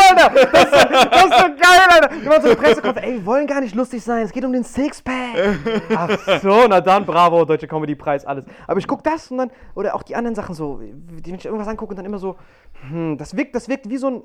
Alter! 0.10 0.32
Das 0.52 0.64
ist, 0.64 0.72
so, 0.72 0.88
das 1.10 1.26
ist 1.26 1.38
so 1.38 1.46
geil, 1.46 1.82
Alter! 1.90 2.10
Wenn 2.12 2.26
man 2.30 2.42
so 2.42 2.48
eine 2.48 2.56
Pressekonferenz, 2.56 3.08
ey, 3.08 3.14
wir 3.14 3.26
wollen 3.26 3.48
gar 3.48 3.62
nicht 3.62 3.76
lustig 3.76 4.04
sein, 4.04 4.24
es 4.24 4.32
geht 4.32 4.46
um 4.46 4.54
den 4.54 4.64
Sixpack. 4.64 5.60
Ach 5.96 6.42
so, 6.42 6.66
na 6.68 6.82
dann, 6.82 7.06
bravo, 7.06 7.46
Deutsche 7.46 7.68
Comedy-Preis, 7.68 8.26
alles. 8.26 8.46
Aber 8.68 8.80
ich 8.80 8.88
guck 8.88 9.04
das 9.04 9.32
und 9.32 9.38
dann, 9.38 9.52
oder 9.76 9.96
auch 9.96 10.04
die 10.04 10.16
anderen 10.16 10.36
Sachen 10.36 10.56
so, 10.56 10.78
die, 10.80 11.32
wenn 11.32 11.36
ich 11.36 11.46
irgendwas 11.46 11.68
angucke 11.68 11.92
und 11.92 11.98
dann 11.98 12.06
immer 12.06 12.20
so, 12.20 12.36
hm, 12.90 13.18
das 13.18 13.36
wirkt, 13.36 13.56
das 13.56 13.70
wirkt 13.70 13.90
wie 13.90 13.98
so 13.98 14.08
ein, 14.08 14.24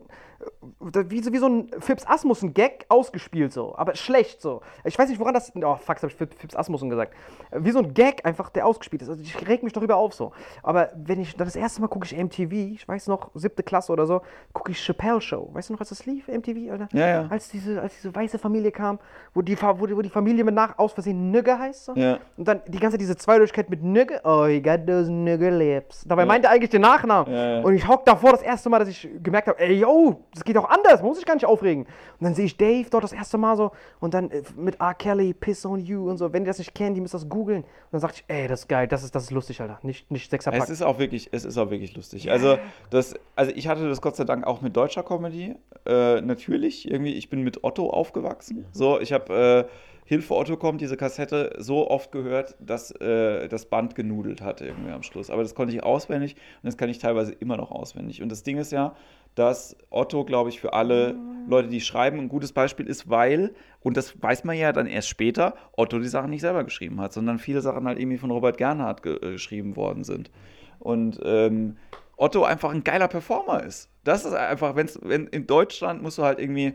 wie 0.81 1.23
so, 1.23 1.33
wie 1.33 1.39
so 1.39 1.49
ein 1.49 1.71
Fips 1.79 2.07
Asmussen-Gag 2.07 2.87
ausgespielt 2.89 3.53
so, 3.53 3.75
aber 3.77 3.95
schlecht 3.95 4.41
so. 4.41 4.60
Ich 4.85 4.99
weiß 4.99 5.09
nicht, 5.09 5.19
woran 5.19 5.35
das, 5.35 5.53
oh 5.55 5.77
fuck, 5.77 6.01
das 6.01 6.03
hab 6.03 6.11
ich 6.11 6.17
Fips 6.17 6.57
Asmussen 6.57 6.91
gesagt. 6.91 7.15
Wie 7.53 7.71
so 7.71 7.79
ein 7.81 7.95
Gag 7.95 8.25
einfach, 8.25 8.51
der 8.51 8.67
ausgespielt 8.67 9.03
ist. 9.03 9.09
Also 9.09 9.23
ich 9.23 9.49
reg 9.49 9.63
mich 9.63 9.73
darüber 9.73 9.97
auf 9.97 10.15
so. 10.15 10.33
Aber 10.63 10.91
wenn 10.95 11.21
ich, 11.21 11.37
dann 11.37 11.47
das 11.47 11.57
erste 11.57 11.81
Mal 11.81 11.89
gucke 11.89 12.07
ich 12.07 12.17
MTV, 12.17 12.53
ich 12.53 12.87
weiß 12.87 13.09
noch, 13.09 13.31
siebte 13.35 13.63
Klasse 13.63 13.93
oder 13.93 14.07
so, 14.07 14.23
gucke 14.53 14.73
ich 14.73 14.79
Chappelle 14.79 15.21
Show. 15.21 15.51
Weißt 15.53 15.69
du 15.69 15.75
noch, 15.75 15.81
als 15.81 15.91
das 15.91 16.07
lief, 16.07 16.29
MTV, 16.29 16.71
Alter? 16.73 16.89
Ja, 16.93 17.07
ja. 17.09 17.27
Als 17.29 17.49
diese, 17.49 17.81
als 17.81 17.95
diese 17.95 18.15
weiße 18.15 18.39
Familie 18.39 18.73
kam, 18.73 18.99
wo 19.35 19.43
die, 19.43 19.61
wo 19.61 19.87
die, 19.87 19.97
wo 19.97 20.03
die 20.03 20.09
Familie 20.09 20.45
mit 20.45 20.55
nach 20.55 20.79
aus 20.79 20.93
Versehen 20.93 21.31
Nügge 21.31 21.59
heißt 21.59 21.85
so. 21.87 21.95
Ja. 21.95 22.19
Und 22.37 22.47
dann 22.47 22.61
die 22.67 22.79
ganze 22.79 22.99
diese 22.99 23.17
Zweideutigkeit 23.17 23.71
mit 23.71 23.83
Nügge. 23.83 24.21
Oh, 24.25 24.47
he 24.47 24.61
got 24.61 24.87
those 24.87 25.11
Nügge 25.11 25.51
lips. 25.51 26.05
Dabei 26.07 26.25
meinte 26.25 26.49
er 26.49 26.55
eigentlich 26.55 26.71
den 26.71 26.83
Nachnamen. 26.83 27.33
Ja, 27.33 27.59
ja. 27.59 27.65
Und 27.65 27.75
ich 27.75 27.87
hock 27.87 28.05
davor 28.05 28.33
das 28.33 28.43
erste 28.43 28.69
Mal, 28.69 28.79
dass 28.79 28.89
ich 28.89 29.09
gemerkt 29.23 29.49
habe, 29.49 29.59
ey, 29.59 29.75
yo, 29.75 30.25
das 30.35 30.45
geht 30.45 30.57
auch 30.57 30.69
anders, 30.69 31.03
muss 31.03 31.17
sich 31.17 31.27
gar 31.27 31.35
nicht 31.35 31.47
aufregen. 31.47 31.85
Und 31.85 32.25
dann 32.25 32.35
sehe 32.35 32.45
ich 32.45 32.57
Dave 32.57 32.89
dort 32.91 33.05
das 33.05 33.13
erste 33.13 33.39
Mal 33.39 33.57
so 33.57 33.73
und 34.01 34.15
dann 34.15 34.31
äh, 34.31 34.43
mit 34.57 34.81
R. 34.81 34.95
Kelly, 34.95 35.35
Piss 35.35 35.65
on 35.65 35.81
You 35.81 36.09
und 36.09 36.19
so. 36.19 36.33
Wenn 36.33 36.45
die 36.45 36.49
das 36.49 36.59
nicht 36.59 36.75
kennen, 36.75 36.95
die 36.95 37.01
müssen 37.01 37.17
das 37.17 37.29
googeln. 37.29 37.63
Und 37.63 37.93
dann 37.93 38.01
sagte 38.01 38.19
ich, 38.19 38.35
ey, 38.35 38.49
das 38.49 38.61
ist 38.61 38.69
geil, 38.69 38.89
das 38.89 39.03
ist, 39.03 39.15
das 39.15 39.25
ist 39.25 39.31
lustig, 39.31 39.61
Alter. 39.61 39.79
Nicht, 39.83 40.11
nicht 40.11 40.31
Sechserpack. 40.31 40.63
Es 40.63 40.71
ist 40.71 40.83
auch 40.83 40.99
wirklich, 40.99 41.29
es 41.33 41.45
ist 41.45 41.59
auch 41.59 41.71
wirklich 41.71 41.95
lustig. 41.97 42.31
Also, 42.31 42.59
das, 42.91 43.15
also 43.37 43.53
ich 43.55 43.69
hatte 43.69 43.89
das 43.89 44.01
Gott 44.01 44.17
sei 44.17 44.25
Dank 44.25 44.47
auch 44.47 44.61
mit 44.61 44.77
deutscher 44.77 45.03
Comedy. 45.03 45.57
Äh, 45.87 46.21
natürlich, 46.21 46.91
irgendwie, 46.91 47.15
ich 47.15 47.31
bin 47.31 47.43
mit 47.43 47.65
Otto 47.65 47.91
aufgewachsen. 47.91 48.67
So, 48.73 49.01
ich 49.01 49.13
habe 49.13 49.69
äh, 49.69 49.90
Hilfe 50.11 50.35
Otto 50.35 50.57
kommt, 50.57 50.81
diese 50.81 50.97
Kassette 50.97 51.55
so 51.59 51.89
oft 51.89 52.11
gehört, 52.11 52.57
dass 52.59 52.91
äh, 53.01 53.47
das 53.47 53.67
Band 53.67 53.95
genudelt 53.95 54.43
hat 54.43 54.61
irgendwie 54.61 54.91
am 54.91 55.05
Schluss. 55.05 55.31
Aber 55.31 55.45
das 55.45 55.55
konnte 55.55 55.73
ich 55.73 55.85
auswendig 55.85 56.35
und 56.35 56.67
das 56.67 56.77
kann 56.77 56.89
ich 56.89 56.99
teilweise 56.99 57.31
immer 57.31 57.57
noch 57.57 57.71
auswendig. 57.71 58.21
Und 58.21 58.29
das 58.33 58.43
Ding 58.43 58.59
ist 58.59 58.73
ja, 58.73 58.97
dass 59.37 59.77
Otto, 59.89 60.25
glaube 60.25 60.49
ich, 60.49 60.61
für 60.61 60.73
alle 60.73 61.15
Leute, 61.47 61.69
die 61.69 61.81
schreiben, 61.81 62.19
ein 62.19 62.29
gutes 62.29 62.53
Beispiel 62.53 62.89
ist, 62.89 63.09
weil, 63.09 63.55
und 63.83 63.97
das 63.97 64.21
weiß 64.21 64.43
man 64.43 64.57
ja 64.57 64.73
dann 64.73 64.89
erst 64.89 65.09
später, 65.09 65.55
Otto 65.77 66.01
die 66.01 66.09
Sachen 66.09 66.31
nicht 66.31 66.41
selber 66.41 66.65
geschrieben 66.65 67.01
hat, 67.01 67.13
sondern 67.13 67.39
viele 67.39 67.61
Sachen 67.61 67.87
halt 67.87 68.01
irgendwie 68.01 68.19
von 68.19 68.33
Robert 68.33 68.59
Gernhardt 68.59 69.05
ge 69.05 69.15
äh, 69.15 69.31
geschrieben 69.35 69.77
worden 69.77 70.03
sind. 70.03 70.33
Und 70.81 71.21
ähm, 71.23 71.77
Otto 72.17 72.43
einfach 72.43 72.73
ein 72.73 72.83
geiler 72.83 73.07
Performer 73.07 73.63
ist. 73.63 73.89
Das 74.03 74.25
ist 74.25 74.33
einfach, 74.33 74.75
wenn's, 74.75 74.99
wenn 75.05 75.29
in 75.29 75.47
Deutschland 75.47 76.03
musst 76.03 76.19
du 76.19 76.25
halt 76.25 76.41
irgendwie, 76.41 76.73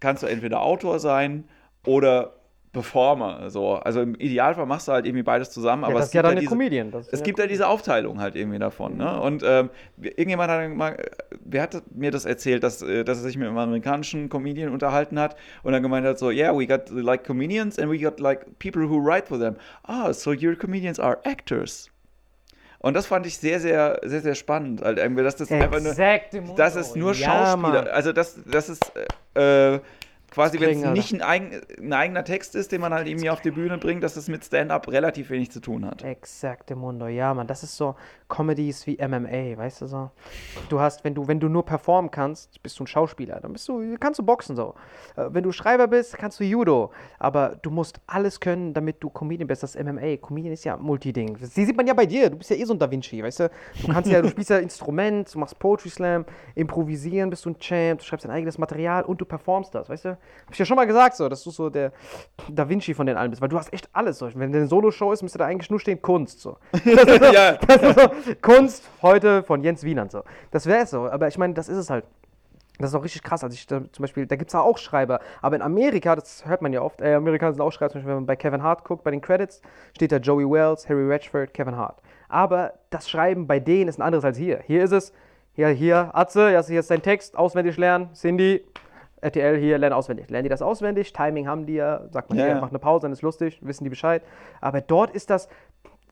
kannst 0.00 0.22
du 0.22 0.28
entweder 0.28 0.62
Autor 0.62 0.98
sein 0.98 1.44
oder 1.84 2.39
Performer. 2.72 3.50
So. 3.50 3.74
Also 3.74 4.00
im 4.00 4.14
Idealfall 4.14 4.66
machst 4.66 4.86
du 4.86 4.92
halt 4.92 5.04
irgendwie 5.04 5.24
beides 5.24 5.50
zusammen, 5.50 5.84
aber 5.84 5.94
ja, 5.94 5.98
das 5.98 6.06
es 6.06 6.10
ist 6.10 6.14
ja 6.14 6.22
gibt 6.22 6.26
dann 6.26 6.30
ja 6.30 6.32
eine 6.32 6.40
diese, 6.40 6.50
Comedian. 6.50 6.90
Das 6.90 7.06
ist 7.06 7.12
es 7.12 7.20
ja 7.20 7.24
gibt 7.24 7.38
ja 7.40 7.46
diese 7.46 7.66
Aufteilung 7.66 8.20
halt 8.20 8.36
irgendwie 8.36 8.58
davon. 8.58 8.96
Ne? 8.96 9.20
Und 9.20 9.42
ähm, 9.44 9.70
irgendjemand 10.00 10.50
hat 10.50 10.70
mal, 10.70 10.96
wer 11.44 11.62
hat 11.62 11.82
mir 11.94 12.12
das 12.12 12.24
erzählt, 12.26 12.62
dass, 12.62 12.80
äh, 12.82 13.02
dass 13.04 13.18
er 13.18 13.24
sich 13.24 13.36
mit 13.36 13.48
einem 13.48 13.58
amerikanischen 13.58 14.28
Comedian 14.28 14.72
unterhalten 14.72 15.18
hat 15.18 15.36
und 15.64 15.72
dann 15.72 15.82
gemeint 15.82 16.06
hat 16.06 16.18
so, 16.18 16.30
yeah, 16.30 16.56
we 16.56 16.66
got 16.66 16.90
like 16.90 17.24
comedians 17.24 17.78
and 17.78 17.90
we 17.90 17.98
got 17.98 18.20
like 18.20 18.58
people 18.60 18.82
who 18.82 18.98
write 18.98 19.26
for 19.26 19.38
them. 19.38 19.56
Ah, 19.82 20.12
so 20.12 20.30
your 20.30 20.54
comedians 20.54 21.00
are 21.00 21.18
actors. 21.24 21.90
Und 22.82 22.94
das 22.94 23.06
fand 23.06 23.26
ich 23.26 23.36
sehr, 23.36 23.60
sehr, 23.60 24.00
sehr, 24.04 24.22
sehr 24.22 24.34
spannend. 24.34 24.80
Irgendwie, 24.80 25.22
dass 25.22 25.36
das 25.36 25.52
einfach 25.52 25.80
nur, 25.80 25.94
dass 26.56 26.76
es 26.76 26.94
nur 26.94 27.12
Ja. 27.12 27.54
Schauspieler, 27.54 27.92
also 27.92 28.12
dass, 28.12 28.42
dass 28.44 28.70
es 28.70 28.80
äh, 29.34 29.80
quasi, 30.30 30.60
wenn 30.60 30.82
es 30.82 30.90
nicht 30.90 31.14
ein, 31.14 31.22
eigen, 31.22 31.60
ein 31.78 31.92
eigener 31.92 32.24
Text 32.24 32.54
ist, 32.54 32.72
den 32.72 32.80
man 32.80 32.94
halt 32.94 33.06
irgendwie 33.06 33.30
auf 33.30 33.40
die 33.40 33.50
Bühne 33.50 33.78
bringt, 33.78 34.02
dass 34.02 34.16
es 34.16 34.28
mit 34.28 34.44
Stand-up 34.44 34.88
relativ 34.88 35.30
wenig 35.30 35.50
zu 35.50 35.60
tun 35.60 35.84
hat. 35.84 36.02
Exacte 36.04 36.76
Mundo, 36.76 37.06
ja, 37.06 37.34
Mann. 37.34 37.46
Das 37.46 37.62
ist 37.62 37.76
so 37.76 37.96
Comedies 38.28 38.86
wie 38.86 38.96
MMA, 38.96 39.58
weißt 39.58 39.82
du 39.82 39.86
so. 39.86 40.10
Du 40.68 40.80
hast, 40.80 41.04
wenn 41.04 41.14
du, 41.14 41.28
wenn 41.28 41.40
du 41.40 41.48
nur 41.48 41.64
performen 41.64 42.10
kannst, 42.10 42.62
bist 42.62 42.78
du 42.78 42.84
ein 42.84 42.86
Schauspieler. 42.86 43.40
Dann 43.40 43.52
bist 43.52 43.68
du, 43.68 43.96
kannst 43.98 44.18
du 44.18 44.22
boxen 44.22 44.56
so. 44.56 44.74
Äh, 45.16 45.26
Wenn 45.30 45.42
du 45.42 45.52
Schreiber 45.52 45.88
bist, 45.88 46.16
kannst 46.16 46.40
du 46.40 46.44
Judo. 46.44 46.92
Aber 47.18 47.56
du 47.60 47.70
musst 47.70 48.00
alles 48.06 48.40
können, 48.40 48.72
damit 48.72 49.02
du 49.02 49.10
Comedian 49.10 49.48
bist. 49.48 49.62
Das 49.62 49.74
ist 49.74 49.84
MMA. 49.84 50.16
Comedian 50.16 50.52
ist 50.54 50.64
ja 50.64 50.76
Multiding. 50.76 51.36
Das 51.38 51.50
die 51.50 51.64
sieht 51.64 51.76
man 51.76 51.86
ja 51.86 51.94
bei 51.94 52.06
dir. 52.06 52.30
Du 52.30 52.36
bist 52.36 52.50
ja 52.50 52.56
eh 52.56 52.64
so 52.64 52.72
ein 52.72 52.78
Da 52.78 52.90
Vinci, 52.90 53.22
weißt 53.22 53.40
du. 53.40 53.50
Du 53.82 53.92
kannst 53.92 54.10
ja, 54.10 54.22
du 54.22 54.28
spielst 54.30 54.50
ja 54.50 54.58
Instrument, 54.58 55.32
du 55.34 55.38
machst 55.38 55.58
Poetry 55.58 55.90
Slam, 55.90 56.24
improvisieren, 56.54 57.30
bist 57.30 57.44
du 57.44 57.50
ein 57.50 57.58
Champ, 57.58 58.00
du 58.00 58.04
schreibst 58.04 58.24
dein 58.24 58.32
eigenes 58.32 58.58
Material 58.58 59.02
und 59.04 59.20
du 59.20 59.24
performst 59.24 59.74
das, 59.74 59.88
weißt 59.88 60.04
du. 60.06 60.18
Hab 60.46 60.52
ich 60.52 60.58
ja 60.58 60.64
schon 60.64 60.76
mal 60.76 60.86
gesagt 60.86 61.16
so, 61.16 61.28
dass 61.28 61.42
du 61.44 61.50
so 61.50 61.70
der 61.70 61.92
Da 62.48 62.68
Vinci 62.68 62.94
von 62.94 63.06
den 63.06 63.16
allen 63.16 63.30
bist, 63.30 63.40
weil 63.40 63.48
du 63.48 63.58
hast 63.58 63.72
echt 63.72 63.88
alles 63.92 64.18
so. 64.18 64.28
Wenn 64.34 64.54
eine 64.54 64.66
Solo-Show 64.66 65.12
ist, 65.12 65.22
müsste 65.22 65.38
da 65.38 65.46
eigentlich 65.46 65.70
nur 65.70 65.80
stehen 65.80 66.02
Kunst 66.02 66.40
so. 66.40 66.56
So, 66.84 66.90
Ja. 67.32 67.58
so 67.94 68.10
Kunst 68.42 68.88
heute 69.02 69.42
von 69.42 69.62
Jens 69.62 69.84
Wienand 69.84 70.10
so. 70.12 70.22
Das 70.50 70.66
wäre 70.66 70.82
es 70.84 70.90
so, 70.90 71.08
aber 71.08 71.28
ich 71.28 71.38
meine, 71.38 71.54
das 71.54 71.68
ist 71.68 71.76
es 71.76 71.90
halt. 71.90 72.04
Das 72.78 72.90
ist 72.90 72.94
auch 72.96 73.04
richtig 73.04 73.22
krass. 73.22 73.44
Also 73.44 73.52
ich 73.54 73.66
da, 73.66 73.82
zum 73.92 74.02
Beispiel, 74.02 74.24
da 74.26 74.36
gibt 74.36 74.50
es 74.50 74.54
auch 74.54 74.78
Schreiber, 74.78 75.20
aber 75.42 75.54
in 75.56 75.60
Amerika, 75.60 76.16
das 76.16 76.46
hört 76.46 76.62
man 76.62 76.72
ja 76.72 76.80
oft, 76.80 77.02
äh, 77.02 77.12
Amerikaner 77.14 77.52
sind 77.52 77.60
auch 77.60 77.70
Schreiber, 77.72 77.90
zum 77.90 77.98
Beispiel, 78.00 78.08
wenn 78.08 78.16
man 78.16 78.26
bei 78.26 78.36
Kevin 78.36 78.62
Hart 78.62 78.84
guckt, 78.84 79.04
bei 79.04 79.10
den 79.10 79.20
Credits, 79.20 79.60
steht 79.94 80.12
da 80.12 80.16
Joey 80.16 80.50
Wells, 80.50 80.88
Harry 80.88 81.06
Ratchford, 81.06 81.52
Kevin 81.52 81.76
Hart. 81.76 82.00
Aber 82.30 82.72
das 82.88 83.10
Schreiben 83.10 83.46
bei 83.46 83.60
denen 83.60 83.88
ist 83.88 83.98
ein 83.98 84.02
anderes 84.02 84.24
als 84.24 84.38
hier. 84.38 84.60
Hier 84.66 84.82
ist 84.82 84.92
es, 84.92 85.12
hier, 85.52 85.68
hier, 85.68 86.08
Atze, 86.14 86.58
hier 86.66 86.80
ist 86.80 86.90
dein 86.90 87.02
Text, 87.02 87.36
auswendig 87.36 87.76
lernen, 87.76 88.14
Cindy, 88.14 88.64
RTL 89.20 89.58
hier, 89.58 89.78
lernen 89.78 89.94
auswendig. 89.94 90.30
Lernen 90.30 90.44
die 90.44 90.48
das 90.48 90.62
auswendig, 90.62 91.12
Timing 91.12 91.46
haben 91.46 91.66
die 91.66 91.74
ja, 91.74 92.08
sagt 92.10 92.30
man 92.30 92.38
Ja, 92.38 92.46
ja. 92.48 92.60
macht 92.60 92.72
eine 92.72 92.78
Pause, 92.78 93.02
dann 93.02 93.12
ist 93.12 93.22
lustig, 93.22 93.58
wissen 93.62 93.84
die 93.84 93.90
Bescheid. 93.90 94.22
Aber 94.60 94.80
dort 94.80 95.10
ist 95.10 95.30
das, 95.30 95.48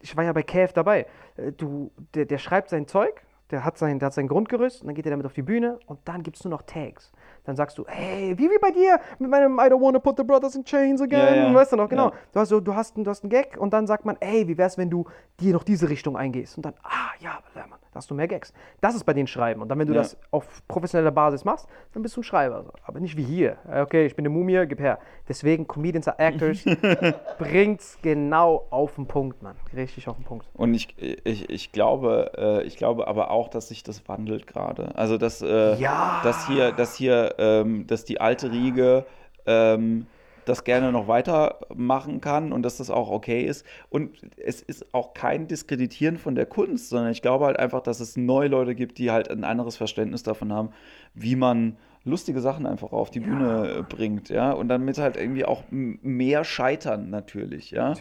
ich 0.00 0.16
war 0.16 0.24
ja 0.24 0.32
bei 0.32 0.42
KF 0.42 0.72
dabei, 0.72 1.06
Äh, 1.36 1.52
du, 1.52 1.90
der, 2.14 2.26
der 2.26 2.38
schreibt 2.38 2.70
sein 2.70 2.86
Zeug, 2.86 3.22
der 3.50 3.64
hat, 3.64 3.78
sein, 3.78 3.98
der 3.98 4.06
hat 4.06 4.14
sein 4.14 4.28
Grundgerüst 4.28 4.82
und 4.82 4.88
dann 4.88 4.94
geht 4.94 5.06
er 5.06 5.10
damit 5.10 5.24
auf 5.24 5.32
die 5.32 5.42
Bühne 5.42 5.78
und 5.86 6.00
dann 6.04 6.22
gibt 6.22 6.36
es 6.36 6.44
nur 6.44 6.50
noch 6.50 6.62
Tags. 6.62 7.12
Dann 7.48 7.56
sagst 7.56 7.78
du, 7.78 7.84
hey, 7.88 8.36
wie 8.38 8.50
wie 8.50 8.58
bei 8.60 8.70
dir 8.70 9.00
mit 9.18 9.30
meinem 9.30 9.54
I 9.58 9.62
don't 9.70 9.80
wanna 9.80 9.98
put 9.98 10.18
the 10.18 10.22
brothers 10.22 10.54
in 10.54 10.64
chains 10.64 11.00
again. 11.00 11.18
Ja, 11.34 11.46
ja. 11.48 11.54
Weißt 11.54 11.72
du 11.72 11.76
noch, 11.76 11.88
genau. 11.88 12.08
Ja. 12.10 12.12
Du, 12.34 12.40
hast 12.40 12.48
so, 12.50 12.60
du, 12.60 12.74
hast, 12.74 12.94
einen- 12.96 13.04
du 13.04 13.10
hast 13.10 13.22
einen 13.24 13.30
Gag 13.30 13.56
und 13.58 13.72
dann 13.72 13.86
sagt 13.86 14.04
man, 14.04 14.16
ey, 14.20 14.46
wie 14.46 14.58
wär's, 14.58 14.76
wenn 14.76 14.90
du 14.90 15.06
dir 15.40 15.54
noch 15.54 15.64
diese 15.64 15.88
Richtung 15.88 16.14
eingehst? 16.16 16.58
Und 16.58 16.66
dann, 16.66 16.74
ah, 16.82 17.12
ja, 17.20 17.38
Mann, 17.54 17.78
da 17.90 17.96
hast 17.96 18.10
du 18.10 18.14
mehr 18.14 18.28
Gags. 18.28 18.52
Das 18.82 18.94
ist 18.94 19.04
bei 19.04 19.14
denen 19.14 19.26
Schreiben. 19.26 19.62
Und 19.62 19.68
dann, 19.70 19.78
wenn 19.78 19.86
du 19.88 19.94
das 19.94 20.18
auf 20.30 20.46
professioneller 20.68 21.10
Basis 21.10 21.44
machst, 21.46 21.66
dann 21.94 22.02
bist 22.02 22.14
du 22.16 22.20
ein 22.20 22.24
Schreiber. 22.24 22.66
Aber 22.84 23.00
nicht 23.00 23.16
wie 23.16 23.24
hier. 23.24 23.56
Äh, 23.68 23.80
Okay, 23.80 24.04
ich 24.04 24.14
bin 24.14 24.26
eine 24.26 24.34
Mumie, 24.34 24.66
gib 24.68 24.78
her. 24.80 24.98
Deswegen, 25.26 25.66
Comedians 25.66 26.06
are 26.06 26.18
Actors 26.18 26.58
bringt's 27.38 27.98
genau 28.02 28.66
auf 28.70 28.94
den 28.96 29.06
Punkt, 29.06 29.42
Mann. 29.42 29.56
Richtig 29.74 30.08
auf 30.08 30.16
den 30.16 30.24
Punkt. 30.24 30.46
Und 30.54 30.74
ich, 30.74 30.94
ich, 31.24 31.48
ich 31.48 31.72
glaube, 31.72 32.32
äh, 32.36 32.62
ich 32.64 32.76
glaube 32.76 33.06
aber 33.08 33.30
auch, 33.30 33.48
dass 33.48 33.68
sich 33.68 33.82
das 33.82 34.06
wandelt 34.08 34.46
gerade. 34.46 34.94
Also 34.94 35.16
dass, 35.18 35.40
äh, 35.42 35.74
Ja. 35.76 36.20
dass 36.22 36.46
hier, 36.46 36.72
dass 36.72 36.94
hier, 36.94 37.37
ähm, 37.38 37.86
dass 37.86 38.04
die 38.04 38.20
alte 38.20 38.52
Riege 38.52 39.06
ähm, 39.46 40.06
das 40.44 40.64
gerne 40.64 40.92
noch 40.92 41.08
weitermachen 41.08 42.20
kann 42.20 42.52
und 42.52 42.62
dass 42.62 42.78
das 42.78 42.90
auch 42.90 43.10
okay 43.10 43.44
ist. 43.44 43.66
Und 43.90 44.16
es 44.38 44.62
ist 44.62 44.94
auch 44.94 45.12
kein 45.14 45.46
Diskreditieren 45.46 46.16
von 46.16 46.34
der 46.34 46.46
Kunst, 46.46 46.88
sondern 46.88 47.12
ich 47.12 47.22
glaube 47.22 47.44
halt 47.44 47.58
einfach, 47.58 47.82
dass 47.82 48.00
es 48.00 48.16
neue 48.16 48.48
Leute 48.48 48.74
gibt, 48.74 48.98
die 48.98 49.10
halt 49.10 49.30
ein 49.30 49.44
anderes 49.44 49.76
Verständnis 49.76 50.22
davon 50.22 50.52
haben, 50.52 50.70
wie 51.14 51.36
man 51.36 51.76
lustige 52.04 52.40
Sachen 52.40 52.66
einfach 52.66 52.92
auf 52.92 53.10
die 53.10 53.20
Bühne 53.20 53.78
äh, 53.78 53.82
bringt, 53.82 54.30
ja, 54.30 54.52
und 54.52 54.68
damit 54.68 54.98
halt 54.98 55.16
irgendwie 55.16 55.44
auch 55.44 55.64
mehr 55.70 56.44
scheitern 56.44 57.10
natürlich, 57.10 57.70
ja. 57.70 57.94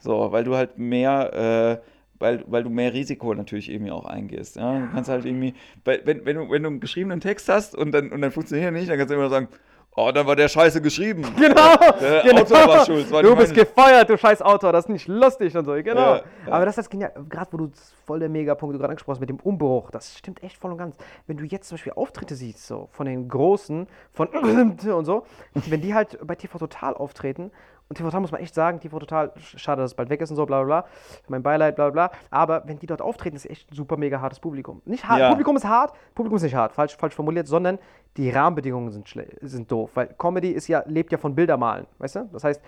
So, 0.00 0.30
weil 0.30 0.44
du 0.44 0.54
halt 0.54 0.78
mehr, 0.78 1.80
äh, 1.82 1.88
weil, 2.18 2.44
weil 2.46 2.62
du 2.64 2.70
mehr 2.70 2.92
Risiko 2.92 3.34
natürlich 3.34 3.70
irgendwie 3.70 3.92
auch 3.92 4.04
eingehst. 4.04 4.56
Ja? 4.56 4.78
Du 4.78 4.88
kannst 4.92 5.08
halt 5.10 5.24
irgendwie, 5.24 5.54
weil, 5.84 6.02
wenn, 6.04 6.24
wenn, 6.24 6.36
du, 6.36 6.50
wenn 6.50 6.62
du 6.62 6.68
einen 6.70 6.80
geschriebenen 6.80 7.20
Text 7.20 7.48
hast 7.48 7.74
und 7.74 7.92
dann, 7.92 8.10
und 8.12 8.20
dann 8.22 8.32
funktioniert 8.32 8.66
er 8.66 8.72
nicht, 8.72 8.88
dann 8.90 8.98
kannst 8.98 9.10
du 9.10 9.14
immer 9.16 9.28
sagen, 9.30 9.48
oh, 9.96 10.12
dann 10.12 10.26
war 10.28 10.36
der 10.36 10.46
scheiße 10.48 10.80
geschrieben. 10.80 11.22
Genau, 11.36 11.76
Der 12.00 12.22
genau. 12.24 12.42
Autor 12.42 12.68
war 12.68 12.86
schuld, 12.86 13.10
war 13.10 13.22
du 13.22 13.34
bist 13.34 13.52
meine- 13.56 13.64
gefeuert, 13.64 14.08
du 14.10 14.16
scheiß 14.18 14.42
Autor, 14.42 14.72
das 14.72 14.84
ist 14.84 14.88
nicht 14.90 15.08
lustig 15.08 15.56
und 15.56 15.64
so, 15.64 15.72
genau. 15.72 16.16
Ja, 16.16 16.16
ja. 16.46 16.52
Aber 16.52 16.64
das 16.64 16.72
ist 16.74 16.84
das 16.84 16.90
genial, 16.90 17.12
gerade 17.28 17.52
wo 17.52 17.56
du 17.56 17.70
voll 18.06 18.20
der 18.20 18.28
Megapunkt 18.28 18.74
du 18.74 18.78
gerade 18.78 18.90
angesprochen 18.92 19.16
hast 19.16 19.20
mit 19.20 19.28
dem 19.30 19.40
Umbruch, 19.40 19.90
das 19.90 20.16
stimmt 20.18 20.42
echt 20.42 20.56
voll 20.56 20.70
und 20.70 20.78
ganz. 20.78 20.96
Wenn 21.26 21.36
du 21.36 21.44
jetzt 21.44 21.68
zum 21.68 21.76
Beispiel 21.76 21.92
Auftritte 21.94 22.34
siehst, 22.36 22.66
so 22.66 22.88
von 22.92 23.06
den 23.06 23.28
Großen, 23.28 23.86
von 24.12 24.28
und 24.28 24.80
so, 25.04 25.24
wenn 25.66 25.80
die 25.80 25.94
halt 25.94 26.18
bei 26.24 26.34
TV 26.36 26.58
Total 26.58 26.94
auftreten, 26.94 27.50
und 27.88 27.96
TV 27.96 28.06
Total 28.08 28.20
muss 28.20 28.32
man 28.32 28.40
echt 28.42 28.54
sagen, 28.54 28.80
TV 28.80 28.98
Total, 28.98 29.32
schade, 29.38 29.80
dass 29.82 29.92
es 29.92 29.94
bald 29.96 30.10
weg 30.10 30.20
ist 30.20 30.30
und 30.30 30.36
so, 30.36 30.44
bla 30.46 30.62
bla 30.62 30.82
bla, 30.82 30.88
mein 31.28 31.42
Beileid, 31.42 31.76
bla 31.76 31.90
bla 31.90 32.08
bla, 32.08 32.18
aber 32.30 32.62
wenn 32.66 32.78
die 32.78 32.86
dort 32.86 33.00
auftreten, 33.00 33.36
ist 33.36 33.48
echt 33.48 33.70
ein 33.70 33.74
super 33.74 33.96
mega 33.96 34.20
hartes 34.20 34.40
Publikum. 34.40 34.82
Nicht 34.84 35.08
hart, 35.08 35.20
Ja. 35.20 35.30
Publikum 35.30 35.56
ist 35.56 35.64
hart, 35.64 35.92
Publikum 36.14 36.36
ist 36.36 36.42
nicht 36.42 36.54
hart, 36.54 36.72
falsch, 36.72 36.96
falsch 36.96 37.14
formuliert, 37.14 37.46
sondern 37.46 37.78
die 38.16 38.30
Rahmenbedingungen 38.30 38.90
sind, 38.90 39.08
sind 39.40 39.70
doof, 39.72 39.90
weil 39.94 40.08
Comedy 40.18 40.50
ist 40.50 40.68
ja, 40.68 40.82
lebt 40.86 41.12
ja 41.12 41.18
von 41.18 41.34
Bildermalen, 41.34 41.86
weißt 41.98 42.16
du? 42.16 42.28
Das 42.32 42.44
heißt, 42.44 42.60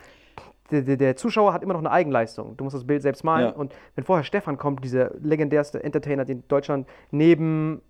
der, 0.70 0.82
der, 0.82 0.96
der 0.96 1.16
Zuschauer 1.16 1.52
hat 1.52 1.62
immer 1.64 1.72
noch 1.72 1.80
eine 1.80 1.90
Eigenleistung. 1.90 2.56
Du 2.56 2.62
musst 2.62 2.76
das 2.76 2.86
Bild 2.86 3.02
selbst 3.02 3.24
malen. 3.24 3.46
Ja. 3.48 3.52
Und 3.54 3.74
wenn 3.96 4.04
vorher 4.04 4.22
Stefan 4.22 4.56
kommt, 4.56 4.84
dieser 4.84 5.10
legendärste 5.18 5.82
Entertainer, 5.82 6.24
den 6.24 6.46
Deutschland 6.46 6.86
neben 7.10 7.82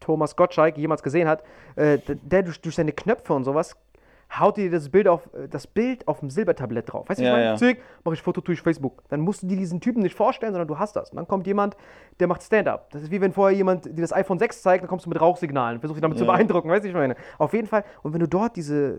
Thomas 0.00 0.34
Gottschalk 0.34 0.78
jemals 0.78 1.02
gesehen 1.02 1.28
hat, 1.28 1.42
äh, 1.76 1.98
der- 1.98 2.14
der 2.16 2.42
durch, 2.44 2.60
durch 2.62 2.74
seine 2.76 2.92
Knöpfe 2.92 3.34
und 3.34 3.44
sowas 3.44 3.76
haut 4.30 4.56
dir 4.58 4.70
das 4.70 4.88
Bild 4.90 5.08
auf 5.08 5.28
äh, 5.34 5.48
das 5.48 5.66
Bild 5.66 6.06
auf 6.06 6.20
dem 6.20 6.30
Silbertablett 6.30 6.92
drauf. 6.92 7.08
Weißt 7.08 7.20
du, 7.20 7.24
Ja, 7.24 7.30
ich 7.30 7.34
meine, 7.36 7.44
ja. 7.50 7.56
Zick, 7.56 7.80
mach 8.04 8.12
ich 8.12 8.20
Foto 8.22 8.40
durch 8.40 8.60
Facebook. 8.60 9.02
Dann 9.08 9.20
musst 9.20 9.42
du 9.42 9.46
dir 9.46 9.56
diesen 9.56 9.80
Typen 9.80 10.02
nicht 10.02 10.14
vorstellen, 10.14 10.52
sondern 10.52 10.68
du 10.68 10.78
hast 10.78 10.96
das. 10.96 11.10
Und 11.10 11.16
dann 11.16 11.26
kommt 11.26 11.46
jemand, 11.46 11.76
der 12.20 12.26
macht 12.26 12.42
Stand-up. 12.42 12.90
Das 12.90 13.02
ist 13.02 13.10
wie 13.10 13.20
wenn 13.20 13.32
vorher 13.32 13.56
jemand 13.56 13.86
dir 13.86 14.02
das 14.02 14.12
iPhone 14.12 14.38
6 14.38 14.60
zeigt, 14.62 14.82
dann 14.82 14.88
kommst 14.88 15.06
du 15.06 15.10
mit 15.10 15.20
Rauchsignalen, 15.20 15.80
versuchst 15.80 15.96
dich 15.98 16.02
damit 16.02 16.18
zu 16.18 16.24
Ja. 16.24 16.32
beeindrucken, 16.32 16.68
weißt 16.68 16.84
du, 16.84 16.88
ich 16.88 16.94
meine. 16.94 17.16
Auf 17.38 17.52
jeden 17.54 17.66
Fall. 17.68 17.84
Und 18.02 18.12
wenn 18.12 18.20
du 18.20 18.28
dort 18.28 18.56
diese 18.56 18.98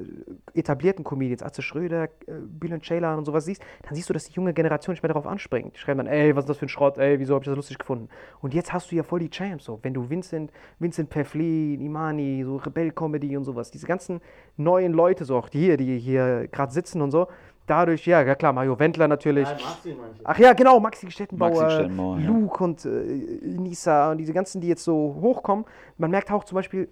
etablierten 0.53 1.03
Comedians, 1.03 1.43
Atze 1.43 1.61
Schröder, 1.61 2.05
äh, 2.05 2.09
Bülent 2.47 2.83
Ceylan 2.83 3.17
und 3.17 3.25
sowas 3.25 3.45
siehst, 3.45 3.61
dann 3.83 3.95
siehst 3.95 4.09
du, 4.09 4.13
dass 4.13 4.25
die 4.25 4.33
junge 4.33 4.53
Generation 4.53 4.93
nicht 4.93 5.03
mehr 5.03 5.09
darauf 5.13 5.27
anspringt. 5.27 5.75
Die 5.75 5.79
schreiben 5.79 5.99
dann, 5.99 6.07
ey, 6.07 6.35
was 6.35 6.45
ist 6.45 6.49
das 6.49 6.57
für 6.57 6.65
ein 6.65 6.69
Schrott, 6.69 6.97
ey, 6.97 7.19
wieso 7.19 7.35
habe 7.35 7.43
ich 7.43 7.47
das 7.49 7.55
lustig 7.55 7.77
gefunden? 7.77 8.09
Und 8.41 8.53
jetzt 8.53 8.73
hast 8.73 8.91
du 8.91 8.95
ja 8.95 9.03
voll 9.03 9.19
die 9.19 9.29
Champs, 9.29 9.65
so. 9.65 9.79
Wenn 9.83 9.93
du 9.93 10.09
Vincent, 10.09 10.51
Vincent 10.79 11.09
Peflin, 11.09 11.81
Imani, 11.81 12.43
so 12.43 12.57
Rebell-Comedy 12.57 13.37
und 13.37 13.43
sowas, 13.43 13.71
diese 13.71 13.85
ganzen 13.87 14.21
neuen 14.57 14.93
Leute, 14.93 15.18
so 15.25 15.37
auch 15.37 15.49
die 15.49 15.59
hier, 15.59 15.77
die 15.77 15.99
hier 15.99 16.47
gerade 16.47 16.71
sitzen 16.71 17.01
und 17.01 17.11
so, 17.11 17.27
dadurch, 17.69 18.05
ja, 18.05 18.21
ja 18.21 18.35
klar, 18.35 18.53
Mario 18.53 18.77
Wendler 18.79 19.07
natürlich. 19.07 19.47
Nein, 19.47 19.57
Maxi. 19.63 19.95
Ach 20.23 20.39
ja, 20.39 20.53
genau, 20.53 20.79
Maxi 20.79 21.09
Stettenbauer, 21.11 21.61
Maxi 21.61 21.75
Stettenbauer, 21.75 22.19
ja. 22.19 22.27
Luke 22.27 22.63
und 22.63 22.85
äh, 22.85 22.89
Nisa 22.89 24.11
und 24.11 24.17
diese 24.17 24.33
ganzen, 24.33 24.61
die 24.61 24.67
jetzt 24.67 24.83
so 24.83 25.17
hochkommen. 25.21 25.65
Man 25.97 26.11
merkt 26.11 26.31
auch 26.31 26.43
zum 26.43 26.55
Beispiel, 26.55 26.89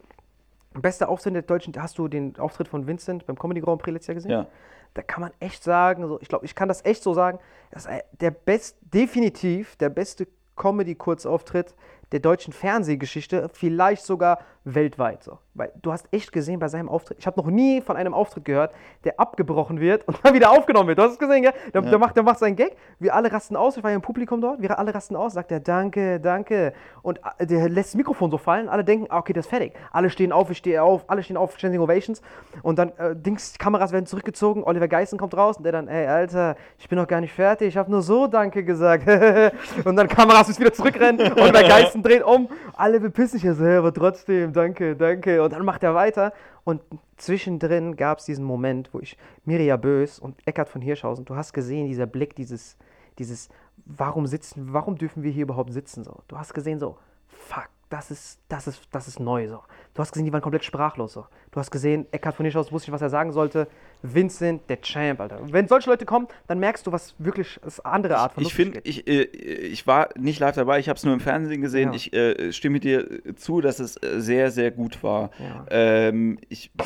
bester 0.73 1.09
Auftritt 1.09 1.33
der 1.35 1.41
Deutschen, 1.41 1.73
hast 1.77 1.97
du 1.97 2.07
den 2.07 2.37
Auftritt 2.37 2.67
von 2.67 2.85
Vincent 2.87 3.25
beim 3.25 3.37
Comedy 3.37 3.61
Grand 3.61 3.81
Prix 3.81 3.93
letztes 3.93 4.07
Jahr 4.07 4.15
gesehen? 4.15 4.31
Ja. 4.31 4.47
Da 4.93 5.01
kann 5.01 5.21
man 5.21 5.31
echt 5.39 5.63
sagen, 5.63 6.07
so, 6.07 6.19
ich 6.21 6.27
glaube, 6.27 6.45
ich 6.45 6.55
kann 6.55 6.67
das 6.67 6.83
echt 6.85 7.03
so 7.03 7.13
sagen, 7.13 7.39
das 7.71 7.85
ist 7.85 8.03
der 8.19 8.31
best, 8.31 8.77
definitiv 8.81 9.75
der 9.75 9.89
beste 9.89 10.27
Comedy-Kurzauftritt 10.55 11.75
der 12.11 12.19
deutschen 12.19 12.53
Fernsehgeschichte, 12.53 13.49
vielleicht 13.53 14.03
sogar 14.03 14.39
weltweit. 14.75 15.23
So. 15.23 15.39
Weil 15.53 15.71
du 15.81 15.91
hast 15.91 16.07
echt 16.11 16.31
gesehen 16.31 16.59
bei 16.59 16.67
seinem 16.67 16.89
Auftritt, 16.89 17.17
ich 17.19 17.25
habe 17.25 17.39
noch 17.39 17.47
nie 17.49 17.81
von 17.81 17.95
einem 17.95 18.13
Auftritt 18.13 18.45
gehört, 18.45 18.73
der 19.03 19.19
abgebrochen 19.19 19.79
wird 19.79 20.07
und 20.07 20.19
dann 20.23 20.33
wieder 20.33 20.51
aufgenommen 20.51 20.87
wird. 20.89 20.99
Du 20.99 21.03
hast 21.03 21.13
es 21.13 21.19
gesehen, 21.19 21.43
gell? 21.43 21.53
Der, 21.73 21.81
der, 21.81 21.97
macht, 21.97 22.15
der 22.15 22.23
macht 22.23 22.39
seinen 22.39 22.55
Gag, 22.55 22.75
wir 22.99 23.15
alle 23.15 23.31
rasten 23.31 23.55
aus, 23.55 23.77
ich 23.77 23.83
war 23.83 23.91
ja 23.91 23.95
im 23.95 24.01
Publikum 24.01 24.41
dort, 24.41 24.61
wir 24.61 24.77
alle 24.77 24.93
rasten 24.93 25.15
aus, 25.15 25.33
sagt 25.33 25.51
er 25.51 25.59
Danke, 25.59 26.19
danke. 26.19 26.73
Und 27.01 27.19
äh, 27.39 27.45
der 27.45 27.69
lässt 27.69 27.89
das 27.89 27.95
Mikrofon 27.95 28.29
so 28.29 28.37
fallen, 28.37 28.69
alle 28.69 28.83
denken, 28.83 29.07
ah, 29.09 29.17
okay, 29.17 29.33
das 29.33 29.45
ist 29.45 29.49
fertig. 29.49 29.73
Alle 29.91 30.09
stehen 30.09 30.31
auf, 30.31 30.49
ich 30.51 30.57
stehe 30.57 30.83
auf, 30.83 31.05
alle 31.07 31.23
stehen 31.23 31.37
auf, 31.37 31.57
Standing 31.57 31.81
Ovations. 31.81 32.21
Und 32.61 32.77
dann, 32.77 32.89
äh, 32.97 33.15
Dings, 33.15 33.57
Kameras 33.57 33.91
werden 33.91 34.05
zurückgezogen, 34.05 34.63
Oliver 34.63 34.87
Geissen 34.87 35.17
kommt 35.17 35.35
raus 35.35 35.57
und 35.57 35.63
der 35.63 35.71
dann, 35.71 35.87
ey, 35.87 36.05
Alter, 36.07 36.55
ich 36.77 36.87
bin 36.89 36.97
noch 36.97 37.07
gar 37.07 37.21
nicht 37.21 37.33
fertig, 37.33 37.69
ich 37.69 37.77
habe 37.77 37.89
nur 37.89 38.01
so 38.01 38.27
Danke 38.27 38.63
gesagt. 38.63 39.07
und 39.85 39.95
dann 39.95 40.07
Kameras 40.07 40.47
müssen 40.47 40.61
wieder 40.61 40.73
zurückrennen, 40.73 41.33
Oliver 41.33 41.63
Geissen 41.67 42.03
drehen 42.03 42.23
um, 42.23 42.49
alle 42.75 42.99
bepissen 42.99 43.39
sich 43.39 43.43
ja 43.43 43.53
so, 43.53 43.63
"Ja, 43.63 43.79
aber 43.79 43.93
trotzdem, 43.93 44.53
danke, 44.57 44.95
danke. 44.95 45.41
Und 45.41 45.53
dann 45.53 45.63
macht 45.63 45.83
er 45.83 45.95
weiter. 45.95 46.33
Und 46.63 46.81
zwischendrin 47.15 47.95
gab 47.95 48.19
es 48.19 48.25
diesen 48.25 48.43
Moment, 48.43 48.93
wo 48.93 48.99
ich, 48.99 49.17
Mirja 49.45 49.77
Bös 49.77 50.19
und 50.19 50.35
Eckhard 50.45 50.69
von 50.69 50.81
Hirschhausen, 50.81 51.23
du 51.23 51.35
hast 51.35 51.53
gesehen, 51.53 51.87
dieser 51.87 52.05
Blick, 52.05 52.35
dieses, 52.35 52.77
dieses, 53.19 53.49
warum 53.85 54.27
sitzen, 54.27 54.73
warum 54.73 54.97
dürfen 54.97 55.23
wir 55.23 55.31
hier 55.31 55.43
überhaupt 55.43 55.71
sitzen? 55.71 56.03
So. 56.03 56.19
Du 56.27 56.37
hast 56.37 56.53
gesehen, 56.53 56.79
so, 56.79 56.97
fuck, 57.27 57.69
das 57.89 58.11
ist, 58.11 58.41
das 58.49 58.67
ist, 58.67 58.87
das 58.91 59.07
ist 59.07 59.19
neu. 59.19 59.47
So. 59.47 59.63
Du 59.93 60.01
hast 60.01 60.11
gesehen, 60.11 60.25
die 60.25 60.33
waren 60.33 60.41
komplett 60.41 60.65
sprachlos. 60.65 61.13
So. 61.13 61.25
Du 61.57 61.61
hast 61.61 61.71
gesehen, 61.71 62.05
Eckhard 62.11 62.35
von 62.35 62.45
Hirschhausen 62.45 62.71
wusste 62.71 62.91
nicht, 62.91 62.93
was 62.93 63.01
er 63.01 63.09
sagen 63.09 63.31
sollte. 63.31 63.67
Vincent, 64.03 64.69
der 64.69 64.79
Champ, 64.79 65.19
Alter. 65.19 65.39
Wenn 65.51 65.67
solche 65.67 65.89
Leute 65.89 66.05
kommen, 66.05 66.27
dann 66.45 66.59
merkst 66.59 66.85
du, 66.85 66.91
was 66.91 67.15
wirklich 67.17 67.59
ist 67.65 67.83
eine 67.83 67.95
andere 67.95 68.17
Art 68.17 68.33
von 68.33 68.43
Ich 68.43 68.53
finde, 68.53 68.79
ich, 68.83 69.07
äh, 69.07 69.23
ich 69.23 69.87
war 69.87 70.09
nicht 70.15 70.39
live 70.39 70.53
dabei, 70.53 70.77
ich 70.77 70.87
habe 70.87 70.97
es 70.97 71.03
nur 71.03 71.15
im 71.15 71.19
Fernsehen 71.19 71.61
gesehen. 71.61 71.89
Ja. 71.89 71.95
Ich 71.95 72.13
äh, 72.13 72.53
stimme 72.53 72.79
dir 72.79 73.07
zu, 73.37 73.59
dass 73.59 73.79
es 73.79 73.97
äh, 73.97 74.21
sehr, 74.21 74.51
sehr 74.51 74.69
gut 74.69 75.01
war. 75.01 75.31
Ja. 75.39 75.65
Ähm, 75.71 76.37
ich, 76.47 76.69
äh, 76.77 76.83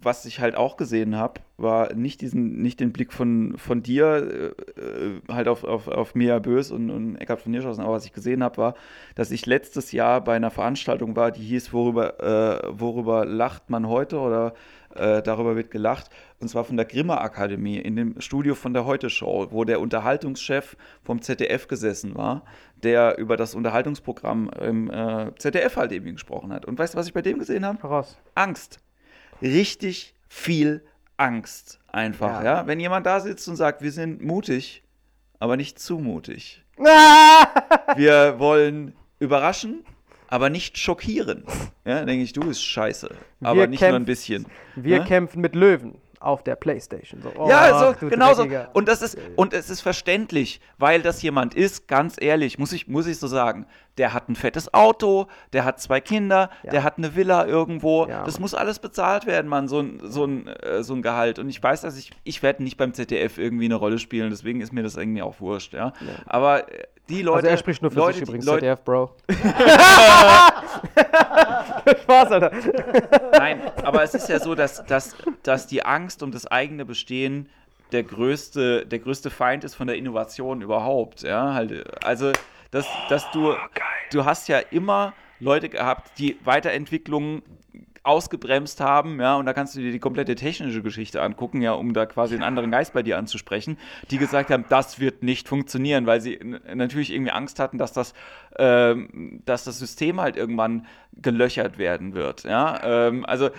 was 0.00 0.24
ich 0.24 0.40
halt 0.40 0.56
auch 0.56 0.78
gesehen 0.78 1.16
habe, 1.16 1.42
war 1.58 1.92
nicht 1.94 2.20
diesen, 2.20 2.62
nicht 2.62 2.80
den 2.80 2.92
Blick 2.92 3.12
von, 3.12 3.58
von 3.58 3.82
dir, 3.82 4.54
äh, 4.76 4.80
äh, 4.80 5.20
halt 5.30 5.48
auf, 5.48 5.64
auf, 5.64 5.88
auf 5.88 6.14
Mia 6.14 6.38
Bös 6.38 6.70
und, 6.70 6.90
und 6.90 7.16
Eckhard 7.16 7.40
von 7.40 7.52
Hirschhausen, 7.52 7.82
aber 7.82 7.94
was 7.94 8.04
ich 8.04 8.12
gesehen 8.12 8.42
habe, 8.42 8.56
war, 8.58 8.74
dass 9.14 9.30
ich 9.30 9.46
letztes 9.46 9.92
Jahr 9.92 10.22
bei 10.22 10.36
einer 10.36 10.50
Veranstaltung 10.50 11.16
war, 11.16 11.30
die 11.30 11.42
hieß, 11.42 11.72
worüber, 11.72 12.20
äh, 12.20 12.68
worüber 12.70 13.24
lacht 13.24 13.65
man 13.70 13.88
heute 13.88 14.18
oder 14.18 14.54
äh, 14.94 15.22
darüber 15.22 15.56
wird 15.56 15.70
gelacht. 15.70 16.10
Und 16.40 16.48
zwar 16.48 16.64
von 16.64 16.76
der 16.76 16.86
Grimme 16.86 17.20
Akademie 17.20 17.78
in 17.78 17.96
dem 17.96 18.20
Studio 18.20 18.54
von 18.54 18.72
der 18.74 18.84
Heute 18.84 19.10
Show, 19.10 19.48
wo 19.50 19.64
der 19.64 19.80
Unterhaltungschef 19.80 20.76
vom 21.02 21.20
ZDF 21.22 21.68
gesessen 21.68 22.14
war, 22.14 22.44
der 22.82 23.18
über 23.18 23.36
das 23.36 23.54
Unterhaltungsprogramm 23.54 24.50
im 24.60 24.90
äh, 24.90 25.32
ZDF 25.38 25.76
halt 25.76 25.92
eben 25.92 26.12
gesprochen 26.12 26.52
hat. 26.52 26.64
Und 26.66 26.78
weißt 26.78 26.94
du, 26.94 26.98
was 26.98 27.06
ich 27.06 27.14
bei 27.14 27.22
dem 27.22 27.38
gesehen 27.38 27.64
habe? 27.66 27.78
Voraus. 27.78 28.18
Angst. 28.34 28.80
Richtig 29.42 30.14
viel 30.28 30.84
Angst 31.16 31.78
einfach, 31.88 32.42
Ja. 32.42 32.60
ja. 32.60 32.66
Wenn 32.66 32.80
jemand 32.80 33.06
da 33.06 33.20
sitzt 33.20 33.48
und 33.48 33.56
sagt, 33.56 33.82
wir 33.82 33.92
sind 33.92 34.22
mutig, 34.22 34.82
aber 35.38 35.56
nicht 35.56 35.78
zu 35.78 35.98
mutig. 35.98 36.62
Wir 37.96 38.38
wollen 38.38 38.94
überraschen, 39.18 39.84
aber 40.28 40.50
nicht 40.50 40.78
schockieren. 40.78 41.44
Ja, 41.84 42.04
denke 42.04 42.24
ich, 42.24 42.32
du 42.32 42.40
bist 42.40 42.64
scheiße. 42.64 43.08
Aber 43.44 43.60
Wir 43.60 43.66
nicht 43.68 43.80
nur 43.80 43.92
ein 43.94 44.04
bisschen. 44.04 44.46
Wir 44.74 44.96
Ja? 44.96 45.04
kämpfen 45.04 45.40
mit 45.40 45.54
Löwen 45.54 45.98
auf 46.18 46.42
der 46.42 46.56
Playstation. 46.56 47.22
So, 47.22 47.30
oh, 47.36 47.48
ja, 47.48 47.94
so, 48.00 48.08
genau 48.08 48.34
so. 48.34 48.44
Und 48.72 48.88
das 48.88 49.02
ist, 49.02 49.16
und 49.36 49.52
es 49.52 49.70
ist 49.70 49.82
verständlich, 49.82 50.60
weil 50.78 51.00
das 51.02 51.22
jemand 51.22 51.54
ist, 51.54 51.86
ganz 51.86 52.16
ehrlich, 52.20 52.58
muss 52.58 52.72
ich, 52.72 52.88
muss 52.88 53.06
ich 53.06 53.18
so 53.20 53.28
sagen. 53.28 53.66
Der 53.98 54.12
hat 54.12 54.28
ein 54.28 54.34
fettes 54.34 54.74
Auto, 54.74 55.28
der 55.52 55.64
hat 55.64 55.80
zwei 55.80 56.00
Kinder, 56.00 56.50
Ja. 56.64 56.72
der 56.72 56.82
hat 56.82 56.98
eine 56.98 57.14
Villa 57.14 57.46
irgendwo. 57.46 58.06
Ja. 58.08 58.24
Das 58.24 58.40
muss 58.40 58.52
alles 58.52 58.80
bezahlt 58.80 59.26
werden, 59.26 59.46
Mann, 59.46 59.68
so 59.68 59.78
ein, 59.78 60.00
so 60.02 60.24
ein, 60.24 60.48
äh, 60.48 60.82
so 60.82 60.94
ein 60.94 61.02
Gehalt. 61.02 61.38
Und 61.38 61.48
ich 61.48 61.62
weiß, 61.62 61.82
dass 61.82 61.96
ich, 61.96 62.10
ich 62.24 62.42
werde 62.42 62.64
nicht 62.64 62.78
beim 62.78 62.94
ZDF 62.94 63.38
irgendwie 63.38 63.66
eine 63.66 63.76
Rolle 63.76 64.00
spielen, 64.00 64.30
deswegen 64.30 64.60
ist 64.60 64.72
mir 64.72 64.82
das 64.82 64.96
irgendwie 64.96 65.22
auch 65.22 65.40
wurscht, 65.40 65.72
ja. 65.72 65.92
Aber 66.26 66.68
äh, 66.72 66.82
die 67.08 67.22
Leute. 67.22 67.36
also 67.36 67.48
er 67.48 67.56
spricht 67.56 67.82
nur 67.82 67.90
für 67.90 67.98
Leute, 67.98 68.18
sich 68.18 68.22
übrigens, 68.22 68.46
Leute, 68.46 68.60
ZDF, 68.60 68.84
Bro. 68.84 69.10
Spaß, 72.02 72.32
Alter. 72.32 72.50
Nein, 73.32 73.60
aber 73.82 74.02
es 74.02 74.14
ist 74.14 74.28
ja 74.28 74.40
so, 74.40 74.54
dass, 74.54 74.84
dass, 74.86 75.16
dass 75.42 75.66
die 75.66 75.84
Angst 75.84 76.22
um 76.22 76.32
das 76.32 76.46
eigene 76.46 76.84
Bestehen 76.84 77.48
der 77.92 78.02
größte, 78.02 78.86
der 78.86 78.98
größte 78.98 79.30
Feind 79.30 79.62
ist 79.64 79.74
von 79.74 79.86
der 79.86 79.96
Innovation 79.96 80.62
überhaupt. 80.62 81.22
Ja, 81.22 81.54
halt, 81.54 82.04
also, 82.04 82.32
dass, 82.70 82.86
dass 83.08 83.30
du, 83.30 83.54
du 84.10 84.24
hast 84.24 84.48
ja 84.48 84.58
immer 84.58 85.14
Leute 85.38 85.68
gehabt, 85.68 86.18
die 86.18 86.38
Weiterentwicklungen 86.44 87.42
ausgebremst 88.06 88.80
haben, 88.80 89.20
ja, 89.20 89.36
und 89.36 89.46
da 89.46 89.52
kannst 89.52 89.74
du 89.74 89.80
dir 89.80 89.92
die 89.92 89.98
komplette 89.98 90.34
technische 90.34 90.82
Geschichte 90.82 91.22
angucken, 91.22 91.62
ja, 91.62 91.72
um 91.72 91.92
da 91.92 92.06
quasi 92.06 92.34
einen 92.34 92.44
anderen 92.44 92.70
Geist 92.70 92.92
bei 92.92 93.02
dir 93.02 93.18
anzusprechen, 93.18 93.78
die 94.10 94.18
gesagt 94.18 94.50
haben, 94.50 94.64
das 94.68 95.00
wird 95.00 95.22
nicht 95.22 95.48
funktionieren, 95.48 96.06
weil 96.06 96.20
sie 96.20 96.38
natürlich 96.74 97.12
irgendwie 97.12 97.32
Angst 97.32 97.58
hatten, 97.58 97.78
dass 97.78 97.92
das, 97.92 98.14
ähm, 98.58 99.42
dass 99.44 99.64
das 99.64 99.78
System 99.78 100.20
halt 100.20 100.36
irgendwann 100.36 100.86
gelöchert 101.12 101.78
werden 101.78 102.14
wird, 102.14 102.44
ja, 102.44 103.08
ähm, 103.08 103.24
also 103.26 103.50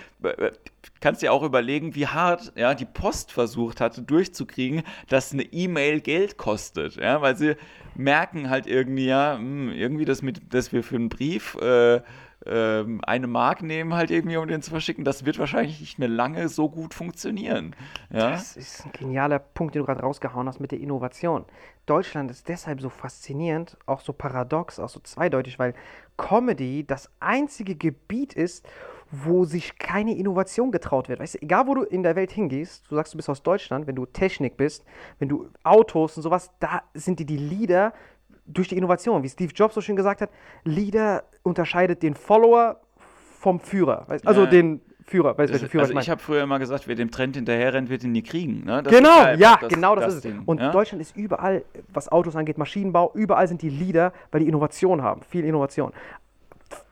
kannst 1.00 1.22
dir 1.22 1.32
auch 1.32 1.42
überlegen, 1.42 1.94
wie 1.94 2.06
hart, 2.06 2.52
ja, 2.56 2.74
die 2.74 2.84
Post 2.84 3.32
versucht 3.32 3.80
hatte 3.80 4.02
durchzukriegen, 4.02 4.82
dass 5.08 5.32
eine 5.32 5.42
E-Mail 5.42 6.00
Geld 6.00 6.36
kostet, 6.36 6.96
ja, 6.96 7.20
weil 7.20 7.36
sie 7.36 7.56
merken 7.94 8.48
halt 8.48 8.66
irgendwie, 8.66 9.06
ja, 9.06 9.36
hm, 9.36 9.70
irgendwie 9.72 10.04
das 10.04 10.22
mit, 10.22 10.54
dass 10.54 10.72
wir 10.72 10.82
für 10.82 10.96
einen 10.96 11.08
Brief 11.08 11.56
äh, 11.56 12.00
ähm, 12.46 13.00
eine 13.04 13.26
Mark 13.26 13.62
nehmen, 13.62 13.94
halt 13.94 14.10
irgendwie, 14.10 14.36
um 14.36 14.46
den 14.46 14.62
zu 14.62 14.70
verschicken, 14.70 15.04
das 15.04 15.24
wird 15.24 15.38
wahrscheinlich 15.38 15.80
nicht 15.80 15.98
mehr 15.98 16.08
lange 16.08 16.48
so 16.48 16.68
gut 16.68 16.94
funktionieren. 16.94 17.74
Ja? 18.10 18.30
Das 18.30 18.56
ist 18.56 18.86
ein 18.86 18.92
genialer 18.92 19.38
Punkt, 19.38 19.74
den 19.74 19.80
du 19.80 19.86
gerade 19.86 20.02
rausgehauen 20.02 20.46
hast 20.46 20.60
mit 20.60 20.70
der 20.70 20.80
Innovation. 20.80 21.44
Deutschland 21.86 22.30
ist 22.30 22.48
deshalb 22.48 22.80
so 22.80 22.90
faszinierend, 22.90 23.76
auch 23.86 24.00
so 24.00 24.12
paradox, 24.12 24.78
auch 24.78 24.88
so 24.88 25.00
zweideutig, 25.00 25.58
weil 25.58 25.74
Comedy 26.16 26.86
das 26.86 27.10
einzige 27.18 27.74
Gebiet 27.74 28.34
ist, 28.34 28.68
wo 29.10 29.44
sich 29.44 29.78
keine 29.78 30.14
Innovation 30.16 30.70
getraut 30.70 31.08
wird. 31.08 31.20
Weißt 31.20 31.34
du, 31.34 31.42
egal 31.42 31.66
wo 31.66 31.74
du 31.74 31.82
in 31.82 32.02
der 32.02 32.14
Welt 32.14 32.30
hingehst, 32.30 32.90
du 32.90 32.94
sagst, 32.94 33.14
du 33.14 33.16
bist 33.16 33.30
aus 33.30 33.42
Deutschland, 33.42 33.86
wenn 33.86 33.96
du 33.96 34.04
Technik 34.04 34.56
bist, 34.56 34.84
wenn 35.18 35.28
du 35.28 35.48
Autos 35.64 36.16
und 36.16 36.22
sowas, 36.22 36.50
da 36.60 36.82
sind 36.92 37.18
die 37.18 37.26
die 37.26 37.38
Leader 37.38 37.94
durch 38.48 38.68
die 38.68 38.76
Innovation. 38.76 39.22
Wie 39.22 39.28
Steve 39.28 39.52
Jobs 39.54 39.74
so 39.74 39.80
schön 39.80 39.96
gesagt 39.96 40.20
hat, 40.20 40.30
Leader 40.64 41.22
unterscheidet 41.42 42.02
den 42.02 42.14
Follower 42.14 42.80
vom 43.40 43.60
Führer. 43.60 44.06
Also 44.24 44.42
Ja. 44.42 44.46
den 44.46 44.80
Führer. 45.04 45.38
Weißt 45.38 45.54
du, 45.54 45.58
Führer 45.68 45.84
also 45.84 45.98
ich 45.98 46.10
habe 46.10 46.20
früher 46.20 46.42
immer 46.42 46.58
gesagt, 46.58 46.86
wer 46.86 46.94
dem 46.94 47.10
Trend 47.10 47.36
hinterher 47.36 47.72
rennt, 47.72 47.88
wird 47.88 48.04
ihn 48.04 48.12
nie 48.12 48.22
kriegen. 48.22 48.64
Ne? 48.66 48.82
Das 48.82 48.92
Genau, 48.92 49.08
ist 49.20 49.24
halt 49.24 49.40
ja, 49.40 49.58
das- 49.60 49.68
genau 49.72 49.96
das, 49.96 50.14
ist 50.16 50.24
Ding, 50.24 50.40
es. 50.40 50.42
Und 50.44 50.60
ja? 50.60 50.70
Deutschland 50.70 51.00
ist 51.00 51.16
überall, 51.16 51.64
was 51.94 52.10
Autos 52.10 52.36
angeht, 52.36 52.58
Maschinenbau, 52.58 53.12
überall 53.14 53.48
sind 53.48 53.62
die 53.62 53.70
Leader, 53.70 54.12
weil 54.32 54.40
die 54.40 54.48
Innovation 54.48 55.02
haben, 55.02 55.22
viel 55.22 55.44
Innovation. 55.44 55.92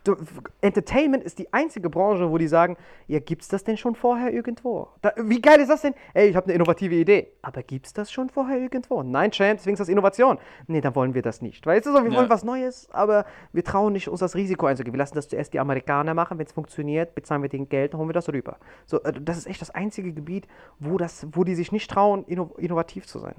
Du- 0.06 0.16
Entertainment 0.60 1.24
ist 1.24 1.38
die 1.38 1.52
einzige 1.52 1.90
Branche, 1.90 2.30
wo 2.30 2.38
die 2.38 2.46
sagen, 2.48 2.76
ja, 3.08 3.18
gibt's 3.18 3.48
das 3.48 3.64
denn 3.64 3.76
schon 3.76 3.94
vorher 3.94 4.32
irgendwo? 4.32 4.88
Da, 5.02 5.12
wie 5.18 5.40
geil 5.40 5.60
ist 5.60 5.68
das 5.68 5.82
denn? 5.82 5.94
Ey, 6.14 6.28
ich 6.28 6.36
habe 6.36 6.46
eine 6.46 6.54
innovative 6.54 6.94
Idee. 6.94 7.32
Aber 7.42 7.62
gibt's 7.62 7.92
das 7.92 8.10
schon 8.12 8.28
vorher 8.28 8.58
irgendwo? 8.58 9.02
Nein, 9.02 9.30
Champ, 9.32 9.58
deswegen 9.58 9.74
ist 9.74 9.80
das 9.80 9.88
Innovation. 9.88 10.38
Nee, 10.68 10.80
dann 10.80 10.94
wollen 10.94 11.14
wir 11.14 11.22
das 11.22 11.42
nicht. 11.42 11.66
Weißt 11.66 11.86
du 11.86 11.92
so, 11.92 12.04
wir 12.04 12.10
Ja. 12.10 12.18
wollen 12.18 12.30
was 12.30 12.44
Neues, 12.44 12.88
aber 12.92 13.24
wir 13.52 13.64
trauen 13.64 13.92
nicht, 13.92 14.08
uns 14.08 14.20
das 14.20 14.34
Risiko 14.36 14.66
einzugehen. 14.66 14.94
Wir 14.94 14.98
lassen 14.98 15.14
das 15.16 15.28
zuerst 15.28 15.52
die 15.52 15.58
Amerikaner 15.60 16.14
machen. 16.14 16.38
Wenn 16.38 16.46
es 16.46 16.52
funktioniert, 16.52 17.14
bezahlen 17.14 17.42
wir 17.42 17.48
den 17.48 17.68
Geld, 17.68 17.92
dann 17.92 17.98
holen 17.98 18.08
wir 18.08 18.14
das 18.14 18.28
rüber. 18.28 18.58
So, 18.86 19.02
äh, 19.02 19.12
das 19.20 19.36
ist 19.38 19.46
echt 19.46 19.60
das 19.60 19.70
einzige 19.70 20.12
Gebiet, 20.12 20.46
wo, 20.78 20.98
das, 20.98 21.26
wo 21.32 21.42
die 21.44 21.54
sich 21.54 21.72
nicht 21.72 21.90
trauen, 21.90 22.24
inno 22.28 22.54
innovativ 22.58 23.06
zu 23.06 23.18
sein. 23.18 23.34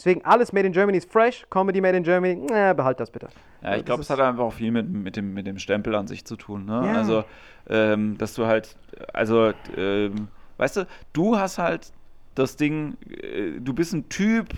Deswegen 0.00 0.24
alles 0.24 0.54
Made 0.54 0.66
in 0.66 0.72
Germany 0.72 0.96
ist 0.96 1.12
fresh, 1.12 1.44
Comedy 1.50 1.78
Made 1.82 1.94
in 1.94 2.02
Germany, 2.02 2.46
äh, 2.50 2.72
behalt 2.72 2.98
das 3.00 3.10
bitte. 3.10 3.28
Ja, 3.62 3.76
ich 3.76 3.84
glaube, 3.84 4.00
es 4.00 4.08
hat 4.08 4.18
einfach 4.18 4.44
auch 4.44 4.52
viel 4.54 4.70
mit, 4.70 4.88
mit, 4.88 5.14
dem, 5.14 5.34
mit 5.34 5.46
dem 5.46 5.58
Stempel 5.58 5.94
an 5.94 6.06
sich 6.06 6.24
zu 6.24 6.36
tun. 6.36 6.64
Ne? 6.64 6.86
Ja. 6.86 6.94
Also, 6.94 7.24
ähm, 7.68 8.16
dass 8.16 8.32
du 8.32 8.46
halt, 8.46 8.76
also, 9.12 9.52
ähm, 9.76 10.28
weißt 10.56 10.78
du, 10.78 10.86
du 11.12 11.38
hast 11.38 11.58
halt 11.58 11.92
das 12.34 12.56
Ding, 12.56 12.96
äh, 13.10 13.60
du 13.60 13.74
bist 13.74 13.92
ein 13.92 14.08
Typ, 14.08 14.48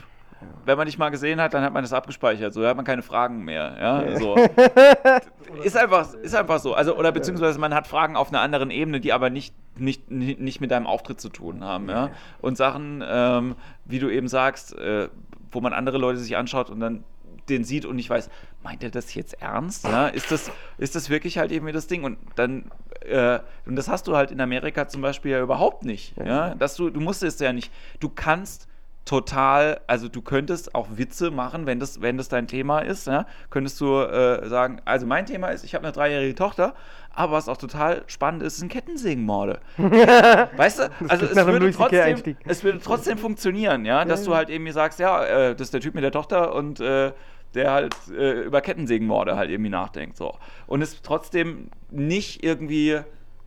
wenn 0.64 0.76
man 0.76 0.86
dich 0.86 0.96
mal 0.96 1.08
gesehen 1.08 1.40
hat, 1.40 1.54
dann 1.54 1.64
hat 1.64 1.72
man 1.72 1.82
das 1.82 1.92
abgespeichert, 1.92 2.54
so 2.54 2.62
da 2.62 2.68
hat 2.68 2.76
man 2.76 2.84
keine 2.84 3.02
Fragen 3.02 3.44
mehr. 3.44 3.76
Ja, 3.80 4.18
so. 4.18 4.36
ist, 5.64 5.76
einfach, 5.76 6.14
ist 6.14 6.36
einfach 6.36 6.60
so. 6.60 6.74
Also, 6.74 6.96
oder 6.96 7.10
beziehungsweise 7.10 7.58
man 7.58 7.74
hat 7.74 7.88
Fragen 7.88 8.14
auf 8.14 8.28
einer 8.28 8.40
anderen 8.40 8.70
Ebene, 8.70 9.00
die 9.00 9.12
aber 9.12 9.28
nicht, 9.28 9.54
nicht, 9.76 10.08
nicht 10.08 10.40
nicht 10.40 10.60
mit 10.60 10.70
deinem 10.70 10.86
Auftritt 10.86 11.20
zu 11.20 11.30
tun 11.30 11.64
haben. 11.64 11.88
Ja? 11.88 12.10
Und 12.40 12.56
Sachen, 12.56 13.02
ähm, 13.04 13.56
wie 13.84 13.98
du 13.98 14.08
eben 14.08 14.28
sagst, 14.28 14.76
äh, 14.78 15.08
wo 15.52 15.60
man 15.60 15.72
andere 15.72 15.98
Leute 15.98 16.18
sich 16.18 16.36
anschaut 16.36 16.70
und 16.70 16.80
dann 16.80 17.04
den 17.48 17.64
sieht 17.64 17.84
und 17.84 17.96
nicht 17.96 18.08
weiß, 18.08 18.30
meint 18.62 18.82
er 18.82 18.90
das 18.90 19.14
jetzt 19.14 19.40
ernst? 19.42 19.84
Ja? 19.84 20.08
Ist, 20.08 20.30
das, 20.30 20.50
ist 20.78 20.94
das 20.94 21.10
wirklich 21.10 21.38
halt 21.38 21.52
eben 21.52 21.70
das 21.72 21.86
Ding? 21.86 22.04
Und 22.04 22.18
dann, 22.36 22.70
äh, 23.00 23.40
und 23.66 23.76
das 23.76 23.88
hast 23.88 24.06
du 24.06 24.16
halt 24.16 24.30
in 24.30 24.40
Amerika 24.40 24.88
zum 24.88 25.02
Beispiel 25.02 25.32
ja 25.32 25.40
überhaupt 25.40 25.84
nicht. 25.84 26.16
Ja? 26.16 26.54
Dass 26.54 26.76
du, 26.76 26.90
du 26.90 27.00
musst 27.00 27.22
es 27.22 27.38
ja 27.38 27.52
nicht. 27.52 27.72
Du 28.00 28.08
kannst 28.08 28.68
total, 29.04 29.80
also 29.88 30.08
du 30.08 30.22
könntest 30.22 30.74
auch 30.74 30.86
Witze 30.94 31.30
machen, 31.30 31.66
wenn 31.66 31.80
das, 31.80 32.00
wenn 32.00 32.16
das 32.16 32.28
dein 32.28 32.46
Thema 32.46 32.80
ist, 32.80 33.06
ja? 33.08 33.26
könntest 33.50 33.80
du 33.80 33.98
äh, 33.98 34.48
sagen, 34.48 34.80
also 34.84 35.06
mein 35.06 35.26
Thema 35.26 35.48
ist, 35.48 35.64
ich 35.64 35.74
habe 35.74 35.84
eine 35.84 35.92
dreijährige 35.92 36.34
Tochter, 36.34 36.74
aber 37.10 37.32
was 37.32 37.48
auch 37.48 37.56
total 37.56 38.04
spannend 38.06 38.42
ist, 38.42 38.58
sind 38.58 38.70
Kettensägenmorde. 38.70 39.60
weißt 39.76 40.78
du, 40.78 40.90
also 41.08 41.26
es 41.26 41.46
würde, 41.46 41.72
trotzdem, 41.72 42.36
es 42.46 42.62
würde 42.62 42.78
trotzdem 42.80 43.18
funktionieren, 43.18 43.84
ja, 43.84 44.04
dass 44.04 44.24
du 44.24 44.34
halt 44.34 44.48
irgendwie 44.48 44.72
sagst, 44.72 45.00
ja, 45.00 45.24
äh, 45.24 45.52
das 45.52 45.68
ist 45.68 45.74
der 45.74 45.80
Typ 45.80 45.94
mit 45.94 46.04
der 46.04 46.12
Tochter 46.12 46.54
und 46.54 46.80
äh, 46.80 47.12
der 47.54 47.72
halt 47.72 47.94
äh, 48.16 48.42
über 48.42 48.60
Kettensägenmorde 48.60 49.36
halt 49.36 49.50
irgendwie 49.50 49.70
nachdenkt, 49.70 50.16
so. 50.16 50.36
Und 50.66 50.80
es 50.80 51.02
trotzdem 51.02 51.70
nicht 51.90 52.42
irgendwie 52.44 53.00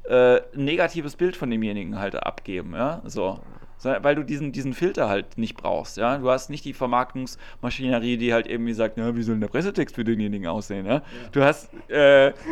äh, 0.03 0.41
ein 0.53 0.65
negatives 0.65 1.15
Bild 1.15 1.35
von 1.35 1.49
demjenigen 1.49 1.97
halt 1.97 2.15
abgeben, 2.15 2.73
ja, 2.73 3.01
so. 3.05 3.39
Weil 3.83 4.15
du 4.15 4.23
diesen, 4.23 4.51
diesen 4.51 4.73
Filter 4.73 5.09
halt 5.09 5.37
nicht 5.37 5.55
brauchst, 5.57 5.97
ja. 5.97 6.17
Du 6.17 6.29
hast 6.29 6.49
nicht 6.49 6.65
die 6.65 6.73
Vermarktungsmaschinerie, 6.73 8.17
die 8.17 8.33
halt 8.33 8.47
irgendwie 8.47 8.73
sagt, 8.73 8.97
na, 8.97 9.15
wie 9.15 9.21
soll 9.23 9.35
denn 9.35 9.41
der 9.41 9.47
Pressetext 9.47 9.95
für 9.95 10.03
denjenigen 10.03 10.47
aussehen, 10.47 10.85
ja. 10.85 11.01
Du 11.31 11.43
hast, 11.43 11.69
äh, 11.89 12.33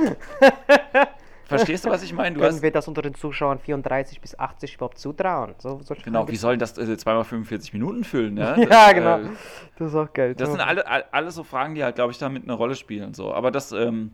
Verstehst 1.45 1.85
du, 1.85 1.89
was 1.89 2.01
ich 2.03 2.13
meine? 2.13 2.35
Du 2.35 2.41
Können 2.41 2.55
hast, 2.55 2.61
wir 2.63 2.71
das 2.71 2.87
unter 2.87 3.01
den 3.01 3.13
Zuschauern 3.13 3.59
34 3.59 4.21
bis 4.21 4.37
80 4.39 4.75
überhaupt 4.75 4.97
zutrauen? 4.97 5.53
So, 5.59 5.79
genau, 6.03 6.21
wie 6.23 6.27
gibt's. 6.27 6.41
soll 6.41 6.57
das 6.57 6.77
äh, 6.77 6.97
zweimal 6.97 7.25
45 7.25 7.73
Minuten 7.73 8.03
füllen, 8.03 8.37
ja? 8.37 8.57
Ja, 8.57 8.67
Das, 8.67 8.93
genau. 8.93 9.17
äh, 9.19 9.29
Das 9.77 9.87
ist 9.89 9.95
auch 9.95 10.11
geil. 10.13 10.35
Das 10.35 10.49
sind 10.51 10.61
alle, 10.61 10.87
all- 10.87 11.05
alles 11.11 11.35
so 11.35 11.43
Fragen, 11.43 11.75
die 11.75 11.83
halt, 11.83 11.95
glaube 11.95 12.11
ich, 12.11 12.17
damit 12.17 12.43
eine 12.43 12.53
Rolle 12.53 12.75
spielen. 12.75 13.13
So. 13.13 13.33
Aber 13.33 13.51
das, 13.51 13.71
ähm, 13.73 14.11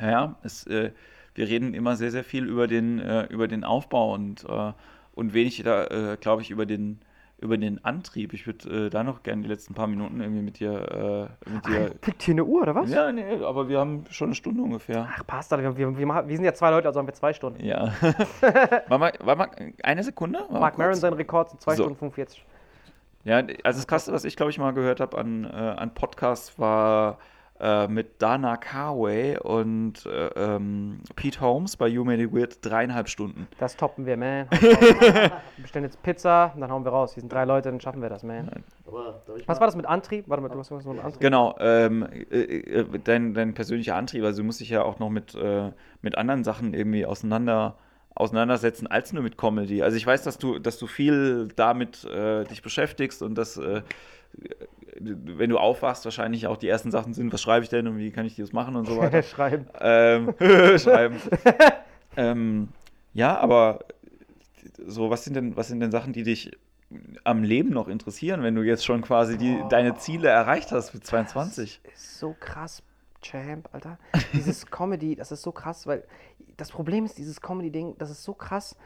ja, 0.00 0.10
ja, 0.10 0.36
es, 0.42 0.66
äh, 0.66 0.92
wir 1.34 1.48
reden 1.48 1.72
immer 1.74 1.96
sehr, 1.96 2.10
sehr 2.10 2.22
viel 2.22 2.44
über 2.44 2.66
den, 2.68 3.00
äh, 3.00 3.24
über 3.24 3.48
den 3.48 3.64
Aufbau 3.64 4.12
und, 4.14 4.44
äh, 4.44 4.72
und 5.14 5.34
wenig 5.34 5.62
da, 5.62 5.86
äh, 5.86 6.16
glaube 6.20 6.42
ich, 6.42 6.50
über 6.50 6.66
den, 6.66 7.00
über 7.38 7.58
den 7.58 7.84
Antrieb. 7.84 8.32
Ich 8.32 8.46
würde 8.46 8.86
äh, 8.86 8.90
da 8.90 9.02
noch 9.04 9.22
gerne 9.22 9.42
die 9.42 9.48
letzten 9.48 9.74
paar 9.74 9.86
Minuten 9.86 10.20
irgendwie 10.20 10.42
mit 10.42 10.58
dir, 10.60 11.28
äh, 11.46 11.50
mit 11.50 11.66
dir. 11.66 12.00
Tickt 12.00 12.22
hier 12.22 12.34
eine 12.34 12.44
Uhr, 12.44 12.62
oder 12.62 12.74
was? 12.74 12.90
Ja, 12.90 13.12
nee, 13.12 13.42
aber 13.44 13.68
wir 13.68 13.78
haben 13.78 14.04
schon 14.10 14.28
eine 14.28 14.34
Stunde 14.34 14.62
ungefähr. 14.62 15.08
Ach, 15.10 15.26
passt. 15.26 15.50
Wir, 15.50 15.76
wir, 15.76 15.98
wir, 15.98 16.28
wir 16.28 16.36
sind 16.36 16.44
ja 16.44 16.54
zwei 16.54 16.70
Leute, 16.70 16.88
also 16.88 16.98
haben 16.98 17.06
wir 17.06 17.14
zwei 17.14 17.32
Stunden. 17.32 17.64
Ja. 17.64 17.92
war 18.88 18.98
mal, 18.98 19.12
war 19.20 19.36
mal 19.36 19.50
eine 19.82 20.02
Sekunde? 20.02 20.40
War 20.48 20.60
Mark 20.60 20.78
Maron, 20.78 20.92
kurz? 20.92 21.00
sein 21.00 21.12
Rekord 21.12 21.50
sind 21.50 21.60
2 21.60 21.76
So. 21.76 21.82
Stunden 21.84 21.98
45. 21.98 22.44
Ja, 23.24 23.36
also 23.36 23.78
das 23.78 23.86
Krasse, 23.86 24.12
was 24.12 24.24
ich 24.24 24.36
glaube 24.36 24.50
ich 24.50 24.58
mal 24.58 24.72
gehört 24.72 25.00
habe 25.00 25.16
an, 25.18 25.44
äh, 25.44 25.48
an 25.48 25.94
Podcasts, 25.94 26.58
war 26.58 27.18
äh, 27.62 27.86
mit 27.86 28.20
Dana 28.20 28.56
Carway 28.56 29.38
und 29.38 30.04
äh, 30.04 30.26
ähm, 30.34 31.00
Pete 31.14 31.40
Holmes 31.40 31.76
bei 31.76 31.86
You 31.86 32.02
Made 32.02 32.20
It 32.20 32.32
Weird 32.32 32.58
dreieinhalb 32.60 33.08
Stunden. 33.08 33.46
Das 33.58 33.76
toppen 33.76 34.04
wir, 34.04 34.16
man. 34.16 34.50
wir 34.50 35.30
bestellen 35.58 35.84
jetzt 35.84 36.02
Pizza, 36.02 36.50
und 36.56 36.60
dann 36.60 36.72
hauen 36.72 36.84
wir 36.84 36.90
raus. 36.90 37.14
Wir 37.14 37.20
sind 37.20 37.32
drei 37.32 37.44
Leute, 37.44 37.70
dann 37.70 37.80
schaffen 37.80 38.02
wir 38.02 38.08
das, 38.08 38.24
man. 38.24 38.50
Was 39.46 39.60
war 39.60 39.66
das 39.68 39.76
mit 39.76 39.86
Antrieb? 39.86 40.28
Warte 40.28 40.42
mal, 40.42 40.48
du 40.48 40.58
hast 40.58 40.72
irgendwas 40.72 40.92
mit 40.92 41.04
Antrieb? 41.04 41.20
Genau, 41.20 41.54
ähm, 41.60 42.08
äh, 42.32 42.40
äh, 42.40 42.98
dein, 43.04 43.32
dein 43.32 43.54
persönlicher 43.54 43.94
Antrieb, 43.94 44.24
also 44.24 44.42
du 44.42 44.46
musst 44.46 44.58
dich 44.58 44.70
ja 44.70 44.82
auch 44.82 44.98
noch 44.98 45.10
mit, 45.10 45.36
äh, 45.36 45.70
mit 46.00 46.18
anderen 46.18 46.42
Sachen 46.42 46.74
irgendwie 46.74 47.06
auseinander, 47.06 47.76
auseinandersetzen 48.16 48.88
als 48.88 49.12
nur 49.12 49.22
mit 49.22 49.38
Comedy. 49.38 49.84
Also 49.84 49.96
ich 49.96 50.04
weiß, 50.04 50.24
dass 50.24 50.36
du, 50.36 50.58
dass 50.58 50.78
du 50.78 50.88
viel 50.88 51.46
damit 51.54 52.04
äh, 52.06 52.42
dich 52.42 52.60
beschäftigst 52.60 53.22
und 53.22 53.36
dass, 53.36 53.56
äh, 53.56 53.82
wenn 54.98 55.50
du 55.50 55.58
aufwachst, 55.58 56.04
wahrscheinlich 56.04 56.46
auch 56.46 56.56
die 56.56 56.68
ersten 56.68 56.90
Sachen 56.90 57.14
sind, 57.14 57.32
was 57.32 57.40
schreibe 57.40 57.64
ich 57.64 57.70
denn 57.70 57.86
und 57.86 57.98
wie 57.98 58.10
kann 58.10 58.26
ich 58.26 58.36
das 58.36 58.52
machen 58.52 58.76
und 58.76 58.86
so 58.86 58.98
weiter. 58.98 59.22
Schreiben. 59.22 59.66
ähm, 59.80 60.34
schreiben. 60.78 61.16
ähm, 62.16 62.68
ja, 63.14 63.36
aber 63.38 63.80
so, 64.86 65.10
was 65.10 65.24
sind 65.24 65.34
denn, 65.34 65.56
was 65.56 65.68
sind 65.68 65.80
denn 65.80 65.90
Sachen, 65.90 66.12
die 66.12 66.22
dich 66.22 66.50
am 67.24 67.42
Leben 67.42 67.70
noch 67.70 67.88
interessieren, 67.88 68.42
wenn 68.42 68.54
du 68.54 68.62
jetzt 68.62 68.84
schon 68.84 69.02
quasi 69.02 69.38
die, 69.38 69.58
deine 69.70 69.96
Ziele 69.96 70.28
erreicht 70.28 70.72
hast 70.72 70.92
mit 70.92 71.06
22? 71.06 71.80
ist 71.84 72.18
so 72.18 72.36
krass, 72.38 72.82
Champ, 73.22 73.68
Alter. 73.72 73.98
Dieses 74.32 74.66
Comedy, 74.70 75.16
das 75.16 75.32
ist 75.32 75.42
so 75.42 75.52
krass, 75.52 75.86
weil 75.86 76.04
das 76.56 76.70
Problem 76.70 77.04
ist, 77.04 77.16
dieses 77.16 77.40
Comedy-Ding, 77.40 77.96
das 77.98 78.10
ist 78.10 78.24
so 78.24 78.34
krass, 78.34 78.76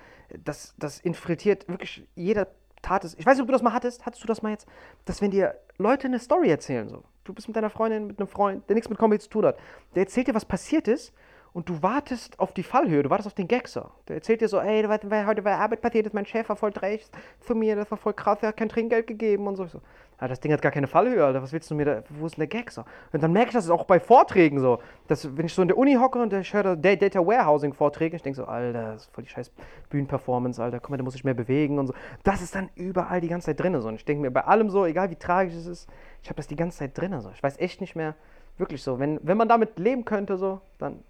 das, 0.45 0.75
das 0.79 1.01
infiltriert 1.01 1.69
wirklich 1.69 2.07
jeder 2.15 2.49
Tat. 2.83 3.05
Ich 3.05 3.27
weiß 3.27 3.37
nicht, 3.37 3.43
ob 3.43 3.49
du 3.49 3.53
das 3.53 3.63
mal 3.63 3.73
hattest. 3.73 4.07
Hattest 4.07 4.23
du 4.23 4.27
das 4.27 4.43
mal 4.43 4.51
jetzt? 4.51 4.67
Dass 5.05 5.21
wenn 5.21 5.31
dir 5.31 5.55
Leute 5.79 6.07
eine 6.07 6.19
Story 6.19 6.51
erzählen, 6.51 6.89
so. 6.89 7.03
Du 7.25 7.35
bist 7.35 7.49
mit 7.49 7.57
deiner 7.57 7.71
Freundin, 7.71 8.07
mit 8.07 8.21
einem 8.21 8.29
Freund, 8.29 8.69
der 8.69 8.75
nichts 8.75 8.89
mit 8.89 8.99
Comedy 8.99 9.21
zu 9.21 9.29
tun 9.29 9.47
hat. 9.47 9.59
Der 9.95 10.05
erzählt 10.05 10.29
dir, 10.29 10.35
was 10.35 10.45
passiert 10.45 10.87
ist 10.87 11.13
und 11.53 11.69
du 11.69 11.83
wartest 11.83 12.39
auf 12.39 12.53
die 12.53 12.63
Fallhöhe, 12.63 13.03
du 13.03 13.11
wartest 13.11 13.27
auf 13.27 13.35
den 13.35 13.49
Gag 13.49 13.67
so. 13.67 13.91
Der 14.07 14.17
erzählt 14.17 14.43
dir 14.43 14.49
so, 14.49 14.61
ey, 14.61 14.85
heute 14.85 15.43
bei 15.43 15.57
Arbeit 15.57 15.81
passiert 15.81 16.07
ist, 16.07 16.13
mein 16.13 16.27
Chef 16.27 16.49
war 16.49 16.57
voll 16.57 16.71
dreist 16.71 17.13
zu 17.41 17.55
mir, 17.55 17.75
das 17.75 17.91
war 17.91 17.99
voll 17.99 18.15
krass, 18.15 18.39
er 18.43 18.49
hat 18.51 18.59
kein 18.59 18.69
Trinkgeld 18.69 19.07
gegeben 19.07 19.47
und 19.47 19.57
so. 19.57 19.65
Ich 19.65 19.73
so 19.73 19.81
ah, 20.19 20.29
das 20.29 20.41
Ding 20.41 20.53
hat 20.53 20.63
gar 20.63 20.73
keine 20.73 20.87
Fallhöhe, 20.87 21.25
Alter, 21.25 21.43
was 21.43 21.53
willst 21.53 21.71
du 21.71 21.75
mir 21.75 21.85
da, 21.85 22.03
wo 22.09 22.27
ist 22.27 22.37
denn 22.37 22.41
der 22.41 22.47
Gag 22.49 22.71
so? 22.71 22.85
Und 23.13 23.23
dann 23.23 23.33
merke 23.33 23.49
ich 23.49 23.55
das 23.55 23.69
auch 23.71 23.85
bei 23.85 24.01
Vorträgen 24.01 24.61
so, 24.61 24.79
dass 25.09 25.37
wenn 25.37 25.47
ich 25.47 25.55
so 25.55 25.63
in 25.63 25.69
der 25.69 25.77
Uni 25.77 25.95
hocke 25.95 26.21
und 26.21 26.33
ich 26.33 26.53
höre 26.53 26.63
da 26.63 26.77
Da- 26.77 26.97
Data 26.97 27.21
Warehousing 27.27 27.73
Vorträge, 27.73 28.17
ich 28.17 28.23
denke 28.23 28.37
so, 28.37 28.45
Alter, 28.47 28.93
das 28.93 29.03
ist 29.03 29.15
voll 29.15 29.25
die 29.25 29.31
scheiß 29.31 29.53
Bühnenperformance, 29.91 30.63
Alter, 30.63 30.81
guck 30.81 30.91
mal, 30.91 30.97
da 30.97 31.03
muss 31.05 31.15
ich 31.15 31.25
mehr 31.25 31.35
bewegen 31.35 31.79
und 31.79 31.87
so. 31.89 31.95
Das 32.23 32.43
ist 32.43 32.55
dann 32.55 32.71
überall 32.75 33.21
die 33.21 33.29
ganze 33.29 33.47
Zeit 33.47 33.61
drin 33.61 33.81
so. 33.81 33.89
Und 33.89 33.95
ich 33.97 34.05
denke 34.05 34.23
mir 34.23 34.31
bei 34.31 34.45
allem 34.45 34.71
so, 34.71 34.85
egal 34.87 35.11
wie 35.11 35.17
tragisch 35.17 35.55
es 35.55 35.67
ist, 35.67 35.89
ich 36.23 36.29
habe 36.29 36.37
das 36.37 36.47
die 36.47 36.57
ganze 36.57 36.79
Zeit 36.79 36.97
drin 36.99 37.19
so. 37.21 37.31
Ich 37.35 37.43
weiß 37.43 37.59
echt 37.59 37.81
nicht 37.81 37.97
mehr, 37.97 38.15
wirklich 38.59 38.83
so, 38.83 38.99
wenn, 38.99 39.21
wenn 39.23 39.37
man 39.37 39.49
damit 39.49 39.79
leben 39.79 40.05
könnte 40.05 40.37
so, 40.37 40.61
dann 40.79 41.03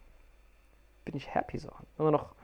bin 1.05 1.15
ich 1.17 1.35
happy 1.35 1.59
so. 1.59 1.71
Nur 1.99 2.11
noch 2.11 2.35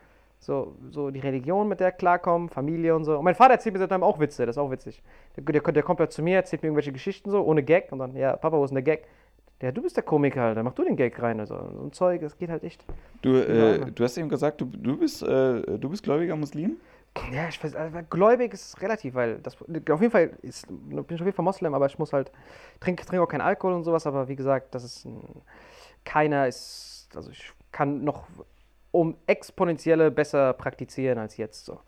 so, 0.43 0.75
so 0.91 1.11
die 1.11 1.21
Religion, 1.21 1.69
mit 1.69 1.79
der 1.79 1.93
klarkommen, 1.93 2.49
Familie 2.49 2.97
und 2.97 3.05
so. 3.05 3.17
Und 3.17 3.25
mein 3.25 3.37
Vater 3.37 3.55
erzählt 3.55 3.75
mir 3.75 3.79
seitdem 3.79 4.03
auch 4.03 4.19
Witze, 4.19 4.45
das 4.45 4.57
ist 4.57 4.61
auch 4.61 4.71
witzig. 4.73 5.01
Der, 5.37 5.45
der, 5.45 5.73
der 5.73 5.83
kommt 5.85 6.01
halt 6.01 6.13
zu 6.13 6.21
mir, 6.21 6.37
erzählt 6.37 6.63
mir 6.63 6.69
irgendwelche 6.69 6.93
Geschichten 6.93 7.31
so, 7.31 7.43
ohne 7.43 7.63
Gag. 7.63 7.93
Und 7.93 8.01
dann, 8.01 8.17
ja, 8.17 8.37
Papa, 8.37 8.59
wo 8.59 8.65
ist 8.65 8.71
denn 8.71 8.75
der 8.75 8.83
Gag? 8.83 9.07
Ja, 9.61 9.71
du 9.71 9.83
bist 9.83 9.97
der 9.97 10.03
Komiker, 10.03 10.43
Alter, 10.43 10.65
mach 10.65 10.73
du 10.73 10.83
den 10.83 10.97
Gag 10.97 11.23
rein. 11.23 11.39
Also, 11.39 11.55
so 11.55 11.85
ein 11.85 11.93
Zeug, 11.93 12.21
das 12.21 12.37
geht 12.37 12.51
halt 12.51 12.65
echt. 12.65 12.85
Du, 13.23 13.37
äh, 13.37 13.93
du 13.93 14.03
hast 14.03 14.19
eben 14.19 14.29
gesagt, 14.29 14.61
du, 14.61 14.65
du, 14.65 14.97
bist, 14.97 15.23
äh, 15.23 15.79
du 15.79 15.89
bist 15.89 16.03
gläubiger 16.03 16.35
Muslim? 16.35 16.79
Ja, 17.33 17.47
ich 17.49 17.63
weiß, 17.63 17.77
also, 17.77 17.99
gläubig 18.11 18.53
ist 18.53 18.83
relativ, 18.83 19.15
weil 19.15 19.39
das 19.39 19.57
auf 19.63 20.01
jeden 20.01 20.11
Fall 20.11 20.31
ist, 20.43 20.67
bin 20.67 21.05
ich 21.09 21.21
auf 21.21 21.21
jeden 21.21 21.33
Fall 21.33 21.45
Moslem, 21.45 21.75
aber 21.75 21.87
ich 21.87 21.99
muss 22.01 22.13
halt, 22.13 22.33
trinke 22.81 23.07
trink 23.07 23.23
auch 23.23 23.29
keinen 23.29 23.43
Alkohol 23.43 23.75
und 23.75 23.85
sowas, 23.85 24.07
aber 24.09 24.27
wie 24.27 24.35
gesagt, 24.35 24.75
das 24.75 24.83
ist 24.83 25.05
ein, 25.05 25.23
keiner 26.05 26.49
ist, 26.49 27.11
also 27.15 27.31
ich 27.31 27.53
kann 27.71 28.03
noch 28.03 28.25
um 28.93 29.17
exponentielle 29.27 30.11
besser 30.11 30.53
praktizieren 30.53 31.19
als 31.19 31.37
jetzt 31.37 31.65
so. 31.65 31.81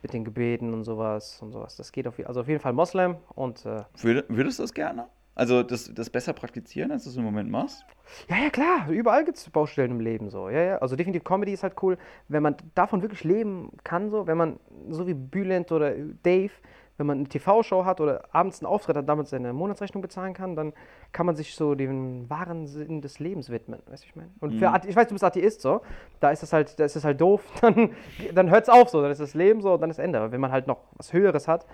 Mit 0.00 0.12
den 0.12 0.24
Gebeten 0.24 0.72
und 0.72 0.84
sowas 0.84 1.42
und 1.42 1.50
sowas. 1.50 1.76
Das 1.76 1.90
geht 1.90 2.06
auf, 2.06 2.18
also 2.24 2.40
auf 2.40 2.48
jeden 2.48 2.60
Fall 2.60 2.72
Moslem 2.72 3.16
und 3.34 3.66
äh, 3.66 3.82
Würde, 4.00 4.24
würdest 4.28 4.60
du 4.60 4.62
das 4.62 4.72
gerne? 4.72 5.08
Also 5.34 5.62
das, 5.62 5.92
das 5.94 6.10
besser 6.10 6.32
praktizieren, 6.32 6.90
als 6.90 7.04
du 7.04 7.10
es 7.10 7.16
im 7.16 7.22
Moment 7.22 7.48
machst? 7.48 7.84
Ja, 8.28 8.36
ja, 8.36 8.50
klar. 8.50 8.88
Überall 8.88 9.24
gibt 9.24 9.38
es 9.38 9.48
Baustellen 9.50 9.92
im 9.92 10.00
Leben 10.00 10.30
so. 10.30 10.48
Ja, 10.48 10.60
ja. 10.60 10.78
Also 10.78 10.96
definitiv 10.96 11.22
Comedy 11.22 11.52
ist 11.52 11.62
halt 11.62 11.74
cool, 11.80 11.96
wenn 12.26 12.42
man 12.42 12.56
davon 12.74 13.02
wirklich 13.02 13.22
leben 13.22 13.70
kann, 13.84 14.10
so, 14.10 14.26
wenn 14.26 14.36
man, 14.36 14.58
so 14.88 15.06
wie 15.06 15.14
Bülent 15.14 15.70
oder 15.70 15.94
Dave, 16.24 16.50
wenn 16.98 17.06
man 17.06 17.18
eine 17.18 17.28
TV-Show 17.28 17.84
hat 17.84 18.00
oder 18.00 18.22
abends 18.32 18.60
einen 18.60 18.66
Auftritt 18.70 18.96
hat, 18.96 19.08
damit 19.08 19.28
seine 19.28 19.52
Monatsrechnung 19.52 20.02
bezahlen 20.02 20.34
kann, 20.34 20.54
dann 20.56 20.72
kann 21.12 21.24
man 21.26 21.36
sich 21.36 21.54
so 21.54 21.74
dem 21.74 22.28
wahren 22.28 22.66
Sinn 22.66 23.00
des 23.00 23.18
Lebens 23.20 23.48
widmen. 23.50 23.80
Weißt 23.88 24.02
du, 24.02 24.08
ich 24.08 24.16
meine? 24.16 24.30
Und 24.40 24.54
für 24.58 24.66
Athe- 24.68 24.88
ich 24.88 24.96
weiß, 24.96 25.08
du 25.08 25.14
bist 25.14 25.24
Atheist 25.24 25.60
so, 25.62 25.80
da 26.20 26.30
ist 26.30 26.42
das 26.42 26.52
halt, 26.52 26.78
da 26.78 26.84
ist 26.84 26.96
das 26.96 27.04
halt 27.04 27.20
doof, 27.20 27.42
dann, 27.60 27.90
dann 28.34 28.50
hört 28.50 28.64
es 28.64 28.68
auf 28.68 28.88
so, 28.88 29.00
dann 29.00 29.10
ist 29.12 29.20
das 29.20 29.34
Leben 29.34 29.62
so, 29.62 29.76
dann 29.76 29.90
ist 29.90 29.98
Ende. 29.98 30.18
Aber 30.18 30.32
wenn 30.32 30.40
man 30.40 30.50
halt 30.52 30.66
noch 30.66 30.78
was 30.96 31.12
Höheres 31.12 31.48
hat, 31.48 31.66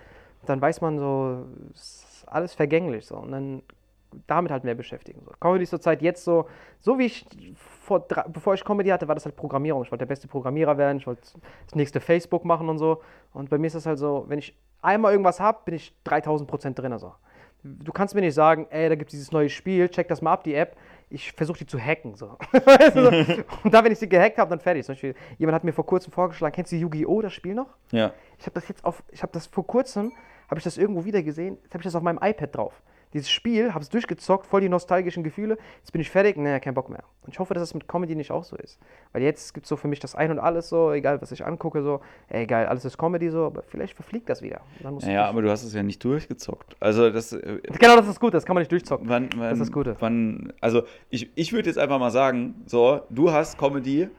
dann 0.45 0.61
weiß 0.61 0.81
man 0.81 0.99
so, 0.99 1.43
es 1.73 2.03
ist 2.21 2.25
alles 2.27 2.53
vergänglich 2.53 3.05
so. 3.07 3.17
Und 3.17 3.31
dann 3.31 3.63
damit 4.27 4.51
halt 4.51 4.63
mehr 4.63 4.75
beschäftigen. 4.75 5.21
So. 5.25 5.31
Comedy 5.41 5.63
ist 5.63 5.71
zurzeit 5.71 6.01
jetzt 6.01 6.23
so, 6.23 6.45
so 6.79 6.97
wie 6.97 7.05
ich 7.07 7.25
vor 7.81 8.07
bevor 8.29 8.53
ich 8.53 8.63
Comedy 8.63 8.89
hatte, 8.89 9.07
war 9.07 9.15
das 9.15 9.25
halt 9.25 9.35
Programmierung. 9.35 9.83
Ich 9.83 9.91
wollte 9.91 10.03
der 10.03 10.09
beste 10.09 10.27
Programmierer 10.27 10.77
werden, 10.77 10.97
ich 10.99 11.07
wollte 11.07 11.21
das 11.65 11.75
nächste 11.75 11.99
Facebook 11.99 12.45
machen 12.45 12.69
und 12.69 12.77
so. 12.77 13.01
Und 13.33 13.49
bei 13.49 13.57
mir 13.57 13.67
ist 13.67 13.75
das 13.75 13.85
halt 13.85 13.99
so, 13.99 14.23
wenn 14.27 14.39
ich 14.39 14.55
einmal 14.85 15.11
irgendwas 15.11 15.39
habe, 15.39 15.59
bin 15.65 15.75
ich 15.75 15.93
3000 16.03 16.49
Prozent 16.49 16.79
drin. 16.79 16.93
Also. 16.93 17.13
Du 17.63 17.91
kannst 17.91 18.13
mir 18.13 18.21
nicht 18.21 18.35
sagen, 18.35 18.67
ey, 18.69 18.89
da 18.89 18.95
gibt 18.95 19.09
es 19.09 19.17
dieses 19.17 19.31
neue 19.31 19.49
Spiel, 19.49 19.89
check 19.89 20.07
das 20.07 20.21
mal 20.21 20.33
ab, 20.33 20.43
die 20.43 20.53
App. 20.53 20.77
Ich 21.09 21.31
versuche 21.31 21.59
die 21.59 21.65
zu 21.65 21.79
hacken. 21.79 22.15
So. 22.15 22.27
Und 23.63 23.73
dann, 23.73 23.85
wenn 23.85 23.91
ich 23.91 23.99
sie 23.99 24.09
gehackt 24.09 24.37
habe, 24.37 24.49
dann 24.49 24.59
fertig. 24.59 24.85
Zum 24.85 24.93
Beispiel, 24.93 25.15
jemand 25.37 25.55
hat 25.55 25.63
mir 25.63 25.73
vor 25.73 25.85
kurzem 25.85 26.11
vorgeschlagen, 26.11 26.53
kennst 26.53 26.71
du 26.71 26.75
Yu-Gi-Oh!, 26.75 27.21
das 27.21 27.33
Spiel 27.33 27.55
noch? 27.55 27.69
Ja. 27.91 28.13
Ich 28.37 28.45
habe 28.45 28.53
das 28.53 28.67
jetzt 28.67 28.85
auf, 28.85 29.03
ich 29.11 29.23
habe 29.23 29.31
das 29.31 29.47
vor 29.47 29.65
kurzem, 29.65 30.11
habe 30.47 30.59
ich 30.59 30.63
das 30.63 30.77
irgendwo 30.77 31.05
wieder 31.05 31.23
gesehen, 31.23 31.57
jetzt 31.63 31.73
habe 31.73 31.81
ich 31.81 31.85
das 31.85 31.95
auf 31.95 32.03
meinem 32.03 32.19
iPad 32.21 32.55
drauf. 32.55 32.81
Dieses 33.15 33.29
Spiel, 33.29 33.73
habe 33.73 33.81
es 33.81 33.89
durchgezockt, 33.89 34.45
voll 34.45 34.59
die 34.59 34.67
nostalgischen 34.67 35.23
Gefühle. 35.23 35.57
Jetzt 35.79 35.93
bin 35.93 36.01
ich 36.01 36.11
fertig, 36.11 36.35
naja, 36.35 36.59
kein 36.59 36.73
Bock 36.73 36.89
mehr. 36.89 37.05
Und 37.21 37.31
ich 37.31 37.39
hoffe, 37.39 37.53
dass 37.53 37.63
es 37.63 37.73
mit 37.73 37.87
Comedy 37.87 38.13
nicht 38.13 38.29
auch 38.29 38.43
so 38.43 38.57
ist. 38.57 38.77
Weil 39.13 39.21
jetzt 39.21 39.53
gibt 39.53 39.63
es 39.63 39.69
so 39.69 39.77
für 39.77 39.87
mich 39.87 40.01
das 40.01 40.15
Ein 40.15 40.31
und 40.31 40.39
Alles 40.39 40.67
so, 40.67 40.91
egal 40.91 41.21
was 41.21 41.31
ich 41.31 41.45
angucke, 41.45 41.81
so, 41.81 42.01
ey, 42.27 42.43
egal, 42.43 42.65
alles 42.65 42.83
ist 42.83 42.97
Comedy 42.97 43.29
so, 43.29 43.45
aber 43.45 43.63
vielleicht 43.63 43.95
verfliegt 43.95 44.27
das 44.27 44.41
wieder. 44.41 44.59
Ich, 44.99 45.07
aber 45.17 45.41
du 45.41 45.49
hast 45.49 45.63
es 45.63 45.73
ja 45.73 45.81
nicht 45.81 46.03
durchgezockt. 46.03 46.75
Also 46.81 47.09
das. 47.09 47.31
Äh, 47.31 47.61
genau, 47.79 47.95
das 47.95 48.09
ist 48.09 48.19
gut, 48.19 48.33
das 48.33 48.45
kann 48.45 48.53
man 48.53 48.63
nicht 48.63 48.71
durchzocken. 48.73 49.07
wann, 49.07 49.29
wann, 49.37 49.39
Das 49.43 49.53
ist 49.53 49.59
das 49.59 49.71
Gute. 49.71 49.95
Wann, 50.01 50.51
also 50.59 50.83
ich, 51.09 51.31
ich 51.35 51.53
würde 51.53 51.69
jetzt 51.69 51.79
einfach 51.79 51.99
mal 51.99 52.11
sagen, 52.11 52.63
so, 52.65 52.99
du 53.09 53.31
hast 53.31 53.57
Comedy 53.57 54.09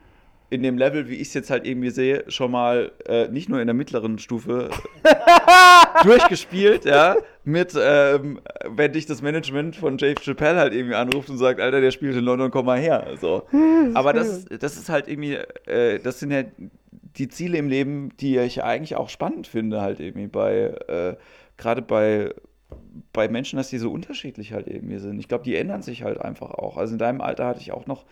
in 0.49 0.63
dem 0.63 0.77
Level, 0.77 1.09
wie 1.09 1.15
ich 1.15 1.27
es 1.27 1.33
jetzt 1.33 1.49
halt 1.49 1.65
irgendwie 1.65 1.89
sehe, 1.89 2.23
schon 2.29 2.51
mal 2.51 2.91
äh, 3.05 3.27
nicht 3.27 3.49
nur 3.49 3.59
in 3.59 3.67
der 3.67 3.73
mittleren 3.73 4.17
Stufe 4.17 4.69
durchgespielt, 6.03 6.85
ja, 6.85 7.17
mit, 7.43 7.73
ähm, 7.79 8.39
wenn 8.65 8.93
dich 8.93 9.05
das 9.05 9.21
Management 9.21 9.75
von 9.75 9.97
Dave 9.97 10.15
Chappelle 10.21 10.57
halt 10.57 10.73
irgendwie 10.73 10.95
anruft 10.95 11.29
und 11.29 11.37
sagt, 11.37 11.59
Alter, 11.59 11.81
der 11.81 11.91
spielt 11.91 12.15
in 12.15 12.23
London, 12.23 12.51
komm 12.51 12.65
mal 12.65 12.79
her. 12.79 13.15
So. 13.19 13.43
Aber 13.93 14.13
das, 14.13 14.45
das 14.45 14.77
ist 14.77 14.89
halt 14.89 15.07
irgendwie, 15.07 15.35
äh, 15.65 15.99
das 15.99 16.19
sind 16.19 16.31
ja 16.31 16.43
die 17.17 17.27
Ziele 17.27 17.57
im 17.57 17.67
Leben, 17.67 18.11
die 18.19 18.37
ich 18.37 18.63
eigentlich 18.63 18.95
auch 18.95 19.09
spannend 19.09 19.47
finde, 19.47 19.81
halt 19.81 19.99
irgendwie 19.99 20.27
bei, 20.27 20.75
äh, 20.87 21.15
gerade 21.57 21.81
bei, 21.81 22.33
bei 23.11 23.27
Menschen, 23.27 23.57
dass 23.57 23.69
die 23.69 23.79
so 23.79 23.91
unterschiedlich 23.91 24.53
halt 24.53 24.67
irgendwie 24.67 24.99
sind. 24.99 25.19
Ich 25.19 25.27
glaube, 25.27 25.43
die 25.43 25.55
ändern 25.55 25.81
sich 25.81 26.03
halt 26.03 26.21
einfach 26.21 26.51
auch. 26.51 26.77
Also 26.77 26.93
in 26.93 26.99
deinem 26.99 27.19
Alter 27.19 27.47
hatte 27.47 27.59
ich 27.59 27.71
auch 27.71 27.85
noch 27.85 28.05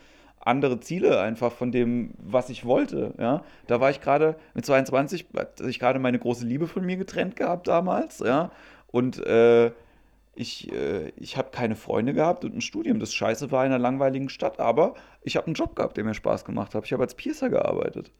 andere 0.45 0.79
Ziele 0.79 1.19
einfach 1.19 1.51
von 1.51 1.71
dem, 1.71 2.13
was 2.17 2.49
ich 2.49 2.65
wollte. 2.65 3.13
Ja, 3.19 3.43
da 3.67 3.81
war 3.81 3.89
ich 3.89 3.99
gerade 3.99 4.35
mit 4.53 4.65
22, 4.65 5.25
hatte 5.35 5.67
ich 5.69 5.79
gerade 5.79 5.99
meine 5.99 6.19
große 6.19 6.45
Liebe 6.45 6.67
von 6.67 6.85
mir 6.85 6.97
getrennt 6.97 7.35
gehabt 7.35 7.67
damals. 7.67 8.19
Ja, 8.19 8.51
und 8.87 9.25
äh, 9.25 9.71
ich, 10.35 10.71
äh, 10.71 11.09
ich 11.17 11.37
habe 11.37 11.49
keine 11.51 11.75
Freunde 11.75 12.13
gehabt 12.13 12.45
und 12.45 12.55
ein 12.55 12.61
Studium, 12.61 12.99
das 12.99 13.13
scheiße 13.13 13.51
war 13.51 13.65
in 13.65 13.71
einer 13.71 13.79
langweiligen 13.79 14.29
Stadt, 14.29 14.59
aber 14.59 14.93
ich 15.23 15.35
habe 15.35 15.47
einen 15.47 15.55
Job 15.55 15.75
gehabt, 15.75 15.97
der 15.97 16.03
mir 16.03 16.13
Spaß 16.13 16.45
gemacht 16.45 16.75
hat. 16.75 16.85
Ich 16.85 16.93
habe 16.93 17.03
als 17.03 17.15
Piercer 17.15 17.49
gearbeitet. 17.49 18.11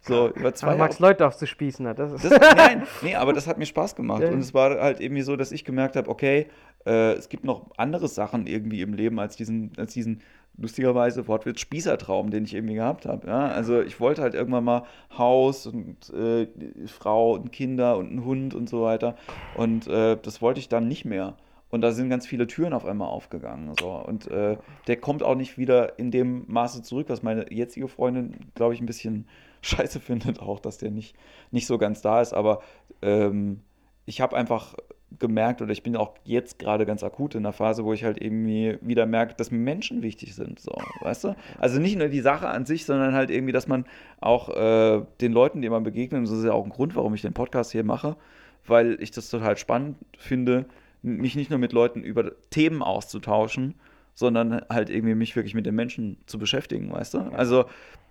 So, 0.00 0.28
über 0.30 0.54
zwei 0.54 0.68
Aber 0.68 0.78
magst 0.78 1.00
Leute 1.00 1.26
aufzuspießen, 1.26 1.84
ne? 1.84 1.94
Das 1.94 2.12
ist 2.12 2.24
das, 2.24 2.38
nein, 2.56 2.86
nee, 3.02 3.14
aber 3.14 3.32
das 3.32 3.46
hat 3.46 3.58
mir 3.58 3.66
Spaß 3.66 3.96
gemacht. 3.96 4.22
Und 4.22 4.38
es 4.38 4.54
war 4.54 4.80
halt 4.80 5.00
irgendwie 5.00 5.22
so, 5.22 5.36
dass 5.36 5.52
ich 5.52 5.64
gemerkt 5.64 5.96
habe, 5.96 6.08
okay, 6.08 6.46
äh, 6.86 7.12
es 7.12 7.28
gibt 7.28 7.44
noch 7.44 7.70
andere 7.76 8.08
Sachen 8.08 8.46
irgendwie 8.46 8.80
im 8.80 8.94
Leben 8.94 9.18
als 9.18 9.36
diesen, 9.36 9.72
als 9.76 9.92
diesen 9.92 10.22
lustigerweise 10.58 11.26
Wortwitz 11.28 11.60
Spießertraum, 11.60 12.30
den 12.30 12.44
ich 12.44 12.54
irgendwie 12.54 12.74
gehabt 12.74 13.06
habe. 13.06 13.26
Ja? 13.26 13.46
Also 13.46 13.80
ich 13.80 14.00
wollte 14.00 14.22
halt 14.22 14.34
irgendwann 14.34 14.64
mal 14.64 14.82
Haus 15.16 15.66
und 15.66 16.12
äh, 16.12 16.48
Frau 16.86 17.34
und 17.34 17.52
Kinder 17.52 17.96
und 17.96 18.10
einen 18.10 18.24
Hund 18.24 18.54
und 18.54 18.68
so 18.68 18.82
weiter. 18.82 19.14
Und 19.56 19.86
äh, 19.86 20.16
das 20.20 20.42
wollte 20.42 20.60
ich 20.60 20.68
dann 20.68 20.88
nicht 20.88 21.04
mehr. 21.04 21.36
Und 21.70 21.82
da 21.82 21.92
sind 21.92 22.08
ganz 22.08 22.26
viele 22.26 22.46
Türen 22.46 22.72
auf 22.72 22.84
einmal 22.84 23.08
aufgegangen. 23.08 23.74
So. 23.78 23.90
Und 23.90 24.28
äh, 24.28 24.56
der 24.86 24.96
kommt 24.96 25.22
auch 25.22 25.34
nicht 25.34 25.58
wieder 25.58 25.98
in 25.98 26.10
dem 26.10 26.44
Maße 26.48 26.82
zurück, 26.82 27.08
was 27.08 27.22
meine 27.22 27.52
jetzige 27.52 27.88
Freundin, 27.88 28.50
glaube 28.54 28.74
ich, 28.74 28.80
ein 28.80 28.86
bisschen 28.86 29.26
scheiße 29.62 30.00
findet, 30.00 30.40
auch, 30.40 30.60
dass 30.60 30.78
der 30.78 30.90
nicht, 30.90 31.14
nicht 31.50 31.66
so 31.66 31.78
ganz 31.78 32.00
da 32.00 32.20
ist. 32.20 32.32
Aber 32.32 32.62
ähm, 33.02 33.60
ich 34.06 34.20
habe 34.20 34.36
einfach 34.36 34.74
gemerkt, 35.18 35.62
oder 35.62 35.72
ich 35.72 35.82
bin 35.82 35.96
auch 35.96 36.14
jetzt 36.24 36.58
gerade 36.58 36.84
ganz 36.84 37.02
akut 37.02 37.34
in 37.34 37.42
der 37.42 37.52
Phase, 37.52 37.84
wo 37.84 37.92
ich 37.92 38.04
halt 38.04 38.20
irgendwie 38.20 38.78
wieder 38.80 39.06
merke, 39.06 39.34
dass 39.34 39.50
Menschen 39.50 40.02
wichtig 40.02 40.34
sind. 40.34 40.60
So, 40.60 40.72
weißt 41.00 41.24
du? 41.24 41.36
Also 41.58 41.80
nicht 41.80 41.96
nur 41.96 42.08
die 42.08 42.20
Sache 42.20 42.48
an 42.48 42.66
sich, 42.66 42.84
sondern 42.84 43.14
halt 43.14 43.30
irgendwie, 43.30 43.52
dass 43.52 43.68
man 43.68 43.86
auch 44.20 44.50
äh, 44.50 45.02
den 45.20 45.32
Leuten, 45.32 45.62
denen 45.62 45.72
man 45.72 45.82
begegnet, 45.82 46.18
und 46.18 46.28
das 46.28 46.38
ist 46.38 46.44
ja 46.44 46.52
auch 46.52 46.64
ein 46.64 46.70
Grund, 46.70 46.94
warum 46.94 47.14
ich 47.14 47.22
den 47.22 47.32
Podcast 47.32 47.72
hier 47.72 47.84
mache, 47.84 48.16
weil 48.66 48.98
ich 49.00 49.10
das 49.10 49.30
total 49.30 49.56
spannend 49.56 49.96
finde, 50.18 50.66
mich 51.02 51.36
nicht 51.36 51.50
nur 51.50 51.58
mit 51.58 51.72
Leuten 51.72 52.02
über 52.02 52.32
Themen 52.50 52.82
auszutauschen, 52.82 53.74
sondern 54.14 54.62
halt 54.68 54.90
irgendwie 54.90 55.14
mich 55.14 55.36
wirklich 55.36 55.54
mit 55.54 55.64
den 55.64 55.74
Menschen 55.74 56.18
zu 56.26 56.38
beschäftigen, 56.38 56.92
weißt 56.92 57.14
du? 57.14 57.18
Also, 57.32 57.66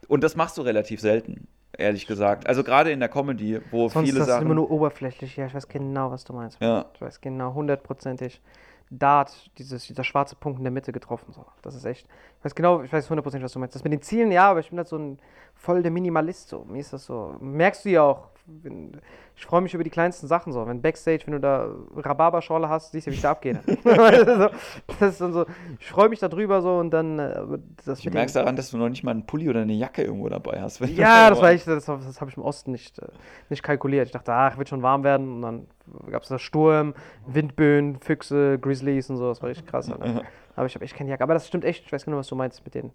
und 0.08 0.24
das 0.24 0.36
machst 0.36 0.58
du 0.58 0.62
relativ 0.62 1.02
selten, 1.02 1.48
ehrlich 1.74 2.08
gesagt. 2.08 2.48
Also 2.48 2.64
gerade 2.64 2.92
in 2.92 3.00
der 3.00 3.10
Comedy, 3.10 3.60
wo 3.72 3.90
Sonst 3.90 4.08
viele 4.08 4.20
ist 4.20 4.28
das 4.28 4.36
Sachen. 4.36 4.46
immer 4.46 4.56
nur 4.56 4.72
oberflächlich. 4.72 5.36
Ja, 5.38 5.48
ich 5.48 5.54
weiß 5.54 5.68
genau, 5.68 6.12
was 6.12 6.24
du 6.24 6.34
meinst. 6.34 6.62
Ja. 6.62 6.86
Ich 6.94 7.02
weiß 7.02 7.22
genau, 7.22 7.54
hundertprozentig. 7.54 8.42
Dart, 8.90 9.52
dieses, 9.58 9.86
dieser 9.86 10.06
schwarze 10.06 10.38
Punkt 10.38 10.60
in 10.60 10.64
der 10.64 10.72
Mitte 10.72 10.94
getroffen. 10.94 11.34
So. 11.34 11.46
Das 11.62 11.76
ist 11.76 11.84
echt. 11.86 12.08
Ich 12.40 12.46
weiß 12.46 12.56
genau, 12.56 12.82
ich 12.84 12.94
weiß 12.94 13.10
hundertprozentig, 13.10 13.44
was 13.44 13.52
du 13.52 13.60
meinst. 13.60 13.76
Das 13.76 13.84
mit 13.84 13.92
den 13.92 14.02
Zielen, 14.02 14.32
ja, 14.32 14.50
aber 14.50 14.62
ich 14.62 14.70
bin 14.70 14.78
halt 14.78 14.88
so 14.88 14.98
ein 14.98 15.20
voll 15.56 15.82
der 15.82 15.92
Minimalist. 15.92 16.48
So. 16.48 16.64
Mir 16.64 16.80
ist 16.80 16.94
das 16.94 17.06
so. 17.06 17.36
Merkst 17.42 17.84
du 17.84 17.90
ja 17.90 18.04
auch. 18.04 18.30
Wenn, 18.64 18.94
ich 19.36 19.46
freue 19.46 19.60
mich 19.60 19.74
über 19.74 19.84
die 19.84 19.90
kleinsten 19.90 20.26
Sachen 20.28 20.54
so. 20.54 20.66
Wenn 20.66 20.82
Backstage, 20.82 21.24
wenn 21.26 21.34
du 21.34 21.40
da 21.42 21.70
Rhabarberschorle 21.98 22.70
hast, 22.70 22.92
siehst 22.94 23.06
du, 23.08 23.12
wie 23.12 23.16
ich 23.16 23.22
da 23.22 23.32
abgehe. 23.32 23.60
das 23.84 25.12
ist 25.12 25.22
dann 25.22 25.34
so, 25.34 25.46
ich 25.80 25.88
freue 25.88 26.08
mich 26.08 26.20
darüber 26.20 26.62
so 26.62 26.78
und 26.78 26.92
dann. 26.92 27.20
äh, 27.20 27.42
Das 27.86 28.00
Ich 28.00 28.06
mit 28.06 28.14
merk's 28.14 28.32
den- 28.34 28.44
daran, 28.44 28.56
dass 28.56 28.72
du 28.72 28.78
noch 28.78 28.88
nicht 28.88 29.04
mal 29.04 29.12
einen 29.12 29.26
Pulli 29.26 29.50
oder 29.50 29.62
eine 29.62 29.74
Jacke 29.74 30.04
irgendwo 30.04 30.30
dabei 30.30 30.62
hast. 30.62 30.80
Ja, 30.80 31.30
das 31.30 31.40
da 31.40 31.44
war 31.44 31.52
ich, 31.54 31.66
das, 31.66 31.86
das 31.86 32.22
habe 32.22 32.32
ich 32.32 32.38
im 32.38 32.44
Osten 32.44 32.72
nicht, 32.72 33.00
äh, 33.00 33.08
nicht 33.50 33.64
kalkuliert. 33.64 34.06
Ich 34.08 34.14
dachte, 34.14 34.32
ach, 34.34 34.58
wird 34.58 34.70
schon 34.70 34.82
warm 34.82 35.04
werden. 35.04 35.36
Und 35.36 35.42
dann 35.42 35.68
gab 36.10 36.24
es 36.24 36.30
da 36.30 36.40
Sturm, 36.40 36.94
Windböen, 37.26 37.98
Füchse, 38.00 38.58
Grizzlies 38.60 39.10
und 39.10 39.18
so. 39.18 39.28
Das 39.28 39.42
war 39.42 39.50
richtig 39.50 39.68
krass. 39.68 39.92
Alter. 39.92 40.24
Aber 40.56 40.66
ich 40.66 40.74
habe 40.74 40.84
echt 40.86 40.96
keine 40.96 41.10
Jacke. 41.12 41.22
Aber 41.24 41.36
das 41.36 41.48
stimmt 41.48 41.66
echt. 41.66 41.86
Ich 41.86 41.92
weiß 41.92 42.06
genau, 42.06 42.18
was 42.18 42.28
du 42.28 42.36
meinst 42.36 42.64
mit, 42.66 42.74
den, 42.74 42.92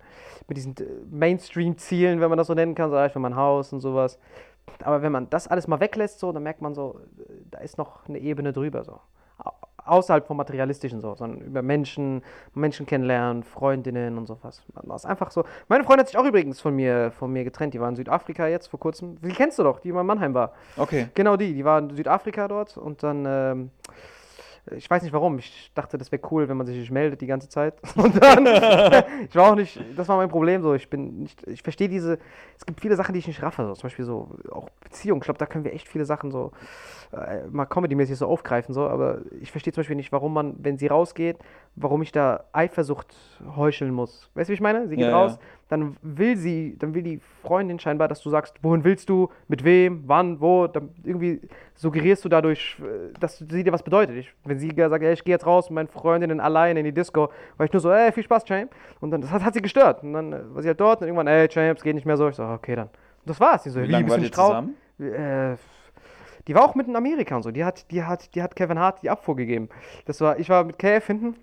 mit 0.49 0.57
diesen 0.57 0.75
äh, 0.79 0.85
Mainstream-Zielen, 1.11 2.21
wenn 2.21 2.29
man 2.29 2.37
das 2.39 2.49
so 2.49 2.55
nennen 2.55 2.75
kann. 2.75 2.91
So, 2.91 2.97
ah, 2.97 3.07
ich 3.07 3.15
will 3.15 3.23
mein 3.23 3.37
Haus 3.37 3.73
und 3.73 3.81
sowas. 3.81 4.19
Aber 4.85 5.03
wenn 5.03 5.13
man 5.13 5.29
das 5.31 5.49
alles 5.49 5.69
mal 5.69 5.81
weglässt, 5.81 6.19
so, 6.19 6.33
dann 6.33 6.43
merkt 6.43 6.63
man 6.63 6.75
so, 6.75 7.01
da 7.51 7.59
ist 7.59 7.79
noch 7.79 8.09
eine 8.09 8.19
Ebene 8.19 8.53
drüber. 8.53 8.85
So. 8.85 9.01
Au- 9.39 9.53
Außerhalb 9.85 10.27
vom 10.27 10.37
Materialistischen, 10.37 11.01
so, 11.01 11.15
sondern 11.17 11.41
über 11.41 11.61
Menschen, 11.61 12.23
Menschen 12.55 12.87
kennenlernen, 12.87 13.43
Freundinnen 13.43 14.17
und 14.17 14.27
sowas. 14.27 14.63
Man 14.85 14.95
ist 14.97 15.05
einfach 15.05 15.33
so. 15.33 15.45
Meine 15.69 15.83
Freundin 15.83 16.01
hat 16.01 16.09
sich 16.09 16.17
auch 16.17 16.25
übrigens 16.25 16.61
von 16.61 16.75
mir, 16.77 17.11
von 17.11 17.33
mir 17.33 17.43
getrennt. 17.43 17.75
Die 17.75 17.81
war 17.81 17.89
in 17.89 17.97
Südafrika 17.97 18.47
jetzt 18.47 18.69
vor 18.69 18.79
kurzem. 18.79 19.21
Die 19.21 19.33
kennst 19.33 19.59
du 19.59 19.65
doch, 19.65 19.81
die 19.81 19.91
mal 19.91 20.03
in 20.03 20.07
Mannheim 20.07 20.35
war. 20.35 20.53
Okay. 20.77 21.09
Genau 21.15 21.37
die, 21.37 21.53
die 21.55 21.65
war 21.65 21.81
in 21.81 21.91
Südafrika 21.97 22.47
dort 22.47 22.77
und 22.77 23.03
dann, 23.03 23.25
ähm, 23.27 23.71
ich 24.71 24.89
weiß 24.89 25.03
nicht 25.03 25.13
warum, 25.13 25.39
ich 25.39 25.73
dachte, 25.75 25.99
das 25.99 26.13
wäre 26.13 26.23
cool, 26.31 26.49
wenn 26.49 26.57
man 26.57 26.67
sich 26.67 26.79
nicht 26.79 26.91
meldet 26.91 27.21
die 27.21 27.27
ganze 27.27 27.49
Zeit. 27.49 27.75
Und 27.97 28.23
dann, 28.23 28.47
ich 29.29 29.35
war 29.35 29.51
auch 29.51 29.57
nicht, 29.57 29.81
das 29.97 30.09
war 30.09 30.17
mein 30.17 30.29
Problem 30.29 30.63
so, 30.63 30.75
ich 30.75 30.89
bin 30.89 31.21
nicht, 31.23 31.47
ich 31.49 31.63
verstehe 31.63 31.89
diese, 31.89 32.19
es 32.57 32.65
gibt 32.65 32.81
viele 32.81 32.95
Sachen, 32.97 33.13
die 33.13 33.19
ich 33.19 33.27
nicht 33.27 33.43
raffe, 33.43 33.67
so, 33.67 33.75
zum 33.75 33.83
Beispiel 33.83 34.05
so, 34.05 34.31
auch 34.51 34.69
Beziehungen, 34.85 35.21
ich 35.21 35.25
glaube, 35.25 35.39
da 35.39 35.47
können 35.47 35.65
wir 35.65 35.73
echt 35.73 35.89
viele 35.89 36.05
Sachen 36.05 36.31
so, 36.31 36.53
äh, 37.13 37.47
mal 37.51 37.67
comedy-mäßig 37.67 38.17
so 38.17 38.27
aufgreifen, 38.27 38.73
so, 38.73 38.89
aber 38.89 39.19
ich 39.41 39.51
verstehe 39.51 39.73
zum 39.73 39.81
Beispiel 39.81 39.97
nicht, 39.97 40.13
warum 40.13 40.33
man, 40.33 40.55
wenn 40.59 40.79
sie 40.79 40.87
rausgeht, 40.87 41.39
warum 41.75 42.03
ich 42.03 42.13
da 42.13 42.45
Eifersucht 42.53 43.15
heucheln 43.57 43.93
muss. 43.93 44.31
Weißt 44.35 44.49
du, 44.49 44.53
wie 44.53 44.55
ich 44.55 44.61
meine? 44.61 44.87
Sie 44.89 44.97
geht 44.97 45.07
Ja, 45.07 45.11
ja. 45.11 45.17
raus, 45.17 45.39
dann 45.69 45.97
will 46.03 46.37
sie, 46.37 46.77
dann 46.79 46.95
will 46.95 47.03
die 47.03 47.21
Freundin 47.43 47.79
scheinbar, 47.79 48.07
dass 48.09 48.21
du 48.23 48.31
sagst, 48.31 48.55
wohin 48.63 48.85
willst 48.85 49.09
du, 49.09 49.31
mit 49.49 49.65
wem, 49.65 50.03
wann, 50.07 50.41
wo, 50.41 50.67
dann 50.67 50.91
irgendwie 51.03 51.41
suggerierst 51.83 52.25
du 52.25 52.29
dadurch, 52.29 52.77
äh, 52.81 53.13
dass 53.19 53.39
sie 53.39 53.65
dir 53.65 53.73
was 53.73 53.83
bedeutet. 53.83 54.17
Ich, 54.17 54.33
wenn 54.45 54.59
sie 54.59 54.73
sagt, 54.75 55.03
ey, 55.05 55.13
ich 55.13 55.25
gehe 55.25 55.35
jetzt 55.35 55.45
raus 55.47 55.69
mit 55.69 55.75
meinen 55.75 55.89
Freundinnen 55.89 56.41
alleine 56.41 56.79
in 56.81 56.85
die 56.87 56.93
Disco, 56.93 57.29
war 57.57 57.67
ich 57.67 57.73
nur 57.73 57.81
so, 57.81 57.91
ey, 57.91 58.13
viel 58.13 58.23
Spaß, 58.23 58.45
Champ. 58.45 58.73
Und 59.01 59.11
dann, 59.11 59.21
das 59.21 59.31
hat, 59.31 59.45
hat 59.45 59.53
sie 59.55 59.61
gestört. 59.63 60.03
Und 60.03 60.13
dann 60.15 60.33
äh, 60.33 60.55
war 60.55 60.63
sie 60.63 60.69
halt 60.69 60.81
dort 60.81 61.01
und 61.03 61.09
irgendwann, 61.09 61.27
ey, 61.27 61.49
Champ, 61.49 61.77
es 61.79 61.83
geht 61.85 61.95
nicht 61.95 62.07
mehr 62.07 62.17
so. 62.17 62.29
Ich 62.29 62.37
so, 62.37 62.45
okay, 62.45 62.77
dann. 62.77 62.87
Und 62.87 62.93
das 63.27 63.41
war's. 63.41 63.65
Die 63.65 63.71
so, 63.71 63.83
Wie 63.83 63.87
lange 63.87 64.17
nicht 64.19 64.35
trau- 64.35 64.47
zusammen? 64.49 64.75
äh, 65.01 65.57
die 66.49 66.55
war 66.55 66.65
auch 66.65 66.75
mit 66.75 66.89
in 66.89 66.97
Amerika 66.97 67.37
und 67.37 67.43
so. 67.43 67.51
Die 67.51 67.65
hat, 67.65 67.91
die 67.91 68.03
hat, 68.03 68.35
die 68.35 68.43
hat 68.43 68.57
Kevin 68.57 68.79
Hart 68.79 69.03
die 69.03 69.11
Abfuhr 69.11 69.37
gegeben. 69.37 69.69
Das 70.07 70.21
war, 70.21 70.39
ich 70.39 70.49
war 70.49 70.65
mit 70.65 70.79
KF 70.79 71.07
hinten, 71.07 71.37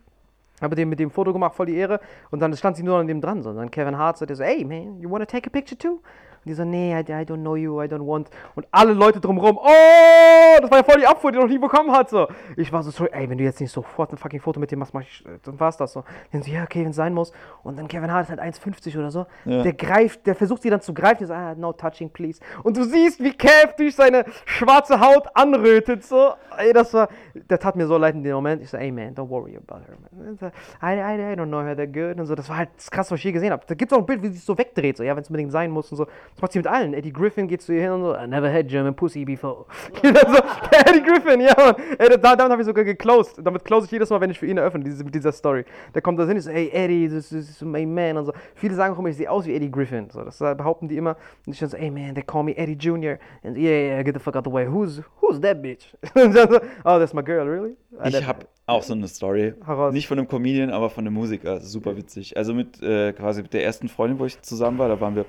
habe 0.61 0.75
dem 0.75 0.89
mit 0.89 0.99
dem 0.99 1.09
Foto 1.11 1.31
gemacht, 1.33 1.55
voll 1.55 1.67
die 1.67 1.75
Ehre. 1.77 1.99
Und 2.31 2.39
dann 2.41 2.55
stand 2.55 2.75
sie 2.77 2.83
nur 2.83 2.97
an 2.97 3.07
dem 3.07 3.21
dran. 3.21 3.41
So. 3.43 3.49
Und 3.49 3.57
dann 3.57 3.71
Kevin 3.71 3.97
Hart 3.97 4.17
sagte 4.17 4.35
so, 4.35 4.43
hey 4.43 4.63
man, 4.65 4.99
you 4.99 5.09
wanna 5.09 5.25
take 5.25 5.47
a 5.47 5.51
picture 5.51 5.77
too? 5.77 6.01
Und 6.45 6.49
die 6.49 6.53
so, 6.53 6.63
nee, 6.63 6.93
I, 6.93 6.99
I 6.99 7.25
don't 7.25 7.41
know 7.41 7.55
you, 7.55 7.81
I 7.81 7.85
don't 7.85 8.05
want. 8.05 8.29
Und 8.55 8.67
alle 8.71 8.93
Leute 8.93 9.19
drumherum, 9.19 9.57
oh, 9.57 10.61
das 10.61 10.71
war 10.71 10.77
ja 10.79 10.83
voll 10.83 10.99
die 10.99 11.07
Abfuhr, 11.07 11.31
die 11.31 11.37
er 11.37 11.41
noch 11.41 11.49
nie 11.49 11.57
bekommen 11.57 11.91
hat. 11.91 12.09
So. 12.09 12.27
Ich 12.55 12.71
war 12.71 12.83
so, 12.83 12.91
sorry, 12.91 13.09
ey, 13.13 13.29
wenn 13.29 13.37
du 13.37 13.43
jetzt 13.43 13.59
nicht 13.59 13.71
sofort 13.71 14.11
ein 14.11 14.17
fucking 14.17 14.39
Foto 14.39 14.59
mit 14.59 14.71
dem 14.71 14.79
machst, 14.79 14.93
mach 14.93 15.01
ich, 15.01 15.25
äh, 15.25 15.39
dann 15.43 15.59
war's 15.59 15.77
das 15.77 15.93
so. 15.93 16.03
Dann 16.31 16.41
so, 16.41 16.51
ja, 16.51 16.63
okay, 16.63 16.83
wenn 16.83 16.91
es 16.91 16.95
sein 16.95 17.13
muss. 17.13 17.31
Und 17.63 17.77
dann 17.77 17.87
Kevin 17.87 18.11
Hart 18.11 18.23
ist 18.23 18.29
halt 18.29 18.41
1,50 18.41 18.97
oder 18.97 19.11
so. 19.11 19.25
Ja. 19.45 19.63
Der 19.63 19.73
greift, 19.73 20.25
der 20.25 20.35
versucht 20.35 20.61
sie 20.61 20.69
dann 20.69 20.81
zu 20.81 20.93
greifen. 20.93 21.19
Der 21.19 21.27
so, 21.27 21.33
ah, 21.33 21.55
no 21.55 21.73
touching, 21.73 22.09
please. 22.09 22.39
Und 22.63 22.77
du 22.77 22.83
siehst, 22.83 23.21
wie 23.23 23.33
Kev 23.33 23.73
durch 23.77 23.95
seine 23.95 24.25
schwarze 24.45 24.99
Haut 24.99 25.27
anrötet. 25.33 26.03
So, 26.03 26.33
ey, 26.57 26.73
das 26.73 26.93
war, 26.93 27.09
der 27.33 27.59
tat 27.59 27.75
mir 27.75 27.87
so 27.87 27.97
leid 27.97 28.15
in 28.15 28.23
dem 28.23 28.33
Moment. 28.35 28.61
Ich 28.61 28.69
so, 28.69 28.77
ey, 28.77 28.91
man, 28.91 29.13
don't 29.15 29.29
worry 29.29 29.57
about 29.57 29.81
her, 29.85 29.97
man. 29.99 30.51
I, 30.81 30.95
I, 30.95 31.33
I 31.33 31.35
don't 31.35 31.47
know 31.47 31.61
her 31.61 31.75
that 31.75 31.93
good. 31.93 32.19
Und 32.19 32.25
so, 32.25 32.35
das 32.35 32.47
war 32.49 32.57
halt 32.57 32.69
das 32.75 32.89
krass, 32.89 33.11
was 33.11 33.19
ich 33.19 33.25
je 33.25 33.31
gesehen 33.31 33.51
habe. 33.51 33.63
Da 33.65 33.75
gibt 33.75 33.91
es 33.91 33.97
auch 33.97 34.01
ein 34.01 34.05
Bild, 34.05 34.21
wie 34.21 34.27
sie 34.27 34.35
sich 34.35 34.43
so 34.43 34.57
wegdreht. 34.57 34.97
So, 34.97 35.03
ja, 35.03 35.15
wenn 35.15 35.23
es 35.23 35.29
unbedingt 35.29 35.51
sein 35.51 35.71
muss 35.71 35.91
und 35.91 35.97
so. 35.97 36.07
Das 36.35 36.41
macht 36.41 36.51
sie 36.53 36.59
mit 36.59 36.67
allen. 36.67 36.93
Eddie 36.93 37.11
Griffin 37.11 37.47
geht 37.47 37.61
zu 37.61 37.73
ihr 37.73 37.81
hin 37.81 37.91
und 37.91 38.01
so, 38.01 38.15
I 38.15 38.27
never 38.27 38.51
had 38.51 38.67
German 38.67 38.95
pussy 38.95 39.25
before. 39.25 39.65
so, 40.01 40.07
Eddie 40.89 41.01
Griffin, 41.03 41.41
ja, 41.41 41.53
Mann. 41.57 41.75
Ey, 41.97 42.09
da, 42.09 42.35
damit 42.35 42.51
habe 42.51 42.61
ich 42.61 42.65
sogar 42.65 42.83
geclosed. 42.83 43.39
Damit 43.43 43.63
close 43.65 43.85
ich 43.85 43.91
jedes 43.91 44.09
Mal, 44.09 44.21
wenn 44.21 44.29
ich 44.29 44.39
für 44.39 44.45
ihn 44.45 44.57
eröffne, 44.57 44.83
diese, 44.83 45.03
mit 45.03 45.13
dieser 45.13 45.31
Story. 45.31 45.65
Der 45.93 46.01
kommt 46.01 46.19
da 46.19 46.25
hin, 46.25 46.37
ich 46.37 46.43
so, 46.43 46.49
ey, 46.49 46.69
Eddie, 46.71 47.09
this 47.09 47.31
is 47.31 47.61
my 47.61 47.85
man 47.85 48.17
und 48.17 48.25
so. 48.25 48.33
Viele 48.55 48.75
sagen 48.75 48.93
auch 48.93 48.99
immer, 48.99 49.09
ich 49.09 49.17
sehe 49.17 49.29
aus 49.29 49.45
wie 49.45 49.53
Eddie 49.55 49.71
Griffin. 49.71 50.09
So, 50.09 50.23
das 50.23 50.39
behaupten 50.39 50.87
die 50.87 50.97
immer. 50.97 51.17
Und 51.45 51.53
ich 51.53 51.59
dann 51.59 51.69
so, 51.69 51.77
ey, 51.77 51.91
man, 51.91 52.15
they 52.15 52.23
call 52.23 52.43
me 52.43 52.55
Eddie 52.57 52.73
Jr. 52.77 53.17
And 53.43 53.57
yeah, 53.57 53.95
yeah, 53.95 54.03
get 54.03 54.15
the 54.15 54.19
fuck 54.19 54.35
out 54.35 54.45
the 54.45 54.51
way. 54.51 54.67
Who's, 54.67 55.01
who's 55.21 55.39
that 55.41 55.61
bitch? 55.61 55.95
und 56.15 56.33
so, 56.33 56.59
oh, 56.85 56.99
that's 56.99 57.13
my 57.13 57.23
girl, 57.23 57.47
really? 57.47 57.75
Ah, 57.97 58.07
Ich 58.07 58.25
habe 58.25 58.45
auch 58.65 58.83
so 58.83 58.93
eine 58.93 59.07
Story. 59.07 59.53
Hau 59.65 59.73
raus. 59.73 59.93
Nicht 59.93 60.07
von 60.07 60.17
einem 60.19 60.27
Comedian, 60.27 60.69
aber 60.69 60.89
von 60.89 61.05
einem 61.05 61.15
Musiker. 61.15 61.59
Super 61.59 61.97
witzig. 61.97 62.37
Also 62.37 62.53
mit 62.53 62.81
äh, 62.81 63.13
quasi 63.13 63.41
mit 63.41 63.53
der 63.53 63.63
ersten 63.63 63.89
Freundin, 63.89 64.19
wo 64.19 64.25
ich 64.25 64.41
zusammen 64.41 64.77
war, 64.77 64.87
da 64.87 65.01
waren 65.01 65.15
wir, 65.15 65.25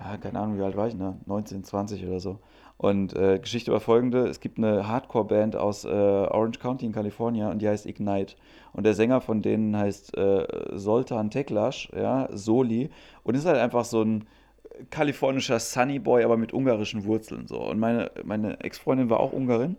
ja, 0.00 0.16
keine 0.16 0.38
Ahnung, 0.40 0.58
wie 0.58 0.62
alt 0.62 0.76
war 0.76 0.88
ich, 0.88 0.94
ne? 0.94 1.18
19, 1.26 1.64
20 1.64 2.06
oder 2.06 2.20
so. 2.20 2.38
Und 2.78 3.14
äh, 3.14 3.38
Geschichte 3.38 3.72
war 3.72 3.80
folgende: 3.80 4.26
Es 4.26 4.40
gibt 4.40 4.56
eine 4.56 4.88
Hardcore-Band 4.88 5.56
aus 5.56 5.84
äh, 5.84 5.88
Orange 5.88 6.58
County 6.58 6.86
in 6.86 6.92
Kalifornien 6.92 7.48
und 7.50 7.60
die 7.60 7.68
heißt 7.68 7.84
Ignite. 7.84 8.36
Und 8.72 8.86
der 8.86 8.94
Sänger 8.94 9.20
von 9.20 9.42
denen 9.42 9.76
heißt 9.76 10.16
äh, 10.16 10.46
Soltan 10.72 11.30
Teklasch, 11.30 11.90
ja, 11.94 12.28
Soli. 12.32 12.88
Und 13.22 13.36
ist 13.36 13.44
halt 13.44 13.58
einfach 13.58 13.84
so 13.84 14.02
ein 14.02 14.26
kalifornischer 14.88 15.60
Sunny 15.60 15.98
Boy, 15.98 16.24
aber 16.24 16.38
mit 16.38 16.54
ungarischen 16.54 17.04
Wurzeln 17.04 17.46
so. 17.46 17.60
Und 17.60 17.78
meine, 17.78 18.10
meine 18.24 18.60
Ex-Freundin 18.60 19.10
war 19.10 19.20
auch 19.20 19.32
Ungarin. 19.32 19.76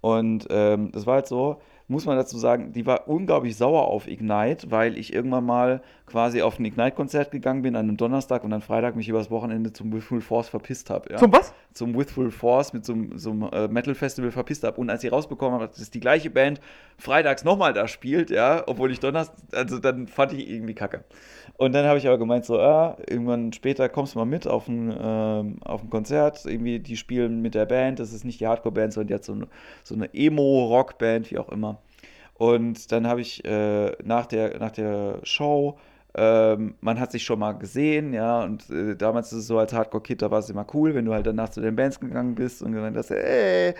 Und 0.00 0.48
ähm, 0.50 0.90
das 0.92 1.06
war 1.06 1.14
halt 1.14 1.26
so, 1.28 1.60
muss 1.88 2.06
man 2.06 2.16
dazu 2.16 2.38
sagen, 2.38 2.72
die 2.72 2.86
war 2.86 3.08
unglaublich 3.08 3.56
sauer 3.56 3.86
auf 3.88 4.08
Ignite, 4.08 4.70
weil 4.70 4.98
ich 4.98 5.12
irgendwann 5.12 5.46
mal 5.46 5.82
quasi 6.06 6.40
auf 6.40 6.58
ein 6.60 6.64
Ignite-Konzert 6.64 7.32
gegangen 7.32 7.62
bin 7.62 7.74
an 7.74 7.88
einem 7.88 7.96
Donnerstag 7.96 8.44
und 8.44 8.50
dann 8.50 8.62
Freitag 8.62 8.94
mich 8.94 9.08
übers 9.08 9.28
Wochenende 9.30 9.72
zum 9.72 9.92
With 9.92 10.04
Full 10.04 10.20
Force 10.20 10.48
verpisst 10.48 10.88
habe. 10.88 11.10
Ja? 11.10 11.16
Zum 11.16 11.32
was? 11.32 11.52
Zum 11.72 11.96
With 11.98 12.12
Full 12.12 12.30
Force 12.30 12.72
mit 12.72 12.84
so, 12.84 12.92
einem- 12.92 13.18
so 13.18 13.30
einem 13.32 13.42
äh, 13.52 13.66
Metal-Festival 13.68 14.30
verpisst 14.30 14.62
habe. 14.62 14.80
Und 14.80 14.88
als 14.88 15.02
ich 15.02 15.10
rausbekommen 15.10 15.60
habe, 15.60 15.66
dass 15.76 15.90
die 15.90 15.98
gleiche 16.00 16.30
Band 16.30 16.60
freitags 16.96 17.42
nochmal 17.42 17.72
da 17.72 17.88
spielt, 17.88 18.30
ja, 18.30 18.62
obwohl 18.66 18.92
ich 18.92 19.00
Donnerstag, 19.00 19.36
also 19.52 19.78
dann 19.80 20.06
fand 20.06 20.32
ich 20.32 20.48
irgendwie 20.48 20.74
kacke. 20.74 21.04
Und 21.58 21.74
dann 21.74 21.86
habe 21.86 21.98
ich 21.98 22.06
aber 22.06 22.18
gemeint, 22.18 22.44
so, 22.44 22.60
ah, 22.60 22.96
irgendwann 23.08 23.52
später 23.52 23.88
kommst 23.88 24.14
du 24.14 24.18
mal 24.20 24.26
mit 24.26 24.46
auf 24.46 24.68
ein, 24.68 24.94
ähm, 24.98 25.56
auf 25.64 25.82
ein 25.82 25.90
Konzert. 25.90 26.44
Irgendwie, 26.44 26.78
die 26.78 26.96
spielen 26.96 27.42
mit 27.42 27.54
der 27.54 27.66
Band, 27.66 27.98
das 27.98 28.12
ist 28.12 28.24
nicht 28.24 28.40
die 28.40 28.46
Hardcore-Band, 28.46 28.92
sondern 28.92 29.08
die 29.08 29.14
hat 29.14 29.24
so 29.24 29.32
eine, 29.32 29.48
so 29.82 29.94
eine 29.94 30.12
Emo-Rock-Band, 30.14 31.30
wie 31.30 31.38
auch 31.38 31.48
immer. 31.48 31.78
Und 32.34 32.92
dann 32.92 33.06
habe 33.06 33.22
ich 33.22 33.44
äh, 33.44 33.92
nach, 34.04 34.26
der, 34.26 34.58
nach 34.58 34.70
der 34.70 35.20
Show, 35.22 35.78
ähm, 36.18 36.74
man 36.80 36.98
hat 36.98 37.12
sich 37.12 37.24
schon 37.24 37.38
mal 37.38 37.52
gesehen, 37.52 38.14
ja, 38.14 38.42
und 38.42 38.70
äh, 38.70 38.96
damals 38.96 39.32
ist 39.32 39.40
es 39.40 39.46
so, 39.48 39.58
als 39.58 39.74
Hardcore-Kid, 39.74 40.22
da 40.22 40.30
war 40.30 40.38
es 40.38 40.48
immer 40.48 40.66
cool, 40.72 40.94
wenn 40.94 41.04
du 41.04 41.12
halt 41.12 41.26
danach 41.26 41.50
zu 41.50 41.60
den 41.60 41.76
Bands 41.76 42.00
gegangen 42.00 42.34
bist 42.34 42.62
und 42.62 42.72
gesagt 42.72 42.96
hast, 42.96 43.10
ey, 43.10 43.74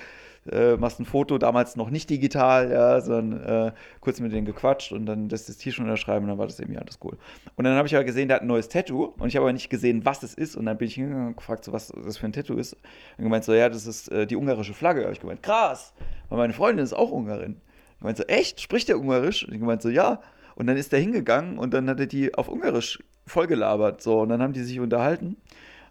äh, 0.52 0.76
machst 0.76 1.00
ein 1.00 1.06
Foto, 1.06 1.38
damals 1.38 1.76
noch 1.76 1.88
nicht 1.88 2.10
digital, 2.10 2.70
ja, 2.70 3.00
sondern 3.00 3.68
äh, 3.68 3.72
kurz 4.00 4.20
mit 4.20 4.32
denen 4.32 4.44
gequatscht 4.44 4.92
und 4.92 5.06
dann 5.06 5.28
das, 5.30 5.46
das 5.46 5.56
T-Shirt 5.56 5.82
unterschreiben 5.82 6.24
und 6.24 6.28
dann 6.28 6.38
war 6.38 6.46
das 6.46 6.60
irgendwie 6.60 6.78
alles 6.78 6.98
cool. 7.02 7.16
Und 7.56 7.64
dann 7.64 7.74
habe 7.74 7.88
ich 7.88 7.94
aber 7.96 8.04
gesehen, 8.04 8.28
der 8.28 8.36
hat 8.36 8.42
ein 8.42 8.48
neues 8.48 8.68
Tattoo 8.68 9.14
und 9.18 9.28
ich 9.28 9.36
habe 9.36 9.46
aber 9.46 9.54
nicht 9.54 9.70
gesehen, 9.70 10.04
was 10.04 10.22
es 10.22 10.34
ist 10.34 10.56
und 10.56 10.66
dann 10.66 10.76
bin 10.76 10.88
ich 10.88 10.94
hingegangen 10.94 11.28
und 11.28 11.36
gefragt, 11.38 11.64
so, 11.64 11.72
was 11.72 11.88
das 12.04 12.18
für 12.18 12.26
ein 12.26 12.32
Tattoo 12.32 12.56
ist. 12.56 12.74
Und 13.16 13.24
gemeint 13.24 13.44
so, 13.44 13.54
ja, 13.54 13.70
das 13.70 13.86
ist 13.86 14.08
äh, 14.12 14.26
die 14.26 14.36
ungarische 14.36 14.74
Flagge. 14.74 15.02
habe 15.02 15.12
ich 15.12 15.20
gemeint, 15.20 15.42
krass, 15.42 15.94
weil 16.28 16.38
meine 16.38 16.52
Freundin 16.52 16.84
ist 16.84 16.92
auch 16.92 17.10
Ungarin. 17.10 17.60
Ich 17.96 18.02
meinte 18.02 18.22
so, 18.22 18.28
echt? 18.28 18.60
Spricht 18.60 18.88
der 18.88 19.00
Ungarisch? 19.00 19.48
Und 19.48 19.54
ich 19.54 19.60
meinte 19.60 19.84
so, 19.84 19.88
ja. 19.88 20.20
Und 20.56 20.66
dann 20.66 20.76
ist 20.76 20.90
der 20.92 20.98
hingegangen 20.98 21.58
und 21.58 21.72
dann 21.72 21.88
hat 21.88 22.00
er 22.00 22.06
die 22.06 22.34
auf 22.34 22.48
Ungarisch 22.48 22.98
vollgelabert. 23.26 24.02
So, 24.02 24.22
und 24.22 24.30
dann 24.30 24.42
haben 24.42 24.52
die 24.54 24.62
sich 24.64 24.80
unterhalten. 24.80 25.36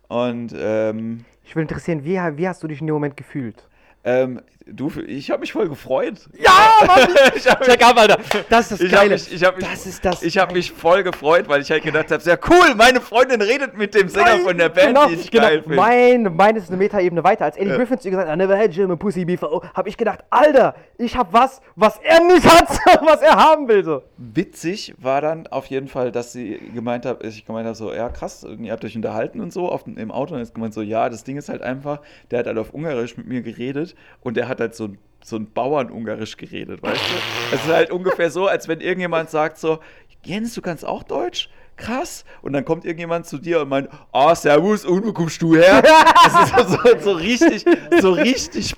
Und 0.09 0.53
ähm, 0.57 1.23
Ich 1.45 1.55
will 1.55 1.61
interessieren, 1.61 2.03
wie, 2.03 2.15
wie 2.17 2.47
hast 2.47 2.61
du 2.63 2.67
dich 2.67 2.81
in 2.81 2.87
dem 2.87 2.93
Moment 2.95 3.15
gefühlt? 3.15 3.67
ähm, 4.03 4.41
du, 4.65 4.91
ich 5.05 5.31
habe 5.31 5.41
mich 5.41 5.53
voll 5.53 5.69
gefreut. 5.69 6.15
Ja, 6.37 6.85
Mann! 6.85 7.07
ich 7.35 7.49
habe 7.49 7.65
Check 7.65 7.85
ab, 7.85 7.97
Alter. 7.97 8.17
Das 8.49 8.71
ist 8.71 8.71
das 8.71 8.81
ich 8.81 8.91
hab 8.93 8.99
Geile. 9.01 9.13
mich, 9.13 9.33
ich 9.33 9.43
hab 9.43 9.57
mich, 9.57 9.67
das 9.67 9.85
ist 9.85 10.05
das. 10.05 10.23
ich 10.23 10.37
hab 10.37 10.53
mich 10.53 10.71
voll 10.71 11.03
gefreut, 11.03 11.47
weil 11.47 11.61
ich 11.61 11.71
halt 11.71 11.83
gedacht 11.83 12.11
habe, 12.11 12.21
sehr 12.21 12.39
cool, 12.49 12.75
meine 12.75 13.01
Freundin 13.01 13.41
redet 13.41 13.77
mit 13.77 13.93
dem 13.93 14.09
Sänger 14.09 14.39
von 14.39 14.57
der 14.57 14.69
Band, 14.69 14.87
genau, 14.87 15.07
die 15.07 15.15
ich 15.15 15.31
genau. 15.31 15.43
geil 15.43 15.61
finde. 15.61 15.75
Mein, 15.75 16.35
mein 16.35 16.55
ist 16.55 16.69
eine 16.69 16.77
Metaebene 16.77 17.23
weiter. 17.23 17.45
Als 17.45 17.57
Eddie 17.57 17.69
Ja. 17.69 17.77
Griffin 17.77 17.99
zu 17.99 18.07
ihr 18.07 18.11
gesagt 18.11 18.29
hat, 18.29 18.35
I 18.35 18.37
never 18.37 18.57
had 18.57 18.71
German 18.71 18.97
Pussy 18.97 19.25
before, 19.25 19.69
habe 19.73 19.89
ich 19.89 19.97
gedacht, 19.97 20.23
Alter, 20.29 20.75
ich 20.97 21.15
hab 21.15 21.31
was, 21.33 21.61
was 21.75 21.99
er 21.99 22.23
nicht 22.23 22.45
hat, 22.45 22.69
was 23.05 23.21
er 23.21 23.35
haben 23.35 23.67
will. 23.67 23.83
So. 23.83 24.03
Witzig 24.17 24.95
war 24.97 25.21
dann 25.21 25.47
auf 25.47 25.67
jeden 25.67 25.87
Fall, 25.87 26.11
dass 26.11 26.31
sie 26.31 26.59
gemeint 26.73 27.05
hat, 27.05 27.23
ich 27.23 27.45
gemeint 27.45 27.65
habe, 27.67 27.75
so, 27.75 27.93
ja 27.93 28.09
krass, 28.09 28.45
ihr 28.59 28.71
habt 28.71 28.83
euch 28.83 28.95
unterhalten 28.95 29.41
und 29.41 29.53
so 29.53 29.69
auf, 29.69 29.85
im 29.87 30.11
Auto 30.11 30.33
und 30.33 30.39
jetzt 30.39 30.53
gemeint 30.55 30.73
so, 30.73 30.81
ja, 30.81 31.09
das 31.09 31.23
Ding 31.23 31.37
ist 31.37 31.49
halt 31.49 31.61
einfach, 31.61 32.01
der 32.31 32.39
hat 32.39 32.47
halt 32.47 32.57
auf 32.57 32.73
Ungarisch 32.73 33.17
mit 33.17 33.27
mir 33.27 33.41
geredet 33.41 33.95
und 34.21 34.37
der 34.37 34.47
hat 34.47 34.54
halt 34.59 34.75
so, 34.75 34.89
so 35.23 35.37
ein 35.37 35.51
Bauern-Ungarisch 35.51 36.37
geredet, 36.37 36.81
weißt 36.83 37.01
du? 37.01 37.55
Es 37.55 37.65
ist 37.65 37.73
halt 37.73 37.91
ungefähr 37.91 38.29
so, 38.29 38.47
als 38.47 38.67
wenn 38.67 38.81
irgendjemand 38.81 39.29
sagt 39.29 39.57
so, 39.57 39.79
Jens, 40.23 40.53
du 40.53 40.61
kannst 40.61 40.85
auch 40.85 41.03
Deutsch? 41.03 41.49
Krass. 41.77 42.25
Und 42.41 42.53
dann 42.53 42.63
kommt 42.65 42.85
irgendjemand 42.85 43.25
zu 43.25 43.37
dir 43.37 43.61
und 43.61 43.69
meint, 43.69 43.89
ah, 44.11 44.33
servus, 44.33 44.85
und 44.85 45.05
wo 45.05 45.13
kommst 45.13 45.41
du 45.41 45.55
her? 45.55 45.81
Das 45.81 46.49
ist 46.49 46.69
so, 46.69 46.77
so, 46.77 46.99
so 46.99 47.11
richtig, 47.11 47.65
so 47.99 48.11
richtig 48.11 48.75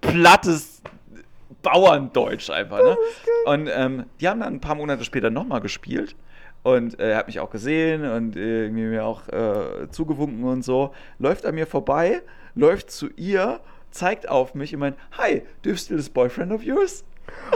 plattes 0.00 0.80
Bauerndeutsch 1.62 2.50
einfach, 2.50 2.78
ne? 2.78 2.96
Und 3.44 3.68
ähm, 3.72 4.04
die 4.20 4.28
haben 4.28 4.40
dann 4.40 4.54
ein 4.54 4.60
paar 4.60 4.74
Monate 4.74 5.04
später 5.04 5.30
nochmal 5.30 5.60
gespielt. 5.60 6.16
Und 6.62 7.00
äh, 7.00 7.12
er 7.12 7.16
hat 7.16 7.26
mich 7.26 7.40
auch 7.40 7.50
gesehen 7.50 8.04
und 8.04 8.36
äh, 8.36 8.64
irgendwie 8.64 8.84
mir 8.84 9.04
auch 9.04 9.28
äh, 9.28 9.88
zugewunken 9.90 10.44
und 10.44 10.62
so. 10.62 10.92
Läuft 11.18 11.46
an 11.46 11.54
mir 11.54 11.66
vorbei, 11.66 12.22
läuft 12.54 12.90
zu 12.90 13.08
ihr, 13.16 13.60
zeigt 13.90 14.28
auf 14.28 14.54
mich 14.54 14.72
und 14.74 14.80
meint, 14.80 14.96
Hi, 15.18 15.42
do 15.62 15.70
you 15.70 15.76
still 15.76 15.96
this 15.96 16.08
boyfriend 16.10 16.52
of 16.52 16.62
yours? 16.62 17.04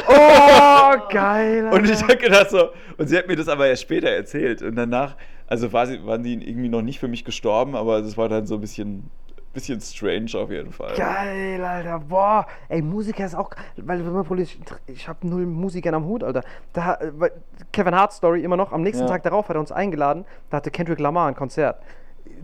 Oh, 0.08 0.92
geil. 1.10 1.68
Und 1.72 1.84
ich 1.84 1.92
Alter. 1.92 2.02
habe 2.08 2.16
gedacht 2.16 2.50
so, 2.50 2.68
und 2.96 3.08
sie 3.08 3.16
hat 3.18 3.26
mir 3.26 3.36
das 3.36 3.48
aber 3.48 3.66
erst 3.66 3.82
später 3.82 4.08
erzählt. 4.08 4.62
Und 4.62 4.76
danach, 4.76 5.16
also 5.46 5.72
war 5.72 5.86
sie, 5.86 6.04
waren 6.06 6.22
die 6.22 6.34
irgendwie 6.48 6.68
noch 6.68 6.82
nicht 6.82 7.00
für 7.00 7.08
mich 7.08 7.24
gestorben, 7.24 7.74
aber 7.74 8.00
das 8.02 8.16
war 8.16 8.28
dann 8.28 8.46
so 8.46 8.54
ein 8.56 8.60
bisschen, 8.60 9.10
bisschen 9.52 9.80
strange 9.80 10.30
auf 10.34 10.50
jeden 10.50 10.72
Fall. 10.72 10.94
Geil, 10.96 11.62
Alter. 11.64 11.98
Boah. 12.00 12.46
Ey, 12.68 12.82
Musiker 12.82 13.24
ist 13.24 13.34
auch. 13.34 13.50
Weil, 13.76 14.04
wenn 14.04 14.12
man 14.12 14.24
politisch. 14.24 14.58
Ich 14.86 15.08
habe 15.08 15.26
null 15.26 15.46
Musikern 15.46 15.94
am 15.94 16.04
Hut, 16.04 16.22
Alter. 16.22 16.42
Da, 16.72 16.94
äh, 16.94 17.30
Kevin 17.72 17.94
Hart 17.94 18.12
Story 18.12 18.42
immer 18.44 18.56
noch. 18.56 18.72
Am 18.72 18.82
nächsten 18.82 19.04
Ja. 19.04 19.10
Tag 19.10 19.22
darauf 19.24 19.48
hat 19.48 19.56
er 19.56 19.60
uns 19.60 19.72
eingeladen. 19.72 20.24
Da 20.50 20.58
hatte 20.58 20.70
Kendrick 20.70 21.00
Lamar 21.00 21.28
ein 21.28 21.34
Konzert. 21.34 21.82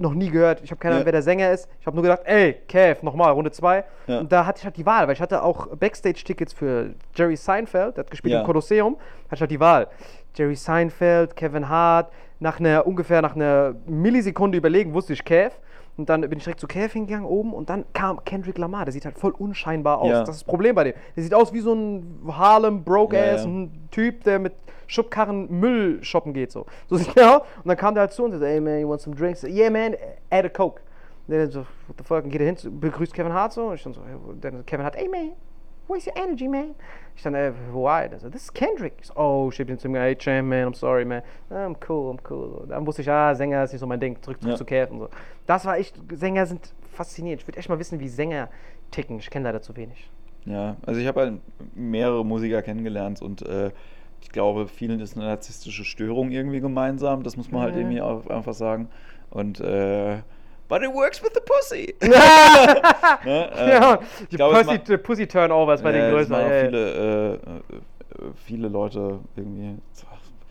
Noch 0.00 0.14
nie 0.14 0.30
gehört. 0.30 0.62
Ich 0.64 0.70
habe 0.70 0.78
keine 0.80 0.94
Ahnung, 0.94 1.02
Ja. 1.02 1.06
wer 1.06 1.12
der 1.12 1.22
Sänger 1.22 1.50
ist. 1.52 1.68
Ich 1.78 1.86
habe 1.86 1.94
nur 1.94 2.02
gedacht, 2.02 2.22
ey, 2.24 2.54
Kev, 2.68 3.02
nochmal, 3.04 3.32
Runde 3.32 3.50
2. 3.52 3.84
Ja. 4.06 4.20
Und 4.20 4.32
da 4.32 4.46
hatte 4.46 4.58
ich 4.60 4.64
halt 4.64 4.76
die 4.78 4.86
Wahl, 4.86 5.06
weil 5.06 5.12
ich 5.12 5.20
hatte 5.20 5.42
auch 5.42 5.66
Backstage-Tickets 5.76 6.54
für 6.54 6.94
Jerry 7.14 7.36
Seinfeld. 7.36 7.96
Der 7.98 8.04
hat 8.04 8.10
gespielt 8.10 8.32
Ja. 8.32 8.40
im 8.40 8.46
Kolosseum. 8.46 8.94
Hatte 9.26 9.34
ich 9.34 9.40
halt 9.42 9.50
die 9.50 9.60
Wahl. 9.60 9.88
Jerry 10.34 10.56
Seinfeld, 10.56 11.36
Kevin 11.36 11.68
Hart. 11.68 12.10
Nach 12.38 12.58
einer, 12.58 12.86
ungefähr 12.86 13.20
nach 13.20 13.36
einer 13.36 13.74
Millisekunde 13.86 14.56
überlegen, 14.56 14.94
wusste 14.94 15.12
ich 15.12 15.22
Kev. 15.24 15.52
Und 15.98 16.08
dann 16.08 16.22
bin 16.22 16.38
ich 16.38 16.44
direkt 16.44 16.60
zu 16.60 16.66
Kev 16.66 16.94
hingegangen 16.94 17.26
oben 17.26 17.52
und 17.52 17.68
dann 17.68 17.84
kam 17.92 18.24
Kendrick 18.24 18.56
Lamar. 18.56 18.86
Der 18.86 18.92
sieht 18.92 19.04
halt 19.04 19.18
voll 19.18 19.32
unscheinbar 19.36 19.98
aus. 19.98 20.08
Ja. 20.08 20.20
Das 20.20 20.30
ist 20.30 20.36
das 20.36 20.44
Problem 20.44 20.74
bei 20.74 20.84
dem. 20.84 20.94
Der 21.14 21.22
sieht 21.22 21.34
aus 21.34 21.52
wie 21.52 21.60
so 21.60 21.74
ein 21.74 22.20
Harlem 22.26 22.82
Broke-Ass, 22.84 23.42
Ja, 23.44 23.50
ja. 23.50 23.54
ein 23.54 23.88
Typ, 23.90 24.24
der 24.24 24.38
mit 24.38 24.54
Schubkarren 24.90 25.48
Müll 25.60 26.02
shoppen 26.02 26.32
geht. 26.32 26.50
So, 26.50 26.66
so 26.88 26.98
er 27.14 27.36
aus. 27.36 27.42
Und 27.58 27.68
dann 27.68 27.76
kam 27.76 27.94
der 27.94 28.02
halt 28.02 28.12
zu 28.12 28.24
und 28.24 28.32
sagte, 28.32 28.46
hey 28.48 28.60
man, 28.60 28.80
you 28.80 28.88
want 28.88 29.00
some 29.00 29.14
drinks? 29.14 29.44
Yeah 29.44 29.70
man, 29.70 29.94
add 30.30 30.44
a 30.46 30.48
Coke. 30.48 30.80
Und 31.28 31.34
der 31.34 31.48
so, 31.48 31.60
what 31.86 31.96
the 31.98 32.04
fuck? 32.04 32.24
Und 32.24 32.30
geht 32.30 32.40
er 32.40 32.46
hin, 32.52 32.80
begrüßt 32.80 33.14
Kevin 33.14 33.32
Hart 33.32 33.52
so. 33.52 33.68
Und 33.68 33.74
ich 33.76 33.82
dann 33.84 33.92
so, 33.92 34.00
dann 34.40 34.66
Kevin 34.66 34.84
Hart, 34.84 34.96
hey 34.96 35.08
man, 35.08 35.32
where's 35.86 36.06
your 36.06 36.16
energy, 36.16 36.48
man? 36.48 36.74
Ich 37.14 37.22
dann, 37.22 37.34
äh, 37.34 37.52
why? 37.72 38.08
Der 38.08 38.18
so, 38.18 38.28
this 38.28 38.42
is 38.44 38.52
Kendrick. 38.52 38.94
Ich 39.00 39.06
so, 39.06 39.14
oh, 39.16 39.50
shit, 39.52 39.68
bin 39.68 39.78
zu 39.78 39.86
ihm, 39.86 39.94
hey, 39.94 40.16
Champ, 40.16 40.48
man, 40.48 40.66
I'm 40.72 40.74
sorry, 40.74 41.04
man. 41.04 41.22
I'm 41.50 41.76
cool, 41.88 42.12
I'm 42.12 42.18
cool. 42.28 42.66
Dann 42.68 42.84
wusste 42.84 43.02
ich, 43.02 43.10
ah, 43.10 43.32
Sänger 43.34 43.62
ist 43.62 43.72
nicht 43.72 43.80
so 43.80 43.86
mein 43.86 44.00
Ding. 44.00 44.20
Zurück, 44.22 44.40
zurück 44.40 44.52
Ja. 44.52 44.56
zu 44.56 44.64
Kev 44.64 44.92
und 44.92 44.98
so. 45.00 45.08
Das 45.46 45.64
war 45.64 45.78
echt, 45.78 45.96
Sänger 46.12 46.46
sind 46.46 46.72
faszinierend. 46.92 47.42
Ich 47.42 47.46
würde 47.48 47.58
echt 47.58 47.68
mal 47.68 47.78
wissen, 47.78 48.00
wie 48.00 48.08
Sänger 48.08 48.48
ticken. 48.90 49.18
Ich 49.18 49.30
kenne 49.30 49.44
leider 49.44 49.62
zu 49.62 49.76
wenig. 49.76 50.10
Ja, 50.46 50.76
also 50.86 51.00
ich 51.00 51.06
habe 51.06 51.20
halt 51.20 51.40
mehrere 51.74 52.24
Musiker 52.24 52.62
kennengelernt 52.62 53.20
und 53.22 53.42
äh, 53.42 53.70
ich 54.22 54.30
glaube, 54.30 54.68
vielen 54.68 55.00
ist 55.00 55.16
eine 55.16 55.26
narzisstische 55.26 55.84
Störung 55.84 56.30
irgendwie 56.30 56.60
gemeinsam. 56.60 57.22
Das 57.22 57.36
muss 57.36 57.50
man 57.50 57.62
halt 57.62 57.74
Ja. 57.74 57.80
irgendwie 57.80 58.00
auch 58.00 58.26
einfach 58.28 58.54
sagen. 58.54 58.88
Und 59.30 59.60
äh, 59.60 60.18
but 60.68 60.82
it 60.82 60.92
works 60.92 61.22
with 61.22 61.30
the 61.34 61.40
pussy. 61.40 61.94
ne? 62.00 63.50
äh, 63.56 63.70
ja, 63.70 63.98
die 64.30 64.36
glaube, 64.36 64.60
es 64.60 64.66
Pussy, 64.66 64.98
Pussy 64.98 65.26
Turnover 65.26 65.74
ist 65.74 65.82
bei 65.82 65.96
ja, 65.96 66.10
den 66.10 66.32
auch 66.32 66.38
ja, 66.38 66.64
viele, 66.64 66.90
äh, 66.90 67.34
äh, 67.34 67.38
viele 68.46 68.68
Leute 68.68 69.18
irgendwie. 69.36 69.76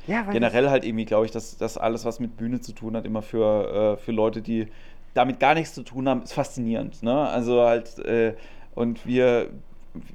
Ja, 0.08 0.24
Generell 0.24 0.70
halt 0.72 0.86
irgendwie, 0.86 1.06
glaube 1.06 1.26
ich, 1.26 1.32
dass 1.32 1.56
das 1.58 1.78
alles, 1.78 2.04
was 2.04 2.20
mit 2.20 2.36
Bühne 2.36 2.60
zu 2.62 2.74
tun 2.74 2.96
hat, 2.98 3.06
immer 3.06 3.22
für, 3.22 3.94
äh, 3.94 3.98
für 3.98 4.12
Leute, 4.12 4.42
die 4.42 4.68
damit 5.14 5.40
gar 5.40 5.54
nichts 5.54 5.74
zu 5.74 5.84
tun 5.84 6.10
haben, 6.10 6.24
ist 6.24 6.34
faszinierend. 6.34 7.04
Ne? 7.04 7.16
Also 7.16 7.62
halt, 7.62 8.00
äh, 8.00 8.34
und 8.74 9.06
wir, 9.06 9.50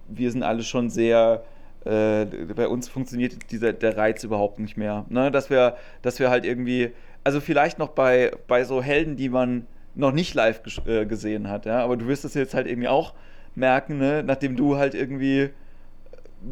wir 0.08 0.30
sind 0.32 0.42
alle 0.42 0.62
schon 0.62 0.90
sehr, 0.90 1.44
äh, 1.84 2.24
bei 2.56 2.68
uns 2.68 2.88
funktioniert 2.88 3.50
dieser, 3.50 3.72
der 3.72 3.96
Reiz 3.96 4.24
überhaupt 4.24 4.58
nicht 4.58 4.76
mehr. 4.76 5.04
Ne? 5.08 5.30
Dass, 5.30 5.50
wir, 5.50 5.76
dass 6.02 6.18
wir 6.18 6.30
halt 6.30 6.44
irgendwie, 6.44 6.92
also 7.24 7.40
vielleicht 7.40 7.78
noch 7.78 7.88
bei, 7.90 8.32
bei 8.48 8.64
so 8.64 8.82
Helden, 8.82 9.16
die 9.16 9.28
man 9.28 9.66
noch 9.94 10.12
nicht 10.12 10.34
live 10.34 10.60
äh, 10.86 11.06
gesehen 11.06 11.48
hat, 11.48 11.66
ja, 11.66 11.78
aber 11.84 11.96
du 11.96 12.06
wirst 12.08 12.24
es 12.24 12.34
jetzt 12.34 12.54
halt 12.54 12.66
irgendwie 12.66 12.88
auch 12.88 13.14
merken, 13.54 13.98
ne? 13.98 14.22
nachdem 14.26 14.56
du 14.56 14.76
halt 14.76 14.94
irgendwie 14.94 15.50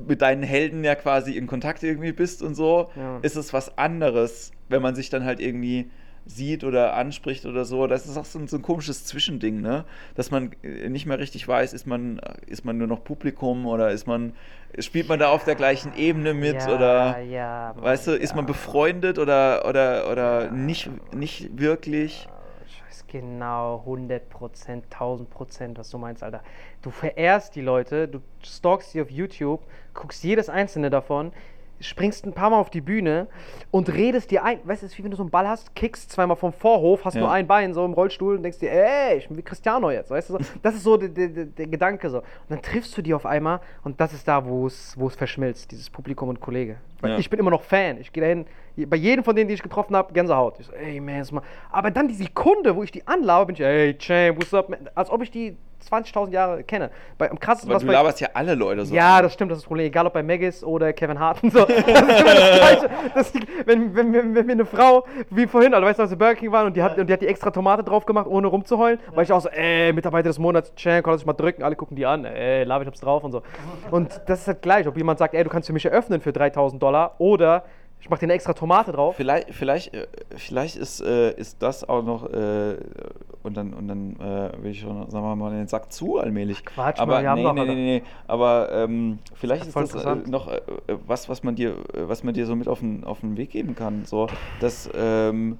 mit 0.07 0.23
deinen 0.23 0.43
Helden 0.43 0.85
ja 0.85 0.95
quasi 0.95 1.33
in 1.37 1.47
Kontakt 1.47 1.83
irgendwie 1.83 2.13
bist 2.13 2.43
und 2.43 2.55
so, 2.55 2.91
Ja. 2.97 3.19
ist 3.23 3.37
es 3.37 3.53
was 3.53 3.77
anderes, 3.77 4.53
wenn 4.69 4.81
man 4.81 4.95
sich 4.95 5.11
dann 5.11 5.25
halt 5.25 5.41
irgendwie 5.41 5.91
sieht 6.27 6.65
oder 6.65 6.95
anspricht 6.95 7.47
oder 7.47 7.65
so. 7.65 7.87
Das 7.87 8.07
ist 8.07 8.17
auch 8.17 8.25
so 8.25 8.39
ein, 8.39 8.49
so 8.49 8.57
ein 8.57 8.63
komisches 8.63 9.05
Zwischending, 9.05 9.61
ne? 9.61 9.85
Dass 10.15 10.31
man 10.31 10.53
äh, 10.63 10.89
nicht 10.89 11.07
mehr 11.07 11.19
richtig 11.19 11.47
weiß, 11.47 11.73
ist 11.73 11.87
man, 11.87 12.21
ist 12.47 12.65
man 12.65 12.79
nur 12.79 12.87
noch 12.87 13.05
Publikum 13.05 13.67
oder 13.67 13.91
ist 13.91 14.07
man, 14.07 14.35
spielt 14.79 15.09
man 15.09 15.19
da 15.19 15.31
auf 15.31 15.45
der 15.45 15.55
gleichen 15.55 15.95
Ebene 15.97 16.35
mit 16.35 16.55
ja, 16.55 16.75
oder 16.75 17.19
ja, 17.21 17.75
weißt 17.77 18.09
du, 18.09 18.13
ist 18.13 18.35
man 18.35 18.47
befreundet 18.47 19.19
oder 19.19 19.67
oder 19.69 20.11
oder 20.11 20.51
nicht, 20.51 20.91
nicht 21.15 21.59
wirklich? 21.59 22.29
Ich 22.67 22.83
weiß 22.87 23.05
genau 23.09 23.81
100 23.81 24.29
Prozent, 24.31 24.85
1000 24.93 25.29
Prozent, 25.31 25.79
was 25.79 25.91
du 25.91 25.99
meinst, 25.99 26.23
Alter. 26.23 26.43
Du 26.83 26.91
verehrst 26.91 27.55
die 27.55 27.61
Leute, 27.61 28.09
du 28.09 28.21
stalkst 28.43 28.93
sie 28.93 29.03
auf 29.03 29.11
YouTube, 29.11 29.63
guckst 29.95 30.25
jedes 30.25 30.49
einzelne 30.49 30.91
davon, 30.91 31.33
springst 31.83 32.25
ein 32.27 32.33
paar 32.33 32.51
Mal 32.51 32.59
auf 32.59 32.71
die 32.71 32.81
Bühne 32.81 33.27
und 33.71 33.93
redest 33.93 34.31
dir 34.31 34.45
ein, 34.45 34.59
weißt 34.65 34.83
du, 34.83 34.87
es 34.87 34.93
ist 34.93 34.99
wie 34.99 35.05
wenn 35.05 35.11
du 35.11 35.17
so 35.17 35.23
einen 35.23 35.31
Ball 35.31 35.47
hast, 35.49 35.75
kickst 35.75 36.11
zweimal 36.11 36.37
vom 36.37 36.53
Vorhof, 36.53 37.05
hast 37.05 37.15
Ja. 37.15 37.21
nur 37.21 37.31
ein 37.31 37.47
Bein 37.47 37.75
so 37.75 37.85
im 37.85 37.93
Rollstuhl 37.93 38.37
und 38.37 38.43
denkst 38.43 38.59
dir, 38.59 38.71
ey, 38.73 39.19
ich 39.19 39.29
bin 39.29 39.37
wie 39.37 39.43
Cristiano 39.43 39.91
jetzt, 39.91 40.11
weißt 40.11 40.31
du, 40.31 40.35
so. 40.35 40.39
das 40.63 40.75
ist 40.75 40.85
so 40.85 40.97
der, 40.97 41.09
der, 41.09 41.29
der- 41.47 41.67
Gedanke 41.67 42.09
so. 42.11 42.19
Und 42.19 42.25
dann 42.49 42.63
triffst 42.63 42.97
du 42.97 43.03
die 43.03 43.15
auf 43.15 43.27
einmal 43.27 43.61
und 43.85 44.01
das 44.01 44.13
ist 44.13 44.27
da, 44.29 44.45
wo 44.47 44.67
es, 44.67 44.97
verschmilzt, 45.17 45.71
dieses 45.73 45.91
Publikum 45.91 46.29
und 46.29 46.41
Kollege. 46.41 46.77
Ja. 47.05 47.19
ich 47.19 47.29
bin 47.29 47.41
immer 47.41 47.51
noch 47.51 47.63
Fan, 47.63 47.99
ich 48.01 48.13
gehe 48.13 48.23
dahin, 48.23 48.47
bei 48.89 48.97
jedem 48.97 49.25
von 49.25 49.35
denen, 49.35 49.49
die 49.49 49.55
ich 49.55 49.63
getroffen 49.63 49.97
habe, 49.97 50.13
Gänsehaut. 50.13 50.61
Ich 50.61 50.67
so, 50.67 50.73
ey, 50.73 51.01
man, 51.01 51.19
das 51.19 51.33
mal. 51.33 51.43
Aber 51.71 51.91
dann 51.91 52.07
die 52.09 52.15
Sekunde, 52.15 52.77
wo 52.77 52.83
ich 52.85 52.93
die 52.93 53.07
anlaube, 53.07 53.47
bin 53.47 53.57
ich, 53.57 53.61
ey, 53.63 53.99
Champ, 53.99 54.39
what's 54.39 54.55
up, 54.55 54.69
man? 54.69 54.89
als 54.95 55.11
ob 55.11 55.21
ich 55.23 55.31
die 55.31 55.57
20.000 55.83 56.31
Jahre 56.31 56.65
kenne. 56.65 56.91
Bei, 57.19 57.31
am 57.31 57.39
krassesten 57.39 57.71
Aber 57.71 57.77
was 57.77 57.83
du 57.83 57.87
bei, 57.87 57.93
laberst 57.93 58.21
ja 58.21 58.29
alle 58.35 58.55
Leute 58.55 58.85
so. 58.85 58.95
ja, 58.95 59.23
das 59.23 59.33
stimmt, 59.33 59.51
das 59.51 59.59
ist 59.59 59.63
das 59.65 59.69
Problem. 59.69 59.87
Egal 59.87 60.07
ob 60.07 60.13
bei 60.13 60.23
Maggis 60.23 60.63
oder 60.65 60.93
Kevin 60.93 61.19
Hart 61.19 61.43
und 61.43 61.53
so. 61.53 61.67
Das 61.67 61.79
ist 61.79 62.21
immer 62.21 62.35
das 62.35 62.59
Gleiche. 62.59 62.91
Das, 63.15 63.33
wenn, 63.67 63.95
wenn, 63.95 64.13
wenn, 64.13 64.35
wenn 64.35 64.47
mir 64.47 64.53
eine 64.53 64.65
Frau, 64.67 65.05
wie 65.31 65.47
vorhin, 65.47 65.75
also 65.75 65.87
weißt 65.87 65.99
du, 65.99 66.03
als 66.03 66.11
wir 66.11 66.19
Burger 66.19 66.35
King 66.35 66.53
waren 66.53 66.67
und 66.67 66.77
die, 66.77 66.83
hat, 66.83 66.99
und 66.99 67.09
die 67.09 67.13
hat 67.13 67.23
die 67.23 67.27
extra 67.27 67.51
Tomate 67.51 67.85
drauf 67.85 68.07
gemacht, 68.07 68.27
ohne 68.27 68.47
rumzuheulen, 68.47 68.99
war 69.15 69.23
ich 69.23 69.33
auch 69.33 69.41
so, 69.41 69.49
ey, 69.49 69.93
Mitarbeiter 69.93 70.29
des 70.29 70.39
Monats, 70.39 70.75
Chan, 70.75 71.03
kann 71.03 71.17
sich 71.17 71.27
mal 71.27 71.33
drücken, 71.33 71.63
alle 71.63 71.77
gucken 71.77 71.97
die 71.97 72.07
an, 72.07 72.25
ey, 72.25 72.65
Lava, 72.65 72.83
ich 72.83 72.87
hab's 72.87 73.01
drauf 73.01 73.25
und 73.25 73.33
so. 73.33 73.43
Und 73.91 74.21
das 74.27 74.41
ist 74.41 74.47
halt 74.49 74.63
gleich, 74.63 74.87
ob 74.87 74.97
jemand 74.97 75.19
sagt, 75.19 75.35
ey, 75.35 75.45
du 75.45 75.51
kannst 75.51 75.67
für 75.67 75.73
mich 75.73 75.85
eröffnen 75.85 76.21
für 76.21 76.33
3000 76.33 76.83
Dollar 76.83 77.15
oder 77.19 77.65
ich 78.03 78.11
mach 78.11 78.19
dir 78.19 78.27
eine 78.27 78.33
extra 78.33 78.53
Tomate 78.53 78.91
drauf. 78.91 79.15
Vielleicht, 79.17 79.55
vielleicht, 79.55 79.95
äh, 79.95 80.09
vielleicht 80.37 80.77
ist, 80.77 81.01
äh, 81.01 81.33
ist 81.35 81.63
das 81.63 81.89
auch 81.89 82.03
noch, 82.03 82.29
äh, 82.29 82.77
und 83.43 83.57
dann, 83.57 83.73
und 83.75 83.89
dann 83.89 84.17
äh, 84.21 84.63
will 84.63 84.71
ich 84.71 84.81
schon, 84.81 85.11
sagen 85.11 85.25
wir 85.25 85.37
mal, 85.37 85.51
den 85.51 85.67
Sack 85.67 85.93
zu 85.93 86.19
allmählich. 86.19 86.65
Quatsch, 86.65 86.99
aber 87.01 87.21
wir 87.23 87.31
haben 87.31 87.43
nee, 87.43 87.53
nee, 87.53 87.65
nee, 87.65 87.75
nee, 87.75 88.03
aber 88.29 88.69
ähm, 88.73 89.19
vielleicht 89.35 89.67
ist 89.67 89.77
das 89.77 89.95
äh, 89.95 90.17
noch 90.29 90.49
äh, 90.49 90.61
was, 91.07 91.29
was 91.29 91.43
man 91.43 91.55
dir, 91.55 91.71
äh, 91.95 92.09
was 92.09 92.23
man 92.25 92.35
dir 92.35 92.47
so 92.47 92.55
mit 92.57 92.69
auf 92.69 92.81
den, 92.81 93.05
auf 93.05 93.21
den 93.21 93.37
Weg 93.37 93.51
geben 93.51 93.75
kann. 93.75 94.05
So, 94.05 94.29
dass 94.61 94.89
ähm, 94.95 95.59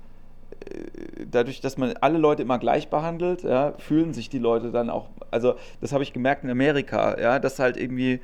äh, 0.71 1.25
dadurch, 1.31 1.61
dass 1.61 1.77
man 1.77 1.95
alle 2.01 2.19
Leute 2.19 2.43
immer 2.43 2.59
gleich 2.59 2.89
behandelt, 2.89 3.43
ja, 3.43 3.73
fühlen 3.79 4.15
sich 4.15 4.29
die 4.29 4.39
Leute 4.39 4.71
dann 4.71 4.89
auch, 4.91 5.09
also 5.31 5.55
das 5.81 5.93
habe 5.93 6.03
ich 6.03 6.13
gemerkt 6.13 6.45
in 6.45 6.51
Amerika, 6.51 7.19
ja, 7.21 7.39
dass 7.39 7.59
halt 7.59 7.77
irgendwie, 7.77 8.21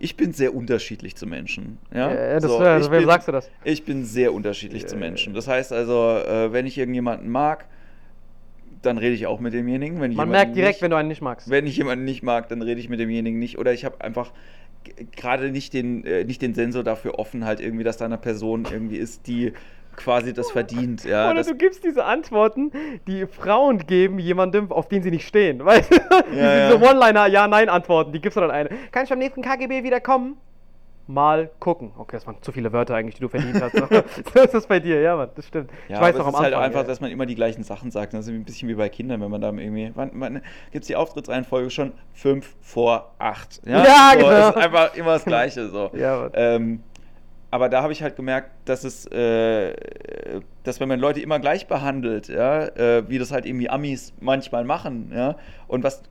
ich 0.00 0.16
bin 0.16 0.32
sehr 0.32 0.52
unterschiedlich 0.52 1.14
zu 1.14 1.28
Menschen. 1.28 1.78
Ja, 1.94 2.12
Ja, 2.12 2.40
das, 2.40 2.50
So, 2.50 2.56
ich 2.58 2.90
wem 2.90 2.98
bin- 2.98 3.06
sagst 3.06 3.28
du 3.28 3.32
das? 3.32 3.48
ich 3.62 3.84
bin 3.84 4.04
sehr 4.04 4.34
unterschiedlich 4.34 4.88
zu 4.88 4.96
Menschen. 4.96 5.32
Das 5.32 5.46
heißt 5.46 5.72
also, 5.72 5.94
wenn 5.94 6.66
ich 6.66 6.76
irgendjemanden 6.76 7.30
mag, 7.30 7.66
dann 8.86 8.98
rede 8.98 9.14
ich 9.14 9.26
auch 9.26 9.40
mit 9.40 9.52
demjenigen. 9.54 10.00
Wenn 10.00 10.10
ich 10.10 10.16
Man 10.16 10.28
merkt 10.30 10.56
direkt, 10.56 10.76
nicht, 10.76 10.82
wenn 10.82 10.90
du 10.90 10.96
einen 10.96 11.08
nicht 11.08 11.22
magst. 11.22 11.50
wenn 11.50 11.66
ich 11.66 11.76
jemanden 11.76 12.04
nicht 12.04 12.22
mag, 12.22 12.48
dann 12.48 12.62
rede 12.62 12.80
ich 12.80 12.88
mit 12.88 13.00
demjenigen 13.00 13.38
nicht. 13.38 13.58
Oder 13.58 13.72
ich 13.72 13.84
habe 13.84 14.00
einfach 14.00 14.32
gerade 15.16 15.50
nicht 15.50 15.72
den, 15.72 16.04
äh, 16.04 16.24
nicht 16.24 16.42
den 16.42 16.54
Sensor 16.54 16.84
dafür 16.84 17.18
offen, 17.18 17.44
halt 17.44 17.60
irgendwie, 17.60 17.84
dass 17.84 17.96
da 17.96 18.04
eine 18.04 18.18
Person 18.18 18.66
irgendwie 18.70 18.96
ist, 18.96 19.26
die 19.26 19.52
quasi 19.96 20.32
das 20.32 20.50
verdient. 20.50 21.04
Ja, 21.04 21.30
Oder 21.30 21.42
du 21.44 21.54
gibst 21.54 21.84
diese 21.84 22.04
Antworten, 22.04 22.72
die 23.06 23.26
Frauen 23.26 23.78
geben 23.78 24.18
jemandem, 24.18 24.72
auf 24.72 24.88
den 24.88 25.02
sie 25.02 25.10
nicht 25.10 25.26
stehen. 25.26 25.58
Weißt 25.64 25.90
du? 25.92 25.96
Diese, 26.30 26.40
Ja, 26.40 26.70
diese 26.70 26.84
ja. 26.84 26.90
One-Liner, 26.90 27.26
Ja-Nein-Antworten, 27.28 28.12
die 28.12 28.20
gibst 28.20 28.36
du 28.36 28.40
dann 28.40 28.50
eine. 28.50 28.70
Kann 28.90 29.04
ich 29.04 29.12
am 29.12 29.18
nächsten 29.18 29.42
KGB 29.42 29.84
wieder 29.84 30.00
kommen? 30.00 30.36
Mal 31.06 31.50
gucken. 31.60 31.92
Okay, 31.98 32.16
das 32.16 32.26
waren 32.26 32.36
zu 32.40 32.50
viele 32.50 32.72
Wörter 32.72 32.94
eigentlich, 32.94 33.16
die 33.16 33.20
du 33.20 33.28
verdient 33.28 33.60
hast. 33.60 33.76
so 34.34 34.40
ist 34.40 34.54
das 34.54 34.66
bei 34.66 34.80
dir, 34.80 35.00
ja, 35.02 35.16
Mann, 35.16 35.28
das 35.34 35.46
stimmt. 35.46 35.70
ja, 35.88 35.96
ich 35.96 36.00
weiß 36.00 36.14
aber 36.14 36.18
noch 36.24 36.28
es 36.28 36.34
am 36.34 36.34
ist 36.34 36.40
halt 36.44 36.54
Anfang. 36.54 36.64
einfach, 36.66 36.80
ja. 36.80 36.86
dass 36.86 37.00
man 37.00 37.10
immer 37.10 37.26
die 37.26 37.34
gleichen 37.34 37.62
Sachen 37.62 37.90
sagt. 37.90 38.14
Das 38.14 38.26
ist 38.26 38.32
ein 38.32 38.44
bisschen 38.44 38.68
wie 38.68 38.74
bei 38.74 38.88
Kindern, 38.88 39.20
wenn 39.20 39.30
man 39.30 39.40
da 39.40 39.52
irgendwie. 39.52 39.92
Wann 39.94 40.40
gibt 40.72 40.82
es 40.84 40.86
die 40.86 40.96
Auftrittsreihenfolge 40.96 41.68
schon? 41.70 41.92
Fünf 42.14 42.54
vor 42.62 43.12
acht. 43.18 43.60
Ja, 43.66 43.84
Ja, 43.84 44.10
so, 44.12 44.18
genau. 44.18 44.48
ist 44.48 44.56
einfach 44.56 44.94
immer 44.94 45.12
das 45.12 45.24
Gleiche. 45.24 45.68
So. 45.68 45.90
Ja, 45.94 46.20
Mann. 46.20 46.30
Ähm, 46.34 46.82
aber 47.54 47.68
da 47.68 47.82
habe 47.84 47.92
ich 47.92 48.02
halt 48.02 48.16
gemerkt, 48.16 48.50
dass 48.64 48.82
es, 48.82 49.06
äh, 49.12 49.72
dass 50.64 50.80
wenn 50.80 50.88
man 50.88 50.98
Leute 50.98 51.20
immer 51.20 51.38
gleich 51.38 51.68
behandelt, 51.68 52.26
ja, 52.26 52.64
äh, 52.66 53.08
wie 53.08 53.16
das 53.16 53.30
halt 53.30 53.46
irgendwie 53.46 53.70
Amis 53.70 54.12
manchmal 54.18 54.64
machen, 54.64 55.12
ja, 55.14 55.36
und 55.68 55.84
was 55.84 56.02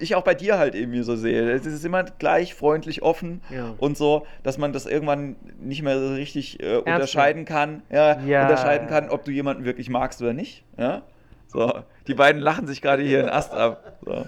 ich 0.00 0.14
auch 0.14 0.22
bei 0.22 0.32
dir 0.32 0.56
halt 0.58 0.74
irgendwie 0.74 1.02
so 1.02 1.14
sehe, 1.14 1.50
es 1.52 1.66
ist 1.66 1.84
immer 1.84 2.04
gleich 2.04 2.54
freundlich, 2.54 3.02
offen 3.02 3.42
Ja. 3.50 3.74
und 3.76 3.98
so, 3.98 4.26
dass 4.42 4.56
man 4.56 4.72
das 4.72 4.86
irgendwann 4.86 5.36
nicht 5.60 5.82
mehr 5.82 5.98
so 6.00 6.14
richtig 6.14 6.62
äh, 6.62 6.76
unterscheiden 6.78 7.44
kann, 7.44 7.82
ja, 7.90 8.18
Ja. 8.22 8.42
unterscheiden 8.44 8.88
kann, 8.88 9.10
ob 9.10 9.22
du 9.26 9.32
jemanden 9.32 9.66
wirklich 9.66 9.90
magst 9.90 10.22
oder 10.22 10.32
nicht, 10.32 10.64
ja. 10.78 11.02
So, 11.48 11.74
die 12.06 12.14
beiden 12.14 12.40
lachen 12.40 12.66
sich 12.66 12.80
gerade 12.80 13.02
hier 13.02 13.20
in 13.20 13.28
Ast 13.28 13.52
ab. 13.52 13.98
So. 14.02 14.24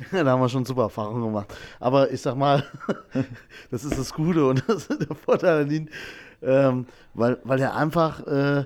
Da 0.12 0.24
haben 0.24 0.40
wir 0.40 0.48
schon 0.48 0.64
super 0.64 0.82
Erfahrungen 0.82 1.22
gemacht. 1.22 1.54
Aber 1.78 2.10
ich 2.10 2.20
sag 2.20 2.36
mal, 2.36 2.64
das 3.70 3.84
ist 3.84 3.98
das 3.98 4.12
Gute 4.12 4.46
und 4.46 4.64
das 4.68 4.86
ist 4.86 5.08
der 5.08 5.16
Vorteil 5.16 5.62
an 5.62 5.70
ihn, 5.70 5.90
ähm, 6.42 6.86
weil, 7.14 7.38
weil 7.44 7.60
er 7.60 7.76
einfach 7.76 8.26
äh, 8.26 8.64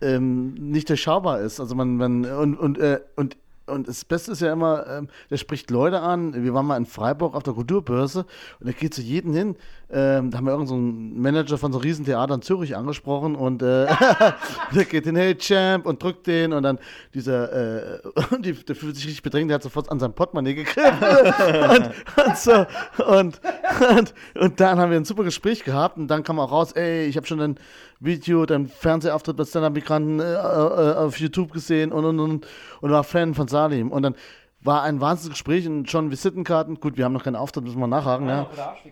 ähm, 0.00 0.54
nicht 0.54 0.88
durchschaubar 0.88 1.40
ist. 1.40 1.60
Also 1.60 1.74
man, 1.74 1.96
man 1.96 2.24
und, 2.24 2.56
und, 2.56 2.78
äh, 2.78 3.00
und 3.16 3.36
und 3.66 3.88
das 3.88 4.04
Beste 4.04 4.32
ist 4.32 4.40
ja 4.40 4.52
immer, 4.52 4.86
ähm, 4.86 5.08
der 5.30 5.36
spricht 5.36 5.70
Leute 5.70 6.00
an. 6.00 6.42
Wir 6.42 6.54
waren 6.54 6.66
mal 6.66 6.76
in 6.76 6.86
Freiburg 6.86 7.34
auf 7.34 7.42
der 7.42 7.54
Kulturbörse 7.54 8.24
und 8.60 8.66
er 8.66 8.72
geht 8.72 8.94
zu 8.94 9.02
jedem 9.02 9.32
hin. 9.34 9.56
Ähm, 9.88 10.30
da 10.30 10.38
haben 10.38 10.46
wir 10.46 10.52
irgendeinen 10.52 10.66
so 10.66 10.74
einen 10.74 11.20
Manager 11.20 11.58
von 11.58 11.72
so 11.72 11.78
einem 11.78 11.84
Riesentheater 11.84 12.34
in 12.34 12.42
Zürich 12.42 12.76
angesprochen 12.76 13.36
und 13.36 13.62
äh, 13.62 13.86
der 14.74 14.84
geht 14.84 15.04
hin, 15.04 15.14
hey 15.14 15.36
Champ, 15.36 15.86
und 15.86 16.02
drückt 16.02 16.26
den 16.26 16.52
und 16.52 16.64
dann 16.64 16.80
dieser, 17.14 17.52
äh, 17.94 18.00
die, 18.40 18.52
der 18.52 18.74
fühlt 18.74 18.96
sich 18.96 19.06
richtig 19.06 19.22
bedrängt, 19.22 19.48
der 19.48 19.56
hat 19.56 19.62
sofort 19.62 19.90
an 19.90 20.00
sein 20.00 20.12
Portemonnaie 20.12 20.54
gegriffen 20.54 20.90
und, 21.70 22.26
und 22.26 22.36
so 22.36 22.66
und, 23.04 23.40
und, 23.96 24.14
und 24.34 24.60
dann 24.60 24.78
haben 24.78 24.90
wir 24.90 24.96
ein 24.96 25.04
super 25.04 25.22
Gespräch 25.22 25.62
gehabt 25.62 25.98
und 25.98 26.08
dann 26.08 26.24
kam 26.24 26.40
auch 26.40 26.50
raus, 26.50 26.72
ey, 26.72 27.06
ich 27.06 27.16
habe 27.16 27.26
schon 27.26 27.38
dein 27.38 27.56
Video, 28.00 28.46
dein 28.46 28.68
Fernsehauftritt 28.68 29.36
bei 29.36 29.44
Stand-Up-Migranten 29.44 30.20
äh, 30.20 30.34
äh, 30.34 30.94
auf 30.96 31.18
YouTube 31.18 31.52
gesehen 31.52 31.92
und, 31.92 32.04
und, 32.04 32.20
und, 32.20 32.46
und 32.80 32.90
war 32.90 33.04
Fan 33.04 33.34
von 33.34 33.48
Salim 33.48 33.90
und 33.90 34.02
dann 34.02 34.14
war 34.66 34.82
ein 34.82 35.00
wahnsinniges 35.00 35.38
Gespräch 35.38 35.66
und 35.66 35.90
schon 35.90 36.10
Visitenkarten. 36.10 36.80
Gut, 36.80 36.96
wir 36.96 37.04
haben 37.04 37.12
noch 37.12 37.22
keinen 37.22 37.36
Auftritt, 37.36 37.64
müssen 37.64 37.78
wir 37.78 37.86
nachhaken. 37.86 38.28
Ja, 38.28 38.46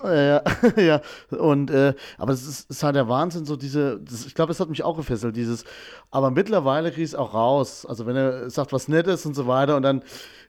ja, 0.05 0.43
ja. 0.77 1.01
Und 1.37 1.71
äh, 1.71 1.95
aber 2.17 2.33
es 2.33 2.47
ist, 2.47 2.71
ist 2.71 2.83
halt 2.83 2.95
der 2.95 3.09
Wahnsinn, 3.09 3.45
so 3.45 3.57
diese. 3.57 4.01
Das, 4.01 4.25
ich 4.25 4.35
glaube, 4.35 4.53
es 4.53 4.61
hat 4.61 4.69
mich 4.69 4.85
auch 4.85 4.97
gefesselt, 4.97 5.37
dieses. 5.37 5.65
Aber 6.13 6.31
mittlerweile 6.31 6.91
kriege 6.91 7.03
ich 7.03 7.11
es 7.11 7.15
auch 7.15 7.35
raus. 7.35 7.85
Also 7.87 8.07
wenn 8.07 8.15
er 8.15 8.49
sagt 8.51 8.73
was 8.73 8.89
Nettes 8.89 9.27
und 9.27 9.35
so 9.35 9.47
weiter 9.47 9.77
und 9.77 9.83
dann 9.83 10.03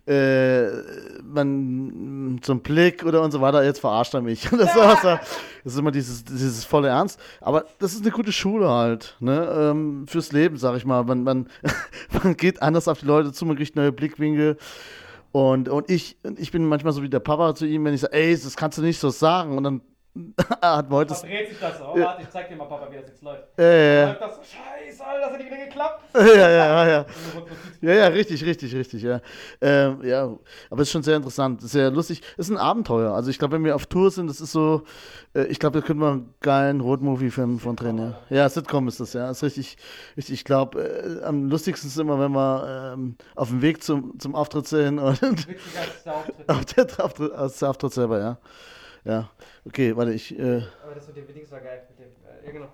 äh, 0.07 0.67
man 1.23 2.35
ein 2.35 2.59
Blick 2.61 3.03
oder 3.03 3.21
und 3.21 3.31
so 3.31 3.41
weiter, 3.41 3.63
jetzt 3.63 3.79
verarscht 3.79 4.13
er 4.13 4.21
mich. 4.21 4.49
Das, 4.55 4.75
war's 4.75 5.03
ja. 5.03 5.19
das 5.63 5.73
ist 5.73 5.79
immer 5.79 5.91
dieses, 5.91 6.23
dieses 6.23 6.65
volle 6.65 6.89
Ernst. 6.89 7.19
Aber 7.41 7.65
das 7.79 7.93
ist 7.93 8.01
eine 8.01 8.11
gute 8.11 8.31
Schule 8.31 8.69
halt, 8.69 9.15
ne? 9.19 9.71
Ähm, 9.71 10.05
fürs 10.07 10.31
Leben, 10.31 10.57
sag 10.57 10.77
ich 10.77 10.85
mal. 10.85 11.03
Man, 11.03 11.23
man, 11.23 11.49
man 12.23 12.37
geht 12.37 12.61
anders 12.61 12.87
auf 12.87 12.99
die 12.99 13.05
Leute 13.05 13.33
zu, 13.33 13.45
man 13.45 13.55
kriegt 13.55 13.75
neue 13.75 13.91
Blickwinkel. 13.91 14.57
Und, 15.31 15.67
und 15.67 15.89
ich, 15.89 16.17
ich 16.37 16.51
bin 16.51 16.65
manchmal 16.65 16.93
so 16.93 17.01
wie 17.01 17.09
der 17.09 17.19
Papa 17.19 17.55
zu 17.55 17.65
ihm, 17.65 17.83
wenn 17.83 17.93
ich 17.93 18.01
sage, 18.01 18.13
ey, 18.13 18.31
das 18.31 18.55
kannst 18.55 18.77
du 18.77 18.81
nicht 18.81 18.99
so 18.99 19.09
sagen. 19.09 19.57
Und 19.57 19.63
dann 19.63 19.81
hat 20.61 20.89
man 20.89 20.99
heute 20.99 21.09
das. 21.09 21.19
Verdreht 21.21 21.49
sich 21.49 21.59
das 21.59 21.77
so. 21.77 21.85
Oh, 21.93 21.97
Ja. 21.97 22.05
warte, 22.05 22.21
ich 22.21 22.29
zeig 22.29 22.47
dir 22.49 22.55
mal, 22.55 22.65
Papa, 22.65 22.87
wie 22.91 22.95
das 22.95 23.07
jetzt 23.07 23.21
läuft. 23.21 23.43
Äh, 23.59 23.99
ja, 24.01 24.07
Läuft 24.07 24.21
das 24.21 24.35
so, 24.35 24.41
scheiße, 24.43 25.05
Alter, 25.05 25.19
das 25.21 25.31
hat 25.31 25.37
nicht 25.39 25.51
wieder 25.51 25.65
geklappt. 25.65 26.01
ja, 26.15 26.23
ja, 26.25 26.49
ja, 26.49 26.87
ja. 26.87 27.05
Ja, 27.81 27.93
ja, 27.93 28.07
richtig, 28.07 28.45
richtig, 28.45 28.73
richtig, 28.75 29.03
ja. 29.03 29.19
Ähm, 29.61 29.99
ja, 30.03 30.23
aber 30.69 30.81
es 30.81 30.87
ist 30.87 30.91
schon 30.91 31.03
sehr 31.03 31.17
interessant, 31.17 31.61
sehr 31.61 31.91
lustig. 31.91 32.21
Es 32.37 32.47
ist 32.47 32.51
ein 32.51 32.57
Abenteuer. 32.57 33.13
Also 33.13 33.29
ich 33.29 33.37
glaube, 33.39 33.55
wenn 33.55 33.63
wir 33.65 33.75
auf 33.75 33.85
Tour 33.87 34.09
sind, 34.09 34.27
das 34.27 34.39
ist 34.41 34.51
so, 34.53 34.83
äh, 35.33 35.43
ich 35.45 35.59
glaube, 35.59 35.81
da 35.81 35.85
könnte 35.85 36.01
man 36.01 36.11
einen 36.13 36.33
geilen 36.39 36.81
Roadmovie-Film 36.81 37.59
von 37.59 37.75
drehen, 37.75 37.97
ja. 37.97 38.13
Ja, 38.29 38.49
Sitcom 38.49 38.87
ist 38.87 38.99
das, 38.99 39.13
ja. 39.13 39.29
ist 39.29 39.43
richtig, 39.43 39.77
richtig. 40.15 40.35
Ich 40.35 40.45
glaube, 40.45 40.81
äh, 40.81 41.23
am 41.25 41.49
lustigsten 41.49 41.89
ist 41.89 41.97
immer, 41.99 42.19
wenn 42.19 42.31
wir 42.31 42.93
ähm, 42.93 43.15
auf 43.35 43.49
dem 43.49 43.61
Weg 43.61 43.83
zum, 43.83 44.17
zum 44.19 44.33
Auftritt 44.35 44.67
sind 44.67 44.99
und 44.99 45.21
Witziger 45.21 45.81
als 45.81 46.03
der 46.05 46.15
Auftritt. 46.15 46.35
auf 46.49 46.65
der 46.65 47.05
Auftritt, 47.05 47.31
als 47.33 47.59
der 47.59 47.69
Auftritt 47.69 47.93
selber, 47.93 48.19
ja. 48.19 48.37
Ja, 49.05 49.31
okay, 49.65 49.95
warte, 49.95 50.13
ich, 50.13 50.37
äh, 50.37 50.63
Aber 50.83 50.95
das 50.95 51.07
mit 51.07 51.17
dem 51.17 51.27
Dings 51.27 51.51
war 51.51 51.61
geil. 51.61 51.87
Mit 51.89 51.99
dem, 51.99 52.49
äh, 52.49 52.51
genau. 52.51 52.69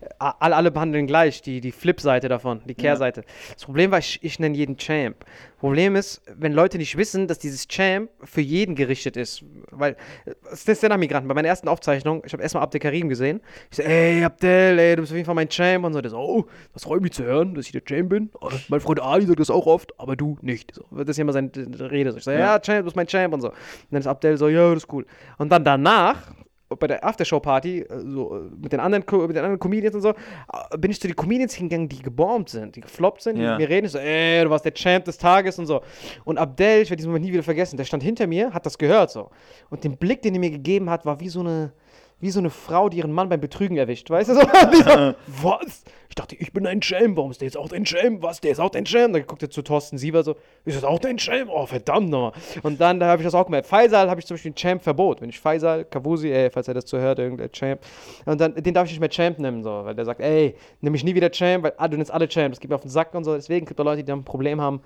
Äh, 0.00 0.06
alle, 0.18 0.56
alle 0.56 0.70
behandeln 0.70 1.06
gleich, 1.06 1.42
die, 1.42 1.60
die 1.60 1.72
Flip-Seite 1.72 2.28
davon, 2.28 2.60
die 2.66 2.74
Kehrseite. 2.74 3.24
Das 3.52 3.64
Problem 3.64 3.90
war, 3.90 3.98
ich, 3.98 4.22
ich 4.22 4.38
nenne 4.38 4.56
jeden 4.56 4.76
Champ. 4.76 5.24
Problem 5.58 5.96
ist, 5.96 6.22
wenn 6.36 6.52
Leute 6.52 6.78
nicht 6.78 6.96
wissen, 6.96 7.26
dass 7.26 7.38
dieses 7.40 7.66
Champ 7.66 8.10
für 8.22 8.40
jeden 8.40 8.76
gerichtet 8.76 9.16
ist. 9.16 9.44
Weil, 9.70 9.96
äh, 10.24 10.34
es 10.52 10.64
ist 10.66 10.82
der 10.82 10.96
Migranten. 10.96 11.28
Bei 11.28 11.34
meiner 11.34 11.48
ersten 11.48 11.68
Aufzeichnung, 11.68 12.22
ich 12.24 12.32
habe 12.32 12.42
erstmal 12.42 12.62
Abdel 12.62 12.80
Karim 12.80 13.08
gesehen. 13.08 13.40
Ich 13.70 13.78
so, 13.78 13.82
ey, 13.82 14.22
Abdel, 14.22 14.78
ey, 14.78 14.94
du 14.94 15.02
bist 15.02 15.12
auf 15.12 15.16
jeden 15.16 15.26
Fall 15.26 15.34
mein 15.34 15.48
Champ. 15.48 15.84
Und 15.84 15.92
so, 15.92 16.00
der 16.00 16.10
so, 16.10 16.18
oh, 16.18 16.46
das 16.72 16.84
freut 16.84 17.02
mich 17.02 17.12
zu 17.12 17.24
hören, 17.24 17.54
dass 17.54 17.66
ich 17.66 17.72
der 17.72 17.84
Champ 17.84 18.10
bin. 18.10 18.30
Oh, 18.40 18.50
Mein 18.68 18.80
Freund 18.80 19.00
Ali 19.00 19.26
sagt 19.26 19.40
das 19.40 19.50
auch 19.50 19.66
oft, 19.66 19.98
aber 19.98 20.14
du 20.14 20.38
nicht. 20.42 20.74
So, 20.74 20.84
das 20.92 21.08
ist 21.08 21.16
ja 21.16 21.22
immer 21.22 21.32
seine 21.32 21.50
Rede. 21.90 22.12
So, 22.12 22.18
ich 22.18 22.24
sage, 22.24 22.38
ja, 22.38 22.60
Champ, 22.60 22.78
du 22.78 22.84
bist 22.84 22.96
mein 22.96 23.08
Champ 23.08 23.34
und 23.34 23.40
so. 23.40 23.48
Und 23.48 23.56
dann 23.90 24.00
ist 24.00 24.06
Abdel 24.06 24.36
so, 24.36 24.48
ja, 24.48 24.72
das 24.74 24.84
ist 24.84 24.92
cool. 24.92 25.06
Und 25.38 25.50
dann 25.50 25.64
danach, 25.64 26.34
bei 26.76 26.86
der 26.86 27.04
Aftershow-Party, 27.04 27.80
äh, 27.80 27.86
so 28.06 28.36
äh, 28.36 28.40
mit 28.62 28.72
den 28.72 28.80
anderen 28.80 29.04
mit 29.26 29.36
den 29.36 29.44
anderen 29.44 29.58
Comedians 29.58 29.94
und 29.94 30.02
so, 30.02 30.10
äh, 30.10 30.78
bin 30.78 30.90
ich 30.90 31.00
zu 31.00 31.06
den 31.08 31.16
Comedians 31.16 31.54
hingegangen, 31.54 31.88
die 31.88 32.02
gebombt 32.02 32.50
sind, 32.50 32.76
die 32.76 32.80
gefloppt 32.80 33.22
sind, 33.22 33.36
die 33.36 33.42
Ja. 33.42 33.52
mit 33.52 33.60
mir 33.60 33.68
reden, 33.68 33.86
ich 33.86 33.92
so, 33.92 33.98
ey, 33.98 34.44
du 34.44 34.50
warst 34.50 34.64
der 34.64 34.74
Champ 34.74 35.04
des 35.04 35.16
Tages 35.18 35.58
und 35.58 35.66
so. 35.66 35.80
Und 36.24 36.38
Abdel, 36.38 36.82
ich 36.82 36.90
werde 36.90 36.96
diesen 36.98 37.10
Moment 37.10 37.24
nie 37.24 37.32
wieder 37.32 37.42
vergessen, 37.42 37.76
der 37.76 37.84
stand 37.84 38.02
hinter 38.02 38.26
mir, 38.26 38.52
hat 38.52 38.66
das 38.66 38.76
gehört 38.76 39.10
so. 39.10 39.30
Und 39.70 39.84
den 39.84 39.96
Blick, 39.96 40.22
den 40.22 40.34
er 40.34 40.40
mir 40.40 40.50
gegeben 40.50 40.90
hat, 40.90 41.06
war 41.06 41.20
wie 41.20 41.28
so 41.28 41.40
eine, 41.40 41.72
wie 42.20 42.30
so 42.30 42.40
eine 42.40 42.50
Frau, 42.50 42.88
die 42.88 42.98
ihren 42.98 43.12
Mann 43.12 43.28
beim 43.28 43.40
Betrügen 43.40 43.76
erwischt, 43.76 44.10
weißt 44.10 44.30
du? 44.30 44.34
So, 44.34 44.40
was? 45.42 45.84
Ich 46.08 46.14
dachte, 46.14 46.34
ich 46.36 46.52
bin 46.52 46.66
ein 46.66 46.82
Schelm, 46.82 47.16
warum 47.16 47.30
ist 47.30 47.40
der 47.40 47.46
jetzt 47.46 47.56
auch 47.56 47.68
dein 47.68 47.86
Schelm? 47.86 48.22
Was, 48.22 48.40
der 48.40 48.50
ist 48.50 48.60
auch 48.60 48.70
dein 48.70 48.86
Schelm? 48.86 49.12
Dann 49.12 49.26
guckt 49.26 49.42
er 49.42 49.50
zu 49.50 49.62
Thorsten 49.62 49.98
Sieber 49.98 50.22
so, 50.24 50.36
ist 50.64 50.76
das 50.76 50.84
auch 50.84 50.98
dein 50.98 51.18
Schelm? 51.18 51.48
Oh, 51.50 51.66
verdammt 51.66 52.08
nochmal. 52.08 52.32
Und 52.62 52.80
dann 52.80 52.98
da 52.98 53.06
habe 53.06 53.22
ich 53.22 53.26
das 53.26 53.34
auch 53.34 53.44
gemerkt. 53.44 53.68
Faisal 53.68 54.10
habe 54.10 54.20
ich 54.20 54.26
zum 54.26 54.34
Beispiel 54.34 54.50
ein 54.52 54.56
Champ-Verbot. 54.56 55.20
Wenn 55.20 55.28
ich 55.28 55.38
Faisal, 55.38 55.84
Kavusi, 55.84 56.30
ey, 56.30 56.50
falls 56.50 56.66
er 56.66 56.74
das 56.74 56.86
zuhört, 56.86 57.18
irgendein 57.18 57.52
Champ, 57.52 57.80
und 58.24 58.40
dann, 58.40 58.54
den 58.54 58.74
darf 58.74 58.86
ich 58.86 58.92
nicht 58.92 59.00
mehr 59.00 59.10
Champ 59.10 59.38
nennen, 59.38 59.62
so, 59.62 59.84
weil 59.84 59.94
der 59.94 60.04
sagt, 60.04 60.20
ey, 60.20 60.56
nimm 60.80 60.92
mich 60.92 61.04
nie 61.04 61.14
wieder 61.14 61.30
Champ, 61.30 61.62
weil 61.62 61.74
ah, 61.76 61.86
du 61.86 61.96
nennst 61.96 62.10
alle 62.10 62.26
Champ, 62.26 62.52
das 62.52 62.60
geht 62.60 62.70
mir 62.70 62.76
auf 62.76 62.82
den 62.82 62.90
Sack 62.90 63.14
und 63.14 63.24
so. 63.24 63.34
Deswegen 63.34 63.66
gibt 63.66 63.78
es 63.78 63.84
Leute, 63.84 64.02
die 64.02 64.06
da 64.06 64.14
ein 64.14 64.24
Problem 64.24 64.60
haben, 64.60 64.80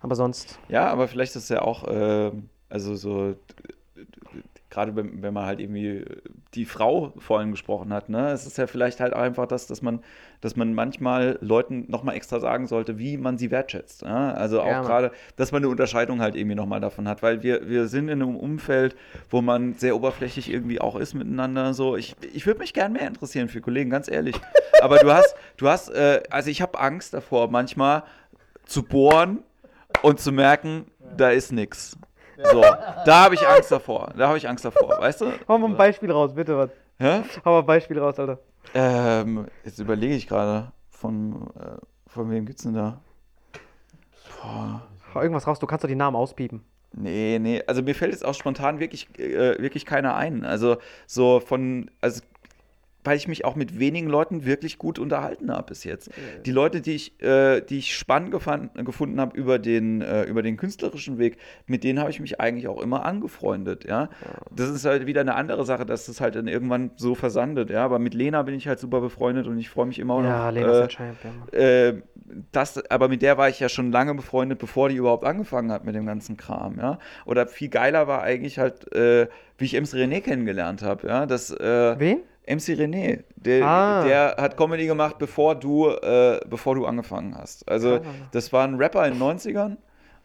aber 0.00 0.14
sonst. 0.14 0.58
Ja, 0.68 0.86
aber 0.86 1.08
vielleicht 1.08 1.36
ist 1.36 1.50
ja 1.50 1.62
auch, 1.62 1.86
äh, 1.88 2.30
also 2.70 2.94
so, 2.94 3.34
gerade 4.70 4.94
wenn, 4.94 5.32
man 5.32 5.46
halt 5.46 5.60
irgendwie 5.60 6.04
die 6.54 6.66
Frau 6.66 7.12
vorhin 7.18 7.50
gesprochen 7.50 7.92
hat, 7.92 8.08
ne, 8.08 8.30
es 8.32 8.46
ist 8.46 8.58
ja 8.58 8.66
vielleicht 8.66 9.00
halt 9.00 9.14
einfach 9.14 9.46
das, 9.46 9.66
dass 9.66 9.80
man, 9.80 10.00
dass 10.40 10.56
man 10.56 10.74
manchmal 10.74 11.38
Leuten 11.40 11.86
nochmal 11.88 12.16
extra 12.16 12.38
sagen 12.38 12.66
sollte, 12.66 12.98
wie 12.98 13.16
man 13.16 13.38
sie 13.38 13.50
wertschätzt. 13.50 14.02
Ja? 14.02 14.32
Also 14.32 14.60
auch 14.60 14.66
Ja, 14.66 14.82
gerade, 14.82 15.10
dass 15.36 15.52
man 15.52 15.62
eine 15.62 15.70
Unterscheidung 15.70 16.20
halt 16.20 16.36
irgendwie 16.36 16.54
nochmal 16.54 16.80
davon 16.80 17.08
hat, 17.08 17.22
weil 17.22 17.42
wir, 17.42 17.68
wir 17.68 17.88
sind 17.88 18.08
in 18.08 18.22
einem 18.22 18.36
Umfeld, 18.36 18.94
wo 19.30 19.40
man 19.40 19.74
sehr 19.74 19.96
oberflächlich 19.96 20.52
irgendwie 20.52 20.80
auch 20.80 20.96
ist 20.96 21.14
miteinander. 21.14 21.72
So, 21.72 21.96
ich, 21.96 22.14
ich 22.32 22.46
würde 22.46 22.60
mich 22.60 22.74
gern 22.74 22.92
mehr 22.92 23.06
interessieren 23.06 23.48
für 23.48 23.60
Kollegen, 23.60 23.88
ganz 23.88 24.08
ehrlich. 24.08 24.36
Aber 24.82 24.98
du 24.98 25.10
hast, 25.10 25.34
du 25.56 25.68
hast, 25.68 25.88
äh, 25.88 26.22
also 26.30 26.50
ich 26.50 26.60
habe 26.60 26.78
Angst 26.78 27.14
davor, 27.14 27.50
manchmal 27.50 28.02
zu 28.66 28.82
bohren 28.82 29.42
und 30.02 30.20
zu 30.20 30.30
merken, 30.30 30.86
da 31.16 31.30
ist 31.30 31.52
nichts. 31.52 31.96
So, 32.40 32.60
da 32.60 33.24
habe 33.24 33.34
ich 33.34 33.46
Angst 33.46 33.72
davor. 33.72 34.12
Da 34.16 34.28
habe 34.28 34.38
ich 34.38 34.48
Angst 34.48 34.64
davor, 34.64 35.00
weißt 35.00 35.22
du? 35.22 35.32
Hau 35.48 35.58
mal 35.58 35.70
ein 35.70 35.76
Beispiel 35.76 36.10
raus, 36.12 36.32
bitte, 36.32 36.56
was? 36.56 36.70
Hä? 36.98 37.22
Hau 37.44 37.52
mal 37.52 37.58
ein 37.60 37.66
Beispiel 37.66 37.98
raus, 37.98 38.18
Alter. 38.18 38.38
Ähm, 38.74 39.48
jetzt 39.64 39.80
überlege 39.80 40.14
ich 40.14 40.28
gerade, 40.28 40.70
von, 40.90 41.50
äh, 41.58 41.78
von 42.06 42.30
wem 42.30 42.46
gibt's 42.46 42.62
denn 42.62 42.74
da? 42.74 43.00
Boah. 44.40 44.82
Hau 45.14 45.20
irgendwas 45.20 45.48
raus, 45.48 45.58
du 45.58 45.66
kannst 45.66 45.82
doch 45.82 45.88
die 45.88 45.96
Namen 45.96 46.16
auspiepen. 46.16 46.62
Nee, 46.92 47.38
nee, 47.40 47.62
also 47.66 47.82
mir 47.82 47.94
fällt 47.94 48.12
jetzt 48.12 48.24
auch 48.24 48.34
spontan 48.34 48.78
wirklich, 48.78 49.08
äh, 49.18 49.60
wirklich 49.60 49.84
keiner 49.84 50.14
ein. 50.14 50.44
Also 50.44 50.76
so 51.06 51.40
von, 51.40 51.90
also 52.00 52.22
weil 53.08 53.16
ich 53.16 53.26
mich 53.26 53.46
auch 53.46 53.56
mit 53.56 53.78
wenigen 53.78 54.06
Leuten 54.06 54.44
wirklich 54.44 54.76
gut 54.76 54.98
unterhalten 54.98 55.50
habe 55.50 55.62
bis 55.68 55.82
jetzt. 55.84 56.10
Die 56.44 56.52
Leute, 56.52 56.82
die 56.82 56.92
ich, 56.94 57.22
äh, 57.22 57.62
die 57.62 57.78
ich 57.78 57.96
spannend 57.96 58.30
gefunden 58.32 59.18
habe 59.18 59.34
über 59.34 59.58
den, 59.58 60.02
äh, 60.02 60.24
über 60.24 60.42
den 60.42 60.58
künstlerischen 60.58 61.16
Weg, 61.16 61.38
mit 61.66 61.84
denen 61.84 61.98
habe 62.00 62.10
ich 62.10 62.20
mich 62.20 62.38
eigentlich 62.38 62.68
auch 62.68 62.82
immer 62.82 63.06
angefreundet, 63.06 63.86
ja. 63.88 64.10
Das 64.54 64.68
ist 64.68 64.84
halt 64.84 65.06
wieder 65.06 65.22
eine 65.22 65.36
andere 65.36 65.64
Sache, 65.64 65.86
dass 65.86 66.04
das 66.04 66.20
halt 66.20 66.34
dann 66.34 66.48
irgendwann 66.48 66.90
so 66.96 67.14
versandet, 67.14 67.70
ja. 67.70 67.82
Aber 67.82 67.98
mit 67.98 68.12
Lena 68.12 68.42
bin 68.42 68.54
ich 68.54 68.68
halt 68.68 68.78
super 68.78 69.00
befreundet 69.00 69.46
und 69.46 69.58
ich 69.58 69.70
freue 69.70 69.86
mich 69.86 69.98
immer 69.98 70.22
Ja, 70.22 70.46
noch. 70.46 70.52
Lena 70.52 70.84
ist 70.84 70.98
äh, 71.00 71.02
ein 71.02 71.16
ja, 71.24 71.30
Mann. 71.30 71.48
äh, 71.52 72.02
das, 72.52 72.84
aber 72.90 73.08
mit 73.08 73.22
der 73.22 73.38
war 73.38 73.48
ich 73.48 73.58
ja 73.58 73.70
schon 73.70 73.90
lange 73.90 74.14
befreundet, 74.14 74.58
bevor 74.58 74.90
die 74.90 74.96
überhaupt 74.96 75.24
angefangen 75.24 75.72
hat 75.72 75.86
mit 75.86 75.94
dem 75.94 76.04
ganzen 76.04 76.36
Kram, 76.36 76.76
ja. 76.78 76.98
Oder 77.24 77.46
viel 77.46 77.70
geiler 77.70 78.06
war 78.06 78.20
eigentlich 78.22 78.58
halt, 78.58 78.92
äh, 78.92 79.28
wie 79.56 79.64
ich 79.64 79.72
MC 79.74 79.94
René 79.94 80.20
kennengelernt 80.20 80.82
habe, 80.82 81.08
ja. 81.08 81.24
Das, 81.24 81.50
äh, 81.50 81.98
Wen? 81.98 82.18
MC 82.48 82.74
René, 82.74 83.24
der, 83.36 83.64
Ah. 83.66 84.04
der 84.04 84.34
hat 84.38 84.56
Comedy 84.56 84.86
gemacht, 84.86 85.16
bevor 85.18 85.54
du, 85.54 85.88
äh, 85.90 86.40
bevor 86.48 86.74
du 86.74 86.86
angefangen 86.86 87.34
hast. 87.36 87.68
Also, 87.68 87.96
Ah. 87.96 88.00
das 88.32 88.52
war 88.52 88.64
ein 88.66 88.74
Rapper 88.76 89.06
in 89.06 89.12
den 89.14 89.18
90ern. 89.18 89.76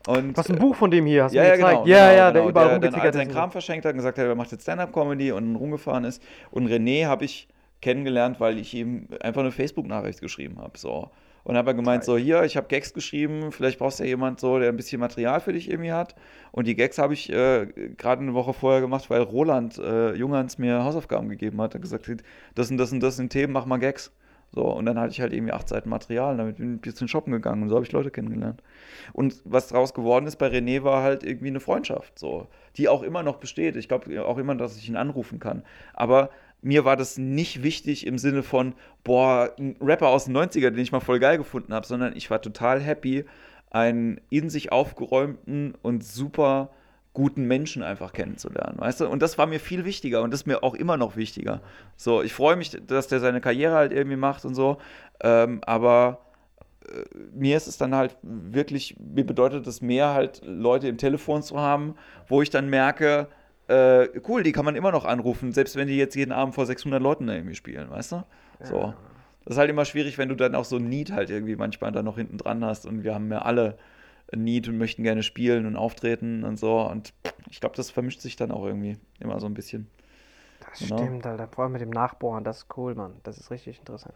Und, 0.06 0.36
Was 0.36 0.50
ein 0.50 0.58
Buch 0.58 0.76
von 0.76 0.92
dem 0.92 1.06
hier, 1.06 1.24
hast 1.24 1.32
du 1.34 1.38
ja, 1.38 1.44
mir 1.44 1.52
gezeigt. 1.58 1.72
genau. 1.86 1.86
ja, 1.86 2.10
genau, 2.10 2.18
ja, 2.18 2.32
der 2.32 2.42
genau. 2.42 2.50
überall 2.50 2.80
der 2.80 2.92
dann 2.92 3.14
seinen. 3.14 3.32
Kram 3.32 3.52
verschenkt 3.52 3.86
hat 3.86 3.92
und 3.94 3.98
gesagt 4.00 4.18
hat, 4.18 4.26
er 4.26 4.36
macht 4.36 4.52
jetzt 4.52 4.64
Stand-Up-Comedy 4.64 5.32
und 5.32 5.56
rumgefahren 5.56 6.04
ist. 6.04 6.22
Und 6.52 6.68
René 6.68 7.06
habe 7.06 7.24
ich 7.24 7.48
kennengelernt, 7.82 8.40
weil 8.42 8.58
ich 8.60 8.74
ihm 8.74 9.08
einfach 9.22 9.42
eine 9.42 9.52
Facebook-Nachricht 9.52 10.20
geschrieben 10.20 10.58
habe. 10.60 10.78
So. 10.78 11.10
Und 11.44 11.58
habe 11.58 11.72
er 11.72 11.74
gemeint, 11.74 12.06
so 12.06 12.18
hier, 12.18 12.44
ich 12.44 12.56
habe 12.56 12.68
Gags 12.68 12.94
geschrieben, 12.94 13.52
vielleicht 13.52 13.80
brauchst 13.80 14.00
du 14.00 14.04
ja 14.04 14.10
jemand 14.10 14.40
so, 14.40 14.60
der 14.60 14.70
ein 14.70 14.78
bisschen 14.78 15.00
Material 15.00 15.42
für 15.42 15.52
dich 15.52 15.70
irgendwie 15.70 15.92
hat. 15.92 16.16
Und 16.52 16.68
die 16.68 16.76
Gags 16.76 16.98
habe 16.98 17.14
ich 17.14 17.30
äh, 17.32 17.68
gerade 17.98 18.22
eine 18.22 18.34
Woche 18.34 18.54
vorher 18.54 18.80
gemacht, 18.80 19.10
weil 19.10 19.22
Roland 19.22 19.78
äh, 19.78 20.14
Junghans 20.14 20.58
mir 20.58 20.84
Hausaufgaben 20.84 21.28
gegeben 21.28 21.62
hat. 21.62 21.74
Er 21.74 21.76
hat 21.76 21.82
gesagt, 21.82 22.10
das 22.56 22.72
und 22.72 22.78
das 22.78 22.92
und 22.94 23.02
das 23.02 23.18
sind 23.18 23.30
Themen, 23.30 23.52
mach 23.52 23.66
mal 23.66 23.78
Gags. 23.78 24.12
So, 24.54 24.66
und 24.66 24.86
dann 24.86 25.00
hatte 25.00 25.12
ich 25.12 25.20
halt 25.20 25.34
irgendwie 25.34 25.52
acht 25.52 25.68
Seiten 25.68 25.90
Material 25.90 26.34
und 26.34 26.38
damit 26.38 26.58
bin 26.58 26.68
ich 26.68 26.78
ein 26.78 26.82
bisschen 26.82 27.08
shoppen 27.08 27.34
gegangen 27.34 27.64
und 27.64 27.70
so 27.70 27.76
habe 27.76 27.86
ich 27.86 27.92
Leute 27.92 28.12
kennengelernt. 28.12 28.62
Und 29.12 29.42
was 29.46 29.68
daraus 29.70 29.96
geworden 29.96 30.28
ist 30.28 30.36
bei 30.36 30.48
René 30.48 30.84
war 30.84 31.02
halt 31.02 31.24
irgendwie 31.24 31.48
eine 31.48 31.60
Freundschaft, 31.60 32.20
so, 32.20 32.48
die 32.78 32.88
auch 32.88 33.02
immer 33.02 33.24
noch 33.24 33.38
besteht. 33.38 33.76
Ich 33.76 33.88
glaube 33.88 34.24
auch 34.24 34.38
immer, 34.38 34.54
dass 34.54 34.78
ich 34.78 34.88
ihn 34.88 34.96
anrufen 34.96 35.40
kann. 35.40 35.64
Aber 35.96 36.30
mir 36.64 36.86
war 36.86 36.96
das 36.96 37.18
nicht 37.18 37.62
wichtig 37.62 38.08
im 38.08 38.18
Sinne 38.18 38.42
von, 38.42 38.74
boah, 39.04 39.54
ein 39.60 39.76
Rapper 39.82 40.08
aus 40.08 40.26
den 40.26 40.36
90er, 40.36 40.70
den 40.70 40.80
ich 40.80 40.92
mal 40.92 41.02
voll 41.02 41.20
geil 41.20 41.38
gefunden 41.38 41.74
habe, 41.74 41.86
sondern 41.86 42.16
ich 42.16 42.32
war 42.32 42.42
total 42.42 42.82
happy, 42.82 43.26
einen 43.70 44.22
in 44.30 44.50
sich 44.50 44.72
aufgeräumten 44.72 45.76
und 45.82 46.04
super 46.04 46.70
guten 47.14 47.46
Menschen 47.46 47.84
einfach 47.84 48.14
kennenzulernen, 48.14 48.80
weißt 48.80 49.02
du? 49.02 49.08
Und 49.08 49.22
das 49.22 49.38
war 49.38 49.46
mir 49.46 49.60
viel 49.60 49.86
wichtiger 49.86 50.24
und 50.24 50.32
das 50.32 50.42
ist 50.42 50.48
mir 50.48 50.64
auch 50.64 50.74
immer 50.74 50.98
noch 50.98 51.16
wichtiger. 51.16 51.62
So, 51.96 52.24
ich 52.24 52.34
freue 52.34 52.56
mich, 52.56 52.72
dass 52.88 53.08
der 53.08 53.20
seine 53.20 53.42
Karriere 53.42 53.76
halt 53.76 53.92
irgendwie 53.92 54.18
macht 54.18 54.46
und 54.46 54.56
so, 54.56 54.78
ähm, 55.22 55.62
aber 55.66 56.22
äh, 56.88 57.04
mir 57.34 57.58
ist 57.58 57.68
es 57.68 57.78
dann 57.78 57.94
halt 57.94 58.18
wirklich, 58.24 58.96
mir 59.00 59.26
bedeutet 59.26 59.68
es 59.68 59.82
mehr 59.82 60.14
halt 60.14 60.42
Leute 60.44 60.88
im 60.88 60.98
Telefon 60.98 61.44
zu 61.44 61.60
haben, 61.60 61.96
wo 62.28 62.42
ich 62.42 62.50
dann 62.50 62.70
merke, 62.70 63.28
äh, 63.68 64.08
cool, 64.28 64.44
die 64.44 64.52
kann 64.52 64.66
man 64.66 64.76
immer 64.76 64.92
noch 64.92 65.06
anrufen, 65.06 65.52
selbst 65.54 65.76
wenn 65.76 65.88
die 65.88 65.98
jetzt 65.98 66.16
jeden 66.16 66.32
Abend 66.32 66.56
vor 66.56 66.66
600 66.66 67.02
Leuten 67.02 67.28
irgendwie 67.30 67.56
spielen, 67.56 67.90
weißt 67.90 68.14
du? 68.14 68.24
So. 68.62 68.94
Das 69.46 69.56
ist 69.56 69.58
halt 69.60 69.70
immer 69.70 69.86
schwierig, 69.86 70.18
wenn 70.18 70.30
du 70.30 70.36
dann 70.36 70.56
auch 70.56 70.66
so 70.66 70.78
ein 70.78 70.88
Need 70.90 71.12
halt 71.12 71.30
irgendwie 71.30 71.56
manchmal 71.56 71.92
da 71.92 72.02
noch 72.04 72.18
hinten 72.18 72.38
dran 72.38 72.64
hast 72.64 72.86
und 72.86 73.04
wir 73.04 73.14
haben 73.14 73.32
ja 73.32 73.40
alle 73.42 73.78
ein 74.32 74.44
Need 74.44 74.68
und 74.70 74.78
möchten 74.78 75.04
gerne 75.04 75.24
spielen 75.24 75.66
und 75.66 75.76
auftreten 75.76 76.44
und 76.44 76.58
so 76.58 76.82
und 76.82 77.14
ich 77.50 77.60
glaube, 77.60 77.76
das 77.76 77.90
vermischt 77.92 78.22
sich 78.22 78.36
dann 78.36 78.52
auch 78.52 78.66
irgendwie 78.66 78.98
immer 79.20 79.40
so 79.40 79.46
ein 79.46 79.54
bisschen. 79.54 79.88
Das 80.60 80.80
Genau. 80.80 80.96
stimmt, 80.96 81.26
Alter. 81.26 81.48
Vor 81.48 81.64
allem 81.66 81.74
mit 81.74 81.82
dem 81.82 81.90
Nachbohren, 81.90 82.44
das 82.44 82.60
ist 82.60 82.78
cool, 82.78 82.96
Mann. 82.96 83.16
Das 83.24 83.38
ist 83.38 83.52
richtig 83.52 83.80
interessant. 83.80 84.16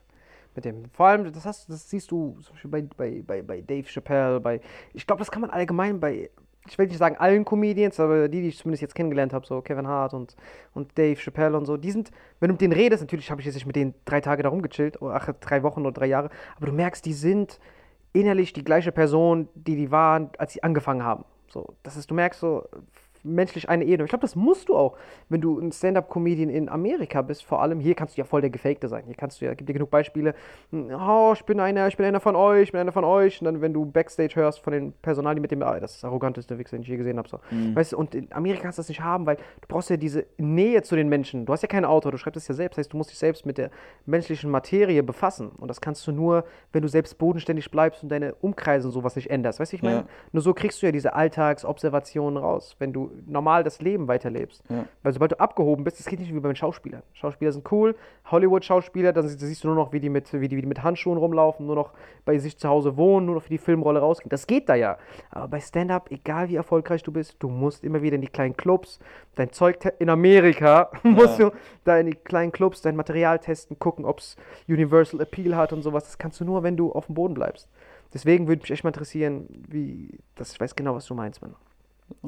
Mit 0.55 0.65
dem, 0.65 0.89
vor 0.91 1.07
allem, 1.07 1.31
das, 1.31 1.45
hast, 1.45 1.69
das 1.69 1.89
siehst 1.89 2.09
du 2.09 2.39
zum 2.41 2.53
Beispiel 2.53 2.71
bei, 2.71 2.81
bei, 2.81 3.21
bei, 3.21 3.41
bei 3.43 3.61
Dave 3.61 3.87
Chappelle, 3.87 4.39
bei, 4.39 4.61
ich 4.93 5.05
glaube, 5.05 5.19
das 5.19 5.29
kann 5.29 5.41
man 5.41 5.51
allgemein 5.51 5.99
bei, 5.99 6.31
ich 6.69 6.77
will 6.77 6.87
nicht 6.87 6.97
sagen 6.97 7.17
allen 7.17 7.45
Comedians, 7.45 7.99
aber 7.99 8.27
die, 8.27 8.41
die 8.41 8.49
ich 8.49 8.57
zumindest 8.57 8.81
jetzt 8.81 8.95
kennengelernt 8.95 9.33
habe, 9.33 9.45
so 9.45 9.61
Kevin 9.61 9.87
Hart 9.87 10.13
und, 10.13 10.35
und 10.73 10.97
Dave 10.97 11.19
Chappelle 11.19 11.57
und 11.57 11.65
so, 11.65 11.77
die 11.77 11.91
sind, 11.91 12.11
wenn 12.39 12.49
du 12.49 12.53
mit 12.53 12.61
denen 12.61 12.73
redest, 12.73 13.01
natürlich 13.01 13.31
habe 13.31 13.41
ich 13.41 13.45
jetzt 13.45 13.55
nicht 13.55 13.65
mit 13.65 13.75
denen 13.75 13.93
drei 14.05 14.21
Tage 14.21 14.43
da 14.43 14.49
rumgechillt, 14.49 15.01
oder 15.01 15.15
ach, 15.15 15.29
drei 15.39 15.63
Wochen 15.63 15.81
oder 15.81 15.91
drei 15.91 16.07
Jahre, 16.07 16.29
aber 16.55 16.67
du 16.67 16.73
merkst, 16.73 17.05
die 17.05 17.13
sind 17.13 17.59
innerlich 18.13 18.53
die 18.53 18.63
gleiche 18.63 18.91
Person, 18.91 19.47
die 19.53 19.75
die 19.75 19.91
waren, 19.91 20.29
als 20.37 20.53
sie 20.53 20.63
angefangen 20.63 21.03
haben. 21.03 21.25
So, 21.49 21.73
das 21.83 21.97
ist, 21.97 22.11
du 22.11 22.15
merkst 22.15 22.39
so 22.39 22.67
menschlich 23.23 23.69
eine 23.69 23.83
Ebene. 23.85 24.05
Ich 24.05 24.09
glaube, 24.09 24.21
das 24.21 24.35
musst 24.35 24.69
du 24.69 24.75
auch, 24.75 24.97
wenn 25.29 25.41
du 25.41 25.59
ein 25.59 25.71
Stand-up-Comedian 25.71 26.49
in 26.49 26.69
Amerika 26.69 27.21
bist. 27.21 27.43
Vor 27.45 27.61
allem 27.61 27.79
hier 27.79 27.95
kannst 27.95 28.17
du 28.17 28.21
ja 28.21 28.25
voll 28.25 28.41
der 28.41 28.49
Gefakte 28.49 28.87
sein. 28.87 29.03
Hier 29.05 29.15
kannst 29.15 29.41
du 29.41 29.45
ja, 29.45 29.53
gibt 29.53 29.69
dir 29.69 29.73
genug 29.73 29.89
Beispiele. 29.89 30.33
Oh, 30.71 31.31
ich 31.33 31.43
bin 31.45 31.59
einer, 31.59 31.87
ich 31.87 31.97
bin 31.97 32.05
einer 32.05 32.19
von 32.19 32.35
euch, 32.35 32.63
ich 32.63 32.71
bin 32.71 32.81
einer 32.81 32.91
von 32.91 33.03
euch. 33.03 33.41
Und 33.41 33.45
dann, 33.45 33.61
wenn 33.61 33.73
du 33.73 33.85
Backstage 33.85 34.35
hörst 34.35 34.59
von 34.59 34.73
den 34.73 34.93
Personal, 34.93 35.35
die 35.35 35.41
mit 35.41 35.51
dem, 35.51 35.61
ah, 35.63 35.79
das 35.79 35.91
ist 35.95 36.03
das 36.03 36.07
arroganteste 36.09 36.57
Wichser, 36.57 36.77
den 36.77 36.81
ich 36.83 36.87
je 36.87 36.97
gesehen 36.97 37.17
habe. 37.17 37.27
So. 37.29 37.39
Weißt 37.73 37.93
du, 37.93 37.97
und 37.97 38.15
in 38.15 38.31
Amerika 38.31 38.63
kannst 38.63 38.77
du 38.77 38.81
das 38.81 38.89
nicht 38.89 39.01
haben, 39.01 39.25
weil 39.25 39.35
du 39.35 39.67
brauchst 39.67 39.89
ja 39.89 39.97
diese 39.97 40.25
Nähe 40.37 40.81
zu 40.83 40.95
den 40.95 41.09
Menschen. 41.09 41.45
Du 41.45 41.53
hast 41.53 41.61
ja 41.61 41.67
kein 41.67 41.85
Auto, 41.85 42.11
du 42.11 42.17
schreibst 42.17 42.37
es 42.37 42.47
ja 42.47 42.55
selbst. 42.55 42.77
Heißt, 42.77 42.91
du 42.93 42.97
musst 42.97 43.09
dich 43.11 43.17
selbst 43.17 43.45
mit 43.45 43.57
der 43.57 43.69
menschlichen 44.05 44.49
Materie 44.51 45.03
befassen. 45.03 45.49
Und 45.49 45.67
das 45.67 45.81
kannst 45.81 46.05
du 46.07 46.11
nur, 46.11 46.45
wenn 46.73 46.81
du 46.81 46.87
selbst 46.87 47.17
bodenständig 47.17 47.69
bleibst 47.71 48.03
und 48.03 48.09
deine 48.09 48.35
Umkreise 48.35 48.87
und 48.87 48.93
sowas 48.93 49.15
nicht 49.15 49.29
änderst. 49.29 49.59
Weißt 49.59 49.71
du, 49.71 49.75
ich 49.75 49.83
meine, 49.83 49.97
Ja. 49.97 50.05
nur 50.31 50.41
so 50.41 50.53
kriegst 50.53 50.81
du 50.81 50.85
ja 50.85 50.91
diese 50.91 51.13
Alltagsobservationen 51.13 52.37
raus, 52.37 52.75
wenn 52.79 52.93
du 52.93 53.06
normal 53.25 53.63
das 53.63 53.81
Leben 53.81 54.07
weiterlebst. 54.07 54.63
Ja. 54.69 54.85
Weil 55.03 55.13
sobald 55.13 55.31
du 55.33 55.39
abgehoben 55.39 55.83
bist, 55.83 55.99
das 55.99 56.05
geht 56.05 56.19
nicht 56.19 56.33
wie 56.33 56.39
bei 56.39 56.49
den 56.49 56.55
Schauspielern. 56.55 57.03
Schauspieler 57.13 57.51
sind 57.51 57.71
cool, 57.71 57.95
Hollywood-Schauspieler, 58.31 59.13
dann 59.13 59.27
sie- 59.27 59.37
siehst 59.37 59.63
du 59.63 59.67
nur 59.67 59.75
noch, 59.75 59.93
wie 59.93 59.99
die, 59.99 60.09
mit, 60.09 60.31
wie, 60.33 60.47
die, 60.47 60.55
wie 60.57 60.61
die 60.61 60.67
mit 60.67 60.83
Handschuhen 60.83 61.17
rumlaufen, 61.17 61.65
nur 61.65 61.75
noch 61.75 61.91
bei 62.25 62.37
sich 62.37 62.57
zu 62.57 62.67
Hause 62.69 62.97
wohnen, 62.97 63.25
nur 63.25 63.35
noch 63.35 63.43
für 63.43 63.49
die 63.49 63.57
Filmrolle 63.57 63.99
rausgehen. 63.99 64.29
Das 64.29 64.47
geht 64.47 64.69
da 64.69 64.75
ja. 64.75 64.97
Aber 65.31 65.47
bei 65.47 65.59
Stand-Up, 65.59 66.11
egal 66.11 66.49
wie 66.49 66.55
erfolgreich 66.55 67.03
du 67.03 67.11
bist, 67.11 67.35
du 67.39 67.49
musst 67.49 67.83
immer 67.83 68.01
wieder 68.01 68.15
in 68.15 68.21
die 68.21 68.27
kleinen 68.27 68.55
Clubs, 68.55 68.99
dein 69.35 69.51
Zeug 69.51 69.77
in 69.99 70.09
Amerika, 70.09 70.91
musst 71.03 71.39
du 71.39 71.51
da 71.83 71.97
in 71.97 72.07
die 72.07 72.15
kleinen 72.15 72.51
Clubs 72.51 72.81
dein 72.81 72.95
Material 72.95 73.39
testen, 73.39 73.79
gucken, 73.79 74.05
ob 74.05 74.19
es 74.19 74.35
Universal 74.67 75.21
Appeal 75.21 75.55
hat 75.55 75.73
und 75.73 75.81
sowas. 75.81 76.03
Das 76.03 76.17
kannst 76.17 76.39
du 76.39 76.45
nur, 76.45 76.63
wenn 76.63 76.77
du 76.77 76.91
auf 76.91 77.05
dem 77.07 77.15
Boden 77.15 77.33
bleibst. 77.33 77.69
Deswegen 78.13 78.47
würde 78.47 78.61
mich 78.61 78.71
echt 78.71 78.83
mal 78.85 78.89
interessieren, 78.89 79.47
wie, 79.67 80.19
das, 80.35 80.53
ich 80.53 80.59
weiß 80.61 80.75
genau, 80.75 80.95
was 80.95 81.05
du 81.05 81.13
meinst, 81.13 81.41
Mann. 81.41 81.55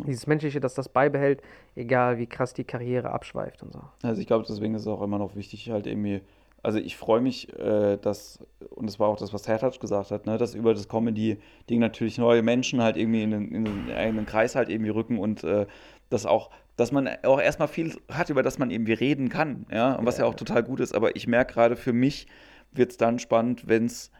Dieses 0.05 0.27
Menschliche, 0.27 0.59
dass 0.59 0.73
das 0.73 0.89
beibehält, 0.89 1.41
egal 1.75 2.17
wie 2.17 2.27
krass 2.27 2.53
die 2.53 2.63
Karriere 2.63 3.11
abschweift 3.11 3.63
und 3.63 3.73
so. 3.73 3.81
Also 4.03 4.21
ich 4.21 4.27
glaube, 4.27 4.45
deswegen 4.47 4.75
ist 4.75 4.81
es 4.81 4.87
auch 4.87 5.01
immer 5.01 5.17
noch 5.17 5.35
wichtig, 5.35 5.69
halt 5.69 5.87
irgendwie, 5.87 6.21
also 6.63 6.79
ich 6.79 6.97
freue 6.97 7.21
mich, 7.21 7.57
äh, 7.57 7.97
dass, 7.97 8.39
und 8.69 8.87
das 8.87 8.99
war 8.99 9.07
auch 9.07 9.17
das, 9.17 9.33
was 9.33 9.47
Hertouch 9.47 9.79
gesagt 9.79 10.11
hat, 10.11 10.25
ne, 10.25 10.37
dass 10.37 10.55
über 10.55 10.73
das 10.73 10.87
Comedy-Ding 10.87 11.79
natürlich 11.79 12.17
neue 12.17 12.41
Menschen 12.41 12.81
halt 12.81 12.97
irgendwie 12.97 13.23
in 13.23 13.31
den, 13.31 13.51
in 13.51 13.65
den 13.65 13.91
eigenen 13.91 14.25
Kreis 14.25 14.55
halt 14.55 14.69
irgendwie 14.69 14.91
rücken 14.91 15.17
und 15.17 15.43
äh, 15.43 15.65
dass 16.09 16.25
auch 16.25 16.49
dass 16.79 16.93
man 16.93 17.09
auch 17.23 17.41
erstmal 17.41 17.67
viel 17.67 17.97
hat, 18.09 18.29
über 18.29 18.41
das 18.41 18.57
man 18.57 18.71
irgendwie 18.71 18.93
reden 18.93 19.27
kann, 19.27 19.65
ja, 19.69 19.95
und 19.95 20.05
was 20.05 20.17
ja, 20.17 20.25
auch 20.25 20.33
total 20.33 20.63
gut 20.63 20.79
ist. 20.79 20.95
Aber 20.95 21.13
ich 21.17 21.27
merke 21.27 21.53
gerade, 21.53 21.75
für 21.75 21.91
mich 21.91 22.25
wird 22.71 22.91
es 22.91 22.97
dann 22.97 23.19
spannend, 23.19 23.67
wenn 23.67 23.85
es 23.85 24.11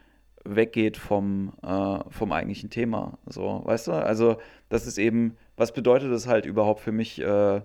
weggeht 0.44 0.98
vom, 0.98 1.54
äh, 1.64 2.00
vom 2.10 2.32
eigentlichen 2.32 2.70
Thema. 2.70 3.18
So, 3.26 3.62
weißt 3.64 3.88
du? 3.88 3.92
Also, 3.94 4.38
das 4.68 4.88
ist 4.88 4.98
eben, 4.98 5.38
was 5.60 5.74
bedeutet 5.74 6.12
es 6.12 6.26
halt 6.26 6.46
überhaupt 6.46 6.80
für 6.80 6.94
mich, 6.94 7.22
äh, 7.22 7.62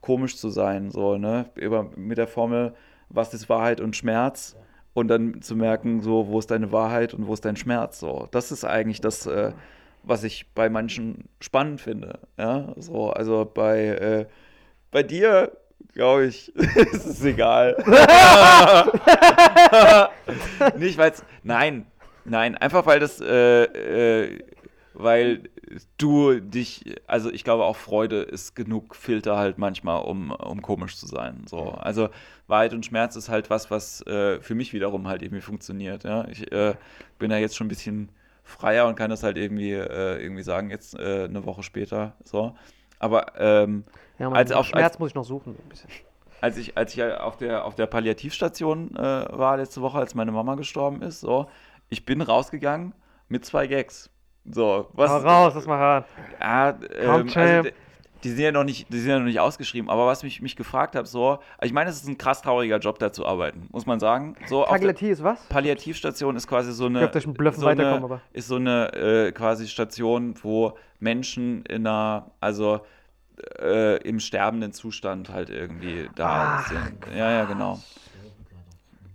komisch 0.00 0.36
zu 0.36 0.48
sein? 0.48 0.90
So, 0.90 1.18
ne? 1.18 1.46
Über, 1.56 1.90
mit 1.96 2.16
der 2.16 2.28
Formel, 2.28 2.72
was 3.08 3.34
ist 3.34 3.48
Wahrheit 3.48 3.80
und 3.80 3.96
Schmerz? 3.96 4.56
Und 4.94 5.08
dann 5.08 5.42
zu 5.42 5.56
merken, 5.56 6.02
so, 6.02 6.28
wo 6.28 6.38
ist 6.38 6.52
deine 6.52 6.70
Wahrheit 6.70 7.14
und 7.14 7.26
wo 7.26 7.34
ist 7.34 7.44
dein 7.44 7.56
Schmerz? 7.56 7.98
So, 7.98 8.28
das 8.30 8.52
ist 8.52 8.64
eigentlich 8.64 9.00
das, 9.00 9.26
äh, 9.26 9.52
was 10.04 10.22
ich 10.22 10.46
bei 10.54 10.68
manchen 10.68 11.24
spannend 11.40 11.80
finde. 11.80 12.20
Ja, 12.38 12.74
so, 12.76 13.10
also 13.10 13.50
bei, 13.52 13.86
äh, 13.86 14.26
bei 14.92 15.02
dir, 15.02 15.50
glaube 15.94 16.26
ich, 16.26 16.54
ist 16.56 17.06
es 17.06 17.24
egal. 17.24 17.76
Nicht, 20.78 20.96
weil 20.96 21.10
es, 21.10 21.24
nein, 21.42 21.86
nein, 22.24 22.56
einfach 22.56 22.86
weil 22.86 23.00
das, 23.00 23.20
äh, 23.20 23.64
äh, 23.64 24.38
weil 24.94 25.48
du 25.98 26.40
dich, 26.40 26.96
also 27.06 27.30
ich 27.30 27.44
glaube 27.44 27.64
auch 27.64 27.76
Freude 27.76 28.22
ist 28.22 28.54
genug 28.54 28.94
Filter 28.94 29.36
halt 29.36 29.58
manchmal, 29.58 30.02
um, 30.02 30.30
um 30.30 30.62
komisch 30.62 30.96
zu 30.96 31.06
sein. 31.06 31.44
So, 31.46 31.70
also 31.70 32.08
Wahrheit 32.46 32.74
und 32.74 32.84
Schmerz 32.84 33.16
ist 33.16 33.28
halt 33.28 33.50
was, 33.50 33.70
was 33.70 34.06
äh, 34.06 34.40
für 34.40 34.54
mich 34.54 34.72
wiederum 34.72 35.08
halt 35.08 35.22
irgendwie 35.22 35.42
funktioniert. 35.42 36.04
Ja, 36.04 36.26
ich 36.28 36.50
äh, 36.52 36.74
bin 37.18 37.30
da 37.30 37.38
jetzt 37.38 37.56
schon 37.56 37.66
ein 37.66 37.68
bisschen 37.68 38.10
freier 38.44 38.86
und 38.86 38.96
kann 38.96 39.10
das 39.10 39.22
halt 39.22 39.36
irgendwie, 39.36 39.72
äh, 39.72 40.22
irgendwie 40.22 40.42
sagen, 40.42 40.70
jetzt 40.70 40.98
äh, 40.98 41.24
eine 41.24 41.44
Woche 41.44 41.62
später. 41.62 42.14
So. 42.24 42.54
Aber 42.98 43.32
ähm, 43.38 43.84
Ja, 44.18 44.28
man, 44.28 44.38
als 44.38 44.52
auf, 44.52 44.66
Schmerz 44.66 44.92
als, 44.92 44.98
muss 44.98 45.08
ich 45.10 45.14
noch 45.14 45.24
suchen. 45.24 45.56
Ein 45.56 45.68
bisschen. 45.68 45.90
als 46.40 46.56
ich, 46.56 46.76
als 46.76 46.94
ich 46.94 47.02
auf 47.02 47.36
der, 47.36 47.64
auf 47.64 47.74
der 47.74 47.86
Palliativstation 47.86 48.96
äh, 48.96 49.00
war 49.00 49.56
letzte 49.56 49.80
Woche, 49.80 49.98
als 49.98 50.14
meine 50.14 50.32
Mama 50.32 50.54
gestorben 50.54 51.02
ist, 51.02 51.20
so, 51.20 51.48
ich 51.88 52.04
bin 52.04 52.20
rausgegangen 52.20 52.94
mit 53.28 53.44
zwei 53.44 53.66
Gags. 53.66 54.10
So, 54.50 54.88
was? 54.92 55.10
Hau 55.10 55.18
raus, 55.18 55.52
lass 55.54 55.66
mal 55.66 55.78
ran. 55.78 56.04
Ja, 56.40 56.70
ähm, 56.98 57.28
Komm, 57.32 57.42
also, 57.42 57.68
die 58.24 58.30
sind 58.30 58.40
ja 58.40 58.52
noch 58.52 58.64
nicht, 58.64 58.92
die 58.92 58.98
sind 58.98 59.10
ja 59.10 59.18
noch 59.18 59.26
nicht 59.26 59.40
ausgeschrieben. 59.40 59.90
Aber 59.90 60.06
was 60.06 60.22
mich, 60.22 60.40
mich 60.40 60.56
gefragt 60.56 60.96
habe, 60.96 61.06
so, 61.06 61.38
ich 61.60 61.72
meine, 61.72 61.90
es 61.90 61.96
ist 61.96 62.08
ein 62.08 62.18
krass 62.18 62.42
trauriger 62.42 62.78
Job, 62.78 62.98
da 62.98 63.12
zu 63.12 63.26
arbeiten, 63.26 63.68
muss 63.72 63.86
man 63.86 64.00
sagen. 64.00 64.36
So, 64.46 64.64
Palliativ 64.64 65.10
ist 65.10 65.22
was? 65.22 65.40
Palliativstation 65.48 66.36
ist 66.36 66.46
quasi 66.46 66.72
so 66.72 66.86
eine, 66.86 67.04
Ich 67.04 67.10
glaub, 67.10 67.22
den 67.22 67.34
Bluffen 67.34 67.60
so 67.60 67.66
eine, 67.66 67.88
aber- 67.88 68.20
ist 68.32 68.48
so 68.48 68.56
eine 68.56 68.92
äh, 68.92 69.32
quasi 69.32 69.66
Station, 69.68 70.34
wo 70.42 70.76
Menschen 71.00 71.64
in 71.66 71.86
einer, 71.86 72.30
also 72.40 72.80
äh, 73.60 73.96
im 74.02 74.20
sterbenden 74.20 74.72
Zustand 74.72 75.28
halt 75.30 75.50
irgendwie 75.50 76.08
da 76.14 76.56
Ach, 76.58 76.68
sind. 76.68 77.04
Ja, 77.16 77.30
ja, 77.30 77.44
genau. 77.44 77.80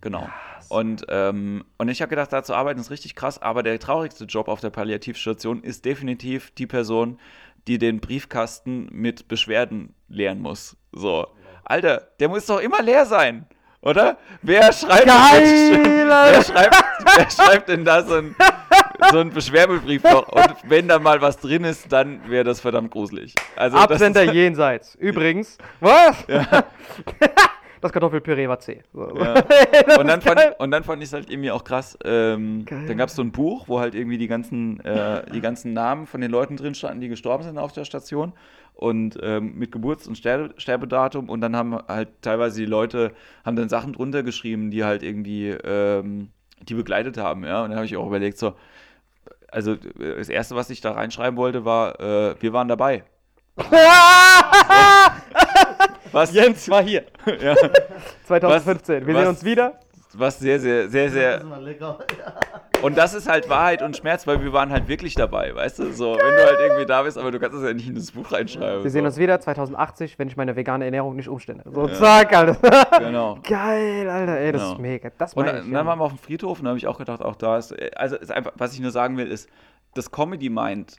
Genau. 0.01 0.29
Und, 0.69 1.05
ähm, 1.09 1.63
und 1.77 1.89
ich 1.89 2.01
habe 2.01 2.09
gedacht, 2.09 2.33
da 2.33 2.43
zu 2.43 2.53
arbeiten 2.53 2.79
ist 2.79 2.91
richtig 2.91 3.15
krass, 3.15 3.41
aber 3.41 3.63
der 3.63 3.79
traurigste 3.79 4.25
Job 4.25 4.47
auf 4.47 4.59
der 4.59 4.69
Palliativstation 4.69 5.63
ist 5.63 5.85
definitiv 5.85 6.51
die 6.51 6.67
Person, 6.67 7.19
die 7.67 7.77
den 7.77 7.99
Briefkasten 7.99 8.87
mit 8.91 9.27
Beschwerden 9.27 9.93
leeren 10.07 10.39
muss. 10.39 10.77
So. 10.91 11.27
Alter, 11.63 12.07
der 12.19 12.29
muss 12.29 12.45
doch 12.45 12.59
immer 12.59 12.81
leer 12.81 13.05
sein, 13.05 13.45
oder? 13.81 14.17
Wer 14.41 14.71
schreibt, 14.71 15.05
Geil, 15.05 15.83
wer 15.83 16.43
schreibt, 16.43 16.83
wer 17.15 17.29
schreibt 17.29 17.69
denn 17.69 17.83
da 17.83 18.03
so 18.03 18.15
ein, 18.15 18.35
so 19.11 19.19
einen 19.19 19.31
Beschwerdebrief 19.31 20.03
noch? 20.03 20.29
Und 20.29 20.55
wenn 20.63 20.87
da 20.87 20.97
mal 20.97 21.21
was 21.21 21.37
drin 21.37 21.65
ist, 21.65 21.91
dann 21.91 22.29
wäre 22.29 22.45
das 22.45 22.61
verdammt 22.61 22.91
gruselig. 22.91 23.33
Also 23.57 23.77
Absender 23.77 24.23
jenseits. 24.23 24.95
Übrigens. 24.95 25.57
Was? 25.81 26.25
das 27.81 27.91
Kartoffelpüree 27.91 28.47
war 28.47 28.59
zäh. 28.59 28.81
So. 28.93 29.15
Ja. 29.17 29.35
Und 29.99 30.07
dann, 30.07 30.21
fand, 30.21 30.59
und 30.59 30.71
dann 30.71 30.83
fand 30.83 31.01
ich 31.01 31.09
es 31.09 31.13
halt 31.13 31.29
irgendwie 31.29 31.51
auch 31.51 31.63
krass. 31.63 31.97
Ähm, 32.03 32.65
dann 32.65 32.97
gab 32.97 33.09
es 33.09 33.15
so 33.15 33.21
ein 33.21 33.31
Buch, 33.31 33.67
wo 33.67 33.79
halt 33.79 33.95
irgendwie 33.95 34.17
die 34.17 34.27
ganzen, 34.27 34.79
äh, 34.83 35.29
die 35.31 35.41
ganzen 35.41 35.73
Namen 35.73 36.05
von 36.07 36.21
den 36.21 36.31
Leuten 36.31 36.57
drin 36.57 36.75
standen, 36.75 37.01
die 37.01 37.09
gestorben 37.09 37.43
sind 37.43 37.57
auf 37.57 37.71
der 37.71 37.85
Station. 37.85 38.33
Und 38.73 39.17
ähm, 39.23 39.55
mit 39.55 39.71
Geburts- 39.71 40.07
und 40.07 40.17
Sterbe 40.17 40.53
Sterbedatum. 40.57 41.29
Und 41.29 41.41
dann 41.41 41.55
haben 41.55 41.77
halt 41.87 42.09
teilweise 42.21 42.59
die 42.59 42.67
Leute, 42.67 43.11
haben 43.43 43.55
dann 43.55 43.69
Sachen 43.69 43.93
drunter 43.93 44.21
geschrieben, 44.23 44.69
die 44.69 44.83
halt 44.83 45.01
irgendwie, 45.01 45.49
ähm, 45.49 46.29
die 46.61 46.75
begleitet 46.75 47.17
haben. 47.17 47.43
Ja? 47.43 47.63
Und 47.63 47.69
dann 47.69 47.77
habe 47.77 47.85
ich 47.85 47.97
auch 47.97 48.05
überlegt, 48.07 48.37
so, 48.37 48.53
also 49.49 49.73
äh, 49.73 50.17
das 50.17 50.29
Erste, 50.29 50.55
was 50.55 50.69
ich 50.69 50.81
da 50.81 50.91
reinschreiben 50.91 51.37
wollte, 51.37 51.65
war, 51.65 51.99
äh, 51.99 52.35
wir 52.39 52.53
waren 52.53 52.67
dabei. 52.67 53.03
Was, 56.11 56.33
Jens 56.33 56.69
war 56.69 56.83
hier. 56.83 57.03
ja, 57.41 57.55
2015. 58.25 59.05
Wir 59.05 59.13
Was- 59.13 59.21
sehen 59.21 59.29
uns 59.29 59.43
wieder. 59.43 59.79
was 60.13 60.39
sehr, 60.39 60.59
sehr, 60.59 60.89
sehr, 60.89 61.09
sehr 61.09 61.31
Das 61.33 61.43
ist 61.43 61.49
mal 61.49 61.63
lecker. 61.63 61.99
Und 62.83 62.95
das 62.95 63.15
ist 63.15 63.27
halt 63.27 63.49
Wahrheit 63.49 63.81
und 63.81 63.97
Schmerz, 63.97 64.27
weil 64.27 64.39
wir 64.43 64.53
waren 64.53 64.71
halt 64.71 64.87
wirklich 64.87 65.15
dabei, 65.15 65.55
weißt 65.55 65.79
du? 65.79 65.91
So, 65.93 66.11
wenn 66.11 66.35
du 66.35 66.45
halt 66.45 66.59
irgendwie 66.59 66.85
da 66.85 67.01
bist, 67.01 67.17
aber 67.17 67.31
du 67.31 67.39
kannst 67.39 67.57
das 67.57 67.63
ja 67.63 67.73
nicht 67.73 67.87
in 67.89 67.95
das 67.95 68.11
Buch 68.11 68.31
reinschreiben. 68.31 68.83
Wir 68.83 68.91
sehen 68.91 69.01
so. 69.01 69.07
uns 69.07 69.17
wieder 69.17 69.39
2080, 69.41 70.19
wenn 70.19 70.27
ich 70.27 70.37
meine 70.37 70.55
vegane 70.55 70.85
Ernährung 70.85 71.15
nicht 71.15 71.27
umstelle. 71.27 71.63
So, 71.65 71.87
zack, 71.87 72.37
Alter. 72.37 72.57
Genau. 72.99 73.39
Geil, 73.41 74.07
Alter. 74.07 74.37
Ey, 74.37 74.51
das 74.51 74.61
Genau. 74.61 74.73
ist 74.73 74.79
mega. 74.79 75.09
Das 75.17 75.33
Und 75.33 75.47
ich. 75.47 75.51
dann 75.53 75.71
ja. 75.71 75.85
waren 75.87 75.97
wir 75.97 76.03
auf 76.05 76.11
dem 76.11 76.19
Friedhof 76.19 76.59
und 76.59 76.65
da 76.65 76.69
habe 76.69 76.77
ich 76.77 76.85
auch 76.85 76.99
gedacht, 76.99 77.23
auch 77.23 77.35
da 77.35 77.57
ist, 77.57 77.71
äh, 77.71 77.89
also 77.95 78.15
ist 78.15 78.31
einfach, 78.31 78.51
was 78.57 78.73
ich 78.75 78.79
nur 78.79 78.91
sagen 78.91 79.17
will, 79.17 79.31
ist, 79.31 79.49
das 79.95 80.11
Comedy 80.11 80.49
Mind 80.51 80.97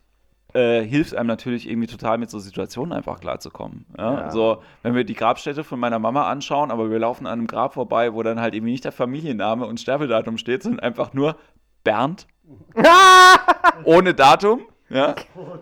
äh, 0.54 0.82
hilft 0.82 1.14
einem 1.14 1.26
natürlich 1.26 1.68
irgendwie 1.68 1.88
total 1.88 2.18
mit 2.18 2.30
so 2.30 2.38
Situationen 2.38 2.92
einfach 2.92 3.20
klarzukommen. 3.20 3.86
Ja? 3.96 4.14
Ja. 4.14 4.30
So, 4.30 4.62
wenn 4.82 4.94
wir 4.94 5.04
die 5.04 5.14
Grabstätte 5.14 5.64
von 5.64 5.78
meiner 5.78 5.98
Mama 5.98 6.28
anschauen, 6.28 6.70
aber 6.70 6.90
wir 6.90 6.98
laufen 6.98 7.26
an 7.26 7.38
einem 7.38 7.46
Grab 7.46 7.74
vorbei, 7.74 8.14
wo 8.14 8.22
dann 8.22 8.40
halt 8.40 8.54
irgendwie 8.54 8.72
nicht 8.72 8.84
der 8.84 8.92
Familienname 8.92 9.66
und 9.66 9.78
Sterbedatum 9.78 10.38
steht, 10.38 10.62
sondern 10.62 10.80
einfach 10.80 11.12
nur 11.12 11.36
Bernd 11.84 12.26
ohne 13.84 14.14
Datum. 14.14 14.62
Ja, 14.90 15.14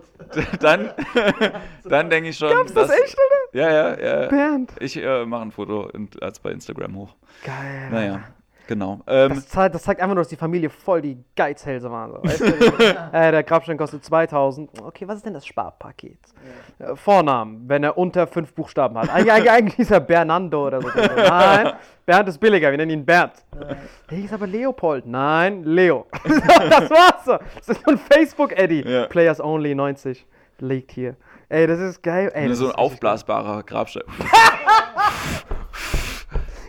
dann, 0.60 0.90
dann 1.84 2.10
denke 2.10 2.30
ich 2.30 2.36
schon. 2.38 2.50
Gab's 2.50 2.72
das 2.72 2.90
echt, 2.90 3.16
oder? 3.16 3.60
Ja, 3.60 3.70
ja, 3.70 4.22
ja. 4.22 4.28
Bernd. 4.28 4.72
Ich 4.78 4.96
äh, 4.96 5.26
mache 5.26 5.42
ein 5.42 5.50
Foto 5.50 5.90
und 5.92 6.22
als 6.22 6.38
bei 6.38 6.52
Instagram 6.52 6.94
hoch. 6.94 7.16
Geil. 7.44 7.90
Naja, 7.90 8.20
genau. 8.66 9.00
Ähm, 9.06 9.30
Das 9.34 9.48
zeigt, 9.48 9.74
das 9.74 9.82
zeigt 9.82 10.00
einfach 10.00 10.14
nur, 10.14 10.22
dass 10.22 10.28
die 10.28 10.36
Familie 10.36 10.70
voll 10.70 11.02
die 11.02 11.18
Geizhälse 11.34 11.90
waren. 11.90 12.12
So. 12.12 12.22
Weißt 12.22 12.40
du? 12.40 12.46
äh, 13.12 13.30
der 13.32 13.42
Grabstein 13.42 13.76
kostet 13.76 14.04
2000. 14.04 14.82
Okay, 14.82 15.06
was 15.08 15.16
ist 15.16 15.26
denn 15.26 15.34
das 15.34 15.46
Sparpaket? 15.46 16.18
Äh, 16.78 16.96
Vornamen, 16.96 17.68
wenn 17.68 17.84
er 17.84 17.96
unter 17.96 18.26
fünf 18.26 18.52
Buchstaben 18.54 18.96
hat. 18.98 19.12
Eig 19.14 19.28
eig 19.30 19.48
eigentlich 19.48 19.78
ist 19.78 19.90
er 19.90 20.00
Bernando 20.00 20.66
oder 20.66 20.80
so. 20.82 20.88
Nein, 20.88 21.72
Bernd 22.04 22.28
ist 22.28 22.38
billiger, 22.38 22.70
wir 22.70 22.78
nennen 22.78 22.90
ihn 22.92 23.04
Bernd. 23.06 23.32
Der 24.10 24.18
hieß 24.18 24.32
aber 24.32 24.46
Leopold. 24.46 25.06
Nein, 25.06 25.64
Leo. 25.64 26.06
das 26.24 26.90
war's 26.90 27.24
so. 27.24 27.38
Das 27.56 27.68
ist 27.68 27.88
ein 27.88 27.98
Facebook-Eddy. 27.98 28.88
Ja. 28.88 29.06
Players 29.06 29.40
Only 29.40 29.74
90 29.74 30.26
liegt 30.58 30.92
hier. 30.92 31.16
Ey, 31.48 31.66
das 31.66 31.78
ist 31.78 32.02
geil. 32.02 32.30
Ey, 32.34 32.48
das 32.48 32.58
so 32.58 32.68
ein 32.68 32.74
aufblasbarer 32.74 33.62
Grabstein. 33.62 34.02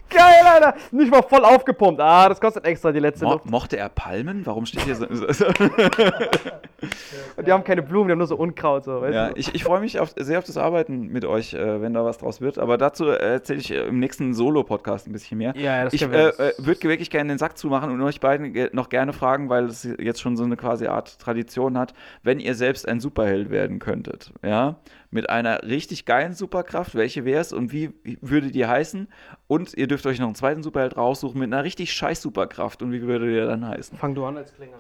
Geil, 0.09 0.45
Alter. 0.45 0.75
Nicht 0.91 1.11
mal 1.11 1.21
voll 1.21 1.43
aufgepumpt. 1.43 1.99
Ah, 1.99 2.29
das 2.29 2.39
kostet 2.39 2.65
extra 2.65 2.91
die 2.91 2.99
letzte 2.99 3.25
Mo 3.25 3.34
Luft. 3.34 3.49
mochte 3.49 3.77
er 3.77 3.89
Palmen? 3.89 4.45
Warum 4.45 4.65
steht 4.65 4.81
hier 4.81 4.95
so? 4.95 5.05
Und 7.38 7.47
die 7.47 7.51
haben 7.51 7.63
keine 7.63 7.81
Blumen, 7.81 8.07
die 8.07 8.11
haben 8.11 8.19
nur 8.19 8.27
so 8.27 8.35
Unkraut. 8.35 8.85
So, 8.85 9.01
weißt 9.01 9.13
ja, 9.13 9.29
du? 9.29 9.35
ich, 9.35 9.55
ich 9.55 9.63
freue 9.63 9.79
mich 9.79 9.99
auf, 9.99 10.13
sehr 10.15 10.39
auf 10.39 10.45
das 10.45 10.57
Arbeiten 10.57 11.07
mit 11.07 11.25
euch, 11.25 11.53
äh, 11.53 11.81
wenn 11.81 11.93
da 11.93 12.05
was 12.05 12.19
draus 12.19 12.41
wird. 12.41 12.59
Aber 12.59 12.77
dazu 12.77 13.07
äh, 13.07 13.34
erzähle 13.34 13.59
ich 13.59 13.71
äh, 13.71 13.88
im 13.88 13.99
nächsten 13.99 14.34
Solo-Podcast 14.34 15.07
ein 15.07 15.11
bisschen 15.11 15.38
mehr. 15.38 15.53
Ja, 15.55 15.77
ja, 15.77 15.84
das 15.85 15.93
ich 15.93 16.01
äh, 16.01 16.05
äh, 16.05 16.53
würde 16.57 16.84
wirklich 16.84 17.09
gerne 17.09 17.29
den 17.29 17.38
Sack 17.38 17.57
zumachen 17.57 17.91
und 17.91 18.01
euch 18.01 18.19
beiden 18.19 18.69
noch 18.73 18.89
gerne 18.89 19.13
fragen, 19.13 19.49
weil 19.49 19.65
es 19.65 19.88
jetzt 19.99 20.21
schon 20.21 20.38
so 20.38 20.43
eine 20.43 20.57
quasi 20.57 20.88
Art 20.88 21.19
Tradition 21.19 21.77
hat, 21.77 21.93
wenn 22.23 22.39
ihr 22.39 22.55
selbst 22.55 22.88
ein 22.88 22.99
Superheld 22.99 23.49
werden 23.49 23.79
könntet, 23.79 24.31
ja, 24.43 24.77
mit 25.09 25.29
einer 25.29 25.63
richtig 25.63 26.05
geilen 26.05 26.34
Superkraft, 26.34 26.95
welche 26.95 27.25
wäre 27.25 27.41
es 27.41 27.53
und 27.53 27.71
wie 27.71 27.93
würde 28.21 28.51
die 28.51 28.65
heißen? 28.65 29.07
Und 29.47 29.73
ihr 29.75 29.87
dürft 29.87 30.05
euch 30.05 30.19
noch 30.19 30.27
einen 30.27 30.35
zweiten 30.35 30.61
Superheld 30.61 30.97
raussuchen 30.97 31.39
mit 31.39 31.53
einer 31.53 31.63
richtig 31.63 31.93
scheiß 31.93 32.21
Superkraft 32.21 32.81
und 32.81 32.91
wie 32.91 33.01
würde 33.01 33.31
der 33.33 33.47
dann 33.47 33.65
heißen? 33.65 33.97
Fang 33.97 34.13
du 34.13 34.25
an 34.25 34.37
als 34.37 34.53
Klinger. 34.53 34.77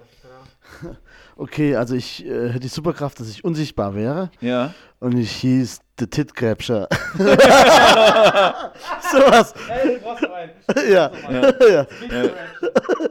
Okay, 1.39 1.75
also 1.75 1.93
ich 1.95 2.25
äh, 2.25 2.49
hätte 2.49 2.61
die 2.61 2.67
Superkraft, 2.67 3.19
dass 3.19 3.29
ich 3.29 3.43
unsichtbar 3.45 3.93
wäre 3.95 4.31
Ja. 4.41 4.73
und 4.99 5.15
ich 5.17 5.31
hieß 5.33 5.79
The 5.99 6.07
Tit 6.07 6.33
Capture. 6.35 6.89
Sowas. 9.11 9.53
Ey, 9.69 9.93
du 9.95 9.99
brauchst 10.01 10.23
noch 10.23 10.31
einen. 10.31 10.51
ja. 10.91 11.11
ja. 11.29 11.53
ja. 11.69 12.31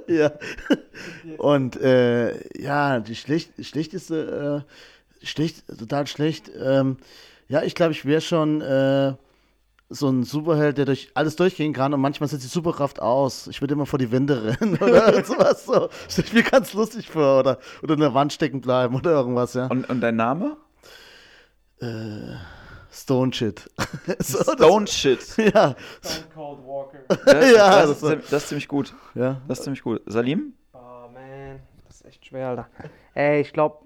ja. 0.09 0.33
Und 1.39 1.81
äh, 1.81 2.61
ja, 2.61 2.99
die 3.01 3.15
schlecht, 3.15 3.53
schlechteste, 3.65 4.65
äh, 5.23 5.25
schlecht, 5.27 5.65
total 5.79 6.07
schlecht. 6.09 6.51
Ähm, 6.61 6.97
ja, 7.49 7.63
ich 7.63 7.75
glaube, 7.77 7.93
ich 7.93 8.05
wäre 8.05 8.21
schon 8.21 8.61
äh, 8.61 9.15
so 9.89 10.09
ein 10.09 10.25
Superheld, 10.25 10.79
der 10.79 10.85
durch 10.85 11.11
alles 11.15 11.37
durchgehen 11.37 11.73
kann 11.73 11.95
und 11.95 12.01
manchmal 12.01 12.29
setzt 12.29 12.43
die 12.45 12.49
Superkraft 12.49 13.01
aus. 13.01 13.47
Ich 13.47 13.61
würde 13.61 13.75
immer 13.75 13.87
vor 13.87 13.99
die 13.99 14.11
Wände 14.11 14.57
rennen 14.61 14.77
oder 14.81 15.25
sowas. 15.25 15.65
So. 15.65 15.89
Stell 16.09 16.25
ich 16.25 16.33
mir 16.33 16.43
ganz 16.43 16.73
lustig 16.75 17.09
vor 17.09 17.41
oder, 17.41 17.59
oder 17.83 17.95
in 17.95 18.01
der 18.01 18.13
Wand 18.15 18.33
stecken 18.33 18.61
bleiben 18.61 18.95
oder 18.97 19.13
irgendwas, 19.13 19.55
ja. 19.55 19.67
Und, 19.69 19.89
und 19.89 20.01
dein 20.01 20.17
Name? 20.17 20.57
Stone 22.91 23.33
Shit. 23.33 23.71
so, 24.19 24.39
das- 24.39 24.53
Stone 24.55 24.87
Shit. 24.87 25.37
Ja, 25.37 25.75
Stone 26.03 26.27
Cold 26.35 26.59
Walker. 26.67 26.99
Das, 27.25 27.53
Ja, 27.55 27.87
das, 27.87 28.01
das 28.01 28.03
ist, 28.15 28.33
das 28.33 28.43
ist 28.43 28.49
ziemlich 28.49 28.69
gut. 28.69 28.95
ja. 29.15 29.41
Das 29.47 29.59
ist 29.59 29.65
ziemlich 29.65 29.83
gut. 29.83 30.01
Salim? 30.07 30.55
Oh 30.73 30.79
man, 31.13 31.61
das 31.87 31.97
ist 32.01 32.07
echt 32.07 32.27
schwer, 32.27 32.49
Alter. 32.49 32.69
Ey, 33.15 33.43
ich 33.43 33.53
glaube, 33.53 33.77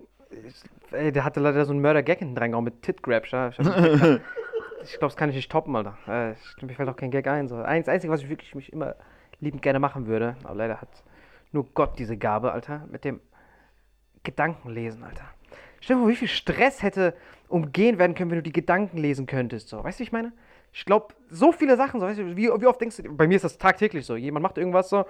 ey, 0.93 1.10
der 1.12 1.24
hatte 1.24 1.40
leider 1.40 1.64
so 1.64 1.72
einen 1.72 1.81
Mörder-Gag 1.81 2.20
hinten 2.20 2.39
reingehauen 2.39 2.64
mit 2.64 2.82
Tit-Grabs, 2.82 3.31
ja. 3.32 3.51
Ich, 4.82 4.93
ich 4.93 4.98
glaube, 4.98 5.11
das 5.12 5.16
kann 5.16 5.31
ich 5.31 5.36
nicht 5.36 5.51
toppen, 5.51 5.74
Alter. 5.77 5.97
Äh, 6.09 6.32
ich- 6.32 6.62
mir 6.62 6.74
fällt 6.74 6.89
auch 6.89 6.97
kein 6.97 7.11
Gag 7.11 7.27
ein. 7.27 7.48
So. 7.48 7.57
Eins, 7.57 7.89
Einzige, 7.89 8.12
was 8.12 8.23
ich 8.23 8.28
wirklich 8.28 8.55
mich 8.55 8.73
immer 8.73 8.97
liebend 9.40 9.62
gerne 9.62 9.78
machen 9.78 10.07
würde, 10.07 10.36
aber 10.44 10.55
leider 10.55 10.81
hat 10.81 10.89
nur 11.52 11.66
Gott 11.74 11.98
diese 11.98 12.16
Gabe, 12.16 12.52
Alter, 12.52 12.86
mit 12.90 13.05
dem 13.05 13.20
Gedankenlesen, 14.23 15.02
Alter. 15.02 15.24
Stell 15.81 15.97
dir 15.97 16.02
vor, 16.02 16.11
wie 16.11 16.16
viel 16.16 16.28
Stress 16.28 16.82
hätte 16.82 17.15
umgehen 17.48 17.98
werden 17.98 18.15
können, 18.15 18.31
wenn 18.31 18.39
du 18.39 18.43
die 18.43 18.52
Gedanken 18.52 18.98
lesen 18.98 19.27
könntest. 19.27 19.69
So. 19.69 19.82
Weißt 19.82 19.98
du, 19.98 20.01
wie 20.01 20.05
ich 20.05 20.12
meine? 20.12 20.32
Ich 20.73 20.85
glaube, 20.85 21.15
so 21.31 21.52
viele 21.52 21.77
Sachen, 21.77 22.01
so, 22.01 22.07
weißt 22.07 22.19
du, 22.20 22.36
wie, 22.36 22.48
wie 22.48 22.66
oft 22.66 22.81
denkst 22.81 22.98
du, 22.98 23.16
bei 23.16 23.27
mir 23.27 23.36
ist 23.36 23.44
das 23.44 23.59
tagtäglich 23.59 24.05
so. 24.07 24.15
Jemand 24.15 24.43
macht 24.43 24.59
irgendwas 24.59 24.89
so, 24.89 25.05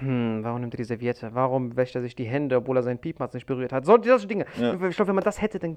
hm, 0.00 0.44
warum 0.44 0.60
nimmt 0.60 0.74
er 0.74 0.78
die 0.78 0.84
Serviette? 0.84 1.30
Warum 1.32 1.76
wäscht 1.76 1.94
er 1.94 2.02
sich 2.02 2.14
die 2.14 2.24
Hände, 2.24 2.56
obwohl 2.56 2.76
er 2.76 2.82
seinen 2.82 2.98
Piepmatz 2.98 3.34
nicht 3.34 3.46
berührt 3.46 3.72
hat? 3.72 3.84
So, 3.84 3.98
solche 4.02 4.26
Dinge. 4.26 4.46
Ja. 4.56 4.74
Ich 4.74 4.96
glaube, 4.96 5.08
wenn 5.08 5.14
man 5.14 5.24
das 5.24 5.42
hätte, 5.42 5.58
dann 5.58 5.76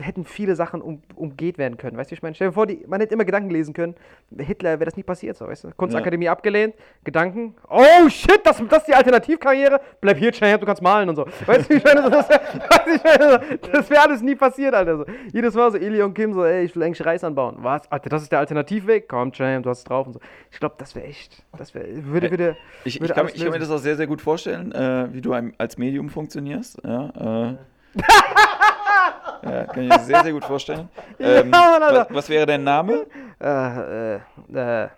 hätten 0.00 0.24
viele 0.24 0.54
Sachen 0.54 0.80
um, 0.80 1.02
umgeht 1.14 1.58
werden 1.58 1.76
können. 1.76 1.96
Weißt 1.96 2.10
du, 2.10 2.14
ich 2.14 2.22
meine? 2.22 2.34
Stell 2.34 2.48
dir 2.48 2.52
vor, 2.52 2.66
die, 2.66 2.84
man 2.86 3.00
hätte 3.00 3.14
immer 3.14 3.24
Gedanken 3.24 3.50
lesen 3.50 3.74
können. 3.74 3.94
Hitler 4.36 4.78
wäre 4.78 4.84
das 4.84 4.96
nie 4.96 5.02
passiert, 5.02 5.36
so, 5.36 5.46
weißt 5.46 5.64
du? 5.64 5.70
Kunstakademie 5.76 6.28
abgelehnt, 6.28 6.74
Gedanken. 7.02 7.54
Oh 7.68 8.08
shit, 8.08 8.40
das, 8.44 8.62
das 8.68 8.78
ist 8.78 8.88
die 8.88 8.94
Alternativkarriere. 8.94 9.80
Bleib 10.00 10.18
hier, 10.18 10.32
Champ, 10.32 10.60
du 10.60 10.66
kannst 10.66 10.82
malen 10.82 11.08
und 11.08 11.16
so. 11.16 11.26
Weißt 11.46 11.68
du, 11.68 11.74
wie 11.74 11.78
ich 11.78 11.84
meine? 11.84 12.08
Das 12.10 12.28
wäre 12.28 13.42
ich 13.80 13.90
wär 13.90 14.02
alles 14.02 14.22
nie 14.22 14.34
passiert, 14.34 14.74
Alter. 14.74 14.98
So. 14.98 15.04
Jedes 15.32 15.54
Mal 15.54 15.70
so, 15.72 15.78
Eli 15.78 16.02
und 16.02 16.14
Kim 16.14 16.32
so, 16.32 16.44
ey, 16.44 16.64
ich 16.64 16.76
will 16.76 16.82
eigentlich 16.82 17.04
Reis 17.04 17.24
anbauen. 17.24 17.56
Was? 17.60 17.90
Alter, 17.90 18.10
das 18.10 18.22
ist 18.22 18.32
der 18.32 18.38
Alternativweg? 18.38 19.08
Komm, 19.08 19.32
Champ, 19.32 19.64
du 19.64 19.70
hast 19.70 19.78
es 19.78 19.84
drauf 19.84 20.06
und 20.06 20.12
so. 20.14 20.20
Ich 20.50 20.60
glaube, 20.60 20.76
das 20.78 20.94
wäre 20.94 21.06
echt, 21.06 21.42
das 21.56 21.74
wäre, 21.74 21.86
würde, 22.06 22.30
würde, 22.30 22.56
Ich, 22.84 22.96
ich, 22.96 23.00
würde 23.00 23.16
alles 23.16 23.34
ich 23.34 23.44
kann 23.44 23.55
mir 23.56 23.60
das 23.60 23.70
auch 23.70 23.82
sehr, 23.82 23.96
sehr 23.96 24.06
gut 24.06 24.20
vorstellen, 24.20 24.72
äh, 24.72 25.08
wie 25.12 25.20
du 25.20 25.32
als 25.32 25.78
Medium 25.78 26.08
funktionierst. 26.10 26.80
Ja, 26.84 27.08
äh, 27.08 27.56
ja, 29.42 29.64
kann 29.64 29.82
ich 29.82 29.88
mir 29.88 29.98
sehr, 30.00 30.22
sehr 30.22 30.32
gut 30.32 30.44
vorstellen. 30.44 30.88
Ähm, 31.18 31.48
Mann, 31.48 31.82
Alter. 31.82 32.06
was, 32.10 32.14
was 32.14 32.28
wäre 32.28 32.44
dein 32.44 32.62
Name? 32.62 33.06
äh, 33.40 34.16
äh, 34.16 34.84
äh, 34.84 34.88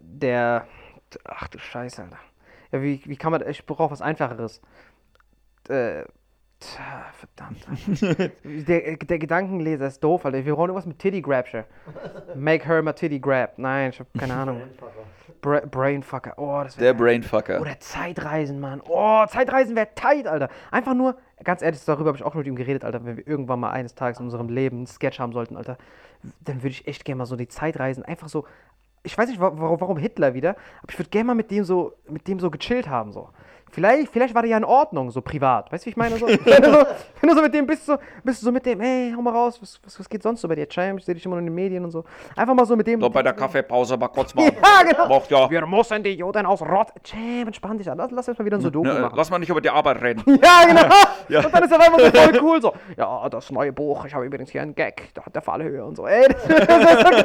der. 0.00 0.66
Ach 1.24 1.48
du 1.48 1.58
Scheiße, 1.58 2.02
Alter. 2.02 2.18
Ja, 2.70 2.80
wie, 2.80 3.02
wie 3.04 3.16
kann 3.16 3.32
man. 3.32 3.42
Ich 3.48 3.66
brauche 3.66 3.90
was 3.90 4.00
Einfacheres. 4.00 4.62
Äh. 5.68 6.04
tja, 6.60 7.06
Verdammt. 7.18 7.66
der, 8.68 8.96
der 8.98 9.18
Gedankenleser 9.18 9.88
ist 9.88 10.04
doof, 10.04 10.24
Alter. 10.24 10.44
Wir 10.44 10.54
brauchen 10.54 10.68
irgendwas 10.68 10.86
mit 10.86 11.00
Titty 11.00 11.20
Grabscher. 11.22 11.64
Make 12.36 12.64
her 12.68 12.82
my 12.82 12.92
titty 12.92 13.18
grab. 13.18 13.58
Nein, 13.58 13.90
ich 13.90 13.98
hab 13.98 14.06
keine 14.16 14.34
Ahnung. 14.34 14.62
Bra 15.44 15.60
Brainfucker. 15.60 16.32
Oh, 16.38 16.62
das 16.64 16.76
Der. 16.76 16.94
Brainfucker. 16.94 17.60
Oder 17.60 17.78
Zeitreisen, 17.78 18.60
Mann. 18.60 18.80
Oh, 18.88 19.26
Zeitreisen 19.26 19.76
wäre 19.76 19.88
tight, 19.94 20.26
Alter. 20.26 20.48
Einfach 20.70 20.94
nur, 20.94 21.16
ganz 21.44 21.60
ehrlich, 21.60 21.84
darüber 21.84 22.08
habe 22.08 22.16
ich 22.16 22.24
auch 22.24 22.32
mit 22.34 22.46
ihm 22.46 22.56
geredet, 22.56 22.82
Alter. 22.82 23.04
Wenn 23.04 23.18
wir 23.18 23.26
irgendwann 23.28 23.60
mal 23.60 23.70
eines 23.70 23.94
Tages 23.94 24.18
in 24.20 24.24
unserem 24.24 24.48
Leben 24.48 24.78
einen 24.78 24.86
Sketch 24.86 25.18
haben 25.20 25.32
sollten, 25.32 25.56
Alter, 25.58 25.76
dann 26.40 26.62
würde 26.62 26.70
ich 26.70 26.86
echt 26.86 27.04
gerne 27.04 27.18
mal 27.18 27.26
so 27.26 27.36
die 27.36 27.46
Zeitreisen 27.48 28.02
einfach 28.04 28.28
so. 28.28 28.46
Ich 29.02 29.18
weiß 29.18 29.28
nicht, 29.28 29.38
wa- 29.38 29.52
warum, 29.54 29.78
warum 29.82 29.98
Hitler 29.98 30.32
wieder, 30.32 30.50
aber 30.82 30.90
ich 30.90 30.98
würde 30.98 31.10
gerne 31.10 31.26
mal 31.26 31.34
mit 31.34 31.50
dem 31.50 31.62
so, 31.64 31.92
mit 32.08 32.26
dem 32.26 32.40
so 32.40 32.50
gechillt 32.50 32.88
haben, 32.88 33.12
so. 33.12 33.28
Vielleicht, 33.74 34.12
vielleicht 34.12 34.34
war 34.34 34.42
der 34.42 34.52
ja 34.52 34.56
in 34.56 34.64
Ordnung, 34.64 35.10
so 35.10 35.20
privat. 35.20 35.72
Weißt 35.72 35.84
du, 35.84 35.86
wie 35.86 35.90
ich 35.90 35.96
meine? 35.96 36.16
So, 36.16 36.26
wenn, 36.44 36.62
du 36.62 36.70
so, 36.72 36.86
wenn 37.20 37.28
du 37.30 37.34
so 37.34 37.42
mit 37.42 37.52
dem 37.54 37.66
bist, 37.66 37.86
so, 37.86 37.96
bist 38.22 38.40
du 38.40 38.46
so 38.46 38.52
mit 38.52 38.64
dem, 38.64 38.80
ey, 38.80 39.12
hau 39.16 39.20
mal 39.20 39.32
raus, 39.32 39.58
was, 39.60 39.80
was, 39.84 39.98
was 39.98 40.08
geht 40.08 40.22
sonst 40.22 40.40
so 40.40 40.46
bei 40.48 40.54
dir, 40.54 40.68
Champ? 40.68 41.00
Ich 41.00 41.04
sehe 41.04 41.14
dich 41.14 41.24
immer 41.26 41.34
nur 41.34 41.40
in 41.40 41.46
den 41.46 41.54
Medien 41.54 41.84
und 41.84 41.90
so. 41.90 42.04
Einfach 42.36 42.54
mal 42.54 42.64
so 42.66 42.76
mit 42.76 42.86
dem. 42.86 43.00
So, 43.00 43.10
bei 43.10 43.22
der 43.22 43.32
Kaffeepause 43.32 43.96
mal 43.96 44.08
kurz 44.08 44.34
mal. 44.34 44.44
Ja, 44.64 44.82
genau. 44.88 45.08
Braucht 45.08 45.30
ja. 45.30 45.50
Wir 45.50 45.66
müssen 45.66 46.02
die 46.02 46.10
Juden 46.10 46.46
aus 46.46 46.62
Rott. 46.62 46.88
Champ, 47.02 47.46
entspann 47.48 47.76
dich 47.78 47.90
an. 47.90 47.98
Lass, 47.98 48.10
lass 48.12 48.28
uns 48.28 48.38
mal 48.38 48.44
wieder 48.44 48.60
so 48.60 48.70
Doku 48.70 48.86
Ne, 48.86 49.00
machen. 49.00 49.14
lass 49.16 49.30
mal 49.30 49.38
nicht 49.38 49.50
über 49.50 49.60
die 49.60 49.70
Arbeit 49.70 50.00
reden. 50.02 50.22
Ja, 50.44 50.64
genau. 50.66 50.94
Ja. 51.28 51.44
Und 51.44 51.54
dann 51.54 51.64
ist 51.64 51.72
er 51.72 51.80
einfach 51.80 51.98
so 51.98 52.10
voll 52.10 52.40
cool. 52.42 52.62
So, 52.62 52.72
ja, 52.96 53.28
das 53.28 53.50
neue 53.50 53.72
Buch, 53.72 54.04
ich 54.04 54.14
habe 54.14 54.24
übrigens 54.24 54.50
hier 54.50 54.62
einen 54.62 54.74
Gag, 54.74 55.10
da 55.14 55.24
hat 55.24 55.34
der 55.34 55.42
Fallhöhe 55.42 55.84
und 55.84 55.96
so. 55.96 56.06
Ey, 56.06 56.26
das 56.28 56.48
wäre 56.48 56.98
so 56.98 57.10
geil. 57.10 57.24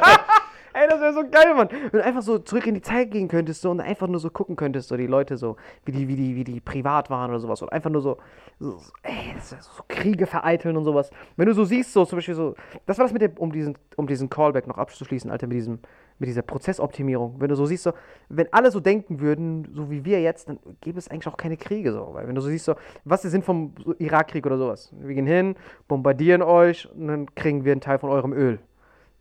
Ey, 0.72 0.86
wäre 1.14 1.24
so 1.24 1.30
geil, 1.30 1.54
Mann. 1.54 1.68
Wenn 1.70 2.00
du 2.00 2.04
einfach 2.04 2.22
so 2.22 2.38
zurück 2.38 2.66
in 2.66 2.74
die 2.74 2.82
Zeit 2.82 3.10
gehen 3.10 3.28
könntest 3.28 3.62
so, 3.62 3.70
und 3.70 3.80
einfach 3.80 4.06
nur 4.06 4.20
so 4.20 4.30
gucken 4.30 4.56
könntest, 4.56 4.88
so 4.88 4.96
die 4.96 5.06
Leute 5.06 5.36
so, 5.36 5.56
wie 5.84 5.92
die, 5.92 6.08
wie 6.08 6.16
die, 6.16 6.36
wie 6.36 6.44
die 6.44 6.60
privat 6.60 7.10
waren 7.10 7.30
oder 7.30 7.40
sowas. 7.40 7.62
Und 7.62 7.72
einfach 7.72 7.90
nur 7.90 8.02
so, 8.02 8.18
so, 8.58 8.78
so 8.78 8.92
ey, 9.02 9.34
ist 9.36 9.50
so 9.50 9.82
Kriege 9.88 10.26
vereiteln 10.26 10.76
und 10.76 10.84
sowas. 10.84 11.10
Wenn 11.36 11.46
du 11.46 11.54
so 11.54 11.64
siehst, 11.64 11.92
so 11.92 12.04
zum 12.04 12.18
Beispiel 12.18 12.34
so, 12.34 12.54
das 12.86 12.98
war 12.98 13.04
das 13.04 13.12
mit 13.12 13.22
dem, 13.22 13.32
um 13.38 13.52
diesen, 13.52 13.76
um 13.96 14.06
diesen 14.06 14.30
Callback 14.30 14.66
noch 14.66 14.78
abzuschließen, 14.78 15.30
Alter, 15.30 15.46
mit 15.46 15.56
diesem, 15.56 15.78
mit 16.18 16.28
dieser 16.28 16.42
Prozessoptimierung. 16.42 17.36
Wenn 17.38 17.48
du 17.48 17.56
so 17.56 17.66
siehst, 17.66 17.84
so, 17.84 17.92
wenn 18.28 18.52
alle 18.52 18.70
so 18.70 18.80
denken 18.80 19.20
würden, 19.20 19.68
so 19.74 19.90
wie 19.90 20.04
wir 20.04 20.20
jetzt, 20.20 20.48
dann 20.48 20.58
gäbe 20.80 20.98
es 20.98 21.08
eigentlich 21.08 21.28
auch 21.28 21.36
keine 21.36 21.56
Kriege 21.56 21.92
so. 21.92 22.10
Weil 22.12 22.28
wenn 22.28 22.34
du 22.34 22.40
so 22.40 22.48
siehst, 22.48 22.66
so, 22.66 22.74
was 23.04 23.22
der 23.22 23.30
Sinn 23.30 23.42
vom 23.42 23.74
so 23.84 23.94
Irakkrieg 23.98 24.46
oder 24.46 24.58
sowas? 24.58 24.92
Wir 25.00 25.14
gehen 25.14 25.26
hin, 25.26 25.56
bombardieren 25.88 26.42
euch 26.42 26.88
und 26.92 27.08
dann 27.08 27.34
kriegen 27.34 27.64
wir 27.64 27.72
einen 27.72 27.80
Teil 27.80 27.98
von 27.98 28.10
eurem 28.10 28.32
Öl. 28.32 28.60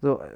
So, 0.01 0.19
äh, 0.19 0.27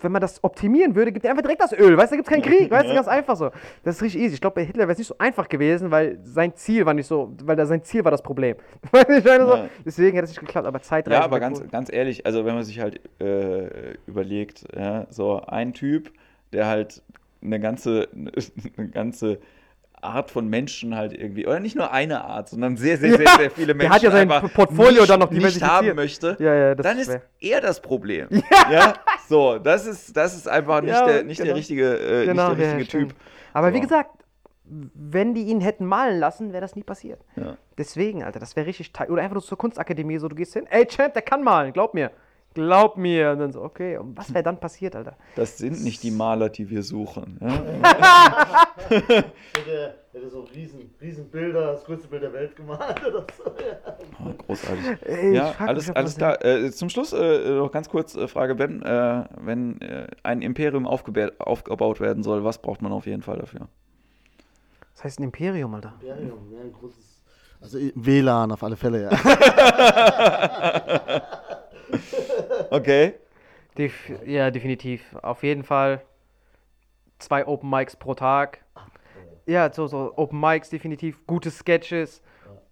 wenn 0.00 0.12
man 0.12 0.20
das 0.20 0.42
optimieren 0.42 0.94
würde, 0.94 1.12
gibt 1.12 1.24
er 1.24 1.30
einfach 1.30 1.42
direkt 1.42 1.62
das 1.62 1.72
Öl, 1.72 1.96
weißt 1.96 2.12
du, 2.12 2.16
da 2.16 2.16
gibt 2.16 2.28
es 2.28 2.32
keinen 2.32 2.42
Krieg, 2.42 2.70
weißt 2.70 2.88
du, 2.88 2.94
ganz 2.94 3.08
einfach 3.08 3.36
so. 3.36 3.50
Das 3.84 3.96
ist 3.96 4.02
richtig 4.02 4.22
easy. 4.22 4.34
Ich 4.34 4.40
glaube, 4.40 4.54
bei 4.56 4.64
Hitler 4.64 4.82
wäre 4.82 4.92
es 4.92 4.98
nicht 4.98 5.08
so 5.08 5.16
einfach 5.18 5.48
gewesen, 5.48 5.90
weil 5.90 6.18
sein 6.24 6.54
Ziel 6.54 6.86
war 6.86 6.94
nicht 6.94 7.06
so, 7.06 7.34
weil 7.42 7.56
da 7.56 7.66
sein 7.66 7.82
Ziel 7.82 8.04
war 8.04 8.10
das 8.10 8.22
Problem. 8.22 8.56
So, 9.38 9.68
deswegen 9.84 10.16
hätte 10.16 10.24
es 10.24 10.30
nicht 10.30 10.40
geklappt, 10.40 10.66
aber 10.66 10.80
Zeitreisen. 10.80 11.20
Ja, 11.20 11.24
aber 11.24 11.40
ganz, 11.40 11.60
cool. 11.60 11.68
ganz 11.68 11.92
ehrlich, 11.92 12.26
also 12.26 12.44
wenn 12.44 12.54
man 12.54 12.64
sich 12.64 12.80
halt 12.80 13.00
äh, 13.20 13.94
überlegt, 14.06 14.64
ja, 14.76 15.06
so 15.10 15.40
ein 15.46 15.72
Typ, 15.72 16.10
der 16.52 16.66
halt 16.66 17.02
eine 17.42 17.60
ganze, 17.60 18.08
eine 18.76 18.88
ganze 18.88 19.38
Art 20.02 20.30
von 20.30 20.48
Menschen 20.48 20.94
halt 20.96 21.12
irgendwie, 21.12 21.46
oder 21.46 21.60
nicht 21.60 21.76
nur 21.76 21.92
eine 21.92 22.24
Art, 22.24 22.48
sondern 22.48 22.76
sehr, 22.76 22.96
sehr, 22.98 23.10
sehr, 23.16 23.26
Ja, 23.26 23.36
sehr 23.36 23.50
viele 23.50 23.66
der 23.68 23.76
Menschen 23.76 23.92
hat 23.94 24.02
ja 24.02 24.10
sein 24.10 24.28
Portfolio 24.28 25.00
nicht, 25.00 25.10
dann 25.10 25.20
noch 25.20 25.30
nicht 25.30 25.62
haben 25.62 25.94
möchte, 25.94 26.36
Ja, 26.38 26.54
ja, 26.54 26.74
dann 26.74 26.98
ist 26.98 27.18
er 27.40 27.60
das 27.60 27.80
Problem. 27.80 28.28
Ja. 28.70 28.94
so, 29.28 29.58
das 29.58 29.86
ist, 29.86 30.16
das 30.16 30.34
ist 30.36 30.48
einfach 30.48 30.80
nicht, 30.82 30.94
der, 30.94 31.22
nicht 31.24 31.38
der 31.38 31.46
genau. 31.46 31.56
richtige, 31.56 31.94
äh, 32.22 32.26
Genau, 32.26 32.48
nicht 32.50 32.60
der 32.60 32.76
richtige. 32.76 33.08
Typ. 33.08 33.14
Aber 33.52 33.72
wie 33.72 33.78
So. 33.78 33.82
gesagt, 33.82 34.10
wenn 34.70 35.34
die 35.34 35.44
ihn 35.44 35.60
hätten 35.62 35.86
malen 35.86 36.18
lassen, 36.20 36.52
wäre 36.52 36.60
das 36.60 36.76
nie 36.76 36.82
passiert. 36.82 37.20
Deswegen, 37.78 38.22
Alter, 38.22 38.38
das 38.40 38.54
wäre 38.56 38.66
richtig 38.66 38.92
tight. 38.92 39.08
Oder 39.10 39.22
einfach 39.22 39.34
nur 39.34 39.42
zur 39.42 39.56
Kunstakademie, 39.56 40.18
so 40.18 40.28
du 40.28 40.36
gehst 40.36 40.52
hin, 40.52 40.66
ey 40.68 40.84
Champ, 40.86 41.14
der 41.14 41.22
kann 41.22 41.42
malen, 41.42 41.72
glaub 41.72 41.94
mir. 41.94 42.10
Glaub 42.58 42.96
mir. 42.96 43.30
Und 43.30 43.38
dann 43.38 43.52
so, 43.52 43.62
okay, 43.62 43.96
und 43.98 44.16
was 44.16 44.34
wäre 44.34 44.42
dann 44.42 44.58
passiert, 44.58 44.96
Alter? 44.96 45.16
Das 45.36 45.58
sind 45.58 45.84
nicht 45.84 46.02
die 46.02 46.10
Maler, 46.10 46.48
die 46.48 46.68
wir 46.68 46.82
suchen. 46.82 47.38
Ja? 47.40 48.66
Hätte, 48.88 49.94
hätte 50.12 50.28
so 50.28 50.40
riesen, 50.40 50.92
riesen 51.00 51.30
Bilder, 51.30 51.70
das 51.72 51.84
größte 51.84 52.08
Bild 52.08 52.24
der 52.24 52.32
Welt 52.32 52.56
gemalt 52.56 53.00
oder 53.06 53.24
so. 53.36 53.44
Ja. 53.44 53.52
Oh, 54.24 54.32
großartig. 54.44 54.84
Ey, 55.02 55.36
ja, 55.36 55.54
alles, 55.58 55.88
alles 55.90 56.16
klar. 56.16 56.44
Äh, 56.44 56.72
zum 56.72 56.88
Schluss 56.88 57.12
äh, 57.12 57.50
noch 57.50 57.70
ganz 57.70 57.88
kurz 57.88 58.16
äh, 58.16 58.26
Frage, 58.26 58.58
wenn, 58.58 58.82
äh, 58.82 59.24
wenn 59.40 59.80
äh, 59.80 60.08
ein 60.24 60.42
Imperium 60.42 60.84
aufgeba 60.86 61.28
aufgebaut 61.38 62.00
werden 62.00 62.24
soll, 62.24 62.42
was 62.42 62.58
braucht 62.58 62.82
man 62.82 62.90
auf 62.90 63.06
jeden 63.06 63.22
Fall 63.22 63.38
dafür? 63.38 63.68
Das 64.94 65.04
heißt 65.04 65.20
ein 65.20 65.24
Imperium, 65.24 65.76
Alter. 65.76 65.94
Imperium, 66.00 66.52
ja, 66.52 66.60
ein 66.60 66.72
großes. 66.72 67.22
Also 67.60 67.78
WLAN 67.94 68.50
auf 68.52 68.62
alle 68.64 68.76
Fälle, 68.76 69.02
ja. 69.02 69.10
Okay. 72.70 73.14
Def 73.76 74.10
ja, 74.26 74.50
definitiv. 74.50 75.14
Auf 75.22 75.42
jeden 75.42 75.62
Fall 75.62 76.02
zwei 77.18 77.46
Open 77.46 77.70
Mics 77.70 77.96
pro 77.96 78.14
Tag. 78.14 78.64
Ja, 79.46 79.72
so, 79.72 79.86
so 79.86 80.12
Open 80.16 80.40
Mics 80.40 80.68
definitiv, 80.68 81.26
gute 81.26 81.50
Sketches 81.50 82.20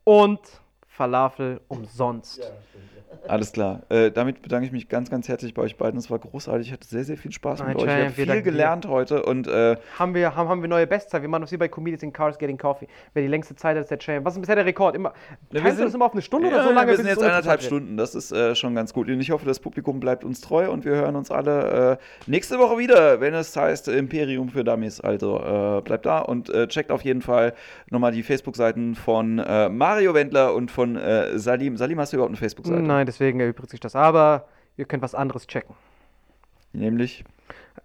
und 0.05 0.41
Falafel 0.87 1.61
umsonst. 1.69 2.53
Alles 3.29 3.53
klar. 3.53 3.83
Äh, 3.89 4.11
damit 4.11 4.43
bedanke 4.43 4.67
ich 4.67 4.73
mich 4.73 4.89
ganz, 4.89 5.11
ganz 5.11 5.29
herzlich 5.29 5.55
bei 5.55 5.63
euch 5.63 5.77
beiden. 5.77 5.99
Es 5.99 6.11
war 6.11 6.19
großartig. 6.19 6.67
Ich 6.69 6.73
hatte 6.73 6.87
sehr, 6.87 7.05
sehr 7.05 7.17
viel 7.17 7.33
Spaß 7.33 7.61
mit 7.61 7.69
Nein, 7.69 7.77
euch. 7.77 7.83
Ich 7.85 7.91
habe 8.05 8.11
viel 8.11 8.27
danken 8.27 8.45
dir. 8.45 8.51
gelernt 8.53 8.87
heute 8.87 9.23
und 9.25 9.47
äh, 9.49 9.77
Haben 9.99 10.15
wir, 10.15 10.35
haben, 10.35 10.49
haben 10.49 10.63
wir 10.63 10.69
neue 10.69 10.87
Bestzeit. 10.87 11.23
Wir 11.23 11.29
machen 11.29 11.43
das 11.43 11.53
wie 11.53 11.57
bei 11.57 11.69
Comedians 11.69 12.03
in 12.03 12.13
Cars 12.13 12.39
Getting 12.39 12.59
Coffee. 12.59 12.87
Wer 13.15 13.23
die 13.23 13.29
längste 13.29 13.55
Zeit 13.57 13.77
hat, 13.77 13.83
ist 13.83 13.91
der 13.91 13.99
Champ. 13.99 14.25
Was 14.25 14.35
ist 14.35 14.41
bisher 14.41 14.57
der 14.57 14.67
Rekord? 14.67 14.95
Immer, 14.97 15.13
wir 15.51 15.61
teilst 15.61 15.75
du 15.75 15.77
sind- 15.79 15.87
das 15.87 15.95
immer 15.95 16.07
auf 16.07 16.13
eine 16.13 16.23
Stunde 16.23 16.49
ja, 16.49 16.55
oder 16.55 16.65
so 16.65 16.71
lange? 16.73 16.89
wir 16.91 16.97
sind 16.97 17.07
jetzt 17.07 17.23
eineinhalb 17.23 17.47
wird? 17.61 17.63
Stunden. 17.63 17.97
Das 17.97 18.15
ist 18.15 18.33
äh, 18.33 18.55
schon 18.55 18.75
ganz 18.75 18.93
gut. 18.93 19.09
Und 19.09 19.21
ich 19.21 19.31
hoffe, 19.31 19.47
das 19.47 19.61
Publikum 19.61 20.01
bleibt 20.01 20.25
uns 20.25 20.41
treu 20.41 20.71
und 20.71 20.85
wir 20.85 20.93
hören 20.93 21.17
uns 21.17 21.31
alle 21.31 21.99
äh, 22.27 22.31
nächste 22.31 22.59
Woche 22.59 22.79
wieder, 22.79 23.21
wenn 23.21 23.35
es 23.35 23.57
heißt 23.57 23.89
Imperium 23.89 24.49
für 24.49 24.65
Dummies. 24.65 25.01
Also 25.01 25.39
äh, 25.39 25.81
bleibt 25.83 26.07
da 26.07 26.19
und 26.21 26.51
äh, 26.51 26.67
checkt 26.69 26.91
auf 26.91 27.03
jeden 27.03 27.23
Fall 27.23 27.55
nochmal 27.91 28.13
die 28.13 28.23
Facebook-Seiten 28.23 28.95
von 28.95 29.37
Mario 29.37 30.15
Wendler 30.15 30.55
und 30.55 30.71
von 30.71 30.99
Salim. 31.35 31.77
Salim, 31.77 31.99
hast 32.01 32.13
du 32.13 32.17
überhaupt 32.17 32.31
eine 32.31 32.37
Facebook-Seite? 32.37 32.83
Nein, 32.83 33.06
deswegen 33.07 33.41
erübrigt 33.41 33.71
sich 33.71 33.81
das. 33.81 33.97
Aber 33.97 34.49
ihr 34.77 34.85
könnt 34.85 35.03
was 35.03 35.15
anderes 35.15 35.47
checken. 35.47 35.75
Nämlich. 36.73 37.25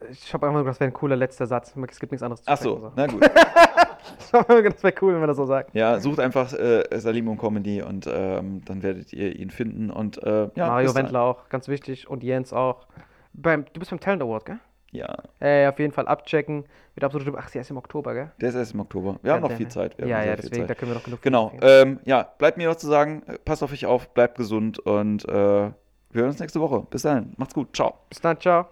Ich 0.09 0.33
habe 0.33 0.47
einfach 0.47 0.59
nur, 0.59 0.65
das 0.65 0.79
wäre 0.79 0.89
ein 0.89 0.93
cooler 0.93 1.15
letzter 1.15 1.47
Satz. 1.47 1.75
Es 1.89 1.99
gibt 1.99 2.11
nichts 2.11 2.23
anderes 2.23 2.41
zu 2.43 2.51
Ach 2.51 2.57
checken. 2.57 2.81
so, 2.81 2.91
na 2.95 3.07
gut. 3.07 3.21
das 4.31 4.83
wäre 4.83 4.93
cool, 5.01 5.13
wenn 5.13 5.19
man 5.19 5.27
das 5.27 5.37
so 5.37 5.45
sagt. 5.45 5.73
Ja, 5.75 5.99
sucht 5.99 6.19
einfach 6.19 6.51
äh, 6.53 6.83
Salim 6.99 7.27
und 7.27 7.37
Comedy 7.37 7.81
und 7.81 8.07
ähm, 8.11 8.63
dann 8.65 8.83
werdet 8.83 9.13
ihr 9.13 9.35
ihn 9.35 9.49
finden. 9.49 9.89
Und 9.91 10.21
äh, 10.23 10.49
ja, 10.55 10.67
Mario. 10.67 10.95
Wendler 10.95 11.21
auch, 11.21 11.49
ganz 11.49 11.67
wichtig. 11.67 12.09
Und 12.09 12.23
Jens 12.23 12.53
auch. 12.53 12.87
Beim, 13.33 13.65
du 13.71 13.79
bist 13.79 13.91
beim 13.91 13.99
Talent 13.99 14.23
Award, 14.23 14.45
gell? 14.45 14.59
Ja, 14.91 15.15
Äh, 15.39 15.67
auf 15.67 15.79
jeden 15.79 15.93
Fall 15.93 16.07
abchecken. 16.07 16.65
Wird 16.95 17.03
absolut. 17.05 17.33
Ach, 17.37 17.49
der 17.49 17.61
ist 17.61 17.71
im 17.71 17.77
Oktober, 17.77 18.13
gell? 18.13 18.31
der 18.41 18.49
ist 18.49 18.55
erst 18.55 18.73
im 18.73 18.81
Oktober. 18.81 19.17
Wir 19.23 19.31
haben 19.33 19.41
noch 19.41 19.49
Ja, 19.49 19.55
viel 19.55 19.65
der- 19.67 19.73
Zeit. 19.73 19.97
Wir 19.97 20.07
ja, 20.07 20.17
haben 20.17 20.27
ja, 20.27 20.35
deswegen, 20.35 20.61
da 20.63 20.67
Zeit. 20.67 20.77
können 20.79 20.91
wir 20.91 20.95
noch 20.95 21.03
genug. 21.05 21.21
Genau. 21.21 21.51
Ähm, 21.61 21.99
ja, 22.03 22.27
bleibt 22.37 22.57
mir 22.57 22.67
noch 22.67 22.75
zu 22.75 22.87
sagen, 22.87 23.23
äh, 23.27 23.37
passt 23.37 23.63
auf 23.63 23.71
euch 23.71 23.85
auf, 23.85 24.09
bleibt 24.13 24.35
gesund 24.37 24.79
und 24.79 25.23
äh, 25.29 25.31
wir 25.31 25.73
hören 26.13 26.29
uns 26.31 26.39
nächste 26.39 26.59
Woche. 26.59 26.85
Bis 26.89 27.03
dahin, 27.03 27.33
macht's 27.37 27.53
gut, 27.53 27.73
ciao. 27.73 27.93
Bis 28.09 28.19
dann, 28.19 28.37
ciao. 28.39 28.67